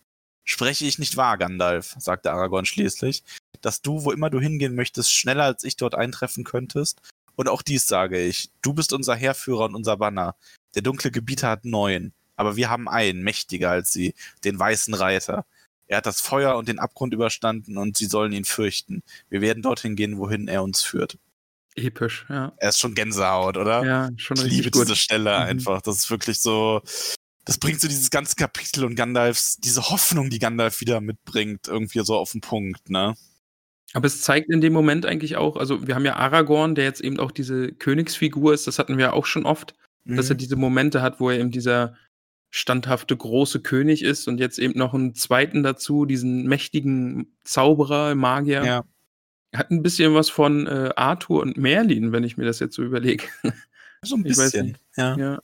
Spreche 0.45 0.85
ich 0.85 1.01
nicht 1.01 1.17
wahr, 1.17 1.37
Gandalf, 1.37 1.97
sagte 1.99 2.31
Aragorn 2.31 2.65
schließlich, 2.65 3.25
dass 3.61 3.83
du, 3.83 4.05
wo 4.05 4.13
immer 4.13 4.31
du 4.31 4.41
hingehen 4.41 4.77
möchtest, 4.77 5.13
schneller 5.13 5.45
als 5.45 5.65
ich 5.65 5.77
dort 5.77 5.97
eintreffen 5.97 6.45
könntest? 6.45 7.01
Und 7.35 7.49
auch 7.49 7.63
dies 7.63 7.87
sage 7.87 8.23
ich, 8.23 8.51
du 8.63 8.73
bist 8.73 8.93
unser 8.93 9.17
Heerführer 9.17 9.65
und 9.65 9.75
unser 9.75 9.97
Banner. 9.97 10.37
Der 10.77 10.83
dunkle 10.83 11.11
Gebieter 11.11 11.49
hat 11.49 11.65
neun, 11.65 12.13
aber 12.37 12.57
wir 12.57 12.71
haben 12.71 12.89
einen, 12.89 13.23
mächtiger 13.23 13.71
als 13.71 13.93
sie, 13.93 14.15
den 14.45 14.59
weißen 14.59 14.95
Reiter. 14.95 15.45
Er 15.87 15.99
hat 15.99 16.07
das 16.07 16.21
Feuer 16.21 16.57
und 16.57 16.69
den 16.69 16.79
Abgrund 16.79 17.13
überstanden 17.15 17.77
und 17.77 17.97
sie 17.99 18.07
sollen 18.07 18.33
ihn 18.33 18.45
fürchten. 18.47 19.03
Wir 19.29 19.41
werden 19.41 19.63
dorthin 19.63 19.97
gehen, 19.97 20.19
wohin 20.19 20.49
er 20.49 20.63
uns 20.63 20.83
führt. 20.83 21.19
Episch, 21.77 22.25
ja. 22.29 22.53
Er 22.59 22.69
ist 22.69 22.79
schon 22.79 22.95
Gänsehaut, 22.95 23.57
oder? 23.57 23.85
Ja, 23.85 24.11
schon 24.17 24.37
ich 24.37 24.45
richtig 24.45 24.59
liebe 24.65 24.71
gut. 24.71 24.83
diese 24.87 24.97
Stelle 24.97 25.31
Mhm. 25.31 25.45
einfach. 25.47 25.83
Das 25.83 25.97
ist 25.97 26.11
wirklich 26.11 26.39
so. 26.39 26.81
Das 27.45 27.59
bringt 27.59 27.81
so 27.81 27.89
dieses 27.89 28.11
ganze 28.11 28.37
Kapitel 28.37 28.85
und 28.85 28.95
Gandalfs, 28.95 29.57
diese 29.59 29.91
Hoffnung, 29.91 30.31
die 30.31 30.39
Gandalf 30.39 30.81
wieder 30.81 31.01
mitbringt, 31.03 31.69
irgendwie 31.69 32.01
so 32.05 32.17
auf 32.17 32.33
den 32.33 32.41
Punkt, 32.41 32.89
ne? 32.89 33.15
Aber 33.93 34.07
es 34.07 34.23
zeigt 34.23 34.49
in 34.51 34.61
dem 34.63 34.73
Moment 34.73 35.05
eigentlich 35.05 35.37
auch, 35.37 35.57
also 35.57 35.87
wir 35.87 35.95
haben 35.95 36.05
ja 36.07 36.17
Aragorn, 36.17 36.75
der 36.75 36.85
jetzt 36.85 37.01
eben 37.03 37.21
auch 37.21 37.31
diese 37.31 37.73
Königsfigur 37.73 38.55
ist, 38.55 38.67
das 38.67 38.79
hatten 38.79 38.97
wir 38.99 39.13
auch 39.13 39.27
schon 39.27 39.45
oft, 39.45 39.75
dass 40.07 40.31
er 40.31 40.35
Mhm. 40.35 40.39
diese 40.39 40.57
Momente 40.57 41.03
hat, 41.03 41.21
wo 41.21 41.29
er 41.31 41.39
eben 41.39 41.51
dieser 41.51 41.95
standhafte 42.57 43.17
große 43.17 43.61
König 43.61 44.03
ist 44.05 44.29
und 44.29 44.39
jetzt 44.39 44.61
eben 44.61 44.79
noch 44.79 44.95
einen 44.95 45.17
zweiten 45.17 45.65
dazu, 45.65 46.05
diesen 46.07 46.47
mächtigen 46.47 47.37
Zauberer, 47.43 48.15
Magier. 48.15 48.65
ja. 48.65 48.85
Hat 49.57 49.71
ein 49.73 49.83
bisschen 49.83 50.15
was 50.15 50.31
von 50.31 50.67
äh, 50.67 50.91
Arthur 50.97 51.43
und 51.43 51.57
Merlin, 51.57 52.13
wenn 52.13 52.23
ich 52.25 52.37
mir 52.37 52.45
das 52.45 52.59
jetzt 52.61 52.75
so 52.77 52.83
überlege. 52.83 53.25
So 54.07 54.17
ein 54.17 54.23
bisschen. 54.23 54.77
Ja. 54.99 55.17
ja. 55.17 55.39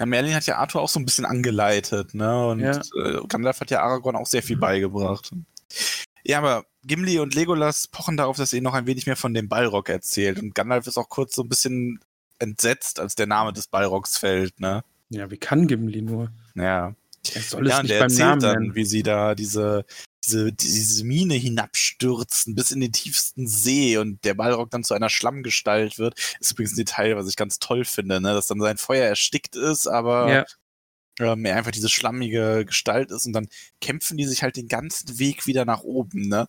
Ja, 0.00 0.06
Merlin 0.06 0.34
hat 0.34 0.46
ja 0.46 0.56
Arthur 0.56 0.80
auch 0.80 0.88
so 0.88 0.98
ein 0.98 1.04
bisschen 1.04 1.26
angeleitet, 1.26 2.14
ne? 2.14 2.46
Und 2.48 2.60
Ja. 2.60 2.80
äh, 2.96 3.20
Gandalf 3.28 3.60
hat 3.60 3.70
ja 3.70 3.82
Aragorn 3.82 4.16
auch 4.16 4.26
sehr 4.26 4.42
viel 4.42 4.56
beigebracht. 4.56 5.30
Ja, 6.24 6.38
aber 6.38 6.64
Gimli 6.84 7.18
und 7.18 7.34
Legolas 7.34 7.88
pochen 7.88 8.16
darauf, 8.16 8.38
dass 8.38 8.52
er 8.54 8.56
ihnen 8.56 8.64
noch 8.64 8.72
ein 8.72 8.86
wenig 8.86 9.04
mehr 9.06 9.16
von 9.16 9.34
dem 9.34 9.46
Balrog 9.48 9.90
erzählt. 9.90 10.38
Und 10.40 10.54
Gandalf 10.54 10.86
ist 10.86 10.96
auch 10.96 11.10
kurz 11.10 11.34
so 11.34 11.42
ein 11.42 11.50
bisschen 11.50 12.00
entsetzt, 12.38 12.98
als 12.98 13.14
der 13.14 13.26
Name 13.26 13.52
des 13.52 13.66
Balrogs 13.68 14.16
fällt, 14.16 14.58
ne? 14.58 14.82
Ja, 15.12 15.30
wie 15.30 15.36
kann 15.36 15.66
Gimli 15.66 16.02
nur? 16.02 16.32
Ja. 16.54 16.94
Er 17.34 17.42
soll 17.42 17.66
es 17.66 17.70
ja, 17.70 17.78
und 17.78 17.82
nicht 17.84 17.94
der 17.94 18.00
beim 18.00 18.14
Namen 18.14 18.40
dann, 18.40 18.58
nennen. 18.58 18.74
wie 18.74 18.84
sie 18.84 19.02
da 19.02 19.34
diese, 19.34 19.84
diese, 20.24 20.52
diese 20.52 21.04
Mine 21.04 21.34
hinabstürzen 21.34 22.54
bis 22.54 22.72
in 22.72 22.80
den 22.80 22.92
tiefsten 22.92 23.46
See 23.46 23.96
und 23.98 24.24
der 24.24 24.34
Balrog 24.34 24.70
dann 24.70 24.82
zu 24.82 24.94
einer 24.94 25.08
Schlammgestalt 25.08 25.98
wird. 25.98 26.18
Ist 26.40 26.52
übrigens 26.52 26.72
ein 26.72 26.76
Detail, 26.76 27.16
was 27.16 27.28
ich 27.28 27.36
ganz 27.36 27.58
toll 27.60 27.84
finde, 27.84 28.20
ne? 28.20 28.32
dass 28.34 28.48
dann 28.48 28.60
sein 28.60 28.76
Feuer 28.76 29.06
erstickt 29.06 29.54
ist, 29.54 29.86
aber 29.86 30.32
Ja, 30.32 30.44
ähm, 31.20 31.44
er 31.44 31.56
einfach 31.56 31.70
diese 31.70 31.88
schlammige 31.88 32.64
Gestalt 32.64 33.10
ist 33.10 33.26
und 33.26 33.34
dann 33.34 33.48
kämpfen 33.80 34.16
die 34.16 34.24
sich 34.24 34.42
halt 34.42 34.56
den 34.56 34.68
ganzen 34.68 35.18
Weg 35.18 35.46
wieder 35.46 35.64
nach 35.64 35.82
oben, 35.82 36.28
ne? 36.28 36.48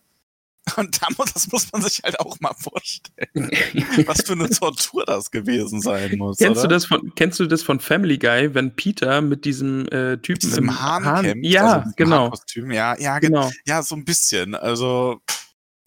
Und 0.76 1.00
da 1.02 1.08
muss, 1.18 1.32
das 1.32 1.50
muss 1.52 1.70
man 1.72 1.82
sich 1.82 2.00
halt 2.02 2.18
auch 2.20 2.40
mal 2.40 2.54
vorstellen, 2.54 3.28
was 4.06 4.22
für 4.22 4.32
eine 4.32 4.48
Tortur 4.48 5.04
das 5.04 5.30
gewesen 5.30 5.80
sein 5.82 6.16
muss. 6.18 6.38
kennst, 6.38 6.60
oder? 6.60 6.68
du 6.68 6.74
das 6.74 6.86
von, 6.86 7.12
kennst 7.14 7.38
du 7.38 7.46
das 7.46 7.62
von 7.62 7.80
Family 7.80 8.18
Guy, 8.18 8.54
wenn 8.54 8.74
Peter 8.74 9.20
mit 9.20 9.44
diesem 9.44 9.86
äh, 9.88 10.16
Typen 10.16 10.32
Mit 10.32 10.42
diesem 10.42 10.64
im 10.64 10.80
Hahn, 10.80 11.04
Hahn- 11.04 11.24
kämpft, 11.24 11.46
Ja, 11.46 11.78
also 11.80 11.90
genau. 11.96 12.32
Ja, 12.72 12.98
ja, 12.98 13.18
ge- 13.18 13.28
genau. 13.28 13.50
ja, 13.66 13.82
so 13.82 13.94
ein 13.94 14.04
bisschen. 14.04 14.54
Also, 14.54 15.20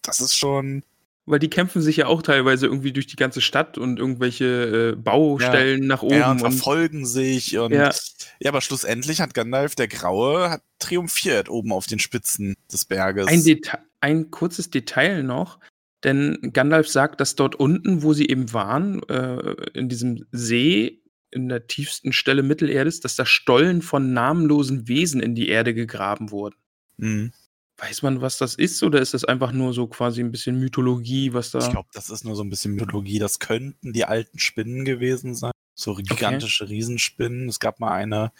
das 0.03 0.19
ist 0.19 0.35
schon. 0.35 0.83
Weil 1.29 1.39
die 1.39 1.49
kämpfen 1.49 1.81
sich 1.81 1.97
ja 1.97 2.05
auch 2.07 2.21
teilweise 2.21 2.67
irgendwie 2.67 2.93
durch 2.93 3.05
die 3.07 3.17
ganze 3.17 3.41
Stadt 3.41 3.77
und 3.77 3.99
irgendwelche 3.99 4.93
äh, 4.93 4.95
Baustellen 4.95 5.85
nach 5.85 6.01
oben. 6.01 6.15
ja, 6.15 6.31
und 6.31 6.41
und, 6.41 6.51
verfolgen 6.53 7.05
sich 7.05 7.57
und. 7.57 7.73
Ja. 7.73 7.91
Ja. 8.39 8.49
aber 8.49 8.61
schlussendlich 8.61 9.19
hat 9.19 9.33
Gandalf, 9.33 9.75
der 9.75 9.89
Graue, 9.89 10.49
hat 10.51 10.61
triumphiert 10.79 11.49
oben 11.49 11.73
auf 11.73 11.85
den 11.87 11.99
Spitzen 11.99 12.55
des 12.71 12.85
Berges. 12.85 13.27
ein, 13.27 13.43
Deta 13.43 13.79
ein 14.01 14.31
kurzes 14.31 14.69
Detail 14.69 15.23
noch, 15.23 15.59
denn 16.03 16.51
Gandalf 16.53 16.87
sagt, 16.87 17.19
dass 17.21 17.35
dort 17.35 17.55
unten, 17.55 18.03
wo 18.03 18.13
sie 18.13 18.27
eben 18.27 18.53
waren, 18.53 19.01
äh, 19.09 19.55
in 19.73 19.89
diesem 19.89 20.25
See, 20.31 21.01
in 21.31 21.49
der 21.49 21.67
tiefsten 21.67 22.13
Stelle 22.13 22.43
Mittelerdes, 22.43 22.99
dass 22.99 23.15
da 23.15 23.25
Stollen 23.25 23.81
von 23.81 24.13
namenlosen 24.13 24.87
Wesen 24.87 25.21
in 25.21 25.35
die 25.35 25.49
Erde 25.49 25.73
gegraben 25.73 26.31
wurden. 26.31 26.55
Mhm. 26.97 27.33
Weiß 27.77 28.01
man, 28.01 28.21
was 28.21 28.37
das 28.37 28.55
ist, 28.55 28.81
oder 28.81 29.01
ist 29.01 29.13
das 29.13 29.23
einfach 29.23 29.51
nur 29.51 29.73
so 29.73 29.87
quasi 29.87 30.21
ein 30.21 30.31
bisschen 30.31 30.59
Mythologie, 30.59 31.33
was 31.33 31.51
da. 31.51 31.59
Ich 31.59 31.69
glaube, 31.69 31.89
das 31.93 32.09
ist 32.09 32.23
nur 32.23 32.35
so 32.35 32.43
ein 32.43 32.49
bisschen 32.49 32.73
Mythologie. 32.73 33.19
Das 33.19 33.37
könnten 33.39 33.93
die 33.93 34.05
alten 34.05 34.39
Spinnen 34.39 34.83
gewesen 34.83 35.35
sein. 35.35 35.51
So 35.75 35.93
gigantische 35.93 36.69
Riesenspinnen. 36.69 37.49
Es 37.49 37.59
gab 37.59 37.79
mal 37.79 37.91
eine 37.91 38.31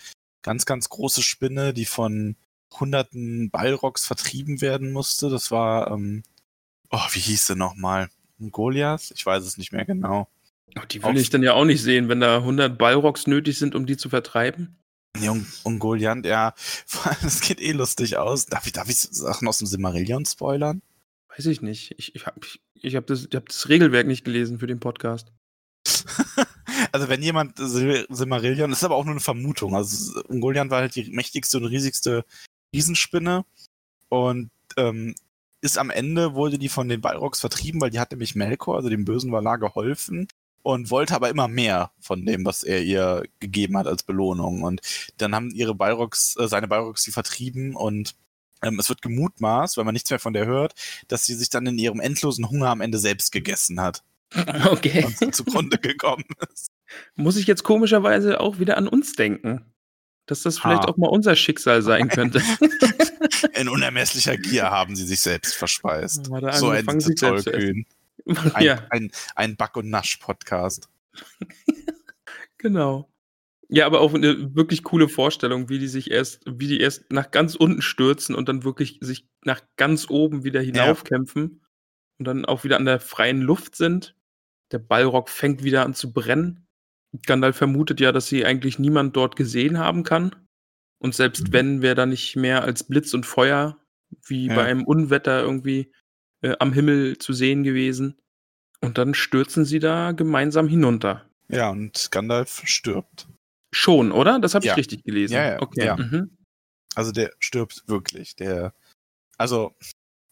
ganz, 0.42 0.66
ganz 0.66 0.90
große 0.90 1.22
Spinne, 1.22 1.72
die 1.74 1.86
von 1.86 2.36
hunderten 2.72 3.50
Balrogs 3.50 4.06
vertrieben 4.06 4.62
werden 4.62 4.92
musste. 4.92 5.30
Das 5.30 5.52
war, 5.52 5.92
ähm, 5.92 6.24
oh, 6.90 7.06
wie 7.12 7.20
hieß 7.20 7.48
sie 7.48 7.56
nochmal? 7.56 8.10
Goliath? 8.40 9.12
Ich 9.16 9.26
weiß 9.26 9.44
es 9.44 9.58
nicht 9.58 9.72
mehr 9.72 9.86
genau. 9.86 10.28
Oh, 10.76 10.86
die 10.92 11.02
will 11.04 11.18
ich 11.18 11.30
dann 11.30 11.44
ja 11.44 11.54
auch 11.54 11.66
nicht 11.66 11.82
sehen, 11.82 12.10
wenn 12.10 12.20
da 12.20 12.38
100 12.38 12.78
Ballrocks 12.78 13.26
nötig 13.26 13.58
sind, 13.58 13.74
um 13.74 13.86
die 13.86 13.98
zu 13.98 14.10
vertreiben. 14.10 14.78
Und 15.64 15.80
Goliath, 15.80 16.26
ja, 16.26 16.54
vor 16.58 17.08
allem, 17.12 17.20
das 17.24 17.42
geht 17.42 17.60
eh 17.60 17.72
lustig 17.72 18.18
aus. 18.18 18.46
Darf 18.46 18.66
ich, 18.68 18.74
darf 18.74 18.90
ich 18.90 18.98
Sachen 18.98 19.48
aus 19.48 19.58
dem 19.58 19.68
Silmarillion 19.68 20.26
spoilern? 20.26 20.82
Weiß 21.36 21.46
ich 21.46 21.62
nicht. 21.62 21.96
Ich, 21.98 22.16
ich 22.16 22.26
habe 22.26 22.40
ich, 22.44 22.62
ich 22.74 22.96
hab 22.96 23.08
das, 23.08 23.26
ich 23.30 23.36
hab 23.36 23.48
das 23.48 23.70
Regelwerk 23.70 24.08
nicht 24.08 24.26
gelesen 24.26 24.60
für 24.60 24.68
den 24.68 24.80
Podcast. 24.80 25.32
also 26.92 27.10
wenn 27.10 27.22
jemand 27.22 27.58
Sil 27.58 28.06
Silmarillion, 28.10 28.70
das 28.70 28.80
ist 28.80 28.84
aber 28.84 28.96
auch 28.96 29.06
nur 29.06 29.14
eine 29.14 29.22
Vermutung. 29.22 29.76
Also 29.76 30.22
Ungoliant 30.28 30.72
war 30.72 30.82
halt 30.82 30.96
die 30.96 31.10
mächtigste 31.12 31.58
und 31.58 31.66
riesigste 31.66 32.26
Riesenspinne 32.74 33.46
und 34.10 34.50
ähm, 34.78 35.16
ist 35.62 35.78
am 35.78 35.90
Ende, 35.90 36.36
wurde 36.36 36.58
die 36.58 36.70
von 36.70 36.88
den 36.88 37.02
Balrogs 37.02 37.40
vertrieben, 37.40 37.82
weil 37.82 37.90
die 37.90 38.00
hat 38.00 38.12
nämlich 38.12 38.36
Melkor, 38.36 38.76
also 38.76 38.90
dem 38.90 39.06
bösen 39.06 39.32
Valar, 39.32 39.58
geholfen 39.58 40.28
und 40.62 40.92
wollte 40.92 41.16
aber 41.16 41.30
immer 41.30 41.48
mehr 41.48 41.92
von 42.00 42.26
dem, 42.26 42.46
was 42.46 42.64
er 42.64 42.84
ihr 42.84 43.24
gegeben 43.40 43.78
hat 43.78 43.88
als 43.88 44.04
Belohnung. 44.04 44.64
Und 44.64 44.82
dann 45.18 45.34
haben 45.34 45.52
ihre 45.52 45.74
Balrogs, 45.74 46.36
äh, 46.38 46.48
seine 46.48 46.68
Balrogs 46.68 47.04
sie 47.04 47.12
vertrieben 47.12 47.76
und 47.76 48.16
ähm, 48.64 48.80
es 48.80 48.90
wird 48.90 49.02
gemutmaßt, 49.02 49.78
weil 49.78 49.86
man 49.86 49.94
nichts 49.94 50.10
mehr 50.10 50.20
von 50.20 50.34
der 50.34 50.46
hört, 50.46 50.74
dass 51.08 51.26
sie 51.26 51.36
sich 51.36 51.50
dann 51.50 51.68
in 51.68 51.78
ihrem 51.78 52.00
endlosen 52.00 52.50
Hunger 52.50 52.70
am 52.70 52.82
Ende 52.82 53.00
selbst 53.00 53.32
gegessen 53.32 53.82
hat 53.82 54.04
Okay. 54.66 55.06
und 55.22 55.36
zugrunde 55.36 55.78
gekommen 55.78 56.26
ist. 56.52 56.72
Muss 57.16 57.38
ich 57.38 57.48
jetzt 57.48 57.64
komischerweise 57.64 58.40
auch 58.40 58.60
wieder 58.60 58.78
an 58.78 58.88
uns 58.88 59.14
denken. 59.14 59.66
Dass 60.28 60.44
das 60.44 60.60
vielleicht 60.60 60.84
Ah. 60.84 60.90
auch 60.90 60.98
mal 60.98 61.08
unser 61.08 61.36
Schicksal 61.36 61.82
sein 61.82 62.08
könnte. 62.10 62.42
In 63.54 63.70
unermesslicher 63.70 64.38
Gier 64.38 64.70
haben 64.70 64.96
sie 64.96 65.06
sich 65.06 65.22
selbst 65.22 65.56
verspeist. 65.56 66.30
Er 66.32 66.54
So 66.54 66.72
zu 67.00 67.16
Tollkühn. 67.16 67.86
Ein, 68.54 68.64
ja, 68.64 68.86
ein, 68.90 69.12
ein 69.36 69.56
Back- 69.56 69.78
und 69.78 69.90
Nasch-Podcast. 69.90 70.90
genau. 72.58 73.10
Ja, 73.70 73.86
aber 73.86 74.00
auch 74.02 74.14
eine 74.14 74.56
wirklich 74.56 74.84
coole 74.84 75.10
Vorstellung, 75.10 75.68
wie 75.70 75.80
die 75.80 75.88
sich 75.90 76.12
erst, 76.12 76.42
wie 76.46 76.68
die 76.68 76.80
erst 76.80 77.12
nach 77.12 77.32
ganz 77.32 77.56
unten 77.56 77.82
stürzen 77.82 78.34
und 78.36 78.48
dann 78.48 78.64
wirklich 78.64 78.98
sich 79.02 79.28
nach 79.44 79.62
ganz 79.76 80.10
oben 80.10 80.44
wieder 80.44 80.62
hinaufkämpfen 80.62 81.62
und 82.18 82.26
dann 82.26 82.46
auch 82.46 82.64
wieder 82.64 82.78
an 82.78 82.86
der 82.86 83.00
freien 83.00 83.42
Luft 83.42 83.76
sind. 83.76 84.16
Der 84.72 84.80
Ballrock 84.80 85.30
fängt 85.30 85.64
wieder 85.64 85.86
an 85.86 85.94
zu 85.94 86.12
brennen. 86.14 86.67
Gandalf 87.26 87.58
vermutet 87.58 88.00
ja, 88.00 88.12
dass 88.12 88.28
sie 88.28 88.46
eigentlich 88.46 88.80
niemand 88.80 89.16
dort 89.16 89.36
gesehen 89.36 89.78
haben 89.80 90.04
kann. 90.04 90.36
Und 91.00 91.16
selbst 91.16 91.48
Mhm. 91.50 91.54
wenn, 91.54 91.82
wäre 91.82 91.96
da 91.96 92.06
nicht 92.06 92.36
mehr 92.36 92.64
als 92.64 92.84
Blitz 92.84 93.14
und 93.14 93.26
Feuer, 93.26 93.78
wie 94.26 94.48
Ja. 94.48 94.56
bei 94.56 94.66
einem 94.66 94.84
Unwetter 94.84 95.42
irgendwie 95.42 95.92
äh, 96.44 96.56
am 96.60 96.72
Himmel 96.74 97.18
zu 97.18 97.34
sehen 97.34 97.64
gewesen. 97.64 98.20
Und 98.82 98.98
dann 99.00 99.14
stürzen 99.16 99.66
sie 99.66 99.80
da 99.80 100.12
gemeinsam 100.12 100.68
hinunter. 100.68 101.28
Ja, 101.50 101.70
und 101.70 102.10
Gandalf 102.12 102.62
stirbt. 102.66 103.28
Schon, 103.74 104.12
oder? 104.12 104.40
Das 104.40 104.54
habe 104.54 104.64
ich 104.64 104.70
Ja. 104.70 104.76
richtig 104.76 105.04
gelesen. 105.04 105.34
Ja, 105.34 105.52
ja, 105.54 105.62
okay. 105.62 105.86
ja. 105.86 105.98
Mhm. 105.98 106.38
Also 106.96 107.12
der 107.12 107.34
stirbt 107.40 107.84
wirklich. 107.88 108.36
Der, 108.36 108.74
also 109.38 109.76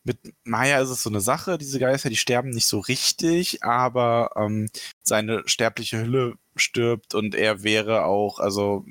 mit 0.05 0.17
Maya 0.45 0.79
ist 0.79 0.89
es 0.89 1.03
so 1.03 1.09
eine 1.09 1.19
Sache, 1.19 1.57
diese 1.57 1.79
Geister, 1.79 2.09
die 2.09 2.15
sterben 2.15 2.51
nicht 2.51 2.67
so 2.67 2.79
richtig, 2.79 3.63
aber 3.63 4.31
ähm, 4.37 4.69
seine 5.03 5.43
sterbliche 5.47 5.99
Hülle 5.99 6.35
stirbt 6.55 7.13
und 7.15 7.35
er 7.35 7.63
wäre 7.63 8.05
auch, 8.05 8.39
also 8.39 8.85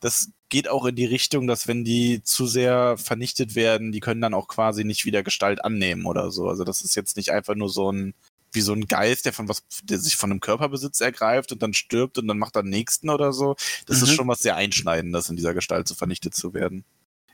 das 0.00 0.30
geht 0.50 0.68
auch 0.68 0.84
in 0.84 0.96
die 0.96 1.04
Richtung, 1.06 1.46
dass 1.46 1.66
wenn 1.66 1.84
die 1.84 2.22
zu 2.22 2.46
sehr 2.46 2.96
vernichtet 2.98 3.54
werden, 3.54 3.90
die 3.92 4.00
können 4.00 4.20
dann 4.20 4.34
auch 4.34 4.48
quasi 4.48 4.84
nicht 4.84 5.04
wieder 5.04 5.22
Gestalt 5.22 5.64
annehmen 5.64 6.06
oder 6.06 6.30
so. 6.30 6.48
Also 6.48 6.64
das 6.64 6.82
ist 6.82 6.94
jetzt 6.94 7.16
nicht 7.16 7.30
einfach 7.32 7.54
nur 7.54 7.68
so 7.68 7.90
ein 7.90 8.14
wie 8.52 8.62
so 8.62 8.72
ein 8.72 8.86
Geist, 8.88 9.26
der 9.26 9.32
von 9.32 9.48
was, 9.48 9.62
der 9.84 9.98
sich 9.98 10.16
von 10.16 10.30
einem 10.32 10.40
Körperbesitz 10.40 11.00
ergreift 11.00 11.52
und 11.52 11.62
dann 11.62 11.72
stirbt 11.72 12.18
und 12.18 12.26
dann 12.26 12.38
macht 12.38 12.56
er 12.56 12.64
nächsten 12.64 13.08
oder 13.08 13.32
so. 13.32 13.54
Das 13.86 14.02
ist 14.02 14.10
Mhm. 14.10 14.14
schon 14.14 14.28
was 14.28 14.40
sehr 14.40 14.56
Einschneidendes, 14.56 15.30
in 15.30 15.36
dieser 15.36 15.54
Gestalt 15.54 15.86
so 15.86 15.94
vernichtet 15.94 16.34
zu 16.34 16.52
werden. 16.52 16.84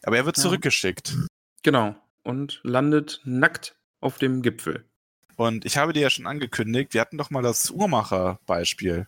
Aber 0.02 0.18
er 0.18 0.26
wird 0.26 0.36
Ja. 0.36 0.42
zurückgeschickt. 0.42 1.16
Genau. 1.62 1.96
Und 2.26 2.60
landet 2.64 3.20
nackt 3.24 3.76
auf 4.00 4.18
dem 4.18 4.42
Gipfel. 4.42 4.84
Und 5.36 5.64
ich 5.64 5.76
habe 5.76 5.92
dir 5.92 6.00
ja 6.00 6.10
schon 6.10 6.26
angekündigt, 6.26 6.92
wir 6.92 7.00
hatten 7.00 7.18
doch 7.18 7.30
mal 7.30 7.42
das 7.42 7.70
Uhrmacher-Beispiel. 7.70 9.06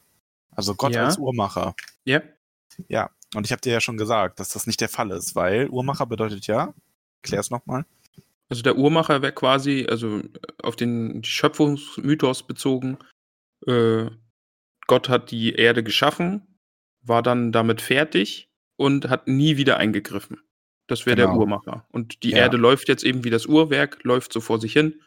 Also 0.52 0.74
Gott 0.76 0.94
Ja. 0.94 1.06
als 1.06 1.18
Uhrmacher. 1.18 1.74
Ja. 2.04 2.22
Ja. 2.86 3.10
Und 3.34 3.44
ich 3.44 3.50
habe 3.52 3.60
dir 3.60 3.72
ja 3.72 3.80
schon 3.80 3.96
gesagt, 3.96 4.38
dass 4.38 4.50
das 4.50 4.66
nicht 4.68 4.80
der 4.80 4.88
Fall 4.88 5.10
ist, 5.10 5.34
weil 5.34 5.68
Uhrmacher 5.68 6.06
bedeutet 6.06 6.46
ja, 6.46 6.74
klär's 7.22 7.50
nochmal. 7.50 7.84
Also 8.48 8.62
der 8.62 8.78
Uhrmacher 8.78 9.20
wäre 9.20 9.32
quasi, 9.32 9.86
also 9.90 10.22
auf 10.62 10.76
den 10.76 11.22
Schöpfungsmythos 11.24 12.46
bezogen, 12.46 12.98
äh, 13.66 14.06
Gott 14.86 15.08
hat 15.08 15.30
die 15.32 15.54
Erde 15.54 15.82
geschaffen, 15.82 16.46
war 17.02 17.22
dann 17.22 17.52
damit 17.52 17.80
fertig 17.80 18.48
und 18.76 19.10
hat 19.10 19.26
nie 19.28 19.56
wieder 19.56 19.76
eingegriffen. 19.76 20.40
Das 20.88 21.06
wäre 21.06 21.14
der 21.16 21.26
Genau. 21.26 21.38
Uhrmacher. 21.40 21.86
Und 21.92 22.22
die 22.24 22.30
Ja. 22.30 22.38
Erde 22.38 22.56
läuft 22.56 22.88
jetzt 22.88 23.04
eben 23.04 23.22
wie 23.22 23.30
das 23.30 23.46
Uhrwerk, 23.46 24.02
läuft 24.02 24.32
so 24.32 24.40
vor 24.40 24.60
sich 24.60 24.72
hin, 24.72 25.00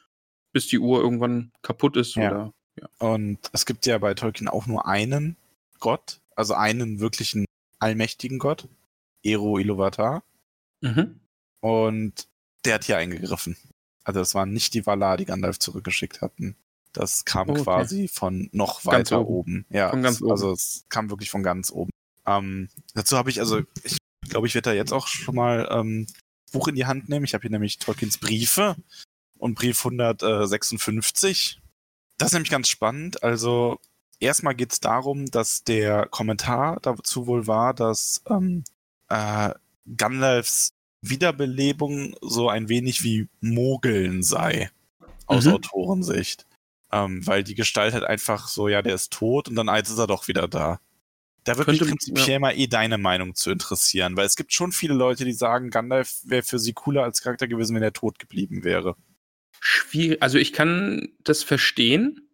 bis 0.54 0.68
die 0.68 0.80
Uhr 0.80 1.02
irgendwann 1.02 1.52
kaputt 1.64 1.98
ist 1.98 2.16
Ja. 2.16 2.32
oder 2.32 2.54
Und 3.00 3.40
es 3.52 3.66
gibt 3.66 3.86
ja 3.86 3.98
bei 3.98 4.14
Tolkien 4.14 4.48
auch 4.48 4.66
nur 4.68 4.88
einen 4.88 5.36
Gott, 5.80 6.22
also 6.36 6.54
einen 6.54 7.00
wirklichen 7.02 7.46
allmächtigen 7.80 8.40
Gott, 8.40 8.68
Ero 9.24 9.58
Iluvatar. 9.58 10.24
Mhm. 10.82 11.20
Und 11.60 12.28
der 12.66 12.76
hat 12.76 12.86
hier 12.86 12.98
eingegriffen. 12.98 13.58
Also 14.04 14.20
das 14.20 14.34
waren 14.36 14.52
nicht 14.54 14.74
die 14.74 14.86
Valar, 14.86 15.18
die 15.18 15.26
Gandalf 15.26 15.60
zurückgeschickt 15.60 16.22
hatten. 16.22 16.56
Das 16.94 17.24
kam 17.26 17.50
Oh, 17.50 17.54
okay. 17.54 17.64
quasi 17.64 18.08
von 18.08 18.50
noch 18.52 18.84
Ganz 18.84 19.12
weiter 19.12 19.22
oben. 19.22 19.30
oben. 19.30 19.66
Ja, 19.70 19.90
Von 19.90 20.02
ganz 20.02 20.22
es- 20.22 20.30
also 20.30 20.52
es 20.52 20.86
kam 20.90 21.10
wirklich 21.10 21.30
von 21.30 21.44
ganz 21.44 21.72
oben. 21.72 21.92
Ähm, 22.26 22.70
dazu 22.94 23.18
habe 23.18 23.30
ich, 23.30 23.40
also 23.40 23.62
ich 23.84 23.98
glaube, 24.32 24.48
ich 24.48 24.56
werde 24.56 24.72
da 24.72 24.76
jetzt 24.76 24.92
auch 24.94 25.08
schon 25.08 25.36
mal 25.36 25.68
ähm, 25.72 26.08
Buch 26.52 26.68
in 26.68 26.76
die 26.76 26.88
Hand 26.88 27.10
nehmen. 27.10 27.26
Ich 27.26 27.34
habe 27.34 27.44
hier 27.44 27.52
nämlich 27.52 27.78
Tolkiens 27.78 28.18
Briefe 28.18 28.76
und 29.38 29.56
Brief 29.56 29.86
156. 29.86 31.62
Das 32.18 32.30
ist 32.30 32.34
nämlich 32.34 32.52
ganz 32.52 32.68
spannend. 32.68 33.24
Also 33.24 33.80
erstmal 34.20 34.56
geht 34.56 34.72
es 34.72 34.80
darum, 34.80 35.26
dass 35.28 35.64
der 35.64 36.08
Kommentar 36.08 36.80
dazu 36.82 37.28
wohl 37.28 37.48
war, 37.48 37.74
dass 37.74 38.24
ähm, 38.30 38.64
äh, 39.10 39.52
Gandalfs 39.98 40.74
Wiederbelebung 41.02 42.16
so 42.22 42.48
ein 42.48 42.70
wenig 42.70 43.04
wie 43.04 43.28
Mogeln 43.40 44.22
sei, 44.22 44.70
aus 45.26 45.46
mhm. 45.46 45.54
Autorensicht. 45.54 46.46
Ähm, 46.92 47.26
weil 47.26 47.44
die 47.44 47.56
Gestalt 47.56 47.94
halt 47.94 48.04
einfach 48.04 48.48
so, 48.48 48.68
ja, 48.68 48.82
der 48.82 48.96
ist 48.96 49.14
tot 49.14 49.48
und 49.48 49.56
dann 49.56 49.70
eins 49.70 49.90
ist 49.90 49.98
er 49.98 50.08
doch 50.08 50.28
wieder 50.28 50.48
da. 50.48 50.80
Da 51.44 51.58
würde 51.58 51.72
mich 51.72 51.82
prinzipiell 51.82 52.34
ja. 52.34 52.39
mal 52.39 52.52
eh 52.52 52.68
deine 52.68 52.98
Meinung 52.98 53.34
zu 53.34 53.50
interessieren, 53.50 54.16
weil 54.16 54.26
es 54.26 54.36
gibt 54.36 54.54
schon 54.54 54.72
viele 54.72 54.94
Leute, 54.94 55.26
die 55.26 55.34
sagen, 55.34 55.72
Gandalf 55.72 56.20
wäre 56.24 56.44
für 56.44 56.60
sie 56.60 56.74
cooler 56.74 57.04
als 57.04 57.22
Charakter 57.22 57.48
gewesen, 57.48 57.76
wenn 57.76 57.84
er 57.84 57.94
tot 57.94 58.20
geblieben 58.20 58.64
wäre. 58.64 58.96
Schwierig. 59.60 60.22
Also 60.22 60.38
ich 60.38 60.54
kann 60.54 61.10
das 61.24 61.44
verstehen, 61.44 62.30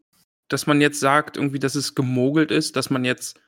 dass 0.49 0.68
man 0.68 0.82
jetzt 0.82 0.99
sagt, 0.99 1.38
irgendwie, 1.38 1.60
dass 1.60 1.76
es 1.76 1.95
gemogelt 1.95 2.51
ist, 2.51 2.76
dass 2.76 2.89
man 2.89 3.05
jetzt 3.05 3.39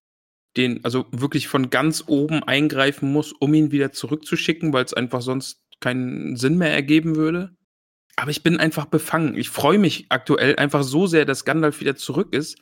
den, 0.58 0.84
also 0.84 1.06
wirklich 1.12 1.48
von 1.48 1.70
ganz 1.70 2.04
oben 2.08 2.44
eingreifen 2.44 3.12
muss, 3.12 3.34
um 3.34 3.54
ihn 3.54 3.72
wieder 3.72 3.92
zurückzuschicken, 3.92 4.74
weil 4.74 4.86
es 4.86 4.94
einfach 4.94 5.22
sonst 5.22 5.62
keinen 5.80 6.36
Sinn 6.36 6.58
mehr 6.58 6.74
ergeben 6.74 7.16
würde. 7.16 7.56
Aber 8.16 8.32
ich 8.32 8.44
bin 8.44 8.58
einfach 8.58 8.86
befangen. 8.86 9.38
Ich 9.38 9.50
freue 9.50 9.78
mich 9.78 10.08
aktuell 10.10 10.56
einfach 10.58 10.84
so 10.84 11.08
sehr, 11.08 11.26
dass 11.26 11.46
Gandalf 11.46 11.80
wieder 11.80 11.96
zurück 11.96 12.34
ist. 12.34 12.58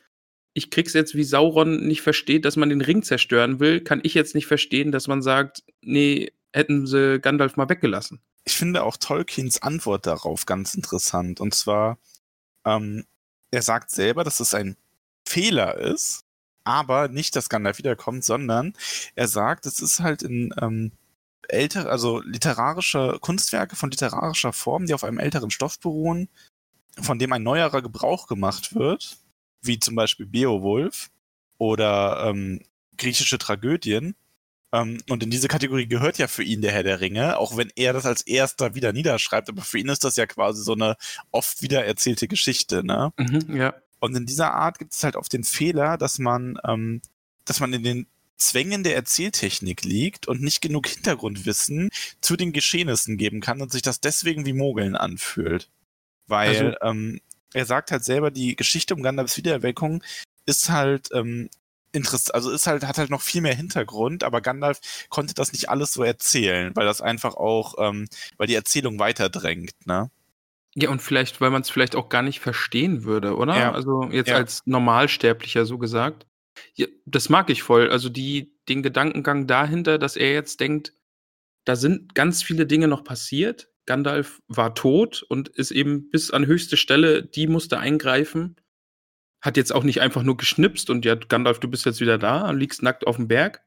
Ich 0.54 0.70
krieg's 0.70 0.92
jetzt, 0.92 1.14
wie 1.14 1.24
Sauron 1.24 1.86
nicht 1.86 2.02
versteht, 2.02 2.44
dass 2.44 2.56
man 2.56 2.68
den 2.68 2.80
Ring 2.80 3.02
zerstören 3.02 3.60
will, 3.60 3.80
kann 3.80 4.00
ich 4.02 4.14
jetzt 4.14 4.34
nicht 4.34 4.46
verstehen, 4.46 4.92
dass 4.92 5.06
man 5.06 5.22
sagt, 5.22 5.62
nee, 5.82 6.32
hätten 6.52 6.86
sie 6.86 7.20
Gandalf 7.20 7.56
mal 7.56 7.68
weggelassen. 7.68 8.20
Ich 8.44 8.56
finde 8.56 8.82
auch 8.82 8.96
Tolkiens 8.96 9.62
Antwort 9.62 10.06
darauf 10.06 10.46
ganz 10.46 10.74
interessant. 10.74 11.40
Und 11.40 11.54
zwar, 11.54 11.98
ähm, 12.64 13.04
er 13.50 13.62
sagt 13.62 13.90
selber, 13.90 14.24
dass 14.24 14.40
es 14.40 14.54
ein 14.54 14.76
Fehler 15.26 15.76
ist, 15.76 16.24
aber 16.64 17.08
nicht, 17.08 17.36
dass 17.36 17.48
Gandalf 17.48 17.78
wiederkommt, 17.78 18.24
sondern 18.24 18.74
er 19.14 19.28
sagt, 19.28 19.66
es 19.66 19.80
ist 19.80 20.00
halt 20.00 20.22
in 20.22 20.54
ähm, 20.60 20.92
ältere, 21.48 21.88
also 21.88 22.20
literarische 22.20 23.18
Kunstwerke 23.20 23.76
von 23.76 23.90
literarischer 23.90 24.52
Form, 24.52 24.86
die 24.86 24.94
auf 24.94 25.04
einem 25.04 25.18
älteren 25.18 25.50
Stoff 25.50 25.80
beruhen, 25.80 26.28
von 27.00 27.18
dem 27.18 27.32
ein 27.32 27.42
neuerer 27.42 27.82
Gebrauch 27.82 28.26
gemacht 28.26 28.74
wird, 28.74 29.18
wie 29.62 29.78
zum 29.78 29.94
Beispiel 29.94 30.26
Beowulf 30.26 31.10
oder 31.58 32.24
ähm, 32.26 32.60
griechische 32.96 33.38
Tragödien. 33.38 34.14
Ähm, 34.72 34.98
und 35.08 35.22
in 35.22 35.30
diese 35.30 35.48
Kategorie 35.48 35.86
gehört 35.86 36.18
ja 36.18 36.28
für 36.28 36.42
ihn 36.42 36.60
der 36.60 36.72
Herr 36.72 36.82
der 36.82 37.00
Ringe, 37.00 37.38
auch 37.38 37.56
wenn 37.56 37.72
er 37.74 37.92
das 37.92 38.06
als 38.06 38.22
erster 38.22 38.74
wieder 38.74 38.92
niederschreibt, 38.92 39.48
aber 39.48 39.62
für 39.62 39.78
ihn 39.78 39.88
ist 39.88 40.04
das 40.04 40.16
ja 40.16 40.26
quasi 40.26 40.62
so 40.62 40.74
eine 40.74 40.96
oft 41.30 41.62
wieder 41.62 41.84
erzählte 41.84 42.28
Geschichte, 42.28 42.84
ne? 42.84 43.12
Mhm, 43.16 43.56
ja. 43.56 43.74
Und 44.00 44.16
in 44.16 44.26
dieser 44.26 44.52
Art 44.52 44.78
gibt 44.78 44.92
es 44.92 45.02
halt 45.02 45.16
oft 45.16 45.32
den 45.32 45.44
Fehler, 45.44 45.96
dass 45.96 46.18
man, 46.18 46.58
ähm, 46.64 47.00
dass 47.44 47.60
man 47.60 47.72
in 47.72 47.82
den 47.82 48.06
Zwängen 48.36 48.84
der 48.84 48.94
Erzähltechnik 48.94 49.84
liegt 49.84 50.28
und 50.28 50.40
nicht 50.40 50.60
genug 50.60 50.86
Hintergrundwissen 50.86 51.90
zu 52.20 52.36
den 52.36 52.52
Geschehnissen 52.52 53.16
geben 53.16 53.40
kann 53.40 53.60
und 53.60 53.72
sich 53.72 53.82
das 53.82 54.00
deswegen 54.00 54.46
wie 54.46 54.52
Mogeln 54.52 54.94
anfühlt. 54.94 55.68
Weil 56.28 56.48
also, 56.48 56.76
ähm, 56.82 57.20
er 57.54 57.66
sagt 57.66 57.90
halt 57.90 58.04
selber, 58.04 58.30
die 58.30 58.56
Geschichte 58.56 58.94
um 58.94 59.02
Gandalfs 59.02 59.36
Wiedererweckung 59.36 60.02
ist 60.46 60.70
halt 60.70 61.08
ähm, 61.12 61.48
interessant, 61.92 62.34
also 62.34 62.50
ist 62.50 62.66
halt, 62.66 62.86
hat 62.86 62.98
halt 62.98 63.10
noch 63.10 63.22
viel 63.22 63.40
mehr 63.40 63.54
Hintergrund, 63.54 64.24
aber 64.24 64.40
Gandalf 64.40 64.80
konnte 65.08 65.34
das 65.34 65.52
nicht 65.52 65.68
alles 65.68 65.92
so 65.92 66.02
erzählen, 66.02 66.74
weil 66.74 66.86
das 66.86 67.00
einfach 67.00 67.34
auch, 67.34 67.74
ähm, 67.78 68.08
weil 68.36 68.46
die 68.46 68.54
Erzählung 68.54 68.98
weiterdrängt, 68.98 69.72
ne? 69.86 70.10
Ja, 70.74 70.90
und 70.90 71.02
vielleicht, 71.02 71.40
weil 71.40 71.50
man 71.50 71.62
es 71.62 71.70
vielleicht 71.70 71.96
auch 71.96 72.08
gar 72.08 72.22
nicht 72.22 72.40
verstehen 72.40 73.02
würde, 73.02 73.36
oder? 73.36 73.58
Ja. 73.58 73.72
Also 73.72 74.04
jetzt 74.12 74.28
ja. 74.28 74.36
als 74.36 74.62
Normalsterblicher 74.66 75.66
so 75.66 75.78
gesagt. 75.78 76.26
Ja, 76.74 76.86
das 77.04 77.28
mag 77.28 77.50
ich 77.50 77.62
voll. 77.62 77.90
Also 77.90 78.08
die, 78.08 78.54
den 78.68 78.82
Gedankengang 78.82 79.46
dahinter, 79.46 79.98
dass 79.98 80.14
er 80.14 80.32
jetzt 80.32 80.60
denkt, 80.60 80.92
da 81.64 81.74
sind 81.74 82.14
ganz 82.14 82.42
viele 82.42 82.66
Dinge 82.66 82.86
noch 82.86 83.02
passiert. 83.02 83.68
Gandalf 83.88 84.40
war 84.46 84.74
tot 84.74 85.24
und 85.28 85.48
ist 85.48 85.70
eben 85.70 86.10
bis 86.10 86.30
an 86.30 86.46
höchste 86.46 86.76
Stelle, 86.76 87.24
die 87.24 87.46
musste 87.46 87.78
eingreifen. 87.78 88.56
Hat 89.40 89.56
jetzt 89.56 89.72
auch 89.74 89.82
nicht 89.82 90.00
einfach 90.00 90.22
nur 90.22 90.36
geschnipst 90.36 90.90
und 90.90 91.04
ja, 91.04 91.14
Gandalf, 91.14 91.58
du 91.58 91.68
bist 91.68 91.86
jetzt 91.86 92.00
wieder 92.00 92.18
da 92.18 92.48
und 92.48 92.58
liegst 92.58 92.82
nackt 92.82 93.06
auf 93.06 93.16
dem 93.16 93.28
Berg, 93.28 93.62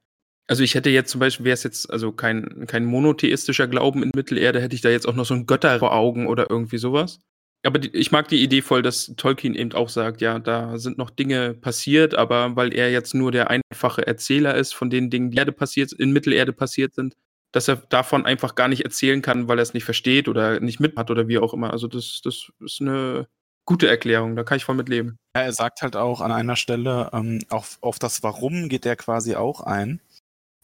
also 0.52 0.64
ich 0.64 0.76
hätte 0.76 0.90
jetzt 0.90 1.12
zum 1.12 1.20
Beispiel, 1.20 1.46
wäre 1.46 1.54
es 1.54 1.64
jetzt 1.64 1.90
also 1.90 2.12
kein, 2.12 2.66
kein 2.68 2.84
monotheistischer 2.84 3.68
Glauben 3.68 4.04
in 4.04 4.12
Mittelerde, 4.14 4.62
hätte 4.62 4.76
ich 4.76 4.82
da 4.82 4.90
jetzt 4.90 5.08
auch 5.08 5.16
noch 5.16 5.26
so 5.26 5.34
einen 5.34 5.46
Götter 5.46 5.80
vor 5.80 5.94
Augen 5.94 6.28
oder 6.28 6.50
irgendwie 6.50 6.78
sowas. 6.78 7.22
Aber 7.64 7.80
die, 7.80 7.96
ich 7.96 8.12
mag 8.12 8.28
die 8.28 8.44
Idee 8.44 8.62
voll, 8.62 8.82
dass 8.82 9.14
Tolkien 9.16 9.56
eben 9.56 9.72
auch 9.72 9.88
sagt, 9.88 10.20
ja, 10.20 10.40
da 10.40 10.78
sind 10.78 10.98
noch 10.98 11.10
Dinge 11.10 11.54
passiert, 11.54 12.16
aber 12.16 12.56
weil 12.58 12.74
er 12.74 12.92
jetzt 12.92 13.14
nur 13.14 13.32
der 13.32 13.50
einfache 13.50 14.06
Erzähler 14.06 14.56
ist 14.56 14.74
von 14.74 14.90
den 14.90 15.10
Dingen, 15.10 15.32
die 15.32 15.38
Erde 15.38 15.54
passiert, 15.54 15.94
in 15.94 16.12
Mittelerde 16.12 16.52
passiert 16.52 16.96
sind, 16.96 17.16
dass 17.52 17.68
er 17.68 17.78
davon 17.78 18.26
einfach 18.26 18.56
gar 18.56 18.68
nicht 18.68 18.84
erzählen 18.84 19.22
kann, 19.22 19.48
weil 19.48 19.60
er 19.60 19.64
es 19.64 19.74
nicht 19.74 19.84
versteht 19.84 20.28
oder 20.28 20.60
nicht 20.60 20.80
mit 20.80 20.96
hat 20.98 21.12
oder 21.12 21.28
wie 21.28 21.40
auch 21.40 21.54
immer. 21.54 21.72
Also 21.72 21.88
das, 21.88 22.22
das 22.24 22.52
ist 22.60 22.82
eine 22.82 23.28
gute 23.66 23.88
Erklärung, 23.88 24.36
da 24.36 24.44
kann 24.44 24.58
ich 24.58 24.66
voll 24.66 24.76
mit 24.76 24.90
leben. 24.90 25.18
Ja, 25.36 25.44
er 25.44 25.54
sagt 25.54 25.82
halt 25.82 25.96
auch 25.96 26.22
an 26.22 26.32
einer 26.32 26.56
Stelle, 26.56 27.10
ähm, 27.14 27.40
auf, 27.50 27.78
auf 27.82 28.00
das 28.00 28.24
Warum 28.24 28.70
geht 28.70 28.86
er 28.86 28.96
quasi 28.96 29.36
auch 29.36 29.62
ein. 29.62 30.02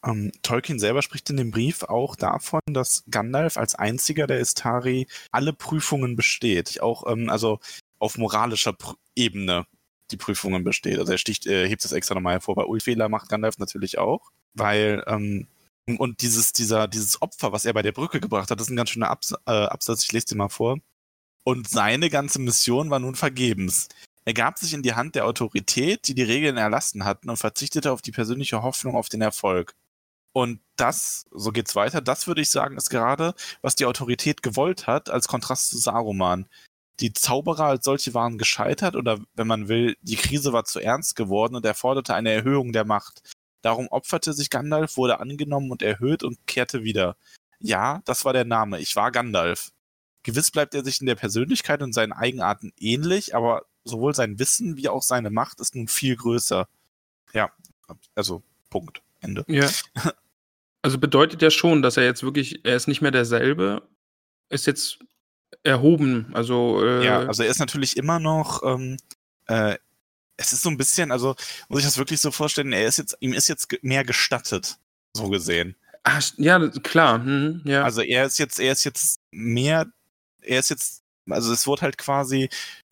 Ähm, 0.06 0.32
Tolkien 0.42 0.80
selber 0.80 1.02
spricht 1.02 1.30
in 1.30 1.38
dem 1.38 1.52
Brief 1.52 1.84
auch 1.84 2.16
davon, 2.16 2.62
dass 2.68 3.04
Gandalf 3.10 3.58
als 3.58 3.76
einziger 3.76 4.28
der 4.28 4.40
Istari 4.40 5.08
alle 5.32 5.54
Prüfungen 5.54 6.16
besteht. 6.16 6.82
Auch, 6.82 7.10
ähm, 7.12 7.30
also 7.30 7.60
auf 8.00 8.18
moralischer 8.18 8.74
Pr 8.74 8.96
Ebene 9.16 9.66
die 10.12 10.18
Prüfungen 10.18 10.64
besteht. 10.64 11.00
Also 11.00 11.12
er 11.12 11.18
sticht, 11.18 11.48
äh, 11.48 11.68
hebt 11.68 11.84
es 11.84 11.92
extra 11.92 12.14
nochmal 12.16 12.34
hervor. 12.34 12.56
Bei 12.56 12.64
Ulfehler 12.66 13.10
macht 13.10 13.30
Gandalf 13.30 13.58
natürlich 13.58 13.98
auch, 13.98 14.32
weil 14.54 15.04
ähm, 15.08 15.48
und 15.96 16.22
dieses, 16.22 16.52
dieser, 16.52 16.88
dieses 16.88 17.22
Opfer, 17.22 17.52
was 17.54 17.66
er 17.66 17.74
bei 17.74 17.82
der 17.82 17.94
Brücke 17.94 18.20
gebracht 18.20 18.52
hat, 18.52 18.60
das 18.60 18.68
ist 18.68 18.74
ein 18.74 18.76
ganz 18.76 18.90
schöner 18.90 19.10
Abs 19.10 19.34
äh, 19.46 19.52
Absatz, 19.52 20.04
ich 20.04 20.12
lese 20.12 20.28
dir 20.28 20.36
mal 20.36 20.50
vor. 20.50 20.80
Und 21.44 21.70
seine 21.70 22.10
ganze 22.10 22.40
Mission 22.40 22.90
war 22.90 23.00
nun 23.00 23.16
vergebens. 23.16 23.88
Er 24.26 24.34
gab 24.34 24.60
sich 24.60 24.74
in 24.74 24.84
die 24.84 24.96
Hand 24.96 25.16
der 25.16 25.26
Autorität, 25.26 26.10
die 26.10 26.14
die 26.14 26.24
Regeln 26.24 26.58
erlassen 26.58 27.06
hatten, 27.06 27.30
und 27.30 27.38
verzichtete 27.38 27.94
auf 27.94 28.02
die 28.02 28.12
persönliche 28.12 28.62
Hoffnung 28.62 28.96
auf 28.96 29.08
den 29.08 29.22
Erfolg. 29.22 29.74
Und 30.34 30.60
das, 30.76 31.26
so 31.32 31.52
geht's 31.54 31.76
weiter, 31.76 32.02
das 32.02 32.28
würde 32.28 32.42
ich 32.42 32.50
sagen, 32.50 32.76
ist 32.76 32.90
gerade, 32.90 33.34
was 33.62 33.76
die 33.76 33.86
Autorität 33.86 34.44
gewollt 34.44 34.86
hat, 34.86 35.10
als 35.10 35.30
Kontrast 35.30 35.70
zu 35.70 35.78
Saruman. 35.78 36.48
Die 37.00 37.14
Zauberer 37.14 37.66
als 37.66 37.86
solche 37.86 38.14
waren 38.14 38.38
gescheitert 38.38 38.96
oder, 38.98 39.20
wenn 39.36 39.48
man 39.48 39.70
will, 39.70 39.96
die 40.02 40.18
Krise 40.18 40.52
war 40.52 40.66
zu 40.66 40.80
ernst 40.80 41.16
geworden 41.16 41.56
und 41.56 41.66
er 41.66 41.74
forderte 41.76 42.14
eine 42.14 42.32
Erhöhung 42.32 42.74
der 42.74 42.86
Macht. 42.86 43.22
Darum 43.68 43.90
opferte 43.90 44.32
sich 44.32 44.50
Gandalf, 44.50 44.96
wurde 44.96 45.20
angenommen 45.20 45.72
und 45.72 45.82
erhöht 45.82 46.24
und 46.24 46.48
kehrte 46.48 46.84
wieder. 46.84 47.18
Ja, 47.60 48.02
das 48.06 48.24
war 48.24 48.32
der 48.32 48.46
Name. 48.46 48.80
Ich 48.80 48.96
war 48.96 49.12
Gandalf. 49.12 49.74
Gewiss 50.24 50.52
bleibt 50.52 50.74
er 50.74 50.86
sich 50.86 51.02
in 51.02 51.06
der 51.06 51.16
Persönlichkeit 51.16 51.84
und 51.84 51.92
seinen 51.92 52.14
Eigenarten 52.14 52.72
ähnlich, 52.80 53.36
aber 53.36 53.66
sowohl 53.84 54.16
sein 54.16 54.40
Wissen 54.40 54.78
wie 54.78 54.88
auch 54.88 55.02
seine 55.02 55.32
Macht 55.32 55.60
ist 55.60 55.76
nun 55.76 55.90
viel 55.90 56.16
größer. 56.16 56.70
Ja, 57.34 57.52
also 58.16 58.42
Punkt. 58.70 59.02
Ende. 59.20 59.44
Ja. 59.50 59.70
Also 60.82 60.98
bedeutet 60.98 61.42
ja 61.42 61.52
schon, 61.52 61.82
dass 61.82 61.98
er 61.98 62.06
jetzt 62.06 62.24
wirklich, 62.24 62.64
er 62.64 62.78
ist 62.78 62.88
nicht 62.88 63.02
mehr 63.02 63.12
derselbe, 63.12 63.82
ist 64.48 64.66
jetzt 64.66 65.00
erhoben. 65.64 66.30
Also 66.34 66.82
äh 66.86 67.04
ja, 67.04 67.20
also 67.20 67.44
er 67.44 67.50
ist 67.50 67.60
natürlich 67.60 67.98
immer 67.98 68.20
noch. 68.20 68.64
Ähm, 68.64 68.96
äh, 69.48 69.78
es 70.38 70.54
ist 70.54 70.62
so 70.62 70.70
ein 70.70 70.78
bisschen, 70.78 71.12
also 71.12 71.36
muss 71.68 71.80
ich 71.80 71.86
das 71.86 71.98
wirklich 71.98 72.22
so 72.22 72.32
vorstellen, 72.32 72.72
er 72.72 72.88
ist 72.88 72.98
jetzt, 72.98 73.18
ihm 73.20 73.34
ist 73.34 73.50
jetzt 73.50 73.68
mehr 73.84 74.04
gestattet, 74.06 74.78
so 75.14 75.30
gesehen. 75.30 75.76
Ach, 76.04 76.24
ja, 76.38 76.70
klar. 76.70 77.24
Hm, 77.24 77.62
ja. 77.66 77.84
Also 77.84 78.02
er 78.02 78.26
ist 78.26 78.38
jetzt, 78.38 78.60
er 78.60 78.72
ist 78.72 78.86
jetzt 78.86 79.20
mehr, 79.32 79.88
er 80.42 80.60
ist 80.60 80.70
jetzt, 80.70 81.04
also 81.30 81.52
es 81.52 81.68
wurde 81.68 81.82
halt 81.82 81.98
quasi 81.98 82.50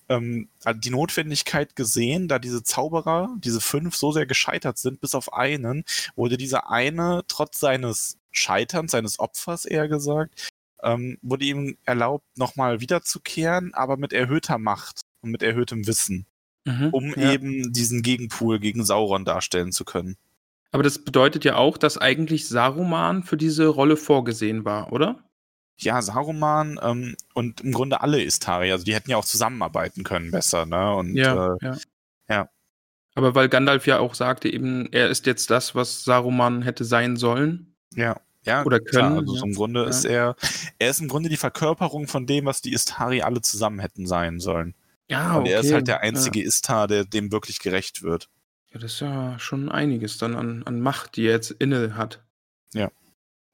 ähm, 0.09 0.49
die 0.75 0.89
Notwendigkeit 0.89 1.75
gesehen, 1.75 2.27
da 2.27 2.39
diese 2.39 2.63
Zauberer, 2.63 3.35
diese 3.39 3.61
fünf, 3.61 3.95
so 3.95 4.11
sehr 4.11 4.25
gescheitert 4.25 4.77
sind, 4.77 4.99
bis 5.01 5.15
auf 5.15 5.33
einen, 5.33 5.83
wurde 6.15 6.37
dieser 6.37 6.69
eine 6.69 7.23
trotz 7.27 7.59
seines 7.59 8.17
Scheiterns, 8.31 8.91
seines 8.91 9.19
Opfers 9.19 9.65
eher 9.65 9.87
gesagt, 9.87 10.51
ähm, 10.83 11.17
wurde 11.21 11.45
ihm 11.45 11.77
erlaubt, 11.85 12.25
nochmal 12.37 12.81
wiederzukehren, 12.81 13.73
aber 13.73 13.97
mit 13.97 14.13
erhöhter 14.13 14.57
Macht 14.57 15.01
und 15.21 15.31
mit 15.31 15.41
erhöhtem 15.41 15.87
Wissen, 15.87 16.25
mhm, 16.65 16.89
um 16.91 17.13
ja. 17.15 17.31
eben 17.31 17.71
diesen 17.71 18.01
Gegenpool 18.01 18.59
gegen 18.59 18.83
Sauron 18.83 19.25
darstellen 19.25 19.71
zu 19.71 19.85
können. 19.85 20.17
Aber 20.71 20.83
das 20.83 20.99
bedeutet 20.99 21.45
ja 21.45 21.55
auch, 21.55 21.77
dass 21.77 21.97
eigentlich 21.97 22.49
Saruman 22.49 23.23
für 23.23 23.37
diese 23.37 23.67
Rolle 23.67 23.95
vorgesehen 23.95 24.65
war, 24.65 24.91
oder? 24.91 25.25
ja, 25.77 26.01
Saruman 26.01 26.79
ähm, 26.81 27.15
und 27.33 27.61
im 27.61 27.71
Grunde 27.71 28.01
alle 28.01 28.21
Istari, 28.21 28.71
also 28.71 28.85
die 28.85 28.93
hätten 28.93 29.11
ja 29.11 29.17
auch 29.17 29.25
zusammenarbeiten 29.25 30.03
können 30.03 30.31
besser, 30.31 30.65
ne? 30.65 30.93
Und 30.93 31.15
ja, 31.15 31.55
äh, 31.55 31.57
ja. 31.61 31.77
ja. 32.29 32.49
Aber 33.13 33.35
weil 33.35 33.49
Gandalf 33.49 33.87
ja 33.87 33.99
auch 33.99 34.13
sagte, 34.13 34.51
eben, 34.51 34.91
er 34.91 35.09
ist 35.09 35.25
jetzt 35.25 35.49
das, 35.49 35.75
was 35.75 36.03
Saruman 36.03 36.61
hätte 36.61 36.85
sein 36.85 37.17
sollen. 37.17 37.75
Ja. 37.93 38.19
Ja, 38.45 38.63
oder 38.63 38.79
können. 38.79 38.89
Klar, 38.89 39.17
also 39.17 39.35
ja. 39.37 39.43
im 39.43 39.55
Grunde 39.55 39.83
ja. 39.83 39.89
ist 39.89 40.05
er, 40.05 40.35
er 40.77 40.89
ist 40.91 41.01
im 41.01 41.07
Grunde 41.07 41.29
die 41.29 41.37
Verkörperung 41.37 42.07
von 42.07 42.27
dem, 42.27 42.45
was 42.45 42.61
die 42.61 42.73
Istari 42.73 43.23
alle 43.23 43.41
zusammen 43.41 43.79
hätten 43.79 44.05
sein 44.05 44.39
sollen. 44.39 44.75
Ja, 45.09 45.31
okay. 45.31 45.37
Und 45.39 45.45
er 45.47 45.59
ist 45.59 45.71
halt 45.73 45.87
der 45.87 46.01
einzige 46.01 46.39
ja. 46.39 46.45
Istar, 46.47 46.87
der 46.87 47.05
dem 47.05 47.31
wirklich 47.31 47.59
gerecht 47.59 48.01
wird. 48.03 48.29
Ja, 48.73 48.79
das 48.79 48.93
ist 48.93 48.99
ja 49.01 49.37
schon 49.39 49.69
einiges 49.69 50.17
dann 50.17 50.35
an, 50.35 50.63
an 50.63 50.81
Macht, 50.81 51.15
die 51.15 51.25
er 51.27 51.33
jetzt 51.33 51.51
inne 51.51 51.95
hat. 51.95 52.23
Ja. 52.73 52.91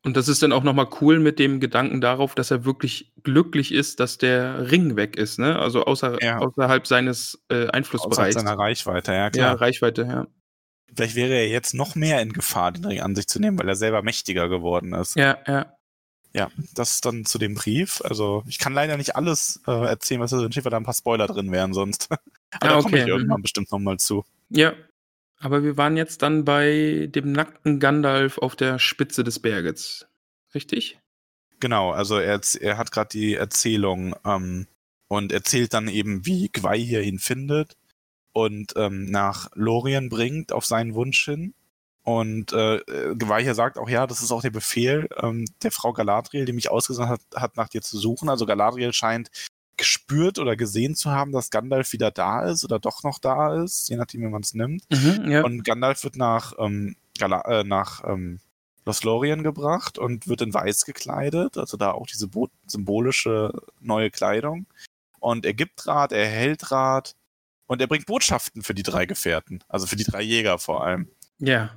Und 0.04 0.18
das 0.18 0.28
ist 0.28 0.42
dann 0.42 0.52
auch 0.52 0.64
nochmal 0.64 0.88
cool 1.02 1.20
mit 1.20 1.38
dem 1.38 1.60
Gedanken 1.60 2.02
darauf, 2.02 2.34
dass 2.34 2.50
er 2.50 2.66
wirklich 2.66 3.14
glücklich 3.22 3.72
ist, 3.72 4.00
dass 4.00 4.18
der 4.18 4.72
Ring 4.72 4.96
weg 4.96 5.16
ist, 5.16 5.38
ne? 5.38 5.60
Also 5.60 5.84
außer, 5.86 6.18
Ja. 6.24 6.40
außerhalb 6.40 6.88
seines 6.88 7.36
äh, 7.50 7.54
Außerhalb 7.56 7.76
Einflussbereichs. 7.76 8.36
seiner 8.36 8.58
Reichweite, 8.58 9.12
ja 9.12 9.18
ja, 9.18 9.30
klar. 9.30 9.62
Reichweite, 9.62 10.02
ja. 10.04 10.28
Vielleicht 10.96 11.16
wäre 11.16 11.34
er 11.34 11.48
jetzt 11.50 11.74
noch 11.74 11.96
mehr 11.96 12.22
in 12.22 12.34
Gefahr, 12.34 12.72
den 12.72 12.84
Ring 12.86 13.02
an 13.02 13.16
sich 13.16 13.28
zu 13.28 13.40
nehmen, 13.40 13.60
weil 13.60 13.70
er 13.70 13.76
selber 13.76 14.02
mächtiger 14.02 14.50
geworden 14.50 14.94
ist. 14.94 15.16
Ja, 15.16 15.38
ja. 15.48 15.72
Ja, 16.34 16.50
das 16.74 17.02
dann 17.02 17.26
zu 17.26 17.38
dem 17.38 17.56
Brief. 17.56 18.02
Also 18.04 18.44
ich 18.48 18.58
kann 18.58 18.74
leider 18.74 18.96
nicht 18.98 19.16
alles 19.16 19.62
äh, 19.68 19.72
erzählen, 19.72 20.22
was 20.22 20.32
da 20.32 20.38
drin 20.38 20.52
steht, 20.52 20.64
weil 20.64 20.72
da 20.72 20.78
ein 20.78 20.86
paar 20.86 20.94
Spoiler 20.94 21.28
drin 21.28 21.52
wären 21.52 21.74
sonst. 21.74 22.10
Aber 22.12 22.22
Ah, 22.52 22.60
da 22.60 22.70
komme 22.82 22.88
okay, 22.88 23.02
ich 23.02 23.08
irgendwann 23.08 23.40
mhm. 23.40 23.44
bestimmt 23.44 23.72
nochmal 23.72 23.98
zu. 23.98 24.24
Ja. 24.50 24.74
Aber 25.40 25.64
wir 25.64 25.76
waren 25.76 25.98
jetzt 25.98 26.22
dann 26.22 26.46
bei 26.46 27.08
dem 27.10 27.32
nackten 27.32 27.80
Gandalf 27.80 28.38
auf 28.38 28.56
der 28.56 28.78
Spitze 28.78 29.24
des 29.24 29.40
Berges. 29.40 30.08
Richtig? 30.54 31.00
Genau, 31.60 31.92
also 31.92 32.18
er, 32.20 32.40
er 32.60 32.78
hat 32.78 32.92
gerade 32.92 33.10
die 33.10 33.36
Erzählung 33.36 34.16
ähm, 34.24 34.68
und 35.08 35.32
erzählt 35.32 35.74
dann 35.74 35.88
eben, 35.88 36.26
wie 36.26 36.50
Gwei 36.50 36.78
hier 36.78 37.02
ihn 37.02 37.20
findet 37.20 37.76
und 38.34 38.74
ähm, 38.76 39.06
nach 39.06 39.50
Lorien 39.56 40.10
bringt 40.10 40.52
auf 40.52 40.66
seinen 40.66 40.94
Wunsch 40.94 41.26
hin. 41.26 41.54
Und 42.04 42.52
äh, 42.52 42.78
äh, 42.78 43.16
Gwei 43.16 43.44
hier 43.44 43.54
sagt 43.54 43.78
auch, 43.78 43.90
ja, 43.90 44.08
das 44.08 44.22
ist 44.22 44.32
auch 44.32 44.42
der 44.42 44.50
Befehl 44.50 45.08
ähm, 45.22 45.46
der 45.62 45.72
Frau 45.72 45.94
Galadriel, 45.94 46.46
die 46.46 46.54
mich 46.54 46.72
ausgesandt 46.72 47.10
hat, 47.10 47.22
hat, 47.36 47.58
nach 47.58 47.70
dir 47.70 47.82
zu 47.82 47.98
suchen. 47.98 48.28
Also 48.30 48.46
Galadriel 48.46 48.92
scheint 48.92 49.30
gespürt 49.78 50.40
oder 50.40 50.56
gesehen 50.56 50.96
zu 50.96 51.12
haben, 51.12 51.32
dass 51.32 51.50
Gandalf 51.50 51.94
wieder 51.94 52.12
da 52.12 52.44
ist 52.44 52.64
oder 52.64 52.80
doch 52.80 53.04
noch 53.04 53.20
da 53.20 53.64
ist, 53.64 53.90
je 53.90 53.98
nachdem, 53.98 54.22
wie 54.22 54.28
man 54.28 54.42
es 54.42 54.54
nimmt. 54.54 54.84
Mhm, 54.90 55.32
ja. 55.32 55.44
Und 55.44 55.64
Gandalf 55.64 56.04
wird 56.04 56.16
nach, 56.16 56.54
ähm, 56.60 56.96
Gala 57.18 57.42
äh, 57.46 57.64
nach 57.64 58.04
ähm, 58.06 58.40
Lothlorien 58.86 59.44
gebracht 59.44 59.98
und 59.98 60.28
wird 60.28 60.42
in 60.42 60.54
weiß 60.54 60.86
gekleidet, 60.86 61.58
also 61.58 61.78
da 61.78 61.92
auch 61.92 62.08
diese 62.08 62.28
bo 62.28 62.50
symbolische 62.66 63.54
neue 63.80 64.10
Kleidung. 64.10 64.66
Und 65.20 65.46
er 65.46 65.54
gibt 65.54 65.86
Rat, 65.86 66.12
er 66.12 66.28
hält 66.28 66.72
Rat 66.72 67.16
und 67.68 67.80
er 67.80 67.88
bringt 67.88 68.08
Botschaften 68.08 68.64
für 68.64 68.74
die 68.74 68.84
drei 68.84 69.06
Gefährten, 69.06 69.64
also 69.68 69.86
für 69.86 69.96
die 69.96 70.04
drei 70.04 70.22
Jäger 70.22 70.58
vor 70.58 70.84
allem. 70.84 71.10
ja. 71.40 71.72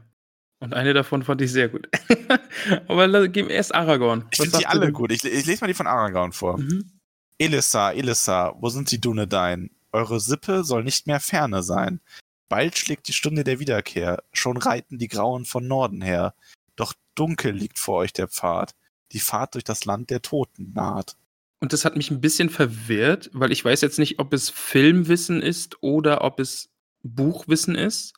Und 0.61 0.74
eine 0.74 0.94
davon 0.94 1.22
fand 1.22 1.40
ich 1.42 1.52
sehr 1.52 1.68
gut. 1.68 1.88
Aber 2.88 3.28
geben 3.28 3.50
erst 3.50 3.74
Aragorn. 3.74 4.26
Ich 4.30 4.38
finde 4.38 4.59
die 4.59 4.66
alle 4.66 4.92
gut. 4.92 5.12
Ich, 5.12 5.24
ich 5.24 5.46
lese 5.46 5.61
mal 5.61 5.68
die 5.68 5.74
von 5.74 5.86
Aragorn 5.86 6.32
vor. 6.32 6.59
Mhm. 6.59 6.90
Elissa, 7.38 7.92
Elissa, 7.92 8.55
wo 8.59 8.68
sind 8.68 8.90
die 8.90 9.00
Dunedain? 9.00 9.70
Eure 9.92 10.20
Sippe 10.20 10.64
soll 10.64 10.84
nicht 10.84 11.07
mehr 11.07 11.20
ferne 11.20 11.62
sein. 11.62 12.00
Bald 12.48 12.78
schlägt 12.78 13.09
die 13.09 13.12
Stunde 13.12 13.44
der 13.44 13.59
Wiederkehr, 13.59 14.22
schon 14.32 14.57
reiten 14.57 14.98
die 14.98 15.09
Grauen 15.09 15.44
von 15.44 15.66
Norden 15.66 16.02
her. 16.02 16.34
Doch 16.76 16.94
dunkel 17.14 17.52
liegt 17.52 17.78
vor 17.78 17.96
euch 17.98 18.12
der 18.12 18.28
Pfad, 18.28 18.74
die 19.12 19.20
Fahrt 19.20 19.55
durch 19.55 19.64
das 19.64 19.84
Land 19.84 20.11
der 20.11 20.22
Toten 20.22 20.72
naht. 20.72 21.16
Und 21.61 21.72
das 21.72 21.84
hat 21.84 21.96
mich 21.96 22.11
ein 22.11 22.20
bisschen 22.20 22.50
verwirrt, 22.50 23.30
weil 23.32 23.52
ich 23.52 23.64
weiß 23.64 23.80
jetzt 23.80 23.98
nicht, 23.98 24.18
ob 24.18 24.32
es 24.32 24.50
Filmwissen 24.50 25.40
ist 25.40 25.82
oder 25.82 26.22
ob 26.22 26.38
es 26.38 26.68
Buchwissen 27.02 27.74
ist, 27.74 28.14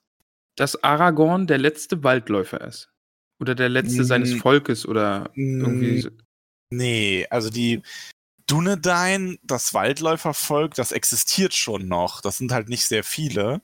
dass 0.57 0.83
Aragorn 0.83 1.47
der 1.47 1.59
letzte 1.59 2.03
Waldläufer 2.03 2.61
ist. 2.63 2.91
Oder 3.39 3.55
der 3.55 3.69
letzte 3.69 4.05
seines 4.05 4.33
Volkes 4.35 4.87
oder 4.87 5.31
irgendwie. 5.35 6.09
Nee, 6.71 7.27
also 7.31 7.51
die 7.51 7.83
Dunedain, 8.47 9.39
das 9.43 9.75
Waldläufervolk, 9.75 10.75
das 10.75 10.93
existiert 10.93 11.55
schon 11.55 11.89
noch. 11.89 12.21
Das 12.21 12.39
sind 12.39 12.53
halt 12.53 12.69
nicht 12.69 12.87
sehr 12.87 13.05
viele, 13.05 13.61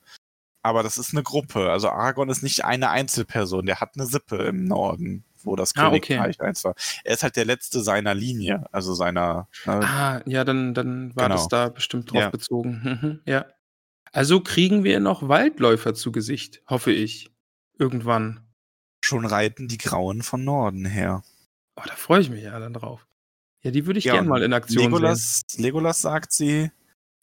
aber 0.63 0.83
das 0.83 0.99
ist 0.99 1.13
eine 1.15 1.23
Gruppe. 1.23 1.71
Also 1.71 1.89
Aragorn 1.89 2.29
ist 2.29 2.43
nicht 2.43 2.65
eine 2.65 2.91
Einzelperson, 2.91 3.65
der 3.67 3.81
hat 3.81 3.93
eine 3.97 4.07
Sippe 4.07 4.37
im 4.43 4.65
Norden, 4.67 5.25
wo 5.45 5.57
das 5.57 5.75
Ah, 5.77 5.89
okay. 5.89 6.01
Königreich 6.17 6.41
eins 6.41 6.65
war. 6.65 6.75
Er 7.05 7.15
ist 7.15 7.23
halt 7.23 7.37
der 7.37 7.45
letzte 7.45 7.81
seiner 7.83 8.15
Linie, 8.15 8.67
also 8.73 8.93
seiner. 8.95 9.49
Ne, 9.67 9.81
Ah, 9.85 10.21
ja, 10.27 10.45
dann, 10.45 10.75
dann 10.75 11.15
war 11.17 11.25
Genau. 11.29 11.37
das 11.37 11.49
da 11.49 11.69
bestimmt 11.69 12.11
drauf 12.13 12.21
Ja. 12.21 12.31
bezogen. 12.31 12.99
Mhm, 13.01 13.21
ja. 13.25 13.47
Also 14.13 14.41
kriegen 14.41 14.85
wir 14.85 15.01
noch 15.01 15.29
Waldläufer 15.29 15.95
zu 15.95 16.13
Gesicht, 16.13 16.63
hoffe 16.69 16.93
ich. 16.93 17.31
Irgendwann. 17.79 18.47
schon 19.05 19.27
reiten 19.27 19.67
die 19.67 19.79
Grauen 19.79 20.23
von 20.23 20.45
Norden 20.45 20.85
her. 20.85 21.25
Oh, 21.77 21.83
da 21.87 21.97
freue 21.97 22.21
ich 22.21 22.31
mich 22.31 22.45
ja 22.45 22.59
dann 22.61 22.75
drauf. 22.75 23.07
Ja, 23.63 23.71
die 23.71 23.87
würde 23.87 23.99
ich 23.99 24.05
Ja, 24.05 24.15
gern 24.15 24.29
mal 24.29 24.43
in 24.43 24.53
Aktion 24.53 24.83
sehen. 24.83 24.93
Legolas, 24.93 25.43
Legolas 25.57 26.03
sagt 26.03 26.33
sie, 26.33 26.71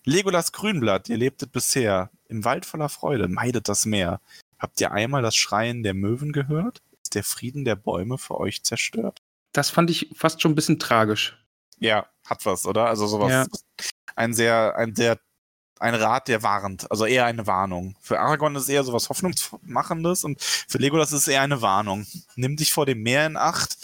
Legolas 0.03 0.51
Grünblatt, 0.51 1.09
ihr 1.09 1.17
lebtet 1.17 1.51
bisher 1.51 2.09
im 2.25 2.43
Wald 2.45 2.65
voller 2.65 2.89
Freude, 2.89 3.27
meidet 3.27 3.69
das 3.69 3.85
Meer. 3.85 4.21
Habt 4.57 4.81
ihr 4.81 4.91
einmal 4.91 5.21
das 5.21 5.35
Schreien 5.35 5.83
der 5.83 5.93
Möwen 5.93 6.31
gehört? 6.31 6.81
Ist 7.03 7.15
der 7.15 7.23
Frieden 7.23 7.63
der 7.65 7.75
Bäume 7.75 8.17
für 8.17 8.37
euch 8.37 8.63
zerstört? 8.63 9.21
Das 9.53 9.69
fand 9.69 9.89
ich 9.89 10.11
fast 10.15 10.41
schon 10.41 10.51
ein 10.51 10.55
bisschen 10.55 10.79
tragisch. 10.79 11.37
Ja, 11.79 12.07
hat 12.25 12.45
was, 12.45 12.65
oder? 12.65 12.87
Also 12.87 13.07
sowas. 13.07 13.31
Ja. 13.31 13.47
Ein 14.15 14.33
sehr, 14.33 14.75
ein 14.75 14.95
sehr, 14.95 15.19
ein 15.79 15.95
Rat, 15.95 16.27
der 16.27 16.43
warnt. 16.43 16.89
Also 16.91 17.05
eher 17.05 17.25
eine 17.25 17.47
Warnung. 17.47 17.95
Für 18.01 18.19
Aragorn 18.19 18.55
ist 18.55 18.63
es 18.63 18.69
eher 18.69 18.83
sowas 18.83 19.09
Hoffnungsmachendes 19.09 20.23
und 20.23 20.41
für 20.41 20.77
Legolas 20.77 21.11
ist 21.11 21.21
es 21.21 21.27
eher 21.27 21.41
eine 21.41 21.61
Warnung. 21.61 22.05
Nimm 22.35 22.55
dich 22.57 22.71
vor 22.73 22.85
dem 22.85 23.01
Meer 23.01 23.25
in 23.25 23.37
Acht, 23.37 23.77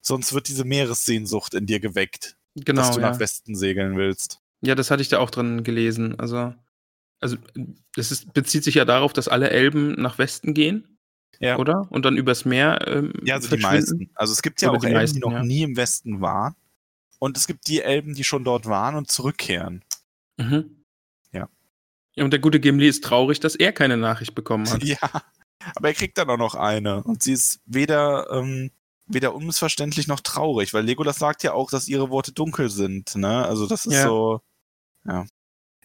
sonst 0.00 0.32
wird 0.32 0.48
diese 0.48 0.64
Meeressehnsucht 0.64 1.54
in 1.54 1.66
dir 1.66 1.80
geweckt, 1.80 2.36
Genau. 2.54 2.82
dass 2.82 2.92
du 2.94 3.00
ja. 3.00 3.10
nach 3.10 3.18
Westen 3.20 3.54
segeln 3.56 3.96
willst. 3.96 4.40
ja, 4.62 4.74
das 4.74 4.90
hatte 4.90 5.02
ich 5.02 5.08
da 5.08 5.18
auch 5.18 5.30
drin 5.30 5.62
gelesen. 5.64 6.18
Also, 6.20 6.54
also 7.20 7.36
das 7.94 8.10
ist, 8.12 8.32
bezieht 8.32 8.64
sich 8.64 8.74
ja 8.76 8.84
darauf, 8.84 9.12
dass 9.12 9.28
alle 9.28 9.50
Elben 9.50 9.92
nach 10.00 10.18
Westen 10.18 10.54
gehen, 10.54 10.98
Ja. 11.38 11.58
oder? 11.58 11.86
Und 11.90 12.04
dann 12.04 12.16
übers 12.16 12.44
Meer. 12.44 12.86
Ähm, 12.86 13.12
Ja, 13.24 13.34
also 13.36 13.54
die 13.54 13.62
meisten. 13.62 14.10
Also 14.14 14.32
es 14.32 14.42
gibt 14.42 14.62
ja 14.62 14.68
Oder 14.70 14.78
auch 14.78 14.80
die 14.82 14.86
Elben, 14.88 14.98
meisten, 14.98 15.14
die 15.16 15.20
noch 15.20 15.32
ja. 15.32 15.42
nie 15.42 15.62
im 15.62 15.76
Westen 15.76 16.20
waren. 16.20 16.54
Und 17.18 17.36
es 17.36 17.46
gibt 17.46 17.66
die 17.68 17.82
Elben, 17.82 18.14
die 18.14 18.24
schon 18.24 18.44
dort 18.44 18.66
waren 18.66 18.94
und 18.94 19.10
zurückkehren. 19.10 19.84
Mhm. 20.38 20.79
Ja. 22.20 22.24
Und 22.24 22.30
der 22.32 22.38
gute 22.40 22.60
Gimli 22.60 22.86
ist 22.88 23.02
traurig, 23.02 23.40
dass 23.40 23.56
er 23.56 23.72
keine 23.72 23.96
Nachricht 23.96 24.34
bekommen 24.34 24.68
hat. 24.70 24.82
Ja. 24.84 24.98
Aber 25.74 25.88
er 25.88 25.94
kriegt 25.94 26.16
dann 26.16 26.30
auch 26.30 26.38
noch 26.38 26.54
eine. 26.54 27.02
Und 27.02 27.22
sie 27.22 27.32
ist 27.34 27.60
weder, 27.66 28.30
ähm, 28.30 28.70
weder 29.06 29.34
unmissverständlich 29.34 30.06
noch 30.08 30.20
traurig, 30.20 30.72
weil 30.72 30.84
Legolas 30.84 31.18
sagt 31.18 31.42
ja 31.42 31.52
auch, 31.52 31.70
dass 31.70 31.86
ihre 31.88 32.08
Worte 32.08 32.32
dunkel 32.32 32.70
sind. 32.70 33.14
Ne? 33.16 33.44
Also 33.44 33.66
das 33.66 33.84
ist 33.84 33.92
Ja. 33.92 34.04
so. 34.04 34.40
Ja. 35.04 35.26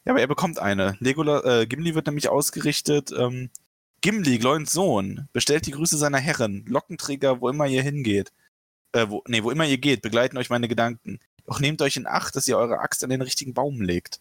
Ja, 0.05 0.11
aber 0.13 0.21
er 0.21 0.27
bekommt 0.27 0.59
eine. 0.59 0.95
Legolas, 0.99 1.43
äh, 1.43 1.65
Gimli 1.65 1.93
wird 1.95 2.05
nämlich 2.05 2.29
ausgerichtet. 2.29 3.11
Ähm, 3.17 3.49
Gimli, 4.01 4.37
Gloins 4.37 4.71
Sohn, 4.71 5.27
bestellt 5.33 5.65
die 5.65 5.71
Grüße 5.71 5.97
seiner 5.97 6.19
Herren, 6.19 6.63
Lockenträger, 6.67 7.41
wo 7.41 7.49
immer 7.49 7.65
ihr 7.65 7.81
hingeht. 7.81 8.31
Äh, 8.93 9.07
wo, 9.09 9.23
nee, 9.27 9.43
wo 9.43 9.51
immer 9.51 9.65
ihr 9.65 9.77
geht, 9.79 10.03
begleiten 10.03 10.37
euch 10.37 10.49
meine 10.49 10.67
Gedanken. 10.67 11.19
Doch 11.45 11.59
nehmt 11.59 11.81
euch 11.81 11.97
in 11.97 12.07
Acht, 12.07 12.35
dass 12.35 12.47
ihr 12.47 12.57
eure 12.57 12.79
Axt 12.79 13.03
an 13.03 13.09
den 13.09 13.21
richtigen 13.21 13.53
Baum 13.53 13.81
legt. 13.81 14.19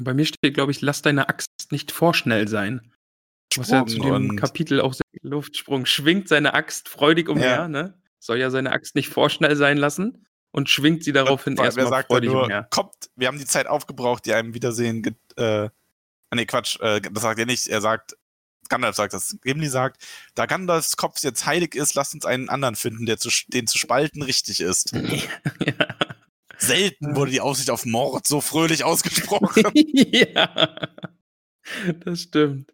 Bei 0.00 0.14
mir 0.14 0.24
steht, 0.24 0.54
glaube 0.54 0.72
ich, 0.72 0.80
lass 0.80 1.02
deine 1.02 1.28
Axt 1.28 1.48
nicht 1.70 1.92
vorschnell 1.92 2.48
sein. 2.48 2.92
Was 3.56 3.70
ja 3.70 3.86
zu 3.86 3.98
dem 4.00 4.36
Kapitel 4.36 4.80
auch 4.80 4.94
sehr 4.94 5.04
Luftsprung 5.22 5.86
schwingt 5.86 6.28
seine 6.28 6.54
Axt 6.54 6.88
freudig 6.88 7.28
umher, 7.28 7.50
Ja. 7.50 7.68
ne? 7.68 8.00
Soll 8.18 8.38
ja 8.38 8.50
seine 8.50 8.72
Axt 8.72 8.94
nicht 8.94 9.08
vorschnell 9.08 9.54
sein 9.54 9.76
lassen 9.76 10.26
und 10.50 10.68
schwingt 10.70 11.04
sie 11.04 11.12
daraufhin 11.12 11.56
erstmal 11.56 11.86
er 11.86 11.88
sagt 11.90 12.10
dann 12.10 12.16
freudig 12.16 12.30
nur, 12.30 12.44
umher. 12.44 12.66
kommt, 12.70 12.94
wir 13.16 13.28
haben 13.28 13.38
die 13.38 13.44
Zeit 13.44 13.66
aufgebraucht, 13.66 14.24
die 14.26 14.32
einem 14.32 14.54
Wiedersehen, 14.54 15.16
äh, 15.36 15.68
nee, 16.34 16.46
Quatsch, 16.46 16.80
äh, 16.80 17.00
das 17.00 17.22
sagt 17.22 17.38
er 17.38 17.46
nicht, 17.46 17.68
er 17.68 17.80
sagt, 17.80 18.16
Gandalf 18.68 18.96
sagt 18.96 19.12
das, 19.12 19.36
Gimli 19.42 19.68
sagt, 19.68 20.02
da 20.34 20.46
Gandalfs 20.46 20.96
Kopf 20.96 21.22
jetzt 21.22 21.44
heilig 21.46 21.74
ist, 21.74 21.94
lasst 21.94 22.14
uns 22.14 22.24
einen 22.24 22.48
anderen 22.48 22.76
finden, 22.76 23.04
der 23.06 23.18
zu, 23.18 23.30
den 23.48 23.66
zu 23.66 23.78
spalten 23.78 24.22
richtig 24.22 24.60
ist. 24.60 24.92
ja. 25.60 25.74
Selten 26.58 27.16
wurde 27.16 27.30
die 27.30 27.40
Aussicht 27.40 27.70
auf 27.70 27.84
Mord 27.84 28.26
so 28.26 28.40
fröhlich 28.40 28.84
ausgesprochen. 28.84 29.64
ja. 29.74 30.88
Das 32.04 32.20
stimmt. 32.22 32.72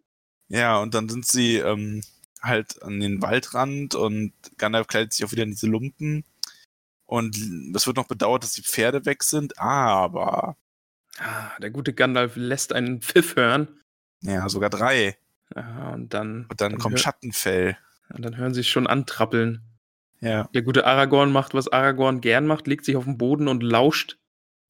ja, 0.49 0.77
und 0.79 0.93
dann 0.93 1.07
sind 1.09 1.25
sie 1.25 1.57
ähm, 1.57 2.01
halt 2.41 2.81
an 2.83 2.99
den 2.99 3.21
Waldrand 3.21 3.95
und 3.95 4.33
Gandalf 4.57 4.87
kleidet 4.87 5.13
sich 5.13 5.25
auch 5.25 5.31
wieder 5.31 5.43
in 5.43 5.51
diese 5.51 5.67
Lumpen. 5.67 6.23
Und 7.05 7.35
es 7.75 7.87
wird 7.87 7.97
noch 7.97 8.07
bedauert, 8.07 8.43
dass 8.43 8.53
die 8.53 8.63
Pferde 8.63 9.05
weg 9.05 9.23
sind, 9.23 9.57
aber, 9.59 10.55
Ah, 11.19 11.51
der 11.59 11.69
gute 11.71 11.93
Gandalf 11.93 12.33
lässt 12.35 12.71
einen 12.73 13.01
Pfiff 13.01 13.35
hören. 13.35 13.67
ja, 14.21 14.47
sogar 14.47 14.69
drei. 14.69 15.17
Ja, 15.53 15.89
und 15.89 16.13
dann, 16.13 16.45
Und 16.49 16.61
dann, 16.61 16.77
kommt 16.77 16.95
hör- 16.95 16.99
Schattenfell. 16.99 17.77
und 18.13 18.21
dann 18.23 18.37
hören 18.37 18.53
sie 18.53 18.63
schon 18.63 18.87
antrappeln. 18.87 19.61
Ja. 20.21 20.47
Der 20.53 20.61
gute 20.61 20.85
Aragorn 20.85 21.31
macht, 21.31 21.53
was 21.53 21.67
Aragorn 21.67 22.21
gern 22.21 22.45
macht, 22.45 22.67
legt 22.67 22.85
sich 22.85 22.95
auf 22.95 23.05
den 23.05 23.17
Boden 23.17 23.47
und 23.47 23.63
lauscht, 23.63 24.17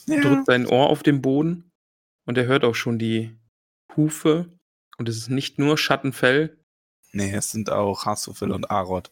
ja. 0.07 0.21
drückt 0.21 0.45
sein 0.45 0.65
Ohr 0.65 0.89
auf 0.89 1.03
den 1.03 1.21
Boden. 1.21 1.71
Und 2.25 2.37
er 2.37 2.45
hört 2.45 2.63
auch 2.63 2.75
schon 2.75 2.97
die 2.97 3.35
Hufe. 3.95 4.47
Und 4.97 5.09
es 5.09 5.17
ist 5.17 5.29
nicht 5.29 5.59
nur 5.59 5.77
Schattenfell, 5.77 6.57
Nee, 7.13 7.33
es 7.33 7.51
sind 7.51 7.69
auch 7.69 8.05
Hassofel 8.05 8.51
und 8.51 8.71
Arod. 8.71 9.11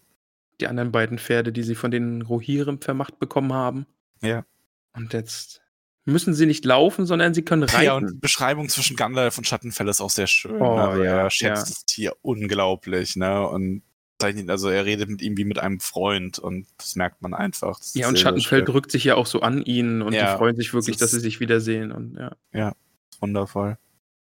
die 0.61 0.67
anderen 0.67 0.91
beiden 0.91 1.19
Pferde, 1.19 1.51
die 1.51 1.63
sie 1.63 1.75
von 1.75 1.91
den 1.91 2.21
Rohirrim 2.21 2.81
vermacht 2.81 3.19
bekommen 3.19 3.53
haben. 3.53 3.85
Ja. 4.21 4.45
Und 4.93 5.13
jetzt 5.13 5.61
müssen 6.05 6.33
sie 6.33 6.45
nicht 6.45 6.65
laufen, 6.65 7.05
sondern 7.05 7.33
sie 7.33 7.43
können 7.43 7.63
reiten. 7.63 7.83
Ja, 7.83 7.95
und 7.95 8.09
die 8.09 8.19
Beschreibung 8.19 8.67
zwischen 8.67 8.95
Gandalf 8.97 9.37
und 9.37 9.47
Schattenfell 9.47 9.87
ist 9.87 10.01
auch 10.01 10.09
sehr 10.09 10.27
schön. 10.27 10.61
Oh, 10.61 10.75
also 10.77 11.03
ja, 11.03 11.23
er 11.23 11.29
schätzt 11.29 11.67
ja. 11.67 11.73
das 11.73 11.85
Tier 11.85 12.13
unglaublich, 12.21 13.15
ne? 13.15 13.47
Und 13.47 13.83
also 14.21 14.69
er 14.69 14.85
redet 14.85 15.09
mit 15.09 15.21
ihm 15.21 15.37
wie 15.37 15.45
mit 15.45 15.59
einem 15.59 15.79
Freund 15.79 16.39
und 16.39 16.67
das 16.77 16.95
merkt 16.95 17.21
man 17.21 17.33
einfach. 17.33 17.79
Ja, 17.93 18.07
und 18.09 18.19
Schattenfeld 18.19 18.65
schön. 18.65 18.73
drückt 18.73 18.91
sich 18.91 19.03
ja 19.05 19.15
auch 19.15 19.25
so 19.25 19.41
an 19.41 19.61
ihn 19.61 20.01
und 20.01 20.13
Ja, 20.13 20.31
die 20.33 20.37
freuen 20.37 20.55
sich 20.55 20.73
wirklich, 20.73 20.97
das 20.97 21.11
dass 21.11 21.11
sie 21.11 21.19
sich 21.21 21.39
wiedersehen. 21.39 21.91
Und, 21.91 22.19
ja. 22.53 22.73
Wundervoll. 23.19 23.77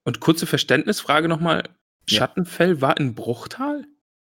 und 0.05 0.21
kurze 0.21 0.47
Verständnisfrage 0.47 1.29
nochmal. 1.29 1.65
Ja. 2.09 2.19
Schattenfell 2.19 2.81
war 2.81 2.97
in 2.99 3.15
Bruchtal? 3.15 3.87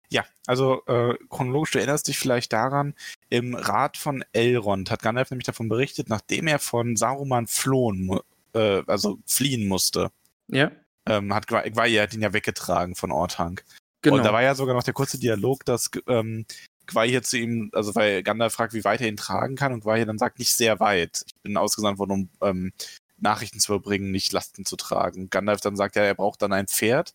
Ja, 0.10 0.24
also 0.46 0.84
äh, 0.86 1.16
chronologisch, 1.30 1.72
du 1.72 1.80
erinnerst 1.80 2.08
dich 2.08 2.18
vielleicht 2.18 2.54
daran, 2.54 2.94
im 3.30 3.56
Rat 3.56 3.98
von 3.98 4.24
Elrond 4.32 4.90
hat 4.90 5.02
Gandalf 5.02 5.32
nämlich 5.32 5.46
davon 5.48 5.68
berichtet, 5.68 6.08
nachdem 6.08 6.48
er 6.48 6.60
von 6.60 6.96
Saruman 6.96 7.46
flohen, 7.46 8.18
äh, 8.54 8.84
also 8.88 9.20
fliehen 9.26 9.68
musste, 9.68 10.12
Ja, 10.48 10.72
ähm, 11.06 11.34
hat 11.34 11.48
Gwa- 11.50 11.70
Gwaii 11.70 11.96
hat 11.98 12.14
ihn 12.14 12.22
ja 12.22 12.32
weggetragen 12.32 12.96
von 12.96 13.12
Orthanc. 13.12 13.66
Genau. 14.10 14.18
Und 14.18 14.26
da 14.26 14.34
war 14.34 14.44
ja 14.44 14.56
sogar 14.56 14.76
noch 14.76 14.84
der 14.84 14.94
kurze 14.94 15.20
Dialog, 15.20 15.66
dass 15.66 15.90
ähm, 16.08 16.46
Gwaii 16.88 17.22
zu 17.22 17.38
ihm, 17.38 17.70
also 17.74 17.94
weil 17.96 18.24
Gandalf 18.24 18.54
fragt, 18.54 18.74
wie 18.74 18.84
weit 18.84 19.02
er 19.02 19.08
ihn 19.08 19.18
tragen 19.18 19.56
kann 19.56 19.74
und 19.74 19.84
Gwaii 19.84 20.06
dann 20.06 20.18
sagt, 20.18 20.40
nicht 20.40 20.54
sehr 20.54 20.80
weit. 20.80 21.24
Ich 21.26 21.36
bin 21.44 21.58
ausgesandt 21.58 22.00
worden, 22.00 22.30
um 22.40 22.48
ähm, 22.48 22.74
Nachrichten 23.18 23.60
zu 23.60 23.74
überbringen, 23.74 24.12
nicht 24.12 24.32
Lasten 24.32 24.66
zu 24.66 24.76
tragen. 24.76 25.30
Gandalf 25.30 25.62
dann 25.62 25.76
sagt, 25.76 25.96
ja, 25.96 26.04
er 26.04 26.16
braucht 26.16 26.42
dann 26.42 26.54
ein 26.54 26.68
Pferd. 26.68 27.14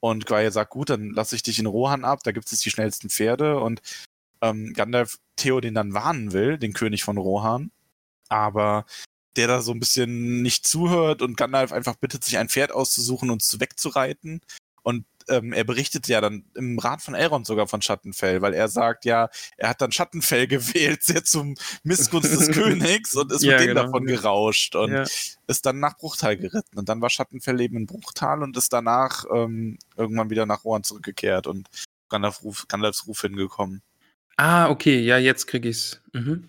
Und 0.00 0.26
Gwaii 0.26 0.50
sagt, 0.50 0.70
gut, 0.70 0.90
dann 0.90 1.10
lasse 1.10 1.34
ich 1.34 1.42
dich 1.42 1.58
in 1.58 1.66
Rohan 1.66 2.04
ab, 2.04 2.20
da 2.24 2.32
gibt 2.32 2.50
es 2.52 2.60
die 2.60 2.70
schnellsten 2.70 3.08
Pferde. 3.08 3.58
Und 3.60 3.80
ähm, 4.42 4.72
Gandalf 4.74 5.18
Theoden 5.36 5.74
dann 5.74 5.94
warnen 5.94 6.32
will, 6.32 6.58
den 6.58 6.74
König 6.74 7.04
von 7.04 7.16
Rohan. 7.16 7.70
Aber 8.28 8.84
der 9.36 9.48
da 9.48 9.62
so 9.62 9.72
ein 9.72 9.80
bisschen 9.80 10.42
nicht 10.42 10.66
zuhört 10.66 11.22
und 11.22 11.36
Gandalf 11.36 11.72
einfach 11.72 11.96
bittet, 11.96 12.24
sich 12.24 12.38
ein 12.38 12.48
Pferd 12.48 12.72
auszusuchen 12.72 13.30
und 13.30 13.42
zu 13.42 13.60
wegzureiten. 13.60 14.40
Und 14.82 15.06
ähm, 15.28 15.52
er 15.52 15.64
berichtet 15.64 16.08
ja 16.08 16.20
dann 16.20 16.44
im 16.54 16.78
Rat 16.78 17.02
von 17.02 17.14
Elrond 17.14 17.46
sogar 17.46 17.66
von 17.66 17.80
Schattenfell, 17.82 18.42
weil 18.42 18.54
er 18.54 18.68
sagt 18.68 19.04
ja, 19.04 19.28
er 19.56 19.68
hat 19.70 19.80
dann 19.80 19.92
Schattenfell 19.92 20.46
gewählt, 20.48 21.02
sehr 21.02 21.24
zum 21.24 21.54
Missgunst 21.82 22.32
des 22.32 22.48
Königs 22.52 23.14
und 23.14 23.32
ist 23.32 23.42
Ja, 23.42 23.52
mit 23.52 23.60
denen 23.60 23.68
genau, 23.74 23.82
davon 23.84 24.06
gerauscht 24.06 24.76
und 24.76 24.92
ja. 24.92 25.04
ist 25.46 25.66
dann 25.66 25.80
nach 25.80 25.96
Bruchtal 25.96 26.36
geritten. 26.36 26.78
Und 26.78 26.88
dann 26.88 27.00
war 27.00 27.10
Schattenfell 27.10 27.60
eben 27.60 27.76
in 27.76 27.86
Bruchtal 27.86 28.42
und 28.42 28.56
ist 28.56 28.72
danach 28.72 29.24
ähm, 29.34 29.78
irgendwann 29.96 30.30
wieder 30.30 30.46
nach 30.46 30.64
Rohan 30.64 30.82
zurückgekehrt 30.84 31.46
und 31.46 31.68
Gandalf 32.08 32.42
Ruf, 32.42 32.66
Gandalfs 32.68 33.06
Ruf 33.06 33.22
hingekommen. 33.22 33.82
Ah, 34.36 34.68
okay, 34.68 35.00
ja, 35.00 35.16
jetzt 35.18 35.46
krieg 35.46 35.64
ich's. 35.64 36.00
Mhm. 36.12 36.48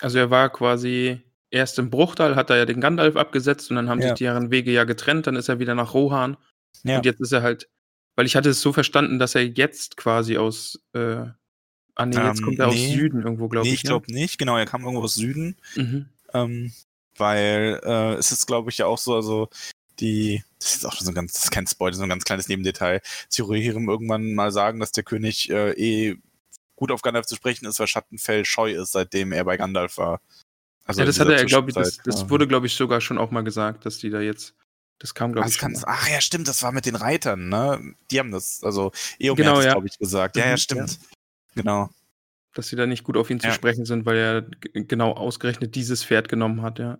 Also 0.00 0.18
er 0.18 0.30
war 0.30 0.50
quasi 0.50 1.20
erst 1.50 1.78
im 1.78 1.90
Bruchtal, 1.90 2.36
hat 2.36 2.50
er 2.50 2.56
ja 2.56 2.64
den 2.66 2.80
Gandalf 2.80 3.16
abgesetzt 3.16 3.70
und 3.70 3.76
dann 3.76 3.88
haben 3.88 4.00
Ja. 4.00 4.08
sich 4.08 4.18
deren 4.18 4.50
Wege 4.50 4.70
ja 4.70 4.84
getrennt, 4.84 5.26
dann 5.26 5.36
ist 5.36 5.48
er 5.48 5.58
wieder 5.58 5.74
nach 5.74 5.94
Rohan. 5.94 6.36
Ja. 6.84 6.98
Und 6.98 7.06
jetzt 7.06 7.20
ist 7.20 7.32
er 7.32 7.42
halt, 7.42 7.68
weil 8.18 8.26
ich 8.26 8.34
hatte 8.34 8.50
es 8.50 8.60
so 8.60 8.72
verstanden, 8.72 9.20
dass 9.20 9.36
er 9.36 9.46
jetzt 9.46 9.96
quasi 9.96 10.38
aus, 10.38 10.80
äh, 10.92 11.22
ah 11.94 12.04
nee, 12.04 12.16
jetzt 12.16 12.40
Ähm, 12.40 12.44
kommt 12.44 12.58
er 12.58 12.66
aus 12.66 12.74
nee. 12.74 12.92
Süden 12.92 13.22
irgendwo, 13.22 13.48
glaube 13.48 13.68
nee, 13.68 13.74
ich. 13.74 13.84
ich 13.84 13.86
glaube 13.86 14.12
nicht. 14.12 14.38
Genau, 14.38 14.56
er 14.56 14.66
kam 14.66 14.82
irgendwo 14.82 15.04
aus 15.04 15.14
Süden. 15.14 15.56
Ne? 15.76 15.84
Mhm. 15.84 16.06
Ähm, 16.34 16.72
weil 17.16 17.80
äh, 17.84 18.14
es 18.14 18.32
ist, 18.32 18.48
glaube 18.48 18.70
ich, 18.70 18.78
ja 18.78 18.86
auch 18.86 18.98
so, 18.98 19.14
also 19.14 19.48
die, 20.00 20.42
das 20.58 20.74
ist 20.74 20.84
auch 20.84 20.94
schon 20.94 21.04
so 21.04 21.12
ein 21.12 21.14
ganz, 21.14 21.34
das 21.34 21.44
ist 21.44 21.50
kein 21.52 21.68
Spoiler, 21.68 21.94
so 21.94 22.02
ein 22.02 22.08
ganz 22.08 22.24
kleines 22.24 22.48
Nebendetail. 22.48 23.02
Zirurieren 23.28 23.88
irgendwann 23.88 24.34
mal 24.34 24.50
sagen, 24.50 24.80
dass 24.80 24.90
der 24.90 25.04
König 25.04 25.48
äh, 25.50 25.70
eh 25.74 26.16
gut 26.74 26.90
auf 26.90 27.02
Gandalf 27.02 27.26
zu 27.26 27.36
sprechen 27.36 27.66
ist, 27.66 27.78
weil 27.78 27.86
Schattenfell 27.86 28.44
scheu 28.44 28.72
ist, 28.72 28.90
seitdem 28.90 29.30
er 29.30 29.44
bei 29.44 29.56
Gandalf 29.56 29.96
war. 29.96 30.20
Also 30.86 31.02
ja, 31.02 31.06
das 31.06 31.20
hatte 31.20 31.36
er, 31.36 31.44
glaube 31.44 31.70
ich, 31.70 31.76
das, 31.76 31.98
das 31.98 32.22
ja. 32.22 32.30
wurde, 32.30 32.48
glaube 32.48 32.66
ich, 32.66 32.74
sogar 32.74 33.00
schon 33.00 33.16
auch 33.16 33.30
mal 33.30 33.44
gesagt, 33.44 33.86
dass 33.86 33.98
die 33.98 34.10
da 34.10 34.20
jetzt, 34.20 34.56
das 34.98 35.14
kam, 35.14 35.32
glaube 35.32 35.48
ich, 35.48 35.54
schon 35.54 35.60
kann's, 35.72 35.84
ach 35.84 36.08
ja, 36.08 36.20
stimmt, 36.20 36.48
das 36.48 36.62
war 36.62 36.72
mit 36.72 36.86
den 36.86 36.96
Reitern, 36.96 37.48
ne? 37.48 37.94
Die 38.10 38.18
haben 38.18 38.30
das, 38.30 38.62
also 38.64 38.92
Eomer 39.18 39.36
Genau, 39.36 39.50
hat 39.50 39.56
das, 39.58 39.64
ja. 39.66 39.72
glaube 39.72 39.86
ich, 39.88 39.98
gesagt. 39.98 40.36
Ja, 40.36 40.44
Mhm, 40.44 40.50
ja, 40.50 40.56
stimmt. 40.56 40.98
Genau. 41.54 41.90
dass 42.54 42.68
sie 42.68 42.76
da 42.76 42.86
nicht 42.86 43.04
gut 43.04 43.16
auf 43.16 43.30
ihn 43.30 43.38
zu 43.38 43.46
Ja. 43.48 43.52
sprechen 43.54 43.84
sind, 43.84 44.04
weil 44.04 44.16
er 44.16 44.42
genau 44.82 45.12
ausgerechnet 45.12 45.74
dieses 45.76 46.02
Pferd 46.04 46.28
genommen 46.28 46.62
hat, 46.62 46.78
ja. 46.80 46.98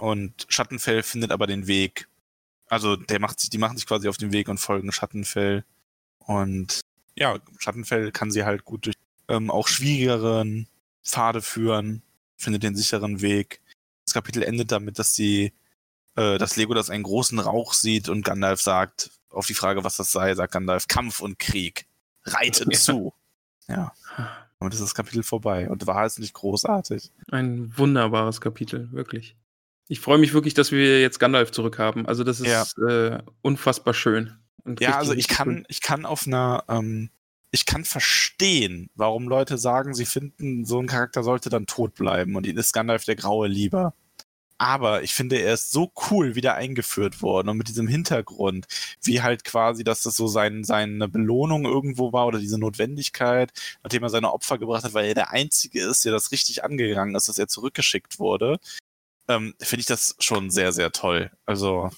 Und 0.00 0.46
Schattenfell 0.48 1.02
findet 1.04 1.30
aber 1.30 1.46
den 1.46 1.66
Weg. 1.68 2.08
Also 2.66 2.96
der 2.96 3.20
macht 3.20 3.38
sich, 3.40 3.48
die 3.50 3.58
machen 3.58 3.76
sich 3.76 3.86
quasi 3.86 4.08
auf 4.08 4.16
den 4.16 4.32
Weg 4.32 4.48
und 4.48 4.58
folgen 4.58 4.90
Schattenfell. 4.92 5.64
Und 6.18 6.80
ja, 7.16 7.38
Schattenfell 7.58 8.10
kann 8.12 8.30
sie 8.30 8.44
halt 8.44 8.64
gut 8.64 8.86
durch 8.86 8.96
ähm, 9.28 9.50
auch 9.50 9.68
schwierigeren 9.68 10.66
Pfade 11.04 11.42
führen, 11.42 12.02
findet 12.36 12.62
den 12.62 12.74
sicheren 12.76 13.20
Weg. 13.20 13.60
Das 14.04 14.14
Kapitel 14.14 14.42
endet 14.42 14.72
damit, 14.72 14.98
dass 14.98 15.14
sie, 15.14 15.52
äh, 16.18 16.38
dass 16.38 16.56
Legolas 16.56 16.90
einen 16.90 17.04
großen 17.04 17.38
Rauch 17.38 17.72
sieht 17.74 18.08
und 18.08 18.24
Gandalf 18.24 18.60
sagt, 18.60 19.10
auf 19.30 19.46
die 19.46 19.54
Frage, 19.54 19.84
was 19.84 19.96
das 19.96 20.10
sei, 20.10 20.34
sagt 20.34 20.52
Gandalf, 20.52 20.88
Kampf 20.88 21.20
und 21.20 21.38
Krieg. 21.38 21.86
Reitet 22.24 22.72
Ja. 22.72 22.78
zu. 22.78 23.14
Ja. 23.68 23.92
Und 24.58 24.72
das 24.72 24.80
ist 24.80 24.86
das 24.88 24.94
Kapitel 24.94 25.22
vorbei. 25.22 25.68
Und 25.70 25.86
war 25.86 26.04
es 26.04 26.18
nicht 26.18 26.34
großartig? 26.34 27.12
Ein 27.30 27.72
wunderbares 27.76 28.40
Kapitel, 28.40 28.90
wirklich. 28.92 29.36
Ich 29.86 30.00
freue 30.00 30.18
mich 30.18 30.34
wirklich, 30.34 30.54
dass 30.54 30.72
wir 30.72 31.00
jetzt 31.00 31.18
Gandalf 31.20 31.52
zurückhaben. 31.52 32.06
Also 32.06 32.24
das 32.24 32.40
ist 32.40 32.76
äh, 32.78 33.18
unfassbar 33.42 33.94
schön. 33.94 34.36
Und 34.64 34.80
Ja, 34.80 34.98
also 34.98 35.12
ich 35.14 35.28
kann, 35.28 35.48
cool. 35.58 35.64
ich 35.68 35.80
kann 35.80 36.04
auf 36.04 36.26
einer, 36.26 36.64
ähm, 36.68 37.10
ich 37.50 37.64
kann 37.64 37.84
verstehen, 37.84 38.90
warum 38.94 39.28
Leute 39.28 39.56
sagen, 39.56 39.94
sie 39.94 40.04
finden, 40.04 40.64
so 40.66 40.78
ein 40.80 40.86
Charakter 40.88 41.22
sollte 41.22 41.48
dann 41.48 41.66
tot 41.66 41.94
bleiben 41.94 42.34
und 42.36 42.44
ihnen 42.46 42.58
ist 42.58 42.72
Gandalf 42.74 43.04
der 43.04 43.16
Graue 43.16 43.46
lieber. 43.48 43.94
Aber 44.58 45.02
ich 45.04 45.14
finde, 45.14 45.36
er 45.36 45.54
ist 45.54 45.70
so 45.70 45.92
cool 46.10 46.34
wieder 46.34 46.56
eingeführt 46.56 47.22
worden 47.22 47.48
und 47.48 47.56
mit 47.56 47.68
diesem 47.68 47.86
Hintergrund, 47.86 48.66
wie 49.02 49.22
halt 49.22 49.44
quasi, 49.44 49.84
dass 49.84 50.02
das 50.02 50.16
so 50.16 50.26
sein, 50.26 50.64
seine 50.64 51.08
Belohnung 51.08 51.64
irgendwo 51.64 52.12
war 52.12 52.26
oder 52.26 52.40
diese 52.40 52.58
Notwendigkeit, 52.58 53.52
nachdem 53.84 54.02
er 54.02 54.08
seine 54.10 54.32
Opfer 54.32 54.58
gebracht 54.58 54.82
hat, 54.82 54.94
weil 54.94 55.06
er 55.06 55.14
der 55.14 55.30
Einzige 55.30 55.80
ist, 55.82 56.04
der 56.04 56.12
das 56.12 56.32
richtig 56.32 56.64
angegangen 56.64 57.14
ist, 57.14 57.28
dass 57.28 57.38
er 57.38 57.46
zurückgeschickt 57.46 58.18
wurde, 58.18 58.58
ähm, 59.28 59.54
finde 59.60 59.80
ich 59.80 59.86
das 59.86 60.16
schon 60.18 60.50
sehr, 60.50 60.72
sehr 60.72 60.90
toll. 60.90 61.30
Also, 61.46 61.90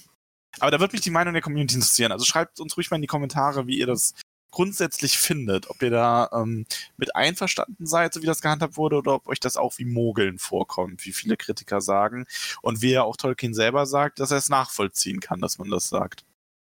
aber 0.59 0.71
da 0.71 0.81
wird 0.81 0.93
mich 0.93 1.01
die 1.01 1.11
Meinung 1.11 1.33
der 1.33 1.43
Community 1.43 1.77
interessieren. 1.77 2.13
Also 2.13 2.25
schreibt 2.27 2.61
uns 2.61 2.77
ruhig 2.77 2.91
mal 2.91 2.97
in 2.97 3.03
die 3.03 3.09
Kommentare, 3.09 3.67
wie 3.67 3.79
ihr 3.79 3.87
das 3.87 4.15
grundsätzlich 4.51 5.19
findet. 5.19 5.71
Ob 5.71 5.83
ihr 5.83 5.91
da 5.91 6.29
ähm, 6.33 6.67
mit 6.97 7.15
einverstanden 7.17 7.87
seid, 7.87 8.15
so 8.15 8.23
wie 8.23 8.27
das 8.27 8.41
gehandhabt 8.41 8.77
wurde, 8.77 8.97
oder 8.97 9.15
ob 9.15 9.29
euch 9.29 9.41
das 9.41 9.57
auch 9.57 9.79
wie 9.79 9.85
Mogeln 9.85 10.39
vorkommt, 10.39 11.05
wie 11.05 11.13
viele 11.13 11.37
Kritiker 11.37 11.81
sagen. 11.81 12.27
Und 12.63 12.83
wie 12.83 12.93
ja 12.93 13.03
auch 13.03 13.17
Tolkien 13.17 13.55
selber 13.55 13.87
sagt, 13.87 14.21
dass 14.21 14.31
er 14.31 14.39
es 14.39 14.49
nachvollziehen 14.49 15.21
kann, 15.21 15.41
dass 15.41 15.59
man 15.59 15.71
das 15.71 15.89
sagt. 15.89 16.25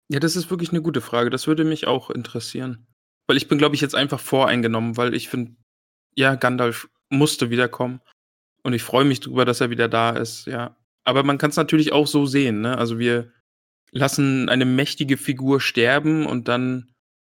Ja, 0.09 0.19
das 0.19 0.35
ist 0.35 0.49
wirklich 0.49 0.71
eine 0.71 0.81
gute 0.81 1.01
Frage. 1.01 1.29
Das 1.29 1.47
würde 1.47 1.63
mich 1.63 1.87
auch 1.87 2.09
interessieren. 2.09 2.85
Weil 3.27 3.37
ich 3.37 3.47
bin, 3.47 3.57
glaube 3.57 3.75
ich, 3.75 3.81
jetzt 3.81 3.95
einfach 3.95 4.19
voreingenommen, 4.19 4.97
weil 4.97 5.13
ich 5.13 5.29
finde, 5.29 5.55
ja, 6.15 6.35
Gandalf 6.35 6.89
musste 7.09 7.49
wiederkommen. 7.49 8.01
Und 8.63 8.73
ich 8.73 8.83
freue 8.83 9.05
mich 9.05 9.19
drüber, 9.19 9.45
dass 9.45 9.61
er 9.61 9.69
wieder 9.69 9.89
da 9.89 10.11
ist, 10.11 10.45
ja. 10.47 10.75
Aber 11.03 11.23
man 11.23 11.37
kann 11.37 11.49
es 11.49 11.57
natürlich 11.57 11.91
auch 11.91 12.07
so 12.07 12.25
sehen, 12.25 12.61
ne? 12.61 12.77
Also 12.77 12.97
wir 12.97 13.31
lassen 13.91 14.49
eine 14.49 14.65
mächtige 14.65 15.17
Figur 15.17 15.61
sterben 15.61 16.25
und 16.25 16.47
dann 16.47 16.92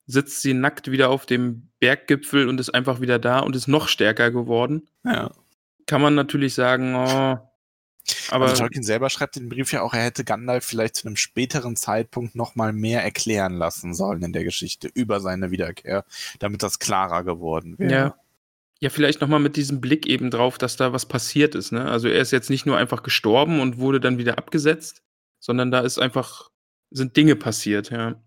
sitzt 0.07 0.43
sie 0.43 0.55
nackt 0.55 0.91
wieder 0.91 1.11
auf 1.11 1.27
dem 1.27 1.71
Berggipfel 1.81 2.49
und 2.49 2.61
ist 2.61 2.71
einfach 2.75 3.01
wieder 3.01 3.19
da 3.19 3.41
und 3.41 3.57
ist 3.57 3.69
noch 3.69 3.89
stärker 3.89 4.31
geworden. 4.31 4.89
Ja. 5.05 5.31
Kann 5.87 6.01
man 6.01 6.15
natürlich 6.15 6.55
sagen, 6.55 6.95
oh, 6.95 7.39
aber 8.31 8.47
also 8.47 8.63
Tolkien 8.63 8.83
selber 8.83 9.09
schreibt 9.09 9.37
in 9.37 9.45
dem 9.45 9.49
Brief 9.49 9.73
ja 9.73 9.83
auch, 9.83 9.95
er 9.95 10.05
hätte 10.05 10.25
Gandalf 10.25 10.65
vielleicht 10.65 10.97
zu 10.97 11.07
einem 11.07 11.17
späteren 11.17 11.77
Zeitpunkt 11.77 12.35
nochmal 12.35 12.73
mehr 12.73 13.03
erklären 13.03 13.55
lassen 13.55 13.95
sollen 13.95 14.23
in 14.23 14.33
der 14.33 14.45
Geschichte 14.45 14.91
über 14.93 15.21
seine 15.21 15.51
Wiederkehr, 15.51 16.05
damit 16.39 16.63
das 16.63 16.79
klarer 16.79 17.25
geworden 17.25 17.79
wäre. 17.79 17.93
Ja. 17.93 18.15
Ja, 18.81 18.91
vielleicht 18.91 19.23
nochmal 19.23 19.41
mit 19.41 19.57
diesem 19.57 19.81
Blick 19.81 20.05
eben 20.05 20.31
drauf, 20.31 20.59
dass 20.59 20.77
da 20.77 20.93
was 20.93 21.07
passiert 21.07 21.55
ist. 21.55 21.73
Ne? 21.73 21.87
Also 21.91 22.09
er 22.09 22.21
ist 22.21 22.33
jetzt 22.33 22.51
nicht 22.51 22.67
nur 22.67 22.77
einfach 22.77 23.03
gestorben 23.03 23.61
und 23.61 23.79
wurde 23.79 23.99
dann 23.99 24.19
wieder 24.19 24.37
abgesetzt, 24.37 25.03
sondern 25.39 25.71
da 25.71 25.81
ist 25.81 25.99
einfach, 25.99 26.51
sind 26.91 27.17
Dinge 27.17 27.35
passiert, 27.37 27.91
ja. 27.91 28.23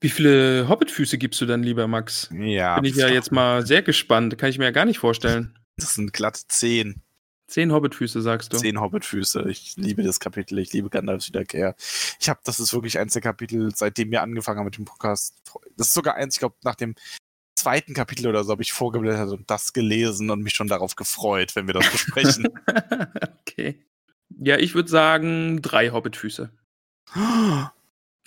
Wie 0.00 0.10
viele 0.10 0.68
Hobbitfüße 0.68 1.18
gibst 1.18 1.40
du 1.40 1.46
dann 1.46 1.62
lieber, 1.62 1.88
Max? 1.88 2.30
Ja, 2.32 2.76
Bin 2.76 2.84
ich 2.84 2.96
ja 2.96 3.08
jetzt 3.08 3.32
mal 3.32 3.66
sehr 3.66 3.82
gespannt. 3.82 4.38
Kann 4.38 4.50
ich 4.50 4.58
mir 4.58 4.64
ja 4.64 4.70
gar 4.70 4.84
nicht 4.84 4.98
vorstellen. 4.98 5.58
Das 5.76 5.94
sind 5.94 6.12
glatt 6.12 6.36
zehn. 6.48 7.02
Zehn 7.48 7.72
Hobbitfüße, 7.72 8.20
sagst 8.20 8.52
du. 8.52 8.58
Zehn 8.58 8.78
Hobbitfüße. 8.78 9.46
Ich 9.48 9.74
liebe 9.76 10.02
das 10.02 10.20
Kapitel. 10.20 10.58
Ich 10.58 10.72
liebe 10.72 10.90
Gandalfs 10.90 11.28
Wiederkehr. 11.28 11.74
Ich 12.20 12.28
habe, 12.28 12.40
das 12.44 12.60
ist 12.60 12.74
wirklich 12.74 12.98
eins 12.98 13.14
der 13.14 13.22
Kapitel, 13.22 13.74
seitdem 13.74 14.10
wir 14.10 14.22
angefangen 14.22 14.58
haben 14.58 14.66
mit 14.66 14.76
dem 14.76 14.84
Podcast. 14.84 15.34
Das 15.76 15.88
ist 15.88 15.94
sogar 15.94 16.14
eins, 16.14 16.34
ich 16.34 16.40
glaube, 16.40 16.56
nach 16.62 16.74
dem 16.74 16.94
zweiten 17.56 17.94
Kapitel 17.94 18.28
oder 18.28 18.44
so 18.44 18.52
habe 18.52 18.62
ich 18.62 18.72
vorgeblättert 18.72 19.30
und 19.30 19.50
das 19.50 19.72
gelesen 19.72 20.30
und 20.30 20.42
mich 20.42 20.54
schon 20.54 20.68
darauf 20.68 20.94
gefreut, 20.94 21.56
wenn 21.56 21.66
wir 21.66 21.74
das 21.74 21.90
besprechen. 21.90 22.48
okay. 23.40 23.82
Ja, 24.38 24.58
ich 24.58 24.74
würde 24.74 24.90
sagen, 24.90 25.60
drei 25.62 25.90
Hobbitfüße. 25.90 26.50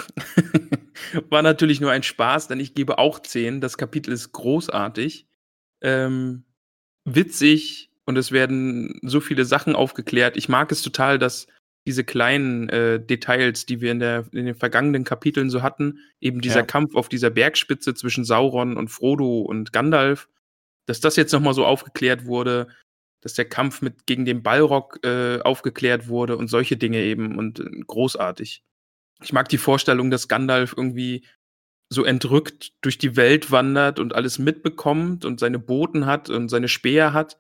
War 1.30 1.42
natürlich 1.42 1.82
nur 1.82 1.92
ein 1.92 2.04
Spaß, 2.04 2.48
denn 2.48 2.60
ich 2.60 2.74
gebe 2.74 2.98
auch 2.98 3.20
10. 3.20 3.62
Das 3.62 3.78
Kapitel 3.78 4.12
ist 4.14 4.32
großartig, 4.32 5.28
ähm, 5.82 6.44
witzig 7.06 7.90
und 8.06 8.18
es 8.18 8.32
werden 8.32 9.00
so 9.04 9.20
viele 9.20 9.46
Sachen 9.46 9.76
aufgeklärt. 9.76 10.38
Ich 10.38 10.50
mag 10.50 10.72
es 10.72 10.82
total, 10.82 11.20
dass 11.20 11.48
diese 11.88 12.04
kleinen 12.04 12.70
äh, 12.70 13.00
Details, 13.04 13.66
die 13.66 13.82
wir 13.82 13.92
in, 13.92 14.00
der, 14.00 14.26
in 14.32 14.46
den 14.46 14.56
vergangenen 14.56 15.04
Kapiteln 15.04 15.50
so 15.50 15.64
hatten, 15.64 16.00
eben 16.20 16.42
dieser 16.42 16.60
Ja. 16.60 16.66
Kampf 16.66 16.96
auf 16.96 17.10
dieser 17.10 17.32
Bergspitze 17.32 17.96
zwischen 17.96 18.24
Sauron 18.24 18.78
und 18.78 18.90
Frodo 18.90 19.42
und 19.42 19.74
Gandalf, 19.74 20.30
dass 20.86 21.00
das 21.00 21.16
jetzt 21.16 21.32
nochmal 21.32 21.56
so 21.56 21.66
aufgeklärt 21.66 22.26
wurde, 22.26 22.68
dass 23.22 23.34
der 23.34 23.46
Kampf 23.46 23.82
mit 23.82 24.06
gegen 24.06 24.26
den 24.26 24.44
Balrog 24.44 25.00
äh, 25.04 25.40
aufgeklärt 25.42 26.08
wurde 26.08 26.38
und 26.38 26.50
solche 26.50 26.78
Dinge 26.78 27.00
eben 27.00 27.38
und 27.38 27.60
äh, 27.60 27.64
großartig. 27.88 28.64
Ich 29.22 29.34
mag 29.34 29.50
die 29.50 29.58
Vorstellung, 29.58 30.10
dass 30.12 30.28
Gandalf 30.28 30.74
irgendwie 30.76 31.26
so 31.90 32.04
entrückt 32.06 32.72
durch 32.82 32.98
die 32.98 33.16
Welt 33.18 33.52
wandert 33.52 34.00
und 34.00 34.16
alles 34.16 34.40
mitbekommt 34.40 35.26
und 35.26 35.40
seine 35.40 35.60
Boten 35.60 36.06
hat 36.06 36.30
und 36.30 36.48
seine 36.50 36.70
Speer 36.70 37.12
hat, 37.14 37.38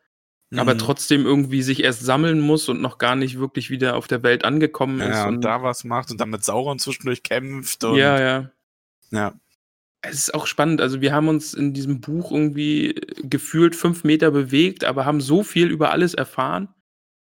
aber 0.55 0.73
Mhm. 0.73 0.79
trotzdem 0.79 1.25
irgendwie 1.25 1.61
sich 1.61 1.81
erst 1.83 2.01
sammeln 2.01 2.41
muss 2.41 2.67
und 2.67 2.81
noch 2.81 2.97
gar 2.97 3.15
nicht 3.15 3.39
wirklich 3.39 3.69
wieder 3.69 3.95
auf 3.95 4.07
der 4.07 4.23
Welt 4.23 4.43
angekommen 4.43 4.99
ist. 4.99 5.15
Ja, 5.15 5.27
und 5.29 5.41
da 5.41 5.63
was 5.63 5.85
macht 5.85 6.11
und 6.11 6.19
dann 6.19 6.29
mit 6.29 6.43
Sauron 6.43 6.79
zwischendurch 6.79 7.23
kämpft 7.23 7.83
und 7.85 7.95
ja, 7.95 8.19
ja. 8.19 8.51
ja. 9.11 9.33
Es 10.03 10.15
ist 10.15 10.33
auch 10.33 10.47
spannend. 10.47 10.81
Also, 10.81 10.99
wir 10.99 11.13
haben 11.13 11.27
uns 11.27 11.53
in 11.53 11.73
diesem 11.73 12.01
Buch 12.01 12.31
irgendwie 12.31 12.95
gefühlt 13.21 13.75
fünf 13.75 14.03
Meter 14.03 14.31
bewegt, 14.31 14.83
aber 14.83 15.05
haben 15.05 15.21
so 15.21 15.43
viel 15.43 15.69
über 15.69 15.91
alles 15.91 16.13
erfahren. 16.15 16.67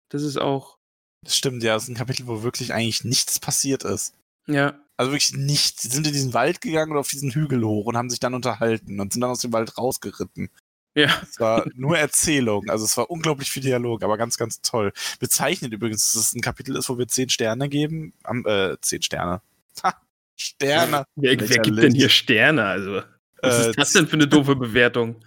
Das 0.09 0.21
ist 0.23 0.37
auch, 0.37 0.77
Das 1.25 1.35
stimmt, 1.35 1.63
ja, 1.63 1.73
das 1.73 1.83
ist 1.83 1.89
ein 1.89 1.95
Kapitel, 1.95 2.27
wo 2.27 2.43
wirklich 2.43 2.73
eigentlich 2.73 3.03
nichts 3.03 3.39
passiert 3.39 3.83
ist. 3.83 4.13
Ja, 4.47 4.79
Also 4.97 5.11
wirklich 5.11 5.33
nichts. 5.35 5.83
Sie 5.83 5.89
sind 5.89 6.07
in 6.07 6.13
diesen 6.13 6.33
Wald 6.33 6.61
gegangen 6.61 6.91
oder 6.91 7.01
auf 7.01 7.09
diesen 7.09 7.31
Hügel 7.31 7.63
hoch 7.63 7.85
und 7.85 7.97
haben 7.97 8.09
sich 8.09 8.19
dann 8.19 8.33
unterhalten 8.33 8.99
und 8.99 9.13
sind 9.13 9.21
dann 9.21 9.29
aus 9.31 9.41
dem 9.41 9.53
Wald 9.53 9.77
rausgeritten. 9.77 10.49
ja. 10.95 11.21
Es 11.21 11.39
war 11.39 11.65
nur 11.75 11.97
Erzählung, 11.97 12.69
also 12.69 12.85
es 12.85 12.97
war 12.97 13.09
unglaublich 13.11 13.51
viel 13.51 13.61
Dialog, 13.63 14.03
aber 14.03 14.17
ganz, 14.17 14.37
ganz 14.37 14.61
toll. 14.61 14.91
Bezeichnet 15.19 15.73
übrigens, 15.73 16.11
dass 16.13 16.21
es 16.29 16.33
ein 16.33 16.41
Kapitel 16.41 16.75
ist, 16.75 16.89
wo 16.89 16.97
wir 16.97 17.07
zehn 17.07 17.29
Sterne 17.29 17.69
geben. 17.69 18.13
Am, 18.23 18.45
äh, 18.45 18.77
zehn 18.81 19.01
Sterne. 19.01 19.41
Ha, 19.83 20.01
Sterne. 20.35 21.05
Wer, 21.15 21.39
wer 21.39 21.59
gibt 21.59 21.83
denn 21.83 21.93
hier 21.93 22.09
Sterne? 22.09 22.65
Also, 22.65 23.01
was 23.41 23.65
Äh, 23.65 23.69
ist 23.69 23.77
das 23.79 23.91
denn 23.93 24.07
für 24.07 24.13
eine 24.15 24.27
doofe 24.27 24.55
Bewertung? 24.55 25.23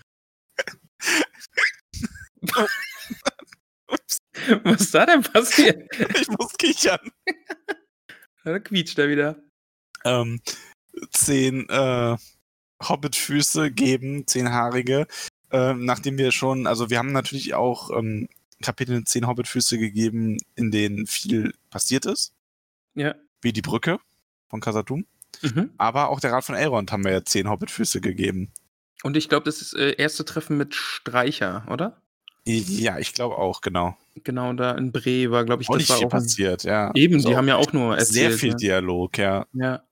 Was 4.64 4.80
ist 4.80 4.94
da 4.94 5.06
denn 5.06 5.22
passiert? 5.22 5.88
Ich 6.20 6.28
muss 6.28 6.52
kichern. 6.56 6.98
Da 8.44 8.58
quietscht 8.58 8.98
er 8.98 9.08
wieder. 9.08 9.36
Ähm, 10.04 10.40
zehn 11.10 11.68
äh, 11.68 12.16
Hobbit-Füße 12.82 13.70
geben, 13.70 14.26
zehnhaarige. 14.26 15.06
Ähm, 15.50 15.84
nachdem 15.84 16.16
wir 16.18 16.32
schon, 16.32 16.66
also 16.66 16.90
wir 16.90 16.98
haben 16.98 17.12
natürlich 17.12 17.54
auch 17.54 17.90
ähm, 17.90 18.28
Kapitel 18.62 18.96
in 18.96 19.06
zehn 19.06 19.26
Hobbit-Füße 19.26 19.78
gegeben, 19.78 20.38
in 20.54 20.70
denen 20.70 21.06
viel 21.06 21.54
passiert 21.70 22.06
ist, 22.06 22.32
Ja. 22.94 23.14
wie 23.42 23.52
die 23.52 23.62
Brücke 23.62 23.98
von 24.48 24.60
Kasatum. 24.60 25.06
Mhm. 25.42 25.70
Aber 25.78 26.08
auch 26.08 26.20
der 26.20 26.32
Rat 26.32 26.44
von 26.44 26.54
Elrond 26.54 26.92
haben 26.92 27.04
wir 27.04 27.12
ja 27.12 27.24
zehn 27.24 27.48
Hobbit-Füße 27.48 28.00
gegeben. 28.00 28.52
Und 29.02 29.16
ich 29.16 29.28
glaube, 29.28 29.44
das 29.44 29.62
ist 29.62 29.74
äh, 29.74 29.92
erste 29.96 30.24
Treffen 30.24 30.56
mit 30.56 30.74
Streicher, 30.74 31.66
oder? 31.70 32.00
Ja, 32.44 32.98
ich 32.98 33.14
glaube 33.14 33.36
auch, 33.38 33.60
genau. 33.60 33.96
Genau, 34.24 34.52
da 34.52 34.72
in 34.72 34.92
Bre 34.92 35.30
war, 35.30 35.44
glaube 35.44 35.62
ich, 35.62 35.68
Auch 35.68 35.74
das 35.74 35.82
nicht 35.82 35.90
war 35.90 35.96
viel 35.98 36.06
auch 36.06 36.10
passiert, 36.10 36.64
ja. 36.64 36.90
Eben, 36.94 37.20
So, 37.20 37.28
die 37.30 37.36
haben 37.36 37.48
ja 37.48 37.56
auch 37.56 37.72
nur 37.72 37.96
erzählt. 37.96 38.30
Sehr 38.30 38.32
viel 38.32 38.50
ne? 38.50 38.56
Dialog, 38.56 39.18
ja. 39.18 39.46
Ja. 39.52 39.82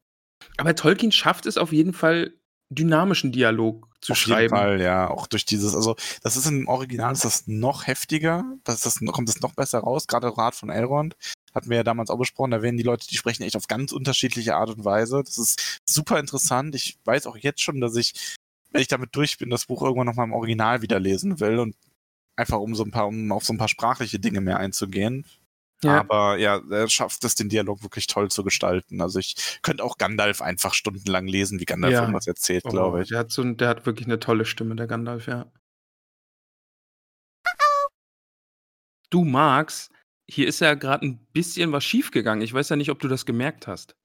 Aber 0.56 0.74
Tolkien 0.74 1.12
schafft 1.12 1.46
es 1.46 1.56
auf 1.56 1.72
jeden 1.72 1.92
Fall, 1.92 2.34
dynamischen 2.70 3.32
Dialog 3.32 3.88
zu 4.00 4.12
Auf 4.12 4.18
schreiben. 4.18 4.42
jeden 4.42 4.56
Fall, 4.56 4.80
ja. 4.80 5.08
Auch 5.10 5.26
durch 5.26 5.44
dieses, 5.44 5.74
also 5.74 5.96
das 6.22 6.36
ist 6.36 6.46
im 6.46 6.68
Original 6.68 7.12
ist 7.12 7.24
das 7.24 7.46
noch 7.46 7.86
heftiger, 7.86 8.44
das 8.64 8.80
das, 8.80 9.00
kommt 9.06 9.28
das 9.28 9.40
noch 9.40 9.54
besser 9.54 9.80
raus, 9.80 10.06
gerade 10.06 10.36
Rat 10.36 10.54
von 10.54 10.70
Elrond. 10.70 11.16
Hatten 11.54 11.70
wir 11.70 11.78
ja 11.78 11.82
damals 11.84 12.10
auch 12.10 12.18
besprochen, 12.18 12.50
da 12.50 12.62
werden 12.62 12.76
die 12.76 12.82
Leute, 12.82 13.06
die 13.08 13.16
sprechen 13.16 13.42
echt 13.42 13.56
auf 13.56 13.66
ganz 13.66 13.92
unterschiedliche 13.92 14.54
Art 14.54 14.70
und 14.70 14.84
Weise. 14.84 15.22
Das 15.24 15.38
ist 15.38 15.80
super 15.88 16.20
interessant. 16.20 16.74
Ich 16.74 16.98
weiß 17.04 17.26
auch 17.26 17.36
jetzt 17.36 17.62
schon, 17.62 17.80
dass 17.80 17.96
ich, 17.96 18.36
wenn 18.70 18.82
ich 18.82 18.88
damit 18.88 19.16
durch 19.16 19.38
bin, 19.38 19.50
das 19.50 19.66
Buch 19.66 19.82
irgendwann 19.82 20.06
nochmal 20.06 20.26
im 20.26 20.34
Original 20.34 20.82
wieder 20.82 21.00
lesen 21.00 21.40
will 21.40 21.58
und 21.58 21.74
einfach 22.38 22.58
um 22.58 22.74
so 22.74 22.84
ein 22.84 22.90
paar, 22.90 23.08
um 23.08 23.32
auf 23.32 23.44
so 23.44 23.52
ein 23.52 23.58
paar 23.58 23.68
sprachliche 23.68 24.18
Dinge 24.20 24.40
mehr 24.40 24.58
einzugehen. 24.58 25.26
Ja. 25.82 25.98
Aber 26.00 26.38
ja, 26.38 26.60
er 26.70 26.88
schafft 26.88 27.22
es, 27.24 27.34
den 27.34 27.48
Dialog 27.48 27.82
wirklich 27.82 28.06
toll 28.06 28.30
zu 28.30 28.42
gestalten. 28.42 29.00
Also 29.00 29.18
ich 29.18 29.60
könnte 29.62 29.84
auch 29.84 29.98
Gandalf 29.98 30.40
einfach 30.42 30.74
stundenlang 30.74 31.26
lesen, 31.26 31.60
wie 31.60 31.64
Gandalf 31.66 31.92
Ja. 31.94 32.00
irgendwas 32.00 32.26
erzählt, 32.26 32.64
Oh, 32.66 32.70
glaube 32.70 33.02
ich. 33.02 33.08
Der 33.10 33.18
hat, 33.18 33.30
so, 33.30 33.44
der 33.44 33.68
hat 33.68 33.86
wirklich 33.86 34.06
eine 34.06 34.18
tolle 34.18 34.44
Stimme, 34.44 34.74
der 34.76 34.86
Gandalf, 34.86 35.26
ja. 35.26 35.46
Du 39.10 39.24
Max, 39.24 39.90
hier 40.28 40.46
ist 40.48 40.60
ja 40.60 40.74
gerade 40.74 41.06
ein 41.06 41.18
bisschen 41.32 41.72
was 41.72 41.84
schiefgegangen. 41.84 42.42
Ich 42.42 42.52
weiß 42.52 42.68
ja 42.68 42.76
nicht, 42.76 42.90
ob 42.90 42.98
du 42.98 43.08
das 43.08 43.24
gemerkt 43.24 43.66
hast. 43.66 43.96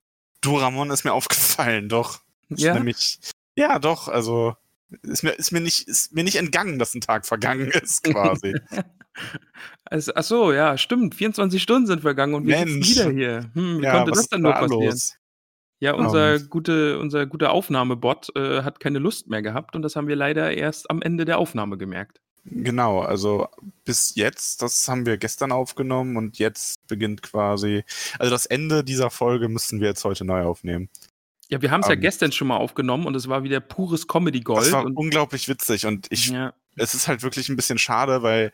Du, 0.41 0.57
Ramon, 0.57 0.91
ist 0.91 1.03
mir 1.03 1.13
aufgefallen, 1.13 1.89
doch. 1.89 2.21
Ist 2.49 2.61
Ja? 2.61 2.73
Nämlich, 2.75 3.19
ja, 3.55 3.79
doch, 3.79 4.07
also 4.07 4.55
ist 5.01 5.23
mir, 5.23 5.31
ist, 5.31 5.51
mir 5.51 5.61
nicht, 5.61 5.87
ist 5.87 6.13
mir 6.13 6.23
nicht 6.23 6.35
entgangen, 6.35 6.79
dass 6.79 6.93
ein 6.93 7.01
Tag 7.01 7.25
vergangen 7.25 7.67
ist, 7.81 8.03
quasi. 8.03 8.55
Also, 9.85 10.11
ach 10.15 10.23
so, 10.23 10.51
ja, 10.51 10.75
stimmt. 10.75 11.13
24 11.13 11.61
Stunden 11.61 11.85
sind 11.85 12.01
vergangen 12.01 12.33
und 12.33 12.47
wir 12.47 12.57
Mensch. 12.57 12.89
wieder 12.89 13.11
hier. 13.11 13.51
Hm, 13.53 13.79
wie 13.79 13.83
ja, 13.83 13.91
konnte 13.91 14.11
was 14.11 14.21
das 14.21 14.29
denn 14.29 14.41
nur 14.41 14.53
passieren? 14.53 14.85
los? 14.85 15.17
Ja, 15.79 15.93
unser, 15.93 16.39
gute, 16.39 16.97
unser 16.97 17.27
guter 17.27 17.51
Aufnahmebot 17.51 18.35
äh, 18.35 18.63
hat 18.63 18.79
keine 18.79 18.97
Lust 18.97 19.27
mehr 19.29 19.43
gehabt 19.43 19.75
und 19.75 19.83
das 19.83 19.95
haben 19.95 20.07
wir 20.07 20.15
leider 20.15 20.51
erst 20.51 20.89
am 20.89 21.03
Ende 21.03 21.25
der 21.25 21.37
Aufnahme 21.37 21.77
gemerkt. 21.77 22.21
Genau, 22.45 23.01
also 23.01 23.47
bis 23.85 24.15
jetzt, 24.15 24.61
das 24.61 24.87
haben 24.89 25.05
wir 25.05 25.17
gestern 25.17 25.53
aufgenommen 25.53 26.17
und 26.17 26.39
jetzt 26.39 26.85
beginnt 26.87 27.21
quasi, 27.21 27.83
also 28.19 28.31
das 28.31 28.45
Ende 28.45 28.83
dieser 28.83 29.09
Folge 29.09 29.47
müssen 29.47 29.79
wir 29.79 29.87
jetzt 29.89 30.03
heute 30.03 30.25
neu 30.25 30.43
aufnehmen. 30.43 30.89
Ja, 31.53 31.61
wir 31.61 31.69
haben 31.69 31.81
es 31.81 31.87
ja 31.87 31.93
Ähm. 31.93 32.01
gestern 32.01 32.31
schon 32.31 32.47
mal 32.47 32.57
aufgenommen 32.57 33.05
und 33.05 33.15
es 33.15 33.27
war 33.29 33.43
wieder 33.43 33.59
pures 33.59 34.07
Comedy-Gold. 34.07 34.59
Das 34.65 34.71
war 34.71 34.83
und- 34.85 34.95
unglaublich 34.97 35.47
witzig 35.47 35.85
und 35.85 36.07
ich, 36.09 36.29
ja, 36.29 36.51
es 36.77 36.95
ist 36.95 37.07
halt 37.07 37.21
wirklich 37.21 37.47
ein 37.49 37.55
bisschen 37.55 37.77
schade, 37.77 38.23
weil 38.23 38.51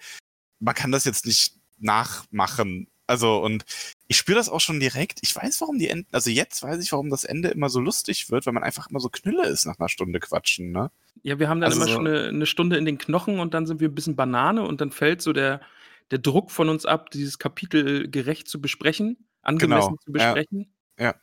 man 0.59 0.75
kann 0.75 0.91
das 0.91 1.05
jetzt 1.05 1.25
nicht 1.25 1.53
nachmachen. 1.77 2.87
Also 3.07 3.41
und 3.41 3.63
ich 4.07 4.17
spüre 4.17 4.37
das 4.37 4.49
auch 4.49 4.59
schon 4.59 4.81
direkt. 4.81 5.19
Ich 5.21 5.33
weiß, 5.33 5.61
warum 5.61 5.79
die 5.79 5.87
Enden, 5.87 6.07
also 6.11 6.29
jetzt 6.29 6.61
weiß 6.61 6.83
ich, 6.83 6.91
warum 6.91 7.09
das 7.09 7.23
Ende 7.23 7.47
immer 7.47 7.69
so 7.69 7.79
lustig 7.79 8.29
wird, 8.29 8.45
weil 8.45 8.53
man 8.53 8.63
einfach 8.63 8.89
immer 8.89 8.99
so 8.99 9.09
Knülle 9.09 9.47
ist 9.47 9.65
nach 9.65 9.79
einer 9.79 9.87
Stunde 9.89 10.19
Quatschen, 10.19 10.71
ne? 10.71 10.91
ja, 11.23 11.39
wir 11.39 11.47
haben 11.49 11.61
dann 11.61 11.71
Also 11.71 11.77
immer 11.81 11.87
so- 11.87 11.93
schon 11.95 12.07
eine, 12.07 12.27
eine 12.27 12.45
Stunde 12.45 12.77
in 12.77 12.85
den 12.85 12.97
Knochen 12.97 13.39
und 13.39 13.53
dann 13.53 13.65
sind 13.65 13.79
wir 13.79 13.87
ein 13.87 13.95
bisschen 13.95 14.15
Banane 14.17 14.61
und 14.63 14.81
dann 14.81 14.91
fällt 14.91 15.21
so 15.21 15.31
der, 15.33 15.61
der 16.11 16.19
Druck 16.19 16.51
von 16.51 16.67
uns 16.69 16.85
ab, 16.85 17.11
dieses 17.11 17.39
Kapitel 17.39 18.09
gerecht 18.09 18.47
zu 18.49 18.59
besprechen, 18.61 19.17
angemessen 19.41 19.95
Genau, 19.95 19.97
zu 20.05 20.11
ja, 20.17 20.33
besprechen. 20.33 20.73
ja. 20.99 21.15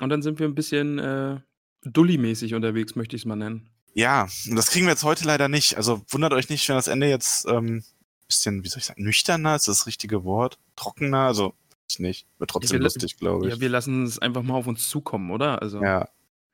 Und 0.00 0.08
dann 0.10 0.22
sind 0.22 0.38
wir 0.38 0.46
ein 0.46 0.54
bisschen 0.54 0.98
äh, 0.98 1.40
Dulli-mäßig 1.84 2.54
unterwegs, 2.54 2.94
möchte 2.96 3.16
ich 3.16 3.22
es 3.22 3.26
mal 3.26 3.36
nennen. 3.36 3.68
Ja, 3.94 4.28
und 4.48 4.56
das 4.56 4.70
kriegen 4.70 4.86
wir 4.86 4.92
jetzt 4.92 5.02
heute 5.04 5.24
leider 5.24 5.48
nicht. 5.48 5.76
Also 5.76 6.02
wundert 6.10 6.32
euch 6.32 6.48
nicht, 6.48 6.68
wenn 6.68 6.76
das 6.76 6.86
Ende 6.88 7.08
jetzt 7.08 7.46
ähm, 7.48 7.82
bisschen, 8.28 8.62
wie 8.62 8.68
soll 8.68 8.78
ich 8.78 8.84
sagen, 8.84 9.02
nüchterner 9.02 9.56
ist 9.56 9.66
das 9.68 9.86
richtige 9.86 10.22
Wort, 10.24 10.58
trockener, 10.76 11.20
also 11.26 11.54
ich 11.90 11.98
nicht, 11.98 12.26
wird 12.38 12.50
trotzdem 12.50 12.78
wir- 12.78 12.84
lustig, 12.84 13.16
glaube 13.16 13.46
ich. 13.48 13.54
Ja, 13.54 13.60
wir 13.60 13.68
lassen 13.70 14.04
es 14.04 14.18
einfach 14.18 14.42
mal 14.42 14.54
auf 14.54 14.66
uns 14.66 14.88
zukommen, 14.88 15.30
oder? 15.30 15.62
Also, 15.62 15.82
ja. 15.82 16.06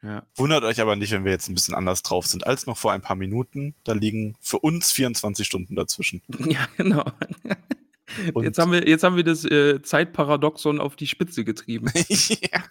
ja. 0.03 0.25
Wundert 0.37 0.63
euch 0.65 0.81
aber 0.81 0.95
nicht, 0.97 1.11
wenn 1.11 1.25
wir 1.25 1.33
jetzt 1.33 1.49
ein 1.49 1.55
bisschen 1.55 1.75
anders 1.75 2.03
drauf 2.03 2.27
sind 2.27 2.47
als 2.47 2.67
noch 2.67 2.79
vor 2.79 2.93
ein 2.93 3.03
paar 3.03 3.17
Minuten. 3.17 3.75
Da 3.85 3.93
liegen 3.95 4.37
für 4.41 4.61
uns 4.61 4.93
24 4.93 5.45
Stunden 5.47 5.75
dazwischen. 5.75 6.23
Ja, 6.47 6.69
genau. 6.77 7.05
Und- 8.33 8.45
Jetzt 8.45 8.59
haben 8.59 8.71
wir, 8.71 8.87
jetzt 8.87 9.03
haben 9.03 9.17
wir 9.17 9.25
das 9.25 9.45
äh, 9.45 9.83
Zeitparadoxon 9.83 10.79
auf 10.81 10.95
die 10.95 11.09
Spitze 11.09 11.45
getrieben. 11.45 11.91
ja. 12.19 12.63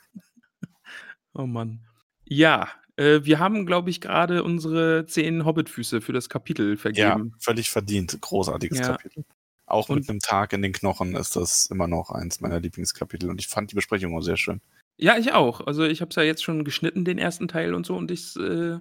Oh 1.33 1.45
Mann. 1.47 1.79
Ja, 2.25 2.69
äh, 2.95 3.21
wir 3.23 3.39
haben, 3.39 3.65
glaube 3.65 3.89
ich, 3.89 4.01
gerade 4.01 4.43
unsere 4.43 5.05
zehn 5.07 5.45
Hobbitfüße 5.45 6.01
für 6.01 6.13
das 6.13 6.29
Kapitel 6.29 6.71
ja, 6.71 6.77
vergeben. 6.77 7.35
völlig 7.39 7.69
verdient. 7.69 8.17
Großartiges 8.21 8.79
Ja. 8.79 8.87
Kapitel. 8.89 9.25
Auch 9.65 9.89
Und- 9.89 9.99
mit 10.01 10.09
einem 10.09 10.19
Tag 10.19 10.53
in 10.53 10.61
den 10.61 10.73
Knochen 10.73 11.15
ist 11.15 11.35
das 11.35 11.65
immer 11.67 11.87
noch 11.87 12.11
eins 12.11 12.41
meiner 12.41 12.59
Lieblingskapitel. 12.59 13.29
Und 13.29 13.39
ich 13.39 13.47
fand 13.47 13.71
die 13.71 13.75
Besprechung 13.75 14.15
auch 14.15 14.21
sehr 14.21 14.37
schön. 14.37 14.61
Ja, 14.97 15.17
ich 15.17 15.33
auch. 15.33 15.65
Also 15.65 15.83
ich 15.85 16.01
habe 16.01 16.09
es 16.09 16.15
ja 16.15 16.23
jetzt 16.23 16.43
schon 16.43 16.63
geschnitten, 16.63 17.03
den 17.05 17.17
ersten 17.17 17.47
Teil 17.47 17.73
und 17.73 17.85
so, 17.85 17.95
und 17.95 18.11
ich 18.11 18.35
äh, 18.35 18.77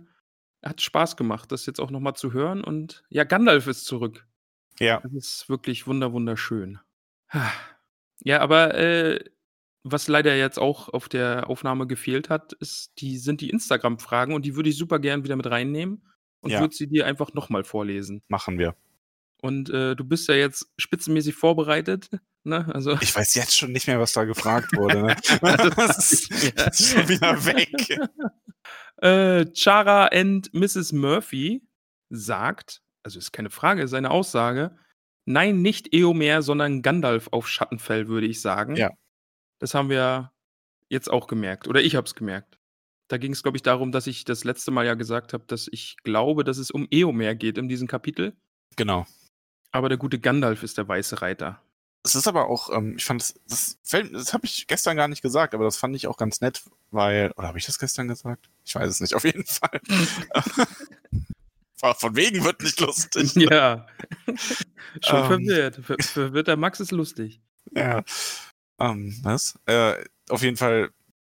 hat 0.63 0.83
Spaß 0.83 1.17
gemacht, 1.17 1.51
das 1.51 1.65
jetzt 1.67 1.81
auch 1.81 1.91
nochmal 1.91 2.15
zu 2.15 2.33
hören. 2.35 2.63
Und 2.63 3.03
ja, 3.09 3.25
Gandalf 3.25 3.67
ist 3.67 3.85
zurück. 3.87 4.27
Ja, 4.79 5.01
Das 5.01 5.13
ist 5.13 5.49
wirklich 5.49 5.87
wunder 5.87 6.13
wunderschön. 6.13 6.79
Ja, 8.25 8.41
aber 8.41 8.75
äh, 8.75 9.25
was 9.85 10.09
leider 10.09 10.37
jetzt 10.37 10.59
auch 10.59 10.89
auf 10.89 11.09
der 11.09 11.49
Aufnahme 11.51 11.87
gefehlt 11.87 12.31
hat, 12.31 12.53
ist 12.55 12.93
die, 12.99 13.19
sind 13.19 13.41
die 13.41 13.51
Instagram-Fragen 13.51 14.35
und 14.35 14.45
die 14.45 14.55
würde 14.57 14.71
ich 14.71 14.77
super 14.77 14.99
gern 15.01 15.25
wieder 15.25 15.37
mit 15.37 15.47
reinnehmen 15.51 16.07
und 16.41 16.51
Ja. 16.51 16.61
würde 16.61 16.75
sie 16.75 16.87
dir 16.89 17.07
einfach 17.07 17.33
nochmal 17.35 17.65
vorlesen. 17.65 18.23
machen 18.29 18.59
wir. 18.59 18.77
Und 19.41 19.71
äh, 19.71 19.97
du 19.97 20.05
bist 20.05 20.29
ja 20.29 20.37
jetzt 20.37 20.69
spitzenmäßig 20.79 21.35
vorbereitet, 21.35 22.11
ne? 22.45 22.71
Also 22.73 22.97
Ich 23.01 23.15
weiß 23.15 23.35
jetzt 23.35 23.57
schon 23.59 23.73
nicht 23.73 23.89
mehr, 23.89 23.99
was 23.99 24.13
da 24.13 24.23
gefragt 24.25 24.69
wurde. 24.77 25.03
Ne? 25.03 25.17
Das, 25.77 26.13
ist, 26.13 26.31
ja. 26.45 26.51
das 26.53 26.79
ist 26.81 26.93
schon 26.93 27.09
wieder 27.09 27.45
weg. 27.45 27.99
äh, 28.99 29.47
Chara 29.53 30.07
and 30.07 30.53
Mrs. 30.55 30.93
Murphy 30.93 31.67
sagt, 32.09 32.83
also 33.03 33.19
ist 33.19 33.33
keine 33.33 33.51
Frage, 33.51 33.83
ist 33.83 33.95
eine 33.95 34.11
Aussage, 34.11 34.77
Nein, 35.25 35.63
nicht 35.63 35.95
Eomer, 35.95 36.43
sondern 36.43 36.83
Gandalf 36.83 37.29
auf 37.31 37.49
Schattenfell, 37.49 38.09
würde 38.09 38.27
ich 38.27 38.41
sagen. 38.41 38.75
Ja. 38.75 38.91
Das 39.63 39.75
haben 39.75 39.91
wir 39.91 40.33
jetzt 40.89 41.09
auch 41.09 41.29
gemerkt. 41.29 41.69
Oder 41.69 41.81
ich 41.83 41.95
habe 41.95 42.05
es 42.05 42.17
gemerkt. 42.17 42.59
Da 43.07 43.17
ging 43.17 43.33
es, 43.33 43.45
glaube 43.45 43.57
ich, 43.57 43.63
darum, 43.63 43.93
dass 43.93 44.09
ich 44.09 44.25
das 44.25 44.43
letzte 44.43 44.73
Mal 44.73 44.85
ja 44.85 44.95
gesagt 44.95 45.33
habe, 45.33 45.45
dass 45.47 45.69
ich 45.71 45.99
glaube, 46.03 46.43
dass 46.43 46.59
es 46.59 46.73
um 46.73 46.89
Eomer 46.91 47.37
geht 47.37 47.59
in 47.59 47.69
diesem 47.69 47.87
Kapitel. 47.87 48.33
Genau. 48.75 49.07
Aber 49.71 49.89
der 49.89 49.99
gute 49.99 50.19
Gandalf 50.19 50.65
ist 50.65 50.79
der 50.79 50.89
weiße 50.89 51.23
Reiter. 51.23 51.63
Es 52.05 52.17
ist 52.17 52.27
aber 52.27 52.49
auch, 52.49 52.77
ähm, 52.77 52.97
ich 52.97 53.05
fand 53.05 53.23
das, 53.23 53.79
das 53.85 54.11
das 54.11 54.33
habe 54.35 54.47
ich 54.47 54.67
gestern 54.67 54.97
gar 54.97 55.07
nicht 55.07 55.23
gesagt, 55.23 55.55
aber 55.55 55.63
das 55.63 55.77
fand 55.77 55.95
ich 55.95 56.09
auch 56.09 56.17
ganz 56.17 56.41
nett, 56.41 56.61
weil, 56.91 57.31
oder 57.37 57.47
habe 57.47 57.59
ich 57.59 57.67
das 57.67 57.79
gestern 57.79 58.09
gesagt? 58.09 58.51
Ich 58.65 58.75
weiß 58.75 58.89
es 58.89 59.01
nicht, 59.01 59.15
auf 59.15 59.23
jeden 59.25 59.45
Fall. 59.47 59.81
Von 61.77 62.17
wegen 62.17 62.43
wird 62.45 62.61
nicht 62.63 62.81
lustig. 62.81 63.37
Ja. 63.37 63.87
Schon 65.05 65.19
Ähm. 65.21 65.27
verwirrt. 65.27 65.77
Ver 65.85 65.97
verwirrt 66.01 66.49
der 66.49 66.57
Max 66.57 66.81
ist 66.81 66.91
lustig. 66.91 67.41
Ja. 67.71 68.03
Ähm, 68.83 69.19
was? 69.23 69.59
Äh, 69.67 69.95
auf 70.29 70.43
jeden 70.43 70.57
Fall, 70.57 70.91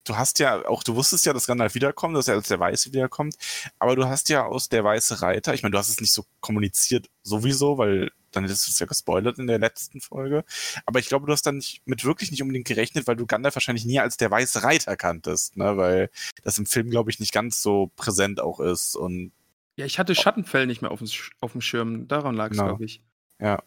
du 0.05 0.17
hast 0.17 0.39
ja 0.39 0.67
auch, 0.67 0.83
du 0.83 0.95
wusstest 0.95 1.27
ja, 1.27 1.33
dass 1.33 1.47
Gandalf 1.47 1.75
wiederkommt, 1.75 2.17
dass 2.17 2.29
er 2.29 2.35
als 2.35 2.49
der 2.49 2.61
Weiße 2.61 2.93
wiederkommt, 2.93 3.37
aber 3.79 3.97
du 3.97 4.07
hast 4.07 4.29
ja 4.29 4.45
aus 4.47 4.69
der 4.69 4.85
Weiße 4.85 5.23
Reiter, 5.23 5.55
ich 5.55 5.63
meine, 5.63 5.73
du 5.73 5.79
hast 5.79 5.89
es 5.89 6.01
nicht 6.01 6.13
so 6.13 6.25
kommuniziert 6.41 7.09
sowieso, 7.23 7.79
weil 7.79 8.11
dann 8.33 8.45
hättest 8.45 8.67
du 8.67 8.71
es 8.71 8.79
ja 8.79 8.87
gespoilert 8.87 9.39
in 9.39 9.47
der 9.47 9.59
letzten 9.59 10.01
Folge, 10.01 10.45
aber 10.87 10.99
ich 10.99 11.09
glaube, 11.09 11.27
du 11.27 11.33
hast 11.33 11.43
dann 11.47 11.57
nicht, 11.57 11.83
mit 11.87 12.05
wirklich 12.05 12.31
nicht 12.31 12.43
unbedingt 12.43 12.67
gerechnet, 12.67 13.07
weil 13.07 13.17
du 13.17 13.27
Gandalf 13.27 13.55
wahrscheinlich 13.57 13.85
nie 13.85 14.01
als 14.01 14.17
der 14.17 14.31
Weiße 14.31 14.63
Reiter 14.63 14.97
kanntest, 14.97 15.57
ne, 15.57 15.77
weil 15.77 16.11
das 16.43 16.59
im 16.59 16.67
Film, 16.67 16.91
glaube 16.91 17.11
ich, 17.11 17.21
nicht 17.21 17.33
ganz 17.33 17.61
so 17.63 17.91
präsent 17.97 18.41
auch 18.41 18.59
ist 18.61 18.97
und 18.97 19.33
Ja, 19.77 19.85
ich 19.87 19.99
hatte 19.99 20.15
Schattenfell 20.15 20.67
nicht 20.67 20.81
mehr 20.83 20.91
auf 20.91 20.99
dem, 21.01 21.09
Sch- 21.09 21.31
auf 21.41 21.53
dem 21.53 21.61
Schirm. 21.61 22.09
Daran 22.09 22.35
lag 22.35 22.51
es, 22.51 22.57
Genau. 22.57 22.69
glaube 22.71 22.85
ich. 22.85 23.03
ja. 23.41 23.63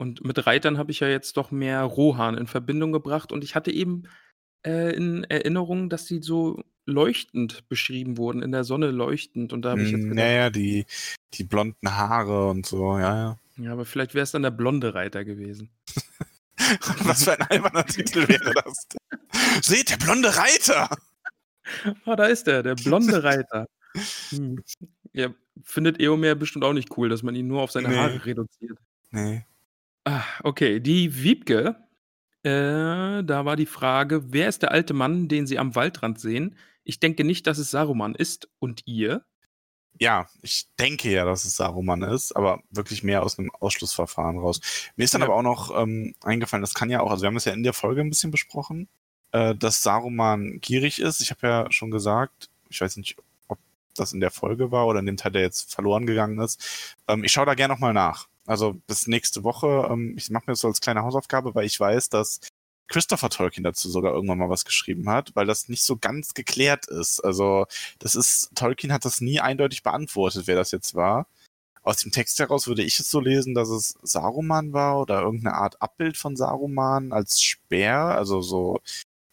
Und 0.00 0.24
mit 0.24 0.46
Reitern 0.46 0.78
habe 0.78 0.90
ich 0.92 1.00
ja 1.00 1.08
jetzt 1.08 1.36
doch 1.36 1.50
mehr 1.50 1.82
Rohan 1.82 2.38
in 2.38 2.46
Verbindung 2.46 2.90
gebracht. 2.90 3.32
Und 3.32 3.44
ich 3.44 3.54
hatte 3.54 3.70
eben 3.70 4.04
äh, 4.66 4.96
in 4.96 5.24
Erinnerung, 5.24 5.90
dass 5.90 6.06
die 6.06 6.22
so 6.22 6.64
leuchtend 6.86 7.68
beschrieben 7.68 8.16
wurden, 8.16 8.40
in 8.42 8.50
der 8.50 8.64
Sonne 8.64 8.92
leuchtend. 8.92 9.52
Und 9.52 9.60
da 9.62 9.72
habe 9.72 9.82
ich 9.82 9.90
jetzt 9.90 10.06
Mm, 10.06 10.08
gedacht, 10.08 10.16
Naja, 10.24 10.48
die, 10.48 10.86
die 11.34 11.44
blonden 11.44 11.94
Haare 11.98 12.48
und 12.48 12.64
so, 12.64 12.96
ja, 12.96 13.14
ja. 13.14 13.38
ja, 13.58 13.72
aber 13.72 13.84
vielleicht 13.84 14.14
wäre 14.14 14.22
es 14.22 14.30
dann 14.30 14.40
der 14.42 14.52
blonde 14.52 14.94
Reiter 14.94 15.22
gewesen. 15.22 15.68
Was 17.04 17.24
für 17.24 17.38
ein 17.38 17.46
alberner 17.50 17.84
Titel 17.84 18.26
wäre 18.26 18.54
das? 18.54 18.86
Seht, 19.60 19.90
der 19.90 19.98
blonde 19.98 20.34
Reiter! 20.34 20.88
Ah, 22.06 22.16
da 22.16 22.24
ist 22.24 22.48
er, 22.48 22.62
der 22.62 22.74
blonde 22.74 23.22
Reiter. 23.22 23.66
Hm. 24.30 24.62
Ja, 25.12 25.34
findet 25.64 25.98
Eomer 26.00 26.36
bestimmt 26.36 26.64
auch 26.64 26.72
nicht 26.72 26.96
cool, 26.96 27.08
dass 27.08 27.24
man 27.24 27.34
ihn 27.34 27.48
nur 27.48 27.60
auf 27.60 27.72
seine 27.72 27.88
Nee. 27.88 27.96
Haare 27.96 28.24
reduziert. 28.24 28.78
Nee. 29.10 29.44
Ah, 30.10 30.24
okay, 30.42 30.80
die 30.80 31.22
Wiebke, 31.22 31.76
äh, 32.42 33.22
da 33.22 33.44
war 33.44 33.54
die 33.54 33.66
Frage, 33.66 34.32
wer 34.32 34.48
ist 34.48 34.62
der 34.62 34.72
alte 34.72 34.92
Mann, 34.92 35.28
den 35.28 35.46
Sie 35.46 35.56
am 35.58 35.74
Waldrand 35.76 36.18
sehen? 36.18 36.56
Ich 36.82 36.98
denke 36.98 37.22
nicht, 37.22 37.46
dass 37.46 37.58
es 37.58 37.70
Saruman 37.70 38.14
ist. 38.16 38.48
Und 38.58 38.82
ihr? 38.86 39.24
Ja, 40.00 40.28
ich 40.42 40.66
denke 40.80 41.10
ja, 41.12 41.24
dass 41.24 41.44
es 41.44 41.54
Saruman 41.56 42.02
ist, 42.02 42.34
aber 42.34 42.62
wirklich 42.70 43.02
mehr 43.04 43.22
aus 43.22 43.38
einem 43.38 43.50
Ausschlussverfahren 43.52 44.38
raus. 44.38 44.60
Mir 44.96 45.04
ist 45.04 45.14
dann 45.14 45.20
Ja. 45.20 45.26
aber 45.28 45.36
auch 45.36 45.42
noch 45.42 45.78
ähm, 45.80 46.14
eingefallen, 46.22 46.62
das 46.62 46.74
kann 46.74 46.90
ja 46.90 47.00
auch, 47.02 47.10
also 47.10 47.22
wir 47.22 47.28
haben 47.28 47.36
es 47.36 47.44
ja 47.44 47.52
in 47.52 47.62
der 47.62 47.74
Folge 47.74 48.00
ein 48.00 48.08
bisschen 48.10 48.30
besprochen, 48.32 48.88
äh, 49.32 49.54
dass 49.54 49.82
Saruman 49.82 50.58
gierig 50.60 51.00
ist. 51.00 51.20
Ich 51.20 51.30
habe 51.30 51.46
ja 51.46 51.66
schon 51.70 51.90
gesagt, 51.92 52.50
ich 52.68 52.80
weiß 52.80 52.96
nicht, 52.96 53.16
ob 53.18 53.24
das 54.00 54.12
in 54.12 54.20
der 54.20 54.30
Folge 54.30 54.70
war 54.70 54.86
oder 54.86 55.00
in 55.00 55.06
dem 55.06 55.16
Teil, 55.16 55.32
der 55.32 55.42
jetzt 55.42 55.72
verloren 55.72 56.06
gegangen 56.06 56.40
ist. 56.40 56.96
Ähm, 57.08 57.24
ich 57.24 57.32
schaue 57.32 57.46
da 57.46 57.54
gerne 57.54 57.74
nochmal 57.74 57.92
nach. 57.94 58.28
Also 58.46 58.74
bis 58.86 59.06
nächste 59.06 59.44
Woche. 59.44 59.88
Ähm, 59.90 60.14
ich 60.16 60.30
mache 60.30 60.44
mir 60.46 60.52
das 60.52 60.60
so 60.60 60.68
als 60.68 60.80
kleine 60.80 61.02
Hausaufgabe, 61.02 61.54
weil 61.54 61.66
ich 61.66 61.78
weiß, 61.78 62.08
dass 62.08 62.40
Christopher 62.88 63.30
Tolkien 63.30 63.64
dazu 63.64 63.88
sogar 63.88 64.12
irgendwann 64.12 64.38
mal 64.38 64.50
was 64.50 64.64
geschrieben 64.64 65.08
hat, 65.08 65.30
weil 65.36 65.46
das 65.46 65.68
nicht 65.68 65.84
so 65.84 65.96
ganz 65.96 66.34
geklärt 66.34 66.86
ist. 66.88 67.20
Also 67.20 67.66
das 68.00 68.16
ist, 68.16 68.50
Tolkien 68.56 68.92
hat 68.92 69.04
das 69.04 69.20
nie 69.20 69.40
eindeutig 69.40 69.82
beantwortet, 69.84 70.46
wer 70.46 70.56
das 70.56 70.72
jetzt 70.72 70.94
war. 70.94 71.26
Aus 71.82 71.98
dem 71.98 72.12
Text 72.12 72.38
heraus 72.40 72.66
würde 72.66 72.82
ich 72.82 72.98
es 72.98 73.10
so 73.10 73.20
lesen, 73.20 73.54
dass 73.54 73.70
es 73.70 73.94
Saruman 74.02 74.72
war 74.72 75.00
oder 75.00 75.22
irgendeine 75.22 75.56
Art 75.56 75.80
Abbild 75.80 76.16
von 76.16 76.36
Saruman 76.36 77.12
als 77.12 77.40
Speer, 77.40 77.96
also 77.96 78.42
so 78.42 78.80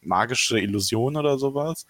magische 0.01 0.59
Illusion 0.59 1.17
oder 1.17 1.37
sowas. 1.39 1.85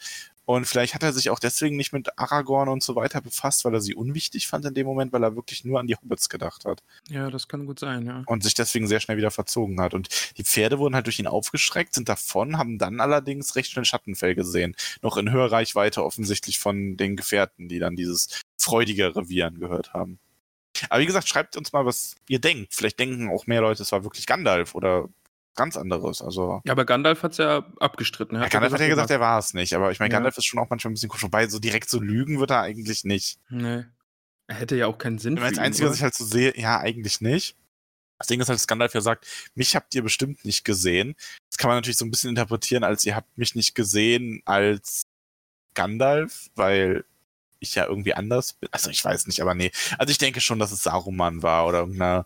Und 0.47 0.65
vielleicht 0.65 0.95
hat 0.95 1.03
er 1.03 1.11
sich 1.11 1.29
auch 1.29 1.39
deswegen 1.39 1.75
nicht 1.75 1.91
mit 1.91 2.17
Aragorn 2.17 2.69
und 2.69 2.81
so 2.81 2.95
weiter 2.95 3.19
befasst, 3.19 3.65
weil 3.65 3.73
er 3.73 3.81
sie 3.81 3.95
unwichtig 3.95 4.47
fand 4.47 4.63
in 4.63 4.73
dem 4.73 4.87
Moment, 4.87 5.11
weil 5.11 5.21
er 5.21 5.35
wirklich 5.35 5.65
nur 5.65 5.77
an 5.77 5.87
die 5.87 5.97
Hobbits 5.97 6.29
gedacht 6.29 6.63
hat 6.63 6.83
Ja, 7.09 7.29
das 7.29 7.49
kann 7.49 7.65
gut 7.65 7.79
sein, 7.79 8.05
ja. 8.05 8.23
und 8.27 8.43
sich 8.43 8.53
deswegen 8.53 8.87
sehr 8.87 9.01
schnell 9.01 9.17
wieder 9.17 9.29
verzogen 9.29 9.81
hat. 9.81 9.93
Und 9.93 10.07
die 10.37 10.45
Pferde 10.45 10.79
wurden 10.79 10.95
halt 10.95 11.05
durch 11.05 11.19
ihn 11.19 11.27
aufgeschreckt, 11.27 11.93
sind 11.93 12.07
davon, 12.07 12.57
haben 12.57 12.77
dann 12.77 13.01
allerdings 13.01 13.57
recht 13.57 13.71
schnell 13.71 13.83
Schattenfell 13.83 14.35
gesehen. 14.35 14.73
Noch 15.01 15.17
in 15.17 15.29
höherer 15.29 15.51
Reichweite 15.51 16.01
offensichtlich 16.01 16.59
von 16.59 16.95
den 16.95 17.17
Gefährten, 17.17 17.67
die 17.67 17.79
dann 17.79 17.97
dieses 17.97 18.41
freudige 18.57 19.17
Revier 19.17 19.47
angehört 19.47 19.93
haben. 19.93 20.17
Aber 20.89 21.01
wie 21.01 21.07
gesagt, 21.07 21.27
schreibt 21.27 21.57
uns 21.57 21.73
mal, 21.73 21.85
was 21.85 22.15
ihr 22.29 22.39
denkt. 22.39 22.73
Vielleicht 22.73 22.99
denken 22.99 23.29
auch 23.29 23.47
mehr 23.47 23.59
Leute, 23.59 23.83
es 23.83 23.91
war 23.91 24.05
wirklich 24.05 24.25
Gandalf 24.25 24.75
oder 24.75 25.09
ganz 25.57 25.75
anderes. 25.75 26.21
Also, 26.21 26.61
Ja, 26.63 26.71
aber 26.71 26.85
Gandalf 26.85 27.23
hat 27.23 27.33
es 27.33 27.37
ja 27.39 27.65
abgestritten. 27.79 28.35
Er 28.37 28.41
ja, 28.41 28.45
hat 28.45 28.51
Gandalf 28.53 28.73
hat 28.73 28.79
ja 28.79 28.87
gesagt, 28.87 29.09
er 29.09 29.19
war 29.19 29.39
es 29.39 29.53
nicht. 29.53 29.73
Aber 29.73 29.91
ich 29.91 29.99
meine, 29.99 30.11
Ja. 30.13 30.17
Gandalf 30.19 30.37
ist 30.37 30.45
schon 30.45 30.59
auch 30.59 30.69
manchmal 30.69 30.91
ein 30.91 30.93
bisschen 30.93 31.09
komisch. 31.09 31.23
Wobei, 31.23 31.47
so 31.47 31.59
direkt 31.59 31.89
so 31.89 31.99
lügen 31.99 32.39
wird 32.39 32.51
er 32.51 32.61
eigentlich 32.61 33.03
nicht. 33.03 33.39
Nee. 33.49 33.83
Er 34.47 34.55
hätte 34.55 34.77
ja 34.77 34.87
auch 34.87 34.97
keinen 34.97 35.17
Sinn 35.17 35.35
das 35.35 35.57
Einzige, 35.57 35.89
was 35.89 35.97
ich 35.97 36.03
halt 36.03 36.15
so 36.15 36.23
sehe, 36.23 36.57
ja, 36.57 36.79
eigentlich 36.79 37.19
nicht. 37.19 37.57
Das 38.17 38.27
Ding 38.27 38.39
ist 38.39 38.47
halt, 38.47 38.57
dass 38.57 38.67
Gandalf 38.67 38.93
ja 38.93 39.01
sagt, 39.01 39.27
mich 39.53 39.75
habt 39.75 39.93
ihr 39.93 40.01
bestimmt 40.01 40.45
nicht 40.45 40.63
gesehen. 40.63 41.15
Das 41.49 41.57
kann 41.57 41.67
man 41.67 41.77
natürlich 41.77 41.97
so 41.97 42.05
ein 42.05 42.11
bisschen 42.11 42.29
interpretieren, 42.29 42.83
als 42.83 43.05
ihr 43.05 43.15
habt 43.15 43.37
mich 43.37 43.53
nicht 43.55 43.75
gesehen 43.75 44.41
als 44.45 45.03
Gandalf, 45.73 46.49
weil 46.55 47.03
ich 47.59 47.75
ja 47.75 47.85
irgendwie 47.85 48.13
anders 48.13 48.53
bin. 48.53 48.69
Also 48.71 48.89
ich 48.89 49.03
weiß 49.03 49.27
nicht, 49.27 49.41
aber 49.41 49.53
nee. 49.53 49.71
Also 49.97 50.11
ich 50.11 50.17
denke 50.17 50.41
schon, 50.41 50.59
dass 50.59 50.71
es 50.71 50.83
Saruman 50.83 51.43
war 51.43 51.67
oder 51.67 51.79
irgendeine 51.79 52.25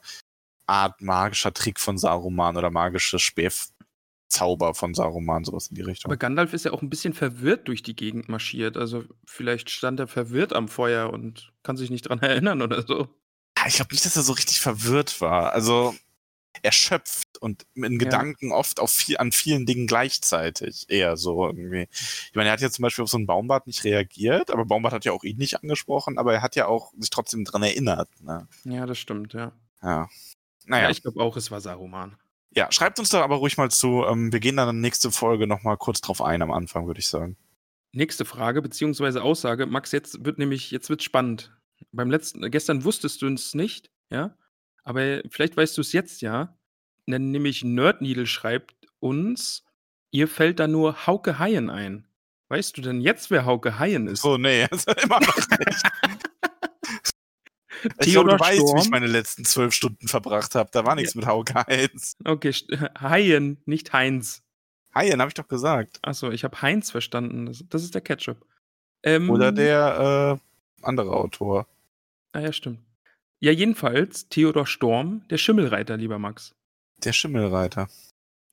Art 0.67 1.01
magischer 1.01 1.53
Trick 1.53 1.79
von 1.79 1.97
Saruman 1.97 2.57
oder 2.57 2.69
magische 2.69 3.19
Spähzauber 3.19 4.73
von 4.73 4.93
Saruman, 4.93 5.43
sowas 5.43 5.67
in 5.67 5.75
die 5.75 5.81
Richtung. 5.81 6.11
Aber 6.11 6.17
Gandalf 6.17 6.53
ist 6.53 6.65
ja 6.65 6.71
auch 6.71 6.81
ein 6.81 6.89
bisschen 6.89 7.13
verwirrt 7.13 7.67
durch 7.67 7.83
die 7.83 7.95
Gegend 7.95 8.29
marschiert. 8.29 8.77
Also 8.77 9.03
vielleicht 9.25 9.69
stand 9.69 9.99
er 9.99 10.07
verwirrt 10.07 10.53
am 10.53 10.67
Feuer 10.67 11.11
und 11.11 11.51
kann 11.63 11.77
sich 11.77 11.89
nicht 11.89 12.03
dran 12.03 12.19
erinnern 12.21 12.61
oder 12.61 12.85
so. 12.85 13.07
Ja, 13.57 13.67
ich 13.67 13.75
glaube 13.75 13.93
nicht, 13.93 14.05
dass 14.05 14.15
er 14.15 14.23
so 14.23 14.33
richtig 14.33 14.59
verwirrt 14.59 15.21
war. 15.21 15.53
Also 15.53 15.93
erschöpft 16.63 17.37
und 17.39 17.65
in 17.75 17.97
Gedanken 17.97 18.51
oft 18.51 18.79
auf 18.79 18.91
viel, 18.91 19.17
an 19.17 19.31
vielen 19.31 19.65
Dingen 19.65 19.87
gleichzeitig. 19.87 20.85
Eher 20.89 21.17
so 21.17 21.47
irgendwie. 21.47 21.87
Ich 21.91 22.35
meine, 22.35 22.49
er 22.49 22.53
hat 22.53 22.61
ja 22.61 22.69
zum 22.69 22.83
Beispiel 22.83 23.03
auf 23.03 23.09
so 23.09 23.17
einen 23.17 23.25
Baumbart 23.25 23.67
nicht 23.67 23.83
reagiert, 23.83 24.51
aber 24.51 24.65
Baumbart 24.65 24.93
hat 24.93 25.05
ja 25.05 25.11
auch 25.11 25.23
ihn 25.23 25.37
nicht 25.37 25.61
angesprochen, 25.61 26.17
aber 26.17 26.33
er 26.33 26.41
hat 26.41 26.55
ja 26.55 26.67
auch 26.67 26.93
sich 26.97 27.09
trotzdem 27.09 27.45
dran 27.45 27.63
erinnert. 27.63 28.09
Ne? 28.21 28.47
Ja, 28.63 28.85
das 28.85 28.99
stimmt, 28.99 29.33
ja. 29.33 29.53
Ja. 29.81 30.09
Ja, 30.65 30.69
Naja, 30.71 30.89
ich 30.89 31.01
glaube 31.01 31.19
auch, 31.21 31.35
es 31.37 31.51
war 31.51 31.61
Saruman. 31.61 32.17
ja, 32.55 32.71
schreibt 32.71 32.99
uns 32.99 33.09
da 33.09 33.21
aber 33.21 33.37
ruhig 33.37 33.57
mal 33.57 33.71
zu. 33.71 34.03
Ähm, 34.05 34.31
wir 34.31 34.39
gehen 34.39 34.57
dann 34.57 34.79
nächste 34.81 35.11
Folge 35.11 35.47
nochmal 35.47 35.77
kurz 35.77 36.01
drauf 36.01 36.21
ein 36.21 36.41
am 36.41 36.51
Anfang, 36.51 36.87
würde 36.87 36.99
ich 36.99 37.07
sagen. 37.07 37.37
Nächste 37.93 38.23
Frage 38.25 38.61
beziehungsweise 38.61 39.21
Aussage. 39.21 39.65
Max, 39.65 39.91
jetzt 39.91 40.23
wird 40.23 40.37
nämlich, 40.37 40.71
jetzt 40.71 40.89
wird 40.89 41.03
spannend. 41.03 41.55
Beim 41.91 42.09
letzten, 42.11 42.49
gestern 42.51 42.83
wusstest 42.83 43.21
du 43.21 43.27
es 43.33 43.53
nicht, 43.53 43.89
ja? 44.09 44.37
Aber 44.83 45.21
vielleicht 45.29 45.57
weißt 45.57 45.77
du 45.77 45.81
es 45.81 45.91
jetzt 45.93 46.21
ja. 46.21 46.57
Denn 47.07 47.31
nämlich 47.31 47.63
Nerdneedle 47.63 48.25
schreibt 48.27 48.75
uns, 48.99 49.65
ihr 50.11 50.27
fällt 50.27 50.59
da 50.59 50.67
nur 50.67 51.05
Hauke 51.07 51.39
Haien 51.39 51.69
ein. 51.69 52.07
Weißt 52.49 52.77
du 52.77 52.81
denn 52.81 53.01
jetzt, 53.01 53.31
wer 53.31 53.45
Hauke 53.45 53.79
Haien 53.79 54.07
ist? 54.07 54.21
So, 54.21 54.37
nee, 54.37 54.63
also 54.71 54.91
immer 55.03 55.19
noch 55.19 55.35
nicht. 55.37 55.49
Ich 57.83 58.13
Theodor 58.13 58.37
glaube, 58.37 58.37
du 58.37 58.43
weißt, 58.43 58.75
wie 58.75 58.81
ich 58.81 58.89
meine 58.89 59.07
letzten 59.07 59.45
zwölf 59.45 59.73
Stunden 59.73 60.07
verbracht 60.07 60.55
habe. 60.55 60.69
Da 60.71 60.85
war 60.85 60.95
nichts 60.95 61.15
mit 61.15 61.25
Hauke 61.25 61.53
Heinz. 61.55 62.15
Okay, 62.23 62.53
Haien, 62.99 63.61
nicht 63.65 63.93
Heinz. 63.93 64.43
Haien, 64.93 65.19
habe 65.19 65.29
ich 65.29 65.35
doch 65.35 65.47
gesagt. 65.47 65.99
Achso, 66.01 66.31
ich 66.31 66.43
habe 66.43 66.61
Heinz 66.61 66.91
verstanden. 66.91 67.45
Das, 67.45 67.63
das 67.69 67.83
ist 67.83 67.95
der 67.95 68.01
Ketchup. 68.01 68.45
Ähm, 69.03 69.29
Oder 69.29 69.51
der 69.51 70.39
äh, 70.39 70.85
andere 70.85 71.11
Autor. 71.11 71.67
Ah 72.33 72.39
ja, 72.39 72.53
stimmt. 72.53 72.79
Ja, 73.39 73.51
jedenfalls 73.51 74.29
Theodor 74.29 74.67
Storm, 74.67 75.27
der 75.29 75.37
Schimmelreiter, 75.37 75.97
lieber 75.97 76.19
Max. 76.19 76.53
Der 77.03 77.13
Schimmelreiter. 77.13 77.89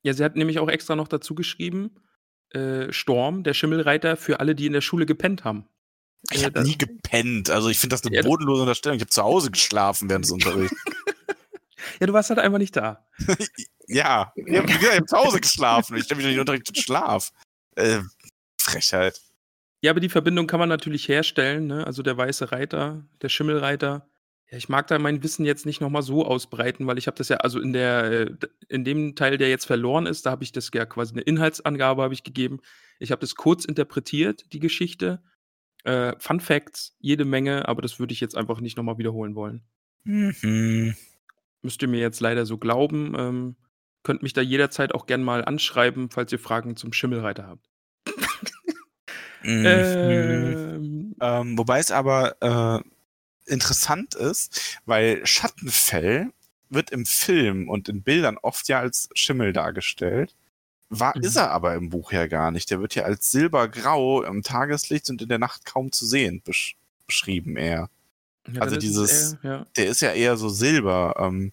Ja, 0.03 0.15
sie 0.15 0.25
hat 0.25 0.37
nämlich 0.37 0.59
auch 0.59 0.69
extra 0.69 0.97
noch 0.97 1.09
dazu 1.09 1.35
geschrieben, 1.35 1.91
äh, 2.51 2.91
Storm, 2.93 3.43
der 3.43 3.53
Schimmelreiter 3.53 4.17
für 4.17 4.41
alle, 4.41 4.55
die 4.55 4.67
in 4.67 4.73
der 4.73 4.81
Schule 4.81 5.05
gepennt 5.05 5.45
haben. 5.45 5.69
Ich 6.31 6.43
Äh, 6.43 6.47
habe 6.47 6.63
nie 6.63 6.77
gepennt. 6.77 7.51
Also 7.51 7.69
ich 7.69 7.79
finde 7.79 7.95
das 7.95 8.05
eine 8.05 8.17
Ja, 8.17 8.23
bodenlose 8.23 8.63
Unterstellung. 8.63 8.97
Ich 8.97 9.03
habe 9.03 9.11
zu 9.11 9.23
Hause 9.23 9.51
geschlafen 9.51 10.09
während 10.11 10.25
des 10.25 10.33
Unterrichts. 10.33 10.77
Ja, 12.01 12.07
du 12.07 12.13
warst 12.13 12.31
halt 12.31 12.39
einfach 12.41 12.59
nicht 12.59 12.77
da. 12.77 13.07
ja, 13.87 14.33
ich 14.37 14.57
habe 14.59 14.73
hab 14.73 15.09
zu 15.09 15.17
Hause 15.17 15.41
geschlafen. 15.41 15.97
Ich 15.97 16.05
stelle 16.05 16.17
mich 16.19 16.27
doch 16.27 16.31
nicht 16.31 16.41
Unterricht 16.41 16.69
in 16.69 16.75
Schlaf. 16.75 17.31
Äh, 17.77 18.01
Frechheit. 18.61 19.21
Ja, 19.81 19.93
aber 19.93 20.01
die 20.01 20.09
Verbindung 20.09 20.49
kann 20.49 20.59
man 20.59 20.69
natürlich 20.69 21.09
herstellen, 21.09 21.69
ne? 21.69 21.87
Also 21.87 22.03
der 22.03 22.17
weiße 22.17 22.51
Reiter, 22.51 23.07
der 23.23 23.29
Schimmelreiter. 23.29 24.09
Ja, 24.51 24.59
ich 24.59 24.69
mag 24.69 24.89
da 24.89 24.99
mein 24.99 25.23
Wissen 25.23 25.45
jetzt 25.45 25.67
nicht 25.67 25.81
noch 25.81 25.89
mal 25.91 26.03
so 26.03 26.27
ausbreiten, 26.27 26.87
weil 26.89 26.99
ich 26.99 27.07
habe 27.07 27.17
das 27.17 27.29
ja 27.29 27.37
also 27.39 27.61
in 27.61 27.73
der 27.73 28.05
äh, 28.11 28.31
in 28.69 28.85
dem 28.85 29.15
Teil, 29.15 29.39
der 29.39 29.49
jetzt 29.51 29.67
verloren 29.67 30.07
ist, 30.07 30.27
da 30.27 30.33
habe 30.33 30.43
ich 30.43 30.51
das 30.53 30.71
ja 30.75 30.85
quasi 30.85 31.13
eine 31.13 31.23
Inhaltsangabe 31.23 32.03
habe 32.03 32.15
ich 32.15 32.25
gegeben. 32.25 32.61
Ich 32.99 33.13
habe 33.13 33.21
das 33.21 33.37
kurz 33.37 33.65
interpretiert, 33.65 34.53
die 34.53 34.59
Geschichte. 34.61 35.23
Äh, 35.85 36.15
Fun 36.19 36.41
Facts, 36.41 36.97
jede 37.01 37.25
Menge, 37.25 37.69
aber 37.69 37.83
das 37.83 37.99
würde 37.99 38.13
ich 38.13 38.21
jetzt 38.21 38.37
einfach 38.37 38.61
nicht 38.61 38.77
noch 38.77 38.85
mal 38.85 38.99
wiederholen 38.99 39.35
wollen. 39.35 39.63
Mhm. 40.05 40.95
Müsst 41.63 41.83
ihr 41.83 41.89
mir 41.89 42.01
jetzt 42.01 42.21
leider 42.21 42.47
so 42.47 42.59
glauben. 42.59 43.15
Ähm, 43.17 43.57
könnt 44.03 44.23
mich 44.23 44.33
da 44.33 44.41
jederzeit 44.41 44.95
auch 44.95 45.07
gern 45.07 45.23
mal 45.23 45.45
anschreiben, 45.45 46.11
falls 46.11 46.33
ihr 46.33 46.39
Fragen 46.39 46.77
zum 46.77 46.93
Schimmelreiter 46.93 47.47
habt. 47.47 47.69
Mhm. 49.43 49.65
Ähm, 49.67 51.15
Ähm, 51.21 51.59
wobei 51.59 51.79
es 51.79 51.91
aber 51.91 52.37
äh, 52.41 53.53
interessant 53.53 54.15
ist, 54.15 54.79
weil 54.85 55.25
Schattenfell 55.27 56.31
wird 56.71 56.91
im 56.91 57.07
Film 57.07 57.69
und 57.69 57.89
in 57.89 58.03
Bildern 58.03 58.37
oft 58.39 58.69
ja 58.69 58.81
als 58.81 59.09
Schimmel 59.15 59.53
dargestellt. 59.53 60.37
War, 60.91 61.17
Mhm. 61.17 61.23
ist 61.25 61.37
er 61.37 61.51
aber 61.51 61.75
im 61.75 61.91
Buch 61.91 62.13
ja 62.13 62.27
gar 62.27 62.51
nicht. 62.51 62.71
Der 62.71 62.81
wird 62.81 62.95
ja 62.95 63.03
als 63.05 63.31
silbergrau 63.31 64.23
im 64.23 64.43
Tageslicht 64.43 65.11
und 65.11 65.21
in 65.23 65.29
der 65.29 65.39
Nacht 65.39 65.65
kaum 65.67 65.93
zu 65.93 66.07
sehen 66.07 66.41
besch 66.43 66.77
beschrieben 67.07 67.57
eher. 67.57 67.89
ja, 68.53 68.61
also 68.63 68.77
ist 68.77 68.83
dieses- 68.83 69.33
eher- 69.35 69.39
ja. 69.43 69.67
Der 69.77 69.87
ist 69.89 70.01
ja 70.03 70.13
eher 70.13 70.37
so 70.39 70.49
silber 70.49 71.15
ähm, 71.19 71.53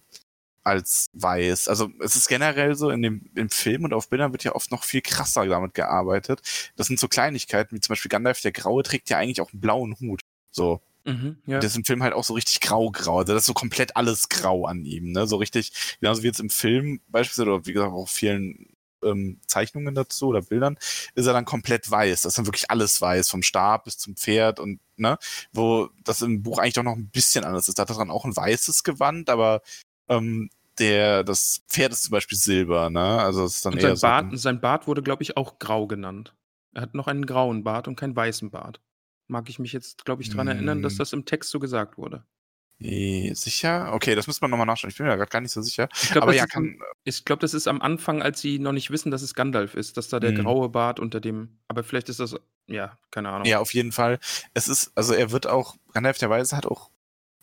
als 0.64 1.08
weiß. 1.12 1.68
Also 1.68 1.90
es 2.00 2.16
ist 2.16 2.28
generell 2.28 2.74
so, 2.74 2.90
in 2.90 3.02
dem 3.02 3.30
im 3.34 3.50
Film 3.50 3.84
und 3.84 3.92
auf 3.94 4.08
Bildern 4.08 4.32
wird 4.32 4.44
ja 4.44 4.54
oft 4.54 4.70
noch 4.70 4.82
viel 4.84 5.00
krasser 5.02 5.46
damit 5.46 5.74
gearbeitet. 5.74 6.40
Das 6.76 6.86
sind 6.88 6.98
so 6.98 7.06
Kleinigkeiten, 7.08 7.76
wie 7.76 7.80
zum 7.80 7.92
Beispiel 7.92 8.08
Gandalf 8.08 8.40
der 8.40 8.52
Graue 8.52 8.82
trägt 8.82 9.08
ja 9.10 9.18
eigentlich 9.18 9.40
auch 9.40 9.52
einen 9.52 9.60
blauen 9.60 9.96
Hut. 10.00 10.20
So. 10.50 10.80
Mhm, 11.04 11.36
ja. 11.46 11.60
Das 11.60 11.72
ist 11.72 11.76
im 11.76 11.84
Film 11.84 12.02
halt 12.02 12.14
auch 12.14 12.24
so 12.24 12.34
richtig 12.34 12.60
grau-grau. 12.60 13.18
Also 13.18 13.32
das 13.34 13.42
ist 13.42 13.46
so 13.46 13.54
komplett 13.54 13.96
alles 13.96 14.28
grau 14.28 14.66
an 14.66 14.84
ihm, 14.84 15.12
ne? 15.12 15.26
So 15.28 15.36
richtig, 15.36 15.72
genauso 16.00 16.22
wie 16.22 16.26
jetzt 16.28 16.40
im 16.40 16.50
Film 16.50 17.00
beispielsweise, 17.08 17.50
oder 17.50 17.66
wie 17.66 17.72
gesagt 17.74 17.92
auch 17.92 18.08
vielen 18.08 18.66
ähm, 19.06 19.40
Zeichnungen 19.46 19.94
dazu 19.94 20.28
oder 20.28 20.42
Bildern, 20.42 20.78
ist 21.14 21.26
er 21.26 21.32
dann 21.32 21.44
komplett 21.44 21.90
weiß. 21.90 22.22
Das 22.22 22.32
ist 22.32 22.38
dann 22.38 22.46
wirklich 22.46 22.70
alles 22.70 23.00
weiß, 23.00 23.28
vom 23.30 23.42
Stab 23.42 23.84
bis 23.84 23.98
zum 23.98 24.16
Pferd 24.16 24.60
und, 24.60 24.80
ne? 24.96 25.18
Wo 25.52 25.88
das 26.04 26.22
im 26.22 26.42
Buch 26.42 26.58
eigentlich 26.58 26.74
doch 26.74 26.82
noch 26.82 26.96
ein 26.96 27.08
bisschen 27.08 27.44
anders 27.44 27.68
ist. 27.68 27.78
Da 27.78 27.82
hat 27.82 27.90
er 27.90 27.96
dann 27.98 28.10
auch 28.10 28.24
ein 28.24 28.36
weißes 28.36 28.84
Gewand, 28.84 29.30
aber 29.30 29.62
ähm, 30.08 30.50
der, 30.78 31.24
das 31.24 31.62
Pferd 31.68 31.92
ist 31.92 32.02
zum 32.04 32.10
Beispiel 32.10 32.36
Silber, 32.36 32.90
ne? 32.90 33.20
Also 33.22 33.44
ist 33.46 33.64
dann 33.64 33.72
Und 33.74 33.78
eher 33.80 33.96
sein 33.96 33.96
so. 33.96 34.06
Bart, 34.30 34.38
sein 34.38 34.60
Bart 34.60 34.86
wurde, 34.86 35.02
glaube 35.02 35.22
ich, 35.22 35.36
auch 35.36 35.58
grau 35.58 35.86
genannt. 35.86 36.34
Er 36.74 36.82
hat 36.82 36.94
noch 36.94 37.06
einen 37.06 37.24
grauen 37.24 37.64
Bart 37.64 37.88
und 37.88 37.96
keinen 37.96 38.14
weißen 38.14 38.50
Bart. 38.50 38.80
Mag 39.28 39.48
ich 39.48 39.58
mich 39.58 39.72
jetzt, 39.72 40.04
glaube 40.04 40.22
ich, 40.22 40.28
daran 40.28 40.48
erinnern, 40.48 40.82
dass 40.82 40.94
Mm. 40.94 40.98
das 40.98 41.12
im 41.14 41.24
Text 41.24 41.50
so 41.50 41.58
gesagt 41.58 41.96
wurde. 41.96 42.24
Eh, 42.78 43.32
Sicher? 43.34 43.92
Okay, 43.94 44.14
das 44.14 44.26
müsste 44.26 44.42
man 44.44 44.50
nochmal 44.50 44.66
nachschauen. 44.66 44.90
Ich 44.90 44.98
bin 44.98 45.06
mir 45.06 45.16
gerade 45.16 45.30
gar 45.30 45.40
nicht 45.40 45.52
so 45.52 45.62
sicher. 45.62 45.88
Ich 46.02 46.10
glaube, 46.10 46.26
das, 46.28 46.36
ja, 46.36 46.46
kann, 46.46 46.78
glaub, 47.24 47.40
das 47.40 47.54
ist 47.54 47.68
am 47.68 47.80
Anfang, 47.80 48.20
als 48.22 48.40
sie 48.40 48.58
noch 48.58 48.72
nicht 48.72 48.90
wissen, 48.90 49.10
dass 49.10 49.22
es 49.22 49.32
Gandalf 49.34 49.74
ist, 49.74 49.96
dass 49.96 50.08
da 50.08 50.20
der 50.20 50.32
Mhm. 50.32 50.42
graue 50.42 50.68
Bart 50.68 51.00
unter 51.00 51.20
dem. 51.20 51.58
Aber 51.68 51.82
vielleicht 51.84 52.08
ist 52.10 52.20
das. 52.20 52.36
Ja, 52.66 52.98
keine 53.10 53.30
Ahnung. 53.30 53.46
Ja, 53.46 53.60
auf 53.60 53.72
jeden 53.72 53.92
Fall. 53.92 54.18
Es 54.52 54.68
ist, 54.68 54.92
also 54.94 55.14
er 55.14 55.30
wird 55.30 55.46
auch, 55.46 55.76
Gandalf 55.94 56.18
der 56.18 56.28
Weise 56.30 56.56
hat 56.56 56.66
auch 56.66 56.90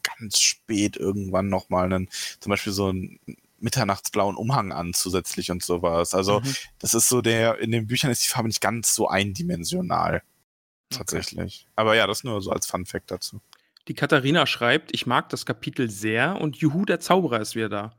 ganz 0.03 0.39
spät 0.39 0.97
irgendwann 0.97 1.49
nochmal 1.49 1.85
einen, 1.85 2.10
zum 2.39 2.49
Beispiel 2.51 2.73
so 2.73 2.88
einen 2.89 3.19
mitternachtsblauen 3.60 4.35
Umhang 4.35 4.72
an 4.73 4.93
zusätzlich 4.93 5.49
und 5.49 5.64
sowas. 5.64 6.14
Also 6.14 6.41
Mhm. 6.41 6.55
das 6.80 6.93
ist 6.93 7.07
so 7.10 7.22
der, 7.22 7.57
in 7.60 7.72
den 7.72 7.88
Büchern 7.88 8.11
ist 8.11 8.23
die 8.23 8.27
Farbe 8.30 8.49
nicht 8.49 8.61
ganz 8.61 8.93
so 8.93 9.07
eindimensional. 9.07 10.22
Tatsächlich. 10.89 11.65
Aber 11.76 11.95
ja, 11.95 12.05
das 12.05 12.23
nur 12.23 12.41
so 12.41 12.51
als 12.51 12.68
Fun 12.68 12.85
Fact 12.85 13.10
dazu. 13.10 13.41
Die 13.88 13.93
Katharina 13.93 14.45
schreibt, 14.45 14.93
ich 14.93 15.05
mag 15.05 15.30
das 15.30 15.45
Kapitel 15.45 15.89
sehr 15.89 16.39
und 16.39 16.57
Juhu, 16.57 16.85
der 16.85 16.99
Zauberer 16.99 17.41
ist 17.41 17.55
wieder 17.55 17.69
da. 17.69 17.95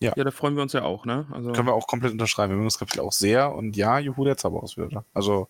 Ja. 0.00 0.12
Ja, 0.14 0.24
da 0.24 0.30
freuen 0.30 0.54
wir 0.54 0.62
uns 0.62 0.72
ja 0.72 0.82
auch, 0.82 1.04
ne? 1.04 1.26
Also, 1.32 1.52
Können 1.52 1.68
wir 1.68 1.74
auch 1.74 1.86
komplett 1.86 2.12
unterschreiben. 2.12 2.52
Wir 2.52 2.56
mögen 2.56 2.68
das 2.68 2.78
Kapitel 2.78 3.00
auch 3.00 3.12
sehr 3.12 3.54
und 3.54 3.76
ja, 3.76 3.98
Juhu, 3.98 4.24
der 4.24 4.36
Zauberer 4.36 4.64
ist 4.64 4.76
wieder 4.76 4.88
da. 4.88 5.04
Also 5.14 5.48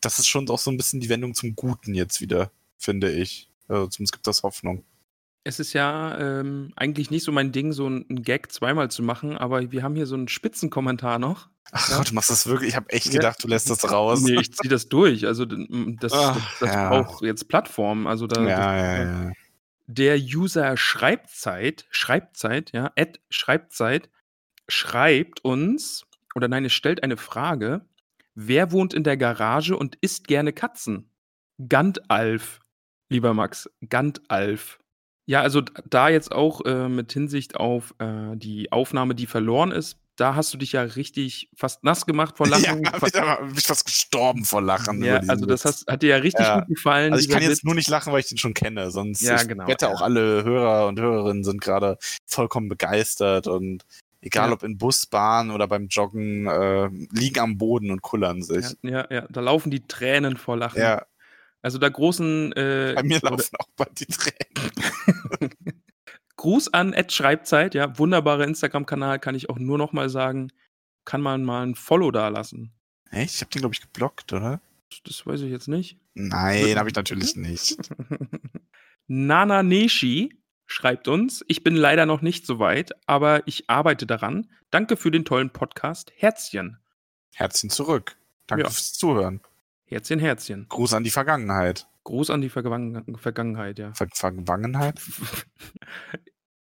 das 0.00 0.18
ist 0.18 0.28
schon 0.28 0.48
auch 0.50 0.58
so 0.58 0.70
ein 0.70 0.76
bisschen 0.76 1.00
die 1.00 1.08
Wendung 1.08 1.34
zum 1.34 1.54
Guten 1.56 1.94
jetzt 1.94 2.20
wieder, 2.20 2.50
finde 2.78 3.10
ich. 3.12 3.48
Also 3.68 3.86
zumindest 3.88 4.12
gibt 4.12 4.26
das 4.26 4.42
Hoffnung. 4.42 4.84
Es 5.44 5.58
ist 5.60 5.72
ja 5.72 6.18
ähm, 6.18 6.72
eigentlich 6.76 7.10
nicht 7.10 7.24
so 7.24 7.32
mein 7.32 7.52
Ding, 7.52 7.72
so 7.72 7.86
einen 7.86 8.22
Gag 8.22 8.52
zweimal 8.52 8.90
zu 8.90 9.02
machen, 9.02 9.36
aber 9.36 9.72
wir 9.72 9.82
haben 9.82 9.94
hier 9.96 10.06
so 10.06 10.14
einen 10.14 10.28
Spitzenkommentar 10.28 11.18
noch. 11.18 11.48
Ach 11.72 11.88
Ja. 11.90 11.96
Gott, 11.98 12.10
du 12.10 12.14
machst 12.14 12.30
das 12.30 12.46
wirklich. 12.46 12.70
Ich 12.70 12.76
habe 12.76 12.90
echt 12.90 13.06
Ja. 13.06 13.12
gedacht, 13.12 13.42
du 13.42 13.48
lässt 13.48 13.68
das 13.70 13.90
raus. 13.90 14.20
Nee, 14.22 14.40
ich 14.40 14.52
ziehe 14.54 14.70
das 14.70 14.88
durch. 14.88 15.26
Also 15.26 15.44
d- 15.44 15.54
m, 15.56 15.96
das, 16.00 16.12
Ach, 16.12 16.34
das, 16.34 16.58
das 16.60 16.74
ja. 16.74 16.88
braucht 16.90 17.22
jetzt 17.22 17.48
Plattform. 17.48 18.06
Also 18.06 18.26
da, 18.26 18.42
ja, 18.42 18.76
ja, 18.76 19.04
ja. 19.26 19.32
der 19.86 20.16
User 20.18 20.76
Schreibzeit, 20.76 21.86
Schreibzeit, 21.90 22.72
ja, 22.72 22.92
Ad 22.96 23.18
Schreibzeit, 23.30 24.10
schreibt 24.68 25.44
uns, 25.44 26.04
oder 26.34 26.46
nein, 26.48 26.64
es 26.64 26.72
stellt 26.72 27.02
eine 27.02 27.16
Frage: 27.16 27.84
Wer 28.34 28.70
wohnt 28.72 28.94
in 28.94 29.02
der 29.04 29.16
Garage 29.16 29.76
und 29.76 29.96
isst 30.02 30.28
gerne 30.28 30.52
Katzen? 30.52 31.10
Gandalf, 31.68 32.60
lieber 33.08 33.34
Max, 33.34 33.68
Gandalf. 33.88 34.78
Ja, 35.26 35.40
also 35.40 35.62
da 35.88 36.08
jetzt 36.08 36.32
auch 36.32 36.64
äh, 36.64 36.88
mit 36.88 37.12
Hinsicht 37.12 37.56
auf 37.56 37.94
äh, 37.98 38.36
die 38.36 38.72
Aufnahme, 38.72 39.14
die 39.14 39.26
verloren 39.26 39.70
ist, 39.70 39.98
da 40.16 40.34
hast 40.34 40.52
du 40.52 40.58
dich 40.58 40.72
ja 40.72 40.82
richtig 40.82 41.48
fast 41.56 41.84
nass 41.84 42.06
gemacht 42.06 42.36
vor 42.36 42.46
Lachen. 42.48 42.82
Ja, 43.14 43.36
bin, 43.36 43.56
ich 43.56 43.64
fast 43.64 43.86
gestorben 43.86 44.44
vor 44.44 44.60
Lachen. 44.62 45.02
ja, 45.02 45.20
also 45.28 45.46
das 45.46 45.64
hast, 45.64 45.86
hat 45.86 46.02
dir 46.02 46.10
ja 46.10 46.16
richtig 46.16 46.44
Ja. 46.44 46.58
gut 46.60 46.68
gefallen. 46.68 47.12
Also 47.12 47.24
ich 47.24 47.30
kann 47.30 47.42
jetzt 47.42 47.50
Witz. 47.58 47.64
nur 47.64 47.74
nicht 47.74 47.88
lachen, 47.88 48.12
weil 48.12 48.20
ich 48.20 48.28
den 48.28 48.38
schon 48.38 48.52
kenne. 48.54 48.90
Sonst 48.90 49.22
Ja, 49.22 49.40
ich 49.40 49.48
genau, 49.48 49.66
wette 49.68 49.86
ja. 49.86 49.92
auch 49.92 50.02
alle 50.02 50.44
Hörer 50.44 50.86
und 50.88 50.98
Hörerinnen 51.00 51.44
sind 51.44 51.60
gerade 51.60 51.98
vollkommen 52.26 52.68
begeistert 52.68 53.46
und 53.46 53.84
egal 54.20 54.48
Ja. 54.48 54.54
ob 54.54 54.62
in 54.64 54.76
Bus, 54.76 55.06
Bahn 55.06 55.50
oder 55.50 55.66
beim 55.68 55.86
Joggen, 55.86 56.46
äh, 56.46 56.88
liegen 57.12 57.38
am 57.40 57.58
Boden 57.58 57.90
und 57.90 58.02
kullern 58.02 58.42
sich. 58.42 58.66
Ja, 58.82 58.90
ja, 58.90 59.06
ja, 59.10 59.26
da 59.30 59.40
laufen 59.40 59.70
die 59.70 59.86
Tränen 59.86 60.36
vor 60.36 60.56
Lachen. 60.56 60.80
Ja, 60.80 61.04
Also 61.62 61.78
da 61.78 61.88
großen 61.88 62.52
äh, 62.52 62.92
bei 62.96 63.02
mir 63.04 63.20
laufen 63.20 63.56
auch 63.58 63.68
bald 63.76 63.98
die 64.00 64.06
Tränen. 64.06 65.52
Gruß 66.36 66.72
an 66.74 66.92
Ed 66.92 67.12
Schreibzeit, 67.12 67.74
ja, 67.74 67.96
wunderbarer 67.98 68.44
Instagram-Kanal, 68.44 69.20
kann 69.20 69.34
ich 69.36 69.48
auch 69.48 69.58
nur 69.58 69.78
noch 69.78 69.92
mal 69.92 70.08
sagen. 70.08 70.50
Kann 71.04 71.20
man 71.20 71.44
mal 71.44 71.64
ein 71.66 71.74
Follow 71.74 72.10
da 72.10 72.28
lassen. 72.28 72.72
Echt? 73.10 73.36
Ich 73.36 73.40
habe 73.42 73.50
den, 73.50 73.60
glaube 73.60 73.74
ich, 73.74 73.80
geblockt, 73.80 74.32
oder? 74.32 74.60
Das 75.04 75.24
weiß 75.26 75.40
ich 75.42 75.50
jetzt 75.50 75.68
nicht. 75.68 75.98
Nein, 76.14 76.78
habe 76.78 76.88
ich 76.88 76.94
natürlich 76.94 77.36
nicht. 77.36 77.76
Nana 79.06 79.62
Neshi 79.62 80.38
schreibt 80.66 81.08
uns, 81.08 81.44
ich 81.48 81.62
bin 81.64 81.76
leider 81.76 82.06
noch 82.06 82.22
nicht 82.22 82.46
so 82.46 82.58
weit, 82.58 82.92
aber 83.06 83.46
ich 83.46 83.68
arbeite 83.68 84.06
daran. 84.06 84.48
Danke 84.70 84.96
für 84.96 85.10
den 85.10 85.24
tollen 85.24 85.50
Podcast. 85.50 86.12
Herzchen. 86.16 86.78
Herzchen 87.34 87.70
zurück. 87.70 88.16
Danke 88.46 88.64
Ja. 88.64 88.70
fürs 88.70 88.92
Zuhören. 88.94 89.40
Herzchen, 89.92 90.18
Herzchen. 90.18 90.66
Gruß 90.68 90.94
an 90.94 91.04
die 91.04 91.10
Vergangenheit. 91.10 91.86
Gruß 92.04 92.30
an 92.30 92.40
die 92.40 92.48
Vergangen 92.48 93.16
Vergangenheit, 93.16 93.78
ja. 93.78 93.92
Ver 93.94 94.08
Vergangenheit? 94.12 95.00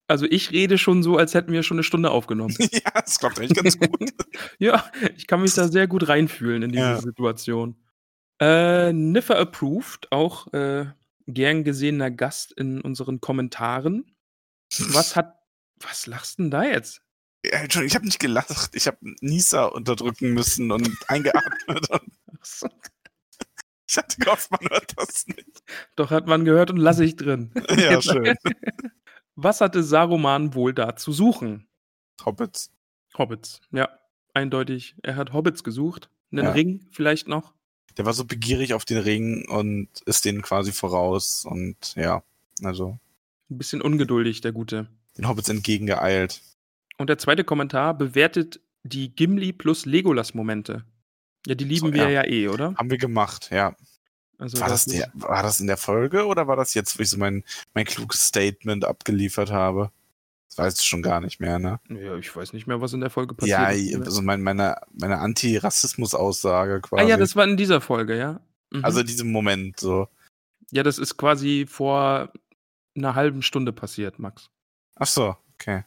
Also 0.07 0.25
ich 0.25 0.51
rede 0.51 0.77
schon 0.77 1.03
so, 1.03 1.15
als 1.15 1.33
hätten 1.33 1.53
wir 1.53 1.63
schon 1.63 1.75
eine 1.77 1.85
Stunde 1.85 2.11
aufgenommen. 2.11 2.53
ja, 2.73 2.91
das 2.93 3.17
klappt 3.17 3.39
eigentlich 3.39 3.57
ganz 3.57 3.79
gut. 3.79 4.11
Ja, 4.59 4.83
ich 5.15 5.25
kann 5.25 5.41
mich 5.41 5.53
da 5.53 5.69
sehr 5.69 5.87
gut 5.87 6.09
reinfühlen 6.09 6.63
in 6.63 6.73
diese 6.73 6.83
Ja. 6.83 6.99
Situation. 6.99 7.77
Äh, 8.41 8.91
Niffer 8.91 9.39
approved, 9.39 10.11
auch 10.11 10.51
äh, 10.51 10.87
gern 11.27 11.63
gesehener 11.63 12.11
Gast 12.11 12.51
in 12.51 12.81
unseren 12.81 13.21
Kommentaren. 13.21 14.13
Was 14.79 15.15
hat. 15.15 15.33
Was 15.79 16.07
lachst 16.07 16.39
denn 16.39 16.51
da 16.51 16.63
jetzt? 16.63 17.01
Ja, 17.45 17.59
Entschuldigung, 17.59 17.87
ich 17.87 17.95
habe 17.95 18.05
nicht 18.05 18.19
gelacht. 18.19 18.71
Ich 18.75 18.87
habe 18.87 18.97
Nisa 19.21 19.63
unterdrücken 19.63 20.33
müssen 20.33 20.71
und 20.73 20.89
eingeatmet. 21.07 21.89
Und. 21.89 22.11
Ich 23.91 23.97
hatte 23.97 24.17
gehofft, 24.19 24.49
man 24.51 24.69
hört 24.69 24.93
das 24.97 25.27
nicht. 25.27 25.63
Doch 25.95 26.09
hat 26.11 26.25
man 26.27 26.45
gehört 26.45 26.71
und 26.71 26.77
lasse 26.77 27.03
ich 27.03 27.15
drin. 27.17 27.51
Ja, 27.77 28.01
schön. 28.01 28.35
Was 29.35 29.61
hatte 29.61 29.83
Saruman 29.83 30.53
wohl 30.55 30.73
da 30.73 30.95
zu 30.95 31.11
suchen? 31.11 31.67
Hobbits. 32.25 32.71
Hobbits, 33.17 33.59
ja, 33.71 33.89
eindeutig. 34.33 34.95
Er 35.03 35.15
hat 35.15 35.33
Hobbits 35.33 35.63
gesucht. 35.63 36.09
Einen 36.31 36.45
Ja. 36.45 36.51
Ring 36.51 36.85
vielleicht 36.91 37.27
noch. 37.27 37.53
Der 37.97 38.05
war 38.05 38.13
so 38.13 38.23
begierig 38.23 38.73
auf 38.73 38.85
den 38.85 38.99
Ring 38.99 39.45
und 39.49 39.89
ist 40.05 40.23
denen 40.23 40.41
quasi 40.41 40.71
voraus 40.71 41.43
und 41.43 41.93
ja, 41.95 42.23
also 42.63 42.97
Ein 43.49 43.57
bisschen 43.57 43.81
ungeduldig, 43.81 44.39
der 44.39 44.53
Gute. 44.53 44.87
den 45.17 45.27
Hobbits 45.27 45.49
entgegengeeilt. 45.49 46.41
Und 46.97 47.07
der 47.09 47.17
zweite 47.17 47.43
Kommentar 47.43 47.93
bewertet 47.97 48.61
die 48.83 49.13
Gimli 49.13 49.51
plus 49.51 49.85
Legolas-Momente. 49.85 50.85
Ja, 51.47 51.55
die 51.55 51.63
lieben 51.63 51.87
So, 51.87 51.93
wir 51.93 52.03
ja. 52.09 52.23
ja 52.23 52.27
eh, 52.27 52.47
oder? 52.47 52.75
Haben 52.75 52.89
wir 52.91 52.97
gemacht, 52.97 53.49
ja. 53.51 53.75
Also 54.37 54.59
War 54.59 54.69
das, 54.69 54.85
der, 54.85 55.11
war 55.13 55.43
das 55.43 55.59
in 55.59 55.67
der 55.67 55.77
Folge 55.77 56.25
oder 56.25 56.47
war 56.47 56.55
das 56.55 56.73
jetzt, 56.73 56.97
wo 56.97 57.03
ich 57.03 57.09
so 57.09 57.17
mein, 57.17 57.43
mein 57.75 57.85
kluges 57.85 58.25
Statement 58.27 58.85
abgeliefert 58.85 59.51
habe? 59.51 59.91
Das 60.49 60.57
weißt 60.57 60.79
du 60.79 60.83
schon 60.83 61.01
gar 61.03 61.21
nicht 61.21 61.39
mehr, 61.39 61.59
ne? 61.59 61.79
Ja, 61.89 62.15
ich 62.17 62.35
weiß 62.35 62.51
nicht 62.53 62.65
mehr, 62.67 62.81
was 62.81 62.91
in 62.93 62.99
der 63.01 63.09
Folge 63.11 63.35
passiert 63.35 63.57
Ja, 63.59 63.69
ist. 63.69 63.95
also 64.05 64.21
mein, 64.21 64.41
meine, 64.41 64.77
meine 64.93 65.19
Anti-Rassismus-Aussage 65.19 66.81
quasi. 66.81 67.03
ah 67.03 67.07
ja, 67.07 67.17
das 67.17 67.35
war 67.35 67.45
in 67.45 67.55
dieser 67.57 67.81
Folge, 67.81 68.17
ja. 68.17 68.39
Mhm. 68.71 68.83
also 68.83 69.01
in 69.01 69.07
diesem 69.07 69.31
Moment 69.31 69.79
so. 69.79 70.07
ja, 70.71 70.83
das 70.83 70.97
ist 70.97 71.17
quasi 71.17 71.65
vor 71.67 72.31
einer 72.95 73.15
halben 73.15 73.41
Stunde 73.43 73.71
passiert, 73.73 74.19
Max. 74.19 74.49
Ach 74.95 75.07
so, 75.07 75.35
okay. 75.53 75.83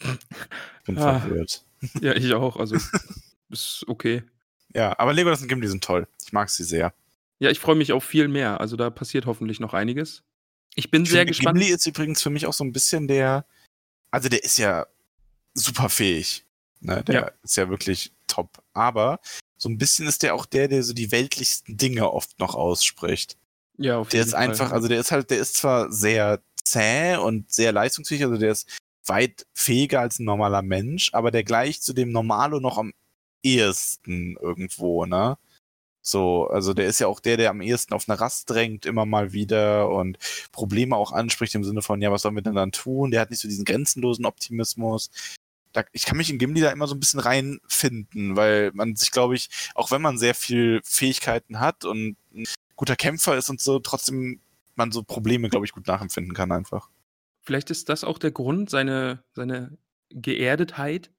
Bin 0.86 0.98
Ah. 0.98 1.20
verwirrt. 1.20 1.64
Ja, 2.00 2.12
ich 2.14 2.32
auch. 2.34 2.56
Also, 2.56 2.76
ist 3.50 3.84
okay. 3.88 4.22
Ja, 4.74 4.98
aber 4.98 5.12
Legolas 5.12 5.40
und 5.42 5.48
Gimli 5.48 5.68
sind 5.68 5.84
toll. 5.84 6.06
Ich 6.24 6.32
mag 6.32 6.50
sie 6.50 6.64
sehr. 6.64 6.92
Ja, 7.38 7.50
ich 7.50 7.60
freue 7.60 7.76
mich 7.76 7.92
auf 7.92 8.04
viel 8.04 8.28
mehr. 8.28 8.60
Also, 8.60 8.76
da 8.76 8.90
passiert 8.90 9.26
hoffentlich 9.26 9.60
noch 9.60 9.74
einiges. 9.74 10.22
Ich 10.74 10.90
bin 10.90 11.02
Ich 11.04 11.10
sehr 11.10 11.20
finde, 11.20 11.30
gespannt. 11.32 11.58
Gimli 11.58 11.72
ist 11.72 11.86
übrigens 11.86 12.22
für 12.22 12.30
mich 12.30 12.46
auch 12.46 12.52
so 12.52 12.64
ein 12.64 12.72
bisschen 12.72 13.06
der, 13.06 13.46
also 14.10 14.28
der 14.28 14.42
ist 14.42 14.58
ja 14.58 14.86
super 15.54 15.88
fähig. 15.88 16.44
Ne? 16.80 17.02
Der 17.04 17.14
Ja. 17.14 17.30
ist 17.42 17.56
ja 17.56 17.68
wirklich 17.68 18.12
top. 18.26 18.62
Aber 18.72 19.20
so 19.56 19.68
ein 19.68 19.78
bisschen 19.78 20.06
ist 20.08 20.22
der 20.24 20.34
auch 20.34 20.46
der, 20.46 20.66
der 20.68 20.82
so 20.82 20.92
die 20.92 21.12
weltlichsten 21.12 21.76
Dinge 21.76 22.10
oft 22.12 22.38
noch 22.40 22.54
ausspricht. 22.56 23.36
Ja, 23.76 23.98
auf 23.98 24.08
Der 24.08 24.18
jeden 24.20 24.28
ist 24.28 24.34
Fall. 24.34 24.48
einfach, 24.48 24.72
also 24.72 24.88
der 24.88 25.00
ist 25.00 25.12
halt, 25.12 25.30
der 25.30 25.38
ist 25.38 25.54
zwar 25.56 25.90
sehr 25.92 26.40
zäh 26.64 27.16
und 27.16 27.52
sehr 27.52 27.72
leistungsfähig, 27.72 28.24
also 28.24 28.36
der 28.36 28.52
ist 28.52 28.68
weit 29.06 29.46
fähiger 29.52 30.00
als 30.00 30.18
ein 30.18 30.24
normaler 30.24 30.62
Mensch, 30.62 31.10
aber 31.12 31.30
der 31.30 31.44
gleicht 31.44 31.82
zu 31.84 31.92
dem 31.92 32.10
Normalo 32.10 32.58
noch 32.60 32.78
am 32.78 32.92
ehesten 33.44 34.36
irgendwo, 34.40 35.06
ne? 35.06 35.38
So, 36.06 36.48
also 36.48 36.74
der 36.74 36.86
ist 36.86 36.98
ja 36.98 37.06
auch 37.06 37.18
der, 37.18 37.38
der 37.38 37.48
am 37.48 37.62
ehesten 37.62 37.94
auf 37.94 38.08
eine 38.08 38.20
Rast 38.20 38.50
drängt, 38.50 38.84
immer 38.84 39.06
mal 39.06 39.32
wieder 39.32 39.88
und 39.88 40.18
Probleme 40.52 40.96
auch 40.96 41.12
anspricht 41.12 41.54
im 41.54 41.64
Sinne 41.64 41.80
von, 41.80 42.02
ja, 42.02 42.12
was 42.12 42.22
sollen 42.22 42.34
wir 42.34 42.42
denn 42.42 42.54
dann 42.54 42.72
tun? 42.72 43.10
Der 43.10 43.22
hat 43.22 43.30
nicht 43.30 43.40
so 43.40 43.48
diesen 43.48 43.64
grenzenlosen 43.64 44.26
Optimismus. 44.26 45.10
Da, 45.72 45.82
ich 45.92 46.04
kann 46.04 46.18
mich 46.18 46.28
in 46.28 46.38
Gimli 46.38 46.60
da 46.60 46.70
immer 46.70 46.86
so 46.86 46.94
ein 46.94 47.00
bisschen 47.00 47.20
reinfinden, 47.20 48.36
weil 48.36 48.70
man 48.74 48.96
sich, 48.96 49.12
glaube 49.12 49.34
ich, 49.34 49.48
auch 49.74 49.90
wenn 49.90 50.02
man 50.02 50.18
sehr 50.18 50.34
viel 50.34 50.82
Fähigkeiten 50.84 51.58
hat 51.58 51.86
und 51.86 52.16
ein 52.34 52.44
guter 52.76 52.96
Kämpfer 52.96 53.38
ist 53.38 53.48
und 53.48 53.62
so, 53.62 53.78
trotzdem 53.78 54.40
man 54.76 54.92
so 54.92 55.02
Probleme, 55.02 55.48
glaube 55.48 55.64
ich, 55.64 55.72
gut 55.72 55.86
nachempfinden 55.86 56.34
kann 56.34 56.52
einfach. 56.52 56.90
Vielleicht 57.42 57.70
ist 57.70 57.88
das 57.88 58.04
auch 58.04 58.18
der 58.18 58.30
Grund, 58.30 58.68
seine, 58.68 59.24
seine 59.32 59.78
Geerdetheit, 60.10 61.10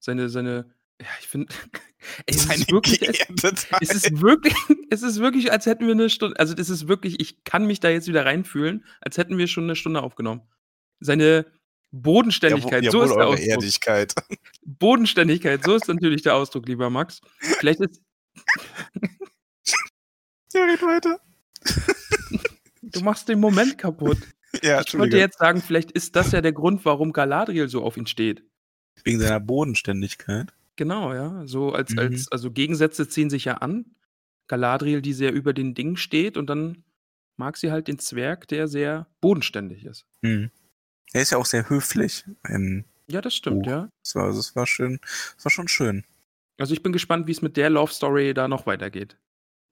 seine, 0.00 0.28
seine, 0.28 0.70
ja, 1.00 1.08
ich 1.20 1.28
finde, 1.28 1.52
es 2.26 2.44
ist 2.44 2.70
wirklich, 2.70 3.02
es, 3.02 3.66
es 3.80 3.94
ist 3.94 4.20
wirklich, 4.20 4.54
es 4.90 5.02
ist 5.02 5.18
wirklich, 5.18 5.52
als 5.52 5.66
hätten 5.66 5.86
wir 5.86 5.92
eine 5.94 6.10
Stunde, 6.10 6.38
also 6.38 6.54
das 6.54 6.70
ist 6.70 6.88
wirklich, 6.88 7.20
ich 7.20 7.44
kann 7.44 7.66
mich 7.66 7.80
da 7.80 7.88
jetzt 7.90 8.08
wieder 8.08 8.24
reinfühlen, 8.24 8.84
als 9.00 9.18
hätten 9.18 9.38
wir 9.38 9.46
schon 9.46 9.64
eine 9.64 9.76
Stunde 9.76 10.02
aufgenommen. 10.02 10.42
Seine 11.00 11.46
Bodenständigkeit, 11.90 12.84
so 12.84 12.98
Jawohl, 12.98 13.04
ist 13.04 13.10
der 13.10 13.18
eure 13.18 13.32
Ausdruck. 13.34 13.48
Erdigkeit. 13.48 14.14
Bodenständigkeit, 14.64 15.64
so 15.64 15.74
ist 15.76 15.88
natürlich 15.88 16.22
der 16.22 16.34
Ausdruck, 16.36 16.66
lieber 16.68 16.90
Max. 16.90 17.20
Vielleicht 17.38 17.80
ist, 17.80 18.00
Ja, 20.54 20.64
red 20.64 20.82
weiter. 20.82 21.20
du 22.82 23.00
machst 23.00 23.28
den 23.28 23.40
Moment 23.40 23.78
kaputt. 23.78 24.18
Ja, 24.62 24.82
Ich 24.86 24.96
wollte 24.98 25.16
jetzt 25.16 25.38
sagen, 25.38 25.62
vielleicht 25.62 25.92
ist 25.92 26.14
das 26.14 26.32
ja 26.32 26.40
der 26.40 26.52
Grund, 26.52 26.84
warum 26.84 27.12
Galadriel 27.12 27.68
so 27.68 27.82
auf 27.82 27.96
ihn 27.96 28.06
steht. 28.06 28.44
Wegen 29.04 29.18
seiner 29.18 29.40
Bodenständigkeit. 29.40 30.52
Genau, 30.76 31.12
ja. 31.12 31.46
So 31.46 31.72
als, 31.72 31.92
Mhm. 31.92 31.98
als, 31.98 32.30
also 32.32 32.50
Gegensätze 32.50 33.08
ziehen 33.08 33.30
sich 33.30 33.44
ja 33.44 33.54
an. 33.58 33.84
Galadriel, 34.48 35.02
die 35.02 35.12
sehr 35.12 35.32
über 35.32 35.52
den 35.52 35.74
Dingen 35.74 35.96
steht, 35.96 36.36
und 36.36 36.48
dann 36.48 36.84
mag 37.36 37.56
sie 37.56 37.70
halt 37.70 37.88
den 37.88 37.98
Zwerg, 37.98 38.48
der 38.48 38.68
sehr 38.68 39.06
bodenständig 39.20 39.84
ist. 39.84 40.04
Hm. 40.22 40.50
Er 41.12 41.22
ist 41.22 41.30
ja 41.30 41.38
auch 41.38 41.46
sehr 41.46 41.68
höflich. 41.68 42.24
Ähm, 42.48 42.84
Ja, 43.08 43.20
das 43.20 43.34
stimmt, 43.34 43.66
Oh. 43.66 43.70
ja. 43.70 43.88
so, 44.02 44.20
also 44.20 44.38
es 44.40 44.54
war 44.56 44.66
schön. 44.66 44.98
Es 45.36 45.44
war 45.44 45.50
schon 45.50 45.68
schön. 45.68 46.04
Also 46.58 46.72
ich 46.74 46.82
bin 46.82 46.92
gespannt, 46.92 47.26
wie 47.26 47.32
es 47.32 47.42
mit 47.42 47.56
der 47.56 47.70
Love 47.70 47.92
Story 47.92 48.32
da 48.34 48.48
noch 48.48 48.66
weitergeht. 48.66 49.16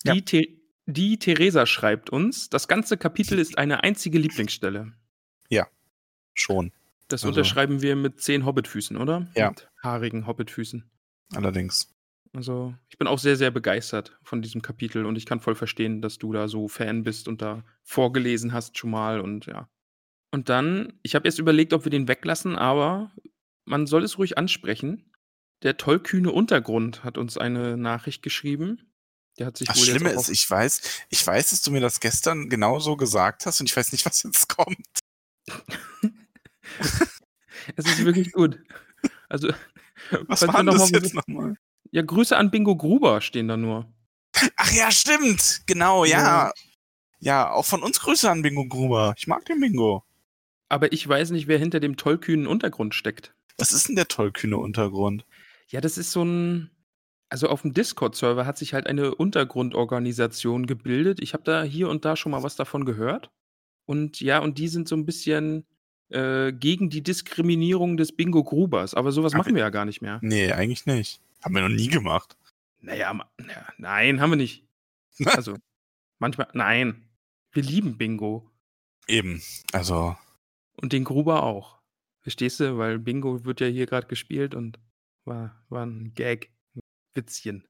Ja. 0.04 0.14
Die, 0.14 0.24
The 0.26 0.60
die 0.86 1.18
Theresa 1.18 1.66
schreibt 1.66 2.10
uns, 2.10 2.48
das 2.50 2.66
ganze 2.68 2.96
Kapitel 2.96 3.38
ist 3.38 3.56
eine 3.58 3.82
einzige 3.84 4.18
Lieblingsstelle. 4.18 4.92
Schon. 6.34 6.72
Das 7.10 7.22
Also- 7.24 7.28
unterschreiben 7.28 7.82
wir 7.82 7.96
mit 7.96 8.20
zehn 8.20 8.44
Hobbitfüßen, 8.46 8.96
oder? 8.96 9.26
Ja. 9.34 9.50
Mit 9.50 9.68
haarigen 9.82 10.26
Hobbitfüßen. 10.26 10.90
Allerdings. 11.34 11.94
Also, 12.32 12.74
ich 12.88 12.96
bin 12.98 13.08
auch 13.08 13.18
sehr, 13.18 13.36
sehr 13.36 13.50
begeistert 13.50 14.16
von 14.22 14.40
diesem 14.40 14.62
Kapitel 14.62 15.04
und 15.04 15.16
ich 15.16 15.26
kann 15.26 15.40
voll 15.40 15.56
verstehen, 15.56 16.00
dass 16.00 16.18
du 16.18 16.32
da 16.32 16.46
so 16.46 16.68
Fan 16.68 17.02
bist 17.02 17.26
und 17.26 17.42
da 17.42 17.64
vorgelesen 17.82 18.52
hast 18.52 18.78
schon 18.78 18.90
mal 18.90 19.20
und 19.20 19.46
ja. 19.46 19.68
Und 20.32 20.48
dann, 20.48 20.92
ich 21.02 21.16
habe 21.16 21.26
jetzt 21.26 21.40
überlegt, 21.40 21.72
ob 21.72 21.84
wir 21.84 21.90
den 21.90 22.06
weglassen, 22.06 22.54
aber 22.56 23.10
man 23.64 23.88
soll 23.88 24.04
es 24.04 24.16
ruhig 24.18 24.38
ansprechen. 24.38 25.12
Der 25.64 25.76
tollkühne 25.76 26.30
Untergrund 26.30 27.02
hat 27.02 27.18
uns 27.18 27.36
eine 27.36 27.76
Nachricht 27.76 28.22
geschrieben. 28.22 28.92
Der 29.38 29.46
hat 29.46 29.58
sich 29.58 29.66
Das 29.66 29.76
wohl 29.78 29.86
jetzt 29.86 29.96
Schlimme 29.96 30.10
ist, 30.14 30.28
ich 30.28 30.48
weiß, 30.48 31.04
ich 31.08 31.26
weiß, 31.26 31.50
dass 31.50 31.62
du 31.62 31.72
mir 31.72 31.80
das 31.80 31.98
gestern 31.98 32.48
genauso 32.48 32.96
gesagt 32.96 33.44
hast 33.44 33.60
und 33.60 33.68
ich 33.68 33.76
weiß 33.76 33.90
nicht, 33.90 34.04
was 34.06 34.22
jetzt 34.22 34.48
kommt. 34.48 34.86
es 37.76 37.86
ist 37.86 38.04
wirklich 38.04 38.32
gut. 38.32 38.58
Also, 39.28 39.48
Was 40.26 40.46
war 40.46 40.56
denn 40.56 40.66
noch 40.66 40.74
das 40.74 40.90
mal- 40.90 41.00
jetzt 41.02 41.14
nochmal? 41.14 41.54
Ja, 41.92 42.02
Grüße 42.02 42.36
an 42.36 42.50
Bingo 42.50 42.76
Gruber 42.76 43.20
stehen 43.20 43.48
da 43.48 43.56
nur. 43.56 43.92
Ach 44.56 44.72
ja, 44.72 44.90
stimmt. 44.90 45.62
Genau, 45.66 46.04
ja. 46.04 46.18
Ja. 46.18 46.52
Ja, 47.18 47.50
auch 47.50 47.66
von 47.66 47.82
uns 47.82 48.00
Grüße 48.00 48.30
an 48.30 48.42
Bingo 48.42 48.64
Gruber. 48.66 49.12
Ich 49.18 49.26
mag 49.26 49.44
den 49.44 49.60
Bingo. 49.60 50.04
Aber 50.68 50.92
ich 50.92 51.06
weiß 51.06 51.30
nicht, 51.32 51.48
wer 51.48 51.58
hinter 51.58 51.80
dem 51.80 51.96
tollkühnen 51.96 52.46
Untergrund 52.46 52.94
steckt. 52.94 53.34
Was 53.58 53.72
ist 53.72 53.88
denn 53.88 53.96
der 53.96 54.08
tollkühne 54.08 54.56
Untergrund? 54.56 55.26
Ja, 55.68 55.80
das 55.80 55.98
ist 55.98 56.12
so 56.12 56.24
ein. 56.24 56.70
Also 57.28 57.48
auf 57.48 57.62
dem 57.62 57.74
Discord-Server 57.74 58.46
hat 58.46 58.56
sich 58.58 58.72
halt 58.74 58.86
eine 58.86 59.14
Untergrundorganisation 59.14 60.66
gebildet. 60.66 61.20
Ich 61.20 61.32
habe 61.34 61.44
da 61.44 61.62
hier 61.62 61.88
und 61.88 62.04
da 62.04 62.16
schon 62.16 62.32
mal 62.32 62.42
was 62.42 62.56
davon 62.56 62.84
gehört. 62.84 63.30
Und 63.86 64.20
ja, 64.20 64.38
und 64.38 64.58
die 64.58 64.68
sind 64.68 64.88
so 64.88 64.96
ein 64.96 65.06
bisschen 65.06 65.66
äh, 66.10 66.52
gegen 66.52 66.90
die 66.90 67.02
Diskriminierung 67.02 67.96
des 67.96 68.12
Bingo 68.12 68.42
Grubers. 68.44 68.94
Aber 68.94 69.12
sowas 69.12 69.32
Aber- 69.32 69.38
machen 69.42 69.54
wir 69.54 69.62
ja 69.62 69.70
gar 69.70 69.84
nicht 69.84 70.02
mehr. 70.02 70.18
Nee, 70.22 70.52
eigentlich 70.52 70.86
nicht. 70.86 71.20
Haben 71.42 71.54
wir 71.54 71.62
noch 71.62 71.68
nie 71.74 71.88
gemacht. 71.88 72.36
Naja, 72.80 73.12
ja, 73.40 73.66
nein, 73.78 74.20
haben 74.20 74.30
wir 74.30 74.36
nicht. 74.36 74.64
Also, 75.26 75.56
manchmal, 76.18 76.48
nein. 76.54 77.04
Wir 77.52 77.62
lieben 77.62 77.98
Bingo. 77.98 78.50
Eben. 79.06 79.42
Also, 79.72 80.16
Und 80.76 80.92
den 80.92 81.04
Gruber 81.04 81.42
auch. 81.42 81.78
Verstehst 82.22 82.60
du? 82.60 82.78
Weil 82.78 82.98
Bingo 82.98 83.44
wird 83.44 83.60
ja 83.60 83.66
hier 83.66 83.86
gerade 83.86 84.06
gespielt 84.06 84.54
und 84.54 84.78
war, 85.24 85.54
war 85.68 85.84
ein 85.84 86.12
Gag. 86.14 86.50
Ein 86.74 86.80
Witzchen. 87.14 87.66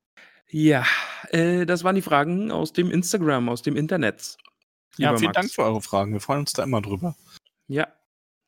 Ja, 0.48 0.84
äh, 1.30 1.64
das 1.66 1.82
waren 1.84 1.94
die 1.96 2.02
Fragen 2.02 2.50
aus 2.50 2.72
dem 2.72 2.90
Instagram, 2.90 3.48
aus 3.48 3.62
dem 3.62 3.76
Internet. 3.76 4.36
ja, 4.96 5.16
vielen 5.16 5.26
Max. 5.28 5.34
Dank 5.36 5.50
für 5.52 5.62
eure 5.62 5.80
Fragen. 5.80 6.12
Wir 6.12 6.20
freuen 6.20 6.40
uns 6.40 6.52
da 6.52 6.62
immer 6.64 6.82
drüber. 6.82 7.16
Ja, 7.68 7.88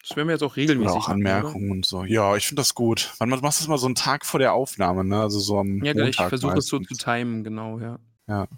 das 0.06 0.16
werden 0.16 0.28
wir 0.28 0.32
jetzt 0.34 0.42
auch 0.42 0.56
regelmäßig 0.56 0.90
Oder 0.90 1.00
auch 1.00 1.08
machen, 1.08 1.22
oder? 1.22 1.34
Anmerkungen 1.36 1.70
und 1.70 1.86
so. 1.86 2.04
Ja, 2.04 2.36
ich 2.36 2.46
finde 2.46 2.60
das 2.60 2.74
gut. 2.74 3.12
Man, 3.20 3.28
man 3.28 3.40
macht 3.40 3.58
das 3.60 3.68
mal 3.68 3.78
so 3.78 3.86
einen 3.86 3.94
Tag 3.94 4.26
vor 4.26 4.40
der 4.40 4.52
Aufnahme, 4.52 5.04
ne? 5.04 5.20
Also 5.20 5.38
so 5.38 5.58
am 5.58 5.82
Ja, 5.84 5.92
ich 5.92 5.98
Montag 5.98 6.28
versuche 6.28 6.58
es 6.58 6.66
so 6.66 6.78
zu 6.80 6.94
timen, 6.94 7.44
genau, 7.44 7.78
ja. 7.78 7.98
Ja. 8.26 8.48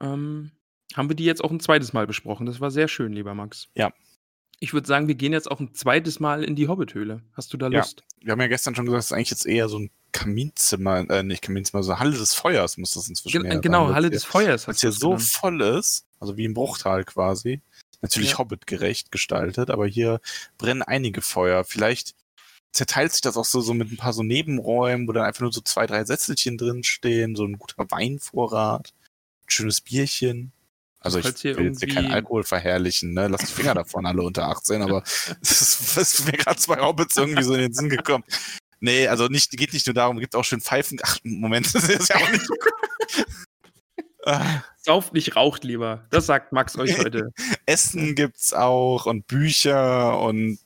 Ähm, 0.00 0.52
haben 0.94 1.08
wir 1.08 1.16
die 1.16 1.24
jetzt 1.24 1.42
auch 1.42 1.50
ein 1.50 1.60
zweites 1.60 1.92
Mal 1.92 2.06
besprochen? 2.06 2.46
Das 2.46 2.60
war 2.60 2.70
sehr 2.70 2.88
schön, 2.88 3.12
lieber 3.12 3.34
Max. 3.34 3.68
Ja. 3.74 3.92
Ich 4.60 4.72
würde 4.72 4.86
sagen, 4.86 5.08
wir 5.08 5.16
gehen 5.16 5.32
jetzt 5.32 5.50
auch 5.50 5.60
ein 5.60 5.74
zweites 5.74 6.18
Mal 6.20 6.42
in 6.42 6.54
die 6.56 6.68
Hobbithöhle. 6.68 7.22
Hast 7.34 7.52
du 7.52 7.56
da 7.56 7.68
Ja. 7.68 7.80
Lust? 7.80 8.04
Wir 8.22 8.32
haben 8.32 8.40
ja 8.40 8.46
gestern 8.46 8.74
schon 8.74 8.86
gesagt, 8.86 9.00
es 9.00 9.06
ist 9.06 9.12
eigentlich 9.12 9.30
jetzt 9.30 9.46
eher 9.46 9.68
so 9.68 9.78
ein 9.80 9.90
Kaminzimmer, 10.12 11.10
äh, 11.10 11.22
nicht 11.22 11.42
Kaminzimmer, 11.42 11.82
so 11.82 11.98
Halle 11.98 12.16
des 12.16 12.32
Feuers 12.32 12.78
muss 12.78 12.92
das 12.92 13.08
inzwischen 13.08 13.44
eher 13.44 13.58
genau, 13.60 13.86
sein, 13.86 13.94
Halle 13.96 14.10
des 14.10 14.24
Feuers 14.24 14.66
hast 14.66 14.80
hier 14.80 14.92
so 14.92 15.10
genannt. 15.10 15.24
voll 15.24 15.60
ist, 15.60 16.06
also 16.20 16.36
wie 16.38 16.44
im 16.46 16.54
Bruchtal 16.54 17.04
quasi. 17.04 17.60
Natürlich 18.02 18.32
Ja. 18.32 18.38
Hobbit-gerecht 18.38 19.10
gestaltet, 19.10 19.70
aber 19.70 19.86
hier 19.86 20.20
brennen 20.58 20.82
einige 20.82 21.22
Feuer. 21.22 21.64
Vielleicht 21.64 22.14
zerteilt 22.72 23.12
sich 23.12 23.22
das 23.22 23.36
auch 23.36 23.44
so, 23.44 23.60
so 23.60 23.72
mit 23.74 23.90
ein 23.90 23.96
paar 23.96 24.12
so 24.12 24.22
Nebenräumen, 24.22 25.08
wo 25.08 25.12
dann 25.12 25.24
einfach 25.24 25.40
nur 25.40 25.52
so 25.52 25.60
zwei, 25.62 25.86
drei 25.86 26.04
Sätzelchen 26.04 26.58
drinstehen, 26.58 27.34
so 27.34 27.44
ein 27.44 27.58
guter 27.58 27.86
Weinvorrat, 27.90 28.92
ein 29.46 29.50
schönes 29.50 29.80
Bierchen. 29.80 30.52
Also 31.00 31.18
ich 31.20 31.24
will 31.24 31.30
jetzt 31.66 31.78
hier 31.80 31.88
keinen 31.88 31.96
irgendwie- 32.04 32.12
Alkohol 32.14 32.44
verherrlichen, 32.44 33.14
ne? 33.14 33.28
Lass 33.28 33.42
die 33.42 33.46
Finger 33.52 33.74
davon, 33.74 34.06
alle 34.06 34.22
unter 34.22 34.48
18, 34.48 34.82
aber 34.82 35.02
es 35.40 35.62
ist, 35.62 35.96
ist 35.96 36.26
mir 36.26 36.32
gerade 36.32 36.58
zwei 36.58 36.78
Hobbits 36.80 37.16
irgendwie 37.16 37.44
so 37.44 37.54
in 37.54 37.60
den 37.60 37.72
Sinn 37.72 37.88
gekommen. 37.88 38.24
Nee, 38.80 39.08
also 39.08 39.28
nicht, 39.28 39.52
geht 39.52 39.72
nicht 39.72 39.86
nur 39.86 39.94
darum, 39.94 40.18
gibt 40.18 40.34
auch 40.36 40.44
schön 40.44 40.60
Pfeifen. 40.60 40.98
Ach, 41.02 41.18
Moment, 41.22 41.66
das 41.74 41.88
ist 41.88 42.08
ja 42.10 42.16
auch 42.16 42.30
nicht. 42.30 42.46
Sauft 44.76 45.12
nicht, 45.14 45.36
raucht 45.36 45.64
lieber. 45.64 46.06
Das 46.10 46.26
sagt 46.26 46.52
Max 46.52 46.76
euch 46.78 46.98
heute. 46.98 47.32
Essen 47.66 48.14
gibt's 48.14 48.52
auch 48.52 49.06
und 49.06 49.26
Bücher 49.26 50.20
und 50.20 50.58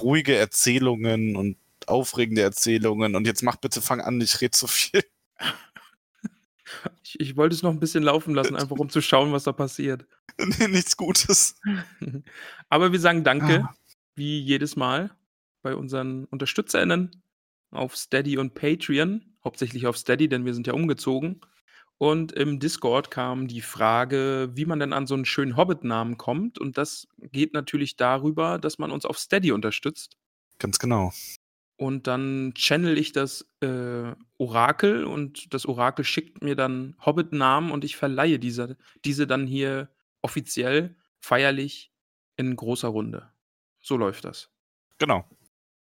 ruhige 0.00 0.36
Erzählungen 0.36 1.36
und 1.36 1.56
aufregende 1.86 2.42
Erzählungen. 2.42 3.16
Und 3.16 3.26
jetzt 3.26 3.42
mach 3.42 3.56
bitte, 3.56 3.80
fang 3.80 4.00
an, 4.00 4.20
ich 4.20 4.40
rede 4.40 4.50
zu 4.52 4.66
viel. 4.66 5.02
Ich, 7.02 7.18
ich 7.18 7.36
wollte 7.36 7.54
es 7.56 7.62
noch 7.62 7.70
ein 7.70 7.80
bisschen 7.80 8.02
laufen 8.02 8.34
lassen, 8.34 8.54
einfach 8.54 8.76
um 8.76 8.90
zu 8.90 9.00
schauen, 9.00 9.32
was 9.32 9.44
da 9.44 9.52
passiert. 9.52 10.06
Nee, 10.38 10.68
Nichts 10.68 10.96
Gutes. 10.98 11.58
Aber 12.68 12.92
wir 12.92 13.00
sagen 13.00 13.24
Danke, 13.24 13.64
Ah. 13.64 13.74
wie 14.14 14.38
jedes 14.38 14.76
Mal, 14.76 15.10
bei 15.62 15.74
unseren 15.74 16.26
UnterstützerInnen 16.26 17.22
auf 17.70 17.96
Steady 17.96 18.36
und 18.36 18.54
Patreon. 18.54 19.24
Hauptsächlich 19.42 19.86
auf 19.86 19.96
Steady, 19.96 20.28
denn 20.28 20.44
wir 20.44 20.52
sind 20.52 20.66
ja 20.66 20.74
umgezogen. 20.74 21.40
Und 21.98 22.30
im 22.32 22.60
Discord 22.60 23.10
kam 23.10 23.48
die 23.48 23.60
Frage, 23.60 24.50
wie 24.54 24.64
man 24.64 24.78
denn 24.78 24.92
an 24.92 25.08
so 25.08 25.14
einen 25.14 25.24
schönen 25.24 25.56
Hobbit-Namen 25.56 26.16
kommt. 26.16 26.58
Und 26.58 26.78
das 26.78 27.08
geht 27.20 27.52
natürlich 27.52 27.96
darüber, 27.96 28.58
dass 28.58 28.78
man 28.78 28.92
uns 28.92 29.04
auf 29.04 29.18
Steady 29.18 29.50
unterstützt. 29.50 30.16
Ganz 30.58 30.78
genau. 30.78 31.12
Und 31.76 32.06
dann 32.06 32.54
channel 32.54 32.98
ich 32.98 33.12
das 33.12 33.48
äh, 33.60 34.12
Orakel 34.36 35.04
und 35.04 35.52
das 35.54 35.66
Orakel 35.66 36.04
schickt 36.04 36.42
mir 36.42 36.56
dann 36.56 36.96
Hobbit-Namen 37.04 37.70
und 37.70 37.84
ich 37.84 37.96
verleihe 37.96 38.38
diese, 38.38 38.76
diese 39.04 39.26
dann 39.26 39.46
hier 39.46 39.88
offiziell, 40.22 40.96
feierlich 41.20 41.92
in 42.36 42.54
großer 42.56 42.88
Runde. 42.88 43.30
So 43.80 43.96
läuft 43.96 44.24
das. 44.24 44.50
Genau. 44.98 45.24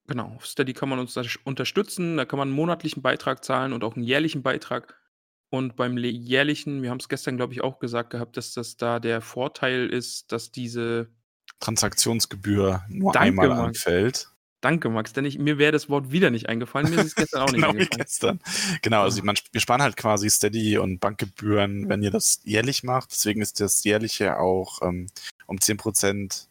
Genau. 0.06 0.34
Auf 0.36 0.46
Steady 0.46 0.72
kann 0.72 0.88
man 0.88 0.98
uns 0.98 1.14
da 1.14 1.22
unterstützen. 1.44 2.16
Da 2.16 2.24
kann 2.24 2.38
man 2.38 2.48
einen 2.48 2.56
monatlichen 2.56 3.02
Beitrag 3.02 3.44
zahlen 3.44 3.72
und 3.72 3.82
auch 3.82 3.96
einen 3.96 4.04
jährlichen 4.04 4.42
Beitrag. 4.42 5.00
Und 5.56 5.74
beim 5.76 5.96
jährlichen, 5.96 6.82
wir 6.82 6.90
haben 6.90 6.98
es 6.98 7.08
gestern, 7.08 7.36
glaube 7.36 7.54
ich, 7.54 7.62
auch 7.62 7.78
gesagt 7.78 8.10
gehabt, 8.10 8.36
dass 8.36 8.52
das 8.52 8.76
da 8.76 9.00
der 9.00 9.22
Vorteil 9.22 9.88
ist, 9.88 10.30
dass 10.30 10.52
diese 10.52 11.08
Transaktionsgebühr 11.60 12.82
nur 12.88 13.12
Danke, 13.12 13.28
einmal 13.28 13.48
Max. 13.48 13.60
anfällt. 13.60 14.28
Danke, 14.60 14.90
Max, 14.90 15.12
denn 15.12 15.24
ich, 15.24 15.38
mir 15.38 15.58
wäre 15.58 15.72
das 15.72 15.88
Wort 15.88 16.10
wieder 16.10 16.30
nicht 16.30 16.48
eingefallen. 16.48 16.90
Mir 16.90 17.00
ist 17.00 17.06
es 17.06 17.14
gestern 17.14 17.42
auch 17.42 17.46
nicht 17.52 17.56
genau 17.56 17.70
eingefallen. 17.70 17.90
Wie 17.92 17.96
gestern. 17.96 18.40
Genau, 18.82 19.02
also 19.02 19.22
man, 19.22 19.36
wir 19.52 19.60
sparen 19.60 19.80
halt 19.80 19.96
quasi 19.96 20.28
Steady 20.28 20.76
und 20.76 20.98
Bankgebühren, 20.98 21.88
wenn 21.88 22.02
ihr 22.02 22.10
das 22.10 22.40
jährlich 22.44 22.82
macht. 22.82 23.12
Deswegen 23.12 23.40
ist 23.40 23.60
das 23.60 23.82
jährliche 23.84 24.38
auch 24.38 24.82
ähm, 24.82 25.06
um 25.46 25.56
10% 25.56 26.48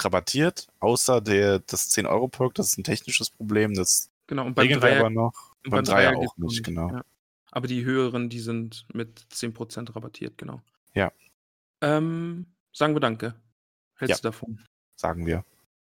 rabattiert, 0.00 0.68
außer 0.78 1.20
der, 1.20 1.58
das 1.58 1.90
10-Euro-Perk, 1.90 2.54
das 2.54 2.68
ist 2.68 2.78
ein 2.78 2.84
technisches 2.84 3.30
Problem. 3.30 3.74
Das 3.74 4.10
genau, 4.26 4.46
und 4.46 4.54
beim 4.54 4.68
Dreier, 4.68 5.00
aber 5.00 5.10
noch. 5.10 5.54
Beim, 5.64 5.70
beim 5.72 5.84
Dreier, 5.84 6.12
Dreier 6.12 6.18
auch 6.18 6.36
nicht, 6.36 6.62
genau. 6.62 6.90
Ja. 6.90 7.04
Aber 7.50 7.66
die 7.66 7.84
höheren, 7.84 8.28
die 8.28 8.40
sind 8.40 8.86
mit 8.92 9.20
10% 9.32 9.94
rabattiert, 9.94 10.38
genau. 10.38 10.60
Ja. 10.94 11.12
Ähm, 11.80 12.46
sagen 12.72 12.94
wir 12.94 13.00
Danke. 13.00 13.34
Hältst 13.96 14.22
ja. 14.22 14.30
du 14.30 14.34
davon? 14.34 14.64
Sagen 14.96 15.26
wir. 15.26 15.44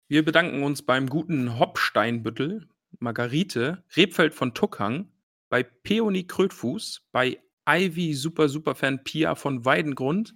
Wir 0.08 0.24
bedanken 0.24 0.62
uns 0.62 0.82
beim 0.82 1.08
guten 1.08 1.58
Hopsteinbüttel, 1.58 2.68
Margarite, 2.98 3.82
Rebfeld 3.96 4.34
von 4.34 4.54
Tuckhang, 4.54 5.08
bei 5.48 5.62
Peony 5.62 6.26
Krötfuß, 6.26 7.08
bei 7.12 7.40
Ivy 7.68 8.14
Super 8.14 8.48
Superfan 8.48 9.04
Pia 9.04 9.34
von 9.34 9.64
Weidengrund, 9.64 10.34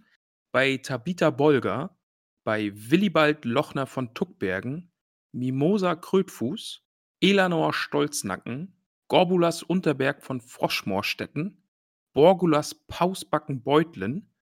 bei 0.52 0.76
Tabita 0.78 1.30
Bolger, 1.30 1.96
bei 2.44 2.72
Willibald 2.74 3.44
Lochner 3.44 3.86
von 3.86 4.14
Tuckbergen, 4.14 4.90
Mimosa 5.32 5.96
Krötfuß, 5.96 6.82
Elanor 7.20 7.72
Stolznacken, 7.72 8.75
Gorbulas 9.08 9.62
Unterberg 9.62 10.22
von 10.22 10.40
Froschmoorstetten, 10.40 11.62
Borgulas 12.12 12.74
Pausbacken 12.74 13.62
Beutlen, 13.62 14.32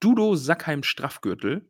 Dudo 0.00 0.34
Sackheim 0.34 0.82
Straffgürtel, 0.82 1.68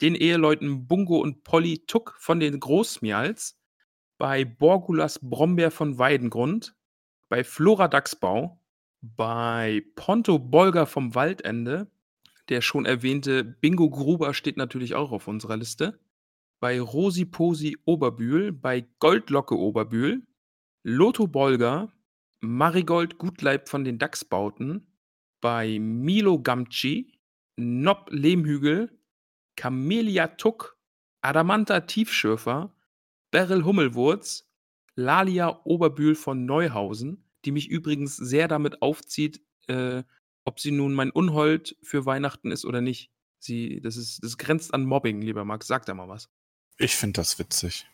den 0.00 0.14
Eheleuten 0.14 0.86
Bungo 0.86 1.18
und 1.18 1.44
Polly 1.44 1.84
Tuck 1.86 2.16
von 2.18 2.40
den 2.40 2.60
Großmials, 2.60 3.58
bei 4.16 4.44
Borgulas 4.44 5.18
Brombeer 5.22 5.70
von 5.70 5.98
Weidengrund, 5.98 6.74
bei 7.28 7.42
Flora 7.42 7.88
Dachsbau, 7.88 8.60
bei 9.00 9.82
Ponto 9.96 10.38
Bolger 10.38 10.86
vom 10.86 11.14
Waldende, 11.14 11.90
der 12.48 12.60
schon 12.60 12.86
erwähnte 12.86 13.44
Bingo 13.44 13.90
Gruber 13.90 14.34
steht 14.34 14.56
natürlich 14.56 14.94
auch 14.94 15.12
auf 15.12 15.28
unserer 15.28 15.56
Liste, 15.56 16.00
bei 16.60 16.80
Rosi 16.80 17.24
Posi 17.24 17.76
Oberbühl, 17.84 18.52
bei 18.52 18.86
Goldlocke 18.98 19.56
Oberbühl, 19.56 20.26
Lotto 20.82 21.26
Bolger, 21.26 21.92
Marigold 22.40 23.18
Gutleib 23.18 23.68
von 23.68 23.84
den 23.84 23.98
Dachsbauten, 23.98 24.86
bei 25.40 25.78
Milo 25.78 26.40
Gamci, 26.40 27.18
Nob 27.56 28.08
Lehmhügel, 28.10 28.98
Camelia 29.56 30.28
Tuck, 30.28 30.78
Adamanta 31.20 31.80
Tiefschürfer, 31.80 32.74
Beryl 33.30 33.64
Hummelwurz, 33.64 34.48
Lalia 34.94 35.60
Oberbühl 35.64 36.14
von 36.14 36.44
Neuhausen, 36.44 37.24
die 37.44 37.52
mich 37.52 37.68
übrigens 37.68 38.16
sehr 38.16 38.48
damit 38.48 38.82
aufzieht, 38.82 39.42
äh, 39.66 40.02
ob 40.44 40.60
sie 40.60 40.70
nun 40.70 40.94
mein 40.94 41.10
Unhold 41.10 41.76
für 41.82 42.06
Weihnachten 42.06 42.50
ist 42.50 42.64
oder 42.64 42.80
nicht. 42.80 43.10
Sie, 43.38 43.80
das, 43.80 43.96
ist, 43.96 44.24
das 44.24 44.38
grenzt 44.38 44.74
an 44.74 44.84
Mobbing, 44.84 45.20
lieber 45.20 45.44
Max. 45.44 45.66
Sag 45.66 45.86
da 45.86 45.94
mal 45.94 46.08
was. 46.08 46.28
Ich 46.78 46.96
finde 46.96 47.20
das 47.20 47.38
witzig. 47.38 47.86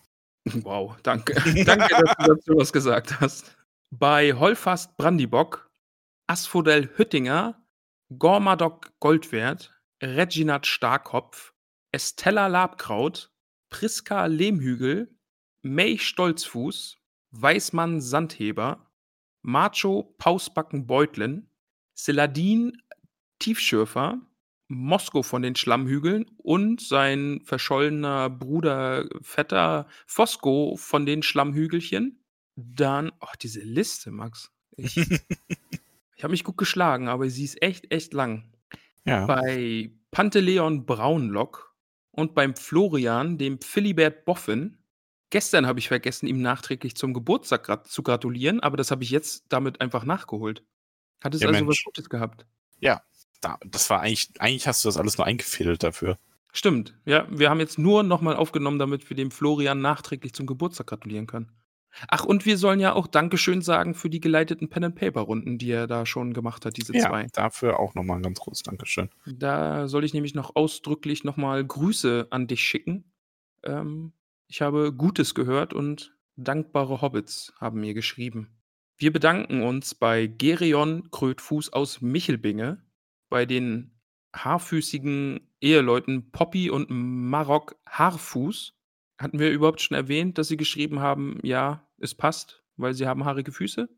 Wow, 0.44 0.96
danke. 1.02 1.34
danke, 1.64 1.88
dass 1.88 2.16
du 2.16 2.34
dazu 2.34 2.56
was 2.56 2.72
gesagt 2.72 3.20
hast. 3.20 3.56
Bei 3.90 4.32
Holfast 4.32 4.96
Brandibock, 4.96 5.70
Asphodel 6.26 6.90
Hüttinger, 6.96 7.62
Gormadok 8.18 8.92
Goldwert, 9.00 9.74
Reginat 10.02 10.66
Starkopf, 10.66 11.54
Estella 11.92 12.48
Labkraut, 12.48 13.30
Priska 13.70 14.26
Lehmhügel, 14.26 15.16
May 15.62 15.98
Stolzfuß, 15.98 16.98
Weißmann 17.30 18.00
Sandheber, 18.00 18.90
Macho 19.42 20.14
Pausbacken 20.18 20.86
Beutlen, 20.86 21.50
Seladin 21.94 22.82
Tiefschürfer, 23.38 24.20
Mosko 24.74 25.22
von 25.22 25.42
den 25.42 25.56
Schlammhügeln 25.56 26.26
und 26.36 26.80
sein 26.80 27.40
verschollener 27.44 28.30
Bruder 28.30 29.08
Vetter 29.20 29.86
Fosco 30.06 30.76
von 30.76 31.06
den 31.06 31.22
Schlammhügelchen. 31.22 32.20
Dann, 32.56 33.12
oh, 33.20 33.32
diese 33.40 33.60
Liste, 33.60 34.10
Max. 34.10 34.52
Ich, 34.76 34.96
ich 36.16 36.24
habe 36.24 36.32
mich 36.32 36.44
gut 36.44 36.56
geschlagen, 36.56 37.08
aber 37.08 37.28
sie 37.30 37.44
ist 37.44 37.62
echt, 37.62 37.90
echt 37.92 38.12
lang. 38.12 38.52
Ja. 39.04 39.26
Bei 39.26 39.90
Panteleon 40.10 40.86
Braunlock 40.86 41.74
und 42.10 42.34
beim 42.34 42.54
Florian, 42.54 43.38
dem 43.38 43.60
Philibert 43.60 44.24
Boffin. 44.24 44.78
Gestern 45.30 45.66
habe 45.66 45.80
ich 45.80 45.88
vergessen, 45.88 46.26
ihm 46.26 46.40
nachträglich 46.40 46.96
zum 46.96 47.12
Geburtstag 47.12 47.64
grat 47.64 47.88
zu 47.88 48.02
gratulieren, 48.02 48.60
aber 48.60 48.76
das 48.76 48.90
habe 48.90 49.02
ich 49.02 49.10
jetzt 49.10 49.46
damit 49.48 49.80
einfach 49.80 50.04
nachgeholt. 50.04 50.64
Hat 51.22 51.34
es 51.34 51.40
ja, 51.40 51.48
also 51.48 51.64
Mensch. 51.64 51.78
was 51.78 51.84
Gutes 51.84 52.08
gehabt? 52.08 52.46
Ja, 52.78 53.02
da, 53.44 53.58
das 53.64 53.90
war 53.90 54.00
eigentlich, 54.00 54.30
eigentlich 54.38 54.66
hast 54.66 54.84
du 54.84 54.88
das 54.88 54.96
alles 54.96 55.18
nur 55.18 55.26
eingefädelt 55.26 55.82
dafür. 55.82 56.18
Stimmt, 56.52 56.94
ja. 57.04 57.26
Wir 57.30 57.50
haben 57.50 57.60
jetzt 57.60 57.78
nur 57.78 58.02
nochmal 58.02 58.36
aufgenommen, 58.36 58.78
damit 58.78 59.10
wir 59.10 59.16
dem 59.16 59.30
Florian 59.30 59.80
nachträglich 59.80 60.34
zum 60.34 60.46
Geburtstag 60.46 60.86
gratulieren 60.86 61.26
können. 61.26 61.50
Ach, 62.08 62.24
und 62.24 62.44
wir 62.44 62.58
sollen 62.58 62.80
ja 62.80 62.92
auch 62.92 63.06
Dankeschön 63.06 63.62
sagen 63.62 63.94
für 63.94 64.10
die 64.10 64.20
geleiteten 64.20 64.68
Pen-and-Paper-Runden, 64.68 65.58
die 65.58 65.70
er 65.70 65.86
da 65.86 66.06
schon 66.06 66.32
gemacht 66.32 66.64
hat, 66.64 66.76
diese 66.76 66.94
ja, 66.96 67.08
zwei. 67.08 67.26
dafür 67.32 67.78
auch 67.78 67.94
nochmal 67.94 68.18
ein 68.18 68.22
ganz 68.22 68.40
großes 68.40 68.64
Dankeschön. 68.64 69.10
Da 69.26 69.86
soll 69.88 70.04
ich 70.04 70.14
nämlich 70.14 70.34
noch 70.34 70.56
ausdrücklich 70.56 71.24
nochmal 71.24 71.64
Grüße 71.64 72.28
an 72.30 72.46
dich 72.46 72.60
schicken. 72.62 73.12
Ähm, 73.62 74.12
ich 74.48 74.60
habe 74.60 74.92
Gutes 74.92 75.34
gehört 75.34 75.72
und 75.72 76.14
dankbare 76.36 77.00
Hobbits 77.00 77.52
haben 77.60 77.80
mir 77.80 77.94
geschrieben. 77.94 78.50
Wir 78.96 79.12
bedanken 79.12 79.62
uns 79.62 79.94
bei 79.94 80.26
Gerion 80.26 81.10
Krötfuß 81.10 81.72
aus 81.72 82.00
Michelbinge, 82.00 82.82
bei 83.28 83.46
den 83.46 83.94
haarfüßigen 84.34 85.40
Eheleuten 85.60 86.30
Poppy 86.30 86.70
und 86.70 86.88
Marok 86.90 87.76
Haarfuß. 87.88 88.74
Hatten 89.18 89.38
wir 89.38 89.50
überhaupt 89.50 89.80
schon 89.80 89.96
erwähnt, 89.96 90.38
dass 90.38 90.48
sie 90.48 90.56
geschrieben 90.56 91.00
haben, 91.00 91.38
ja, 91.42 91.86
es 91.98 92.14
passt, 92.14 92.62
weil 92.76 92.94
sie 92.94 93.06
haben 93.06 93.24
haarige 93.24 93.52
Füße? 93.52 93.88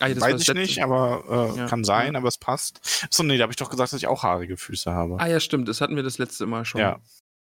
Ah, 0.00 0.08
Weiß 0.08 0.48
ich 0.48 0.54
nicht, 0.54 0.82
aber 0.82 1.52
äh, 1.54 1.58
ja. 1.58 1.66
kann 1.66 1.82
sein, 1.84 2.14
aber 2.14 2.28
es 2.28 2.38
passt. 2.38 3.08
So, 3.10 3.22
nee, 3.22 3.36
da 3.36 3.42
habe 3.42 3.52
ich 3.52 3.56
doch 3.56 3.70
gesagt, 3.70 3.92
dass 3.92 4.00
ich 4.00 4.06
auch 4.06 4.22
haarige 4.22 4.56
Füße 4.56 4.92
habe. 4.92 5.16
Ah 5.18 5.26
ja, 5.26 5.40
stimmt, 5.40 5.68
das 5.68 5.80
hatten 5.80 5.96
wir 5.96 6.02
das 6.02 6.18
letzte 6.18 6.46
Mal 6.46 6.64
schon. 6.64 6.80
Ja. 6.80 7.00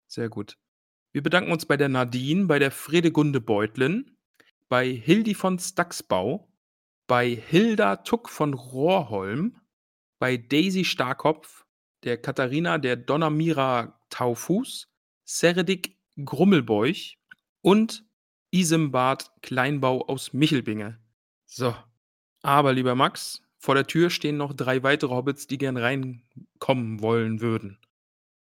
Sehr 0.08 0.30
gut. 0.30 0.58
Wir 1.12 1.22
bedanken 1.22 1.52
uns 1.52 1.66
bei 1.66 1.78
der 1.78 1.90
Nadine, 1.90 2.46
bei 2.46 2.60
der 2.60 2.72
Fredegunde 2.72 3.42
Beutlin, 3.42 4.18
bei 4.68 4.90
Hildi 4.90 5.36
von 5.36 5.60
Staxbau, 5.60 6.52
bei 7.08 7.30
Hilda 7.30 7.98
Tuck 7.98 8.30
von 8.30 8.54
Rohrholm, 8.54 9.58
bei 10.20 10.38
Daisy 10.38 10.86
Starkopf, 10.86 11.66
der 12.04 12.18
Katharina 12.18 12.78
der 12.78 12.96
Donnermira 12.96 14.00
Taufuß, 14.10 14.88
Seredik 15.26 15.98
Grummelbeuch 16.24 17.18
und 17.62 18.06
Isembad 18.52 19.32
Kleinbau 19.42 20.08
aus 20.08 20.34
Michelbinge. 20.34 21.00
So. 21.46 21.76
Aber, 22.42 22.74
lieber 22.74 22.96
Max, 22.96 23.42
vor 23.58 23.76
der 23.76 23.88
Tür 23.88 24.10
stehen 24.10 24.38
noch 24.38 24.54
drei 24.54 24.84
weitere 24.84 25.14
Hobbits, 25.14 25.48
die 25.48 25.58
gern 25.58 25.78
reinkommen 25.78 27.02
wollen 27.02 27.42
würden. 27.42 27.78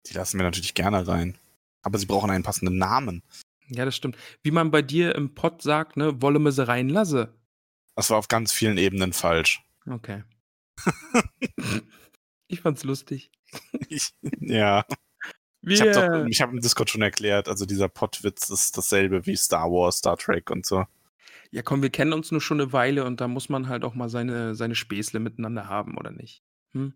Die 0.07 0.15
lassen 0.15 0.39
wir 0.39 0.45
natürlich 0.45 0.75
gerne 0.75 1.07
rein. 1.07 1.37
Aber 1.83 1.99
sie 1.99 2.07
brauchen 2.07 2.31
einen 2.31 2.45
passenden 2.45 2.79
Namen. 2.79 3.23
Ja, 3.69 3.85
das 3.85 3.97
stimmt. 3.97 4.17
Wie 4.43 4.51
man 4.51 4.71
bei 4.71 4.83
dir 4.83 5.15
im 5.15 5.35
Pott 5.35 5.63
sagt, 5.63 5.97
ne, 5.97 6.21
wolle 6.23 6.39
me 6.39 6.53
sie 6.53 6.67
reinlasse. 6.67 7.35
Das 7.95 8.11
war 8.11 8.19
auf 8.19 8.29
ganz 8.29 8.53
vielen 8.53 8.79
Ebenen 8.79 9.13
falsch. 9.13 9.63
Okay. 9.89 10.23
ich 12.48 12.61
fand's 12.61 12.85
lustig. 12.85 13.31
Ich, 13.89 14.15
ja. 14.40 14.85
Wir 15.62 15.74
ich 15.74 15.82
habe 15.82 16.27
hab 16.31 16.52
im 16.52 16.61
Discord 16.61 16.90
schon 16.90 17.02
erklärt, 17.02 17.48
also 17.48 17.66
dieser 17.66 17.89
Pottwitz 17.89 18.48
ist 18.48 18.78
dasselbe 18.78 19.27
wie 19.27 19.36
Star 19.36 19.70
Wars, 19.70 19.98
Star 19.98 20.16
Trek 20.16 20.51
und 20.51 20.65
so. 20.65 20.86
Ja, 21.51 21.62
komm, 21.62 21.82
wir 21.82 21.90
kennen 21.90 22.12
uns 22.12 22.31
nur 22.31 22.40
schon 22.40 22.61
eine 22.61 22.73
Weile 22.73 23.05
und 23.05 23.20
da 23.20 23.28
muss 23.28 23.48
man 23.48 23.69
halt 23.69 23.85
auch 23.85 23.94
mal 23.94 24.09
seine, 24.09 24.55
seine 24.55 24.74
Späßle 24.74 25.20
miteinander 25.20 25.69
haben, 25.69 25.98
oder 25.98 26.12
nicht? 26.12 26.43
Hm? 26.73 26.94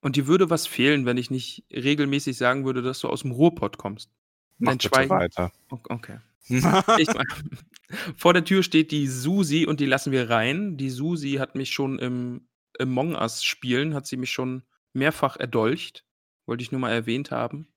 Und 0.00 0.16
dir 0.16 0.26
würde 0.26 0.50
was 0.50 0.66
fehlen, 0.66 1.06
wenn 1.06 1.16
ich 1.16 1.30
nicht 1.30 1.64
regelmäßig 1.72 2.36
sagen 2.36 2.64
würde, 2.64 2.82
dass 2.82 3.00
du 3.00 3.08
aus 3.08 3.22
dem 3.22 3.32
Ruhrpott 3.32 3.78
kommst. 3.78 4.10
Mach 4.58 4.72
Dein 4.72 4.78
bitte 4.78 4.88
Schweigen. 4.88 5.10
weiter. 5.10 5.52
Okay. 5.68 6.18
Ich, 6.48 6.62
vor 8.16 8.32
der 8.32 8.44
Tür 8.44 8.62
steht 8.62 8.92
die 8.92 9.08
Susi 9.08 9.66
und 9.66 9.80
die 9.80 9.86
lassen 9.86 10.12
wir 10.12 10.30
rein. 10.30 10.76
Die 10.76 10.90
Susi 10.90 11.32
hat 11.32 11.54
mich 11.56 11.72
schon 11.72 11.98
im 11.98 12.46
Among 12.80 13.14
Us 13.14 13.44
spielen, 13.44 13.94
hat 13.94 14.06
sie 14.06 14.16
mich 14.16 14.32
schon 14.32 14.62
mehrfach 14.92 15.36
erdolcht. 15.36 16.04
Wollte 16.46 16.62
ich 16.62 16.72
nur 16.72 16.80
mal 16.80 16.92
erwähnt 16.92 17.30
haben. 17.30 17.68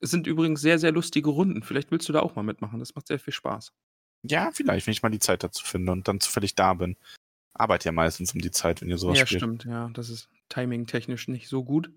Es 0.00 0.10
sind 0.10 0.26
übrigens 0.26 0.60
sehr, 0.60 0.78
sehr 0.78 0.92
lustige 0.92 1.30
Runden. 1.30 1.62
Vielleicht 1.62 1.90
willst 1.90 2.08
du 2.08 2.12
da 2.12 2.20
auch 2.20 2.36
mal 2.36 2.42
mitmachen. 2.42 2.78
Das 2.78 2.94
macht 2.94 3.06
sehr 3.08 3.18
viel 3.18 3.32
Spaß. 3.32 3.72
ja, 4.22 4.50
vielleicht, 4.52 4.86
wenn 4.86 4.92
ich 4.92 5.02
mal 5.02 5.10
die 5.10 5.18
Zeit 5.18 5.42
dazu 5.42 5.64
finde 5.64 5.92
und 5.92 6.08
dann 6.08 6.20
zufällig 6.20 6.54
da 6.54 6.74
bin. 6.74 6.96
Arbeit 7.54 7.84
ja 7.84 7.92
meistens 7.92 8.34
um 8.34 8.40
die 8.40 8.50
Zeit, 8.50 8.80
wenn 8.80 8.88
ihr 8.88 8.98
sowas 8.98 9.18
ja, 9.18 9.26
spielt. 9.26 9.40
stimmt. 9.40 9.64
Ja, 9.64 9.90
das 9.94 10.10
ist 10.10 10.28
timing-technisch 10.48 11.28
nicht 11.28 11.48
so 11.48 11.64
gut. 11.64 11.90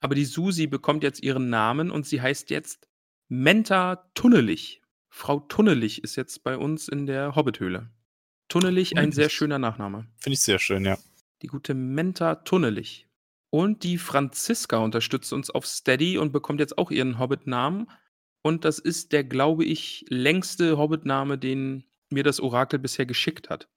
Aber 0.00 0.14
die 0.14 0.24
Susi 0.24 0.66
bekommt 0.66 1.02
jetzt 1.02 1.22
ihren 1.22 1.50
Namen 1.50 1.90
und 1.90 2.06
sie 2.06 2.20
heißt 2.20 2.50
jetzt 2.50 2.88
Menta 3.28 4.10
Tunnelich. 4.14 4.82
Frau 5.08 5.40
Tunnelich 5.40 6.04
ist 6.04 6.16
jetzt 6.16 6.44
bei 6.44 6.56
uns 6.56 6.88
in 6.88 7.06
der 7.06 7.34
Hobbithöhle. 7.34 7.90
Tunnelich, 8.48 8.96
ein 8.96 9.12
sehr 9.12 9.28
schöner 9.28 9.58
Nachname. 9.58 10.06
Finde 10.16 10.34
ich 10.34 10.40
sehr 10.40 10.58
schön, 10.58 10.84
ja. 10.84 10.98
Die 11.42 11.46
gute 11.46 11.74
Menta 11.74 12.36
Tunnelich. 12.36 13.06
Und 13.50 13.82
die 13.82 13.98
Franziska 13.98 14.78
unterstützt 14.78 15.32
uns 15.32 15.50
auf 15.50 15.66
Steady 15.66 16.18
und 16.18 16.32
bekommt 16.32 16.60
jetzt 16.60 16.76
auch 16.76 16.90
ihren 16.90 17.18
Hobbit-Namen. 17.18 17.90
Und 18.42 18.64
das 18.64 18.78
ist 18.78 19.12
der, 19.12 19.24
glaube 19.24 19.64
ich, 19.64 20.04
längste 20.08 20.76
Hobbit-Name, 20.76 21.38
den 21.38 21.84
mir 22.10 22.24
das 22.24 22.40
Orakel 22.40 22.78
bisher 22.78 23.06
geschickt 23.06 23.50
hat. 23.50 23.68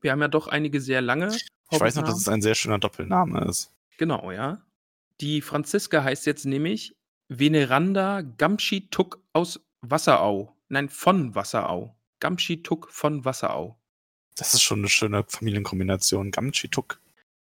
Wir 0.00 0.12
haben 0.12 0.20
ja 0.20 0.28
doch 0.28 0.48
einige 0.48 0.80
sehr 0.80 1.00
lange. 1.00 1.34
Ich 1.70 1.80
weiß 1.80 1.96
noch, 1.96 2.04
dass 2.04 2.18
es 2.18 2.28
ein 2.28 2.42
sehr 2.42 2.54
schöner 2.54 2.78
Doppelname 2.78 3.44
ist. 3.46 3.72
Genau, 3.96 4.30
ja. 4.30 4.62
Die 5.20 5.40
Franziska 5.40 6.02
heißt 6.02 6.26
jetzt 6.26 6.44
nämlich 6.44 6.96
Veneranda 7.28 8.20
Gamschituk 8.22 9.22
aus 9.32 9.60
Wasserau. 9.80 10.54
Nein, 10.68 10.88
von 10.88 11.34
Wasserau. 11.34 11.96
Gamschituk 12.20 12.90
von 12.90 13.24
Wasserau. 13.24 13.78
Das 14.36 14.54
ist 14.54 14.62
schon 14.62 14.80
eine 14.80 14.88
schöne 14.88 15.24
Familienkombination. 15.26 16.30
Gamchituk. 16.30 17.00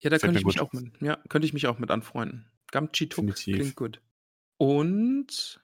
Ja, 0.02 0.10
da 0.10 0.20
Fällt 0.20 0.22
könnte 0.22 0.34
mir 0.34 0.40
ich 0.40 0.46
mich 0.46 0.58
gut. 0.58 0.68
auch 0.68 0.74
mit, 0.74 1.02
ja, 1.02 1.16
könnte 1.30 1.46
ich 1.48 1.54
mich 1.54 1.68
auch 1.68 1.80
mit 1.80 1.92
anfreunden. 1.92 2.50
Gamchituk 2.72 3.26
Definitiv. 3.28 3.56
klingt 3.56 3.76
gut. 3.76 4.02
Und 4.58 5.64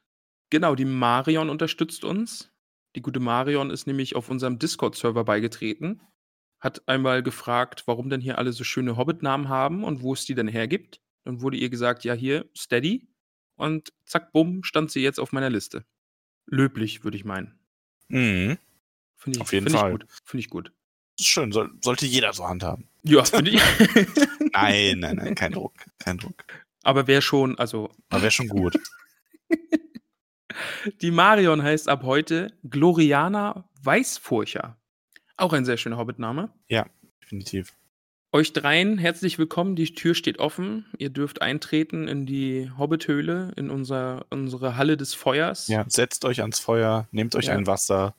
genau, 0.49 0.76
die 0.76 0.86
Marion 0.86 1.49
unterstützt 1.49 2.03
uns. 2.03 2.52
Die 2.95 3.02
gute 3.02 3.20
Marion 3.20 3.70
ist 3.70 3.88
nämlich 3.88 4.16
auf 4.16 4.30
unserem 4.30 4.60
Discord-Server 4.60 5.24
beigetreten. 5.24 6.02
Hat 6.60 6.88
einmal 6.88 7.24
gefragt, 7.24 7.84
warum 7.88 8.10
denn 8.10 8.22
hier 8.22 8.38
alle 8.38 8.53
so 8.53 8.64
schöne 8.64 8.98
Hobbit-Namen 8.98 9.49
haben 9.49 9.84
und 9.84 10.02
wo 10.02 10.14
es 10.14 10.26
die 10.26 10.36
denn 10.36 10.48
hergibt. 10.48 11.02
Dann 11.24 11.41
wurde 11.41 11.58
ihr 11.58 11.70
gesagt, 11.70 12.03
ja, 12.03 12.14
hier, 12.14 12.49
Steady. 12.56 13.08
Und 13.56 13.94
zack, 14.06 14.32
bumm, 14.32 14.64
stand 14.64 14.91
sie 14.91 15.02
jetzt 15.02 15.20
auf 15.20 15.32
meiner 15.32 15.49
Liste. 15.49 15.86
Löblich, 16.48 17.03
würde 17.03 17.18
ich 17.18 17.26
meinen. 17.26 17.60
Mhm. 18.10 18.58
Finde 19.16 19.38
ich, 19.38 19.41
Auf 19.41 19.53
jeden 19.53 19.68
find 19.68 19.78
Fall. 19.80 19.91
ich 19.94 19.99
gut. 19.99 20.06
Finde 20.26 20.40
ich 20.41 20.49
gut. 20.49 20.74
Ist 21.22 21.27
schön. 21.27 21.52
Soll, 21.52 21.69
sollte 21.84 22.07
jeder 22.07 22.34
so 22.34 22.48
handhaben. 22.48 22.88
Ja, 23.03 23.23
finde 23.23 23.52
ich. 23.52 23.61
Nein, 24.53 24.99
nein, 24.99 25.15
nein, 25.18 25.35
kein 25.35 25.52
Druck. 25.53 25.73
Kein 25.99 26.18
Druck. 26.18 26.43
Aber 26.84 27.06
wer 27.07 27.22
schon, 27.22 27.57
also 27.60 27.89
Aber 28.10 28.23
wäre 28.23 28.31
schon 28.31 28.48
gut. 28.48 28.76
Die 31.02 31.11
Marion 31.11 31.61
heißt 31.64 31.88
ab 31.88 32.02
heute 32.03 32.52
Gloriana 32.68 33.69
Weißfurcher. 33.84 34.77
Auch 35.38 35.53
ein 35.53 35.64
sehr 35.64 35.77
schöner 35.77 35.98
Hobbit-Name. 35.98 36.49
Definitiv. 37.23 37.73
Euch 38.34 38.52
dreien 38.53 38.98
herzlich 38.98 39.38
willkommen. 39.38 39.76
Die 39.76 39.93
Tür 39.93 40.15
steht 40.15 40.39
offen. 40.39 40.85
Ihr 40.98 41.10
dürft 41.11 41.41
eintreten 41.41 42.07
in 42.07 42.26
die 42.26 42.72
Hobbithöhle, 42.77 43.53
in 43.56 43.69
unser, 43.69 44.26
unsere 44.31 44.76
Halle 44.76 44.98
des 44.98 45.14
Feuers. 45.14 45.68
Ja, 45.68 45.85
setzt 45.88 46.26
euch 46.26 46.41
ans 46.41 46.60
Feuer, 46.60 47.07
nehmt 47.11 47.35
euch 47.35 47.45
Ja. 47.45 47.53
ein 47.53 47.68
Wasser, 47.68 48.15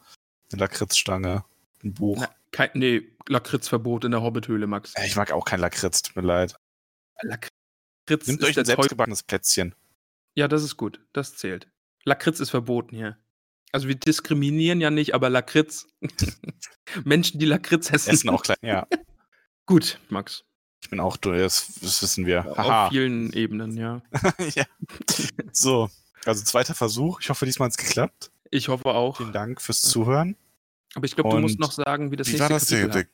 eine 0.53 0.61
Lakritzstange, 0.61 1.45
ein 1.85 1.95
Buch. 1.95 2.19
Na, 2.21 2.31
kein, 2.53 2.71
nee, 2.75 3.03
Lakritzverbot 3.29 4.05
in 4.05 4.13
der 4.13 4.23
Hobbithöhle, 4.23 4.67
Max. 4.67 4.95
Ich 5.05 5.17
mag 5.17 5.33
auch 5.33 5.45
kein 5.45 5.61
Lakritz, 5.61 6.03
tut 6.03 6.17
mir 6.17 6.23
leid. 6.23 6.55
Lakritz 7.23 8.29
ist 8.29 8.43
euch 8.45 8.59
ein 8.59 8.65
selbstgebackenes 8.65 9.23
Plätzchen. 9.23 9.75
Ja, 10.35 10.49
das 10.49 10.63
ist 10.63 10.77
gut. 10.77 11.01
Das 11.13 11.37
zählt. 11.37 11.69
Lakritz 12.05 12.41
ist 12.41 12.51
verboten 12.51 12.97
hier. 12.97 13.19
Also 13.73 13.89
wir 13.89 13.95
diskriminieren 13.95 14.81
ja 14.81 14.91
nicht, 14.91 15.15
aber 15.15 15.31
Lakritz. 15.31 15.87
Menschen, 17.05 17.39
die 17.39 17.47
Lakritz 17.47 17.91
essen. 17.91 18.11
Essen 18.11 18.31
auch 18.31 18.43
klein. 18.43 18.59
Ja, 18.63 18.87
Gut, 19.67 20.01
Max. 20.09 20.45
ich 20.83 20.91
bin 20.91 21.01
auch 21.01 21.17
durch, 21.17 21.41
das, 21.41 21.79
das 21.81 22.03
wissen 22.03 22.27
wir. 22.27 22.51
Auf 22.51 22.59
Haha. 22.59 22.89
vielen 22.91 23.33
Ebenen, 23.33 23.77
ja. 23.77 24.03
ja. 24.55 24.65
So, 25.53 25.89
also 26.27 26.45
zweiter 26.45 26.75
Versuch. 26.75 27.21
Ich 27.21 27.31
hoffe, 27.31 27.47
diesmal 27.47 27.67
hat 27.67 27.79
es 27.79 27.79
geklappt. 27.79 28.31
Ich 28.51 28.69
hoffe 28.69 28.87
auch. 28.87 29.17
Vielen 29.17 29.33
Dank 29.33 29.63
fürs 29.63 29.81
Zuhören. 29.81 30.37
Aber 30.95 31.05
ich 31.07 31.15
glaube, 31.15 31.31
du 31.31 31.39
musst 31.39 31.59
noch 31.59 31.73
sagen, 31.73 32.11
wie 32.11 32.17
das 32.17 32.27
Wie 32.29 32.33
nächste 32.33 32.43
war 32.43 32.49
das? 32.51 32.67
Der, 32.67 32.81
Kapitel 32.83 33.03
der 33.05 33.11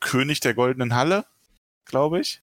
König 0.00 0.40
der 0.40 0.54
goldenen 0.54 0.94
Halle, 0.94 1.24
glaube 1.84 2.20
ich. 2.20 2.42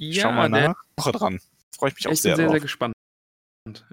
heißt. 0.00 0.20
Schau 0.20 0.32
mal 0.32 0.50
der- 0.50 0.68
nach. 0.70 0.84
Woche 0.96 1.12
dran. 1.12 1.40
Freue 1.74 1.90
ich 1.90 1.94
mich 1.96 2.06
auch 2.08 2.12
ich 2.12 2.20
sehr 2.20 2.32
bin 2.32 2.36
sehr, 2.36 2.46
drauf. 2.46 2.52
sehr 2.54 2.60
gespannt. 2.60 2.94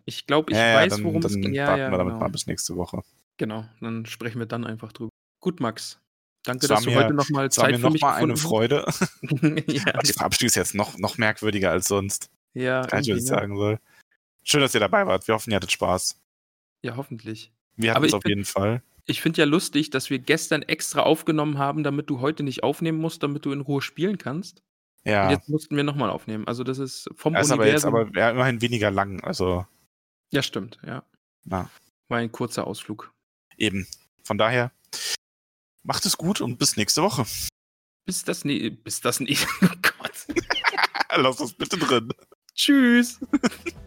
Ich 0.06 0.26
glaube, 0.28 0.52
ich 0.52 0.58
ja, 0.58 0.68
ja, 0.68 0.76
weiß, 0.78 0.94
dann, 0.94 1.04
worum 1.04 1.22
dann 1.22 1.32
es 1.32 1.36
geht. 1.38 1.54
Ja, 1.54 1.68
warten 1.68 1.80
ja, 1.82 1.92
wir 1.92 1.98
damit 1.98 2.14
genau. 2.14 2.20
mal 2.26 2.30
bis 2.30 2.48
nächste 2.48 2.76
Woche. 2.76 3.04
genau, 3.38 3.66
dann 3.80 4.06
sprechen 4.06 4.40
wir 4.40 4.46
dann 4.46 4.66
einfach 4.66 4.92
drüber. 4.92 5.10
Gut, 5.42 5.60
Max. 5.60 6.00
Danke, 6.44 6.68
dass 6.68 6.84
du 6.84 6.90
mir- 6.90 6.98
heute 6.98 7.14
nochmal 7.14 7.52
Zeit 7.52 7.72
mir 7.72 7.80
für 7.80 7.90
mich 7.90 8.02
nochmal 8.02 8.24
eine 8.24 8.38
Freude. 8.38 8.84
hast. 8.88 9.02
ja, 9.68 9.84
Der 9.84 10.14
Verabschied 10.14 10.48
ist 10.48 10.56
jetzt 10.56 10.76
noch, 10.76 10.98
noch 10.98 11.18
merkwürdiger 11.18 11.72
als 11.72 11.88
sonst. 11.88 12.30
ja, 12.54 12.82
Kann 12.86 13.02
ich, 13.02 13.10
was 13.10 13.18
ich 13.18 13.24
ne? 13.24 13.28
sagen 13.30 13.56
soll. 13.58 13.80
Schön, 14.44 14.62
dass 14.62 14.74
ihr 14.74 14.80
dabei 14.80 15.06
wart. 15.06 15.28
Wir 15.28 15.36
hoffen, 15.36 15.52
ihr 15.52 15.58
hattet 15.58 15.72
Spaß. 15.72 16.20
ja, 16.84 16.96
hoffentlich. 16.96 17.52
Wir 17.76 17.94
hatten 17.94 18.04
es 18.06 18.10
ich 18.10 18.14
auf 18.16 18.24
bin- 18.24 18.30
jeden 18.32 18.46
Fall. 18.46 18.82
Ich 19.10 19.22
finde 19.22 19.40
ja 19.42 19.46
lustig, 19.46 19.90
dass 19.90 20.10
wir 20.10 20.20
gestern 20.20 20.62
extra 20.64 21.02
aufgenommen 21.02 21.58
haben, 21.58 21.84
damit 21.84 22.10
du 22.10 22.20
heute 22.20 22.44
nicht 22.44 22.64
aufnehmen 22.64 22.98
musst, 23.00 23.24
damit 23.24 23.46
du 23.46 23.52
in 23.54 23.62
Ruhe 23.62 23.82
spielen 23.82 24.18
kannst. 24.18 24.62
Und 25.06 25.12
Ja. 25.14 25.32
jetzt 25.32 25.48
mussten 25.48 25.76
wir 25.78 25.84
nochmal 25.84 26.10
aufnehmen. 26.10 26.46
Also 26.48 26.64
das 26.66 26.78
ist 26.78 27.10
vom 27.16 27.34
Er 27.34 27.42
ist 27.42 27.52
aber 27.52 27.66
jetzt 27.68 27.86
Universum. 27.86 28.10
aber 28.10 28.20
ja, 28.20 28.30
immerhin 28.32 28.62
weniger 28.62 28.92
lang. 28.92 29.22
Also, 29.24 29.66
ja, 30.32 30.44
stimmt, 30.44 30.78
ja. 30.86 31.04
na, 31.46 31.70
War 32.10 32.18
ein 32.18 32.32
kurzer 32.32 32.68
Ausflug. 32.68 33.14
eben. 33.58 33.88
Von 34.24 34.38
daher, 34.38 34.72
macht 35.84 36.06
es 36.06 36.18
gut 36.18 36.42
und 36.42 36.58
bis 36.60 36.76
nächste 36.76 37.02
Woche. 37.02 37.26
Bis 38.06 38.26
das 38.26 38.44
nie, 38.44 38.70
bis 38.70 39.00
das 39.00 39.22
nie. 39.22 39.38
Oh 39.62 39.68
Gott. 39.82 40.28
Lass 41.16 41.38
das 41.38 41.54
bitte 41.54 41.78
drin. 41.78 42.10
Tschüss. 42.54 43.20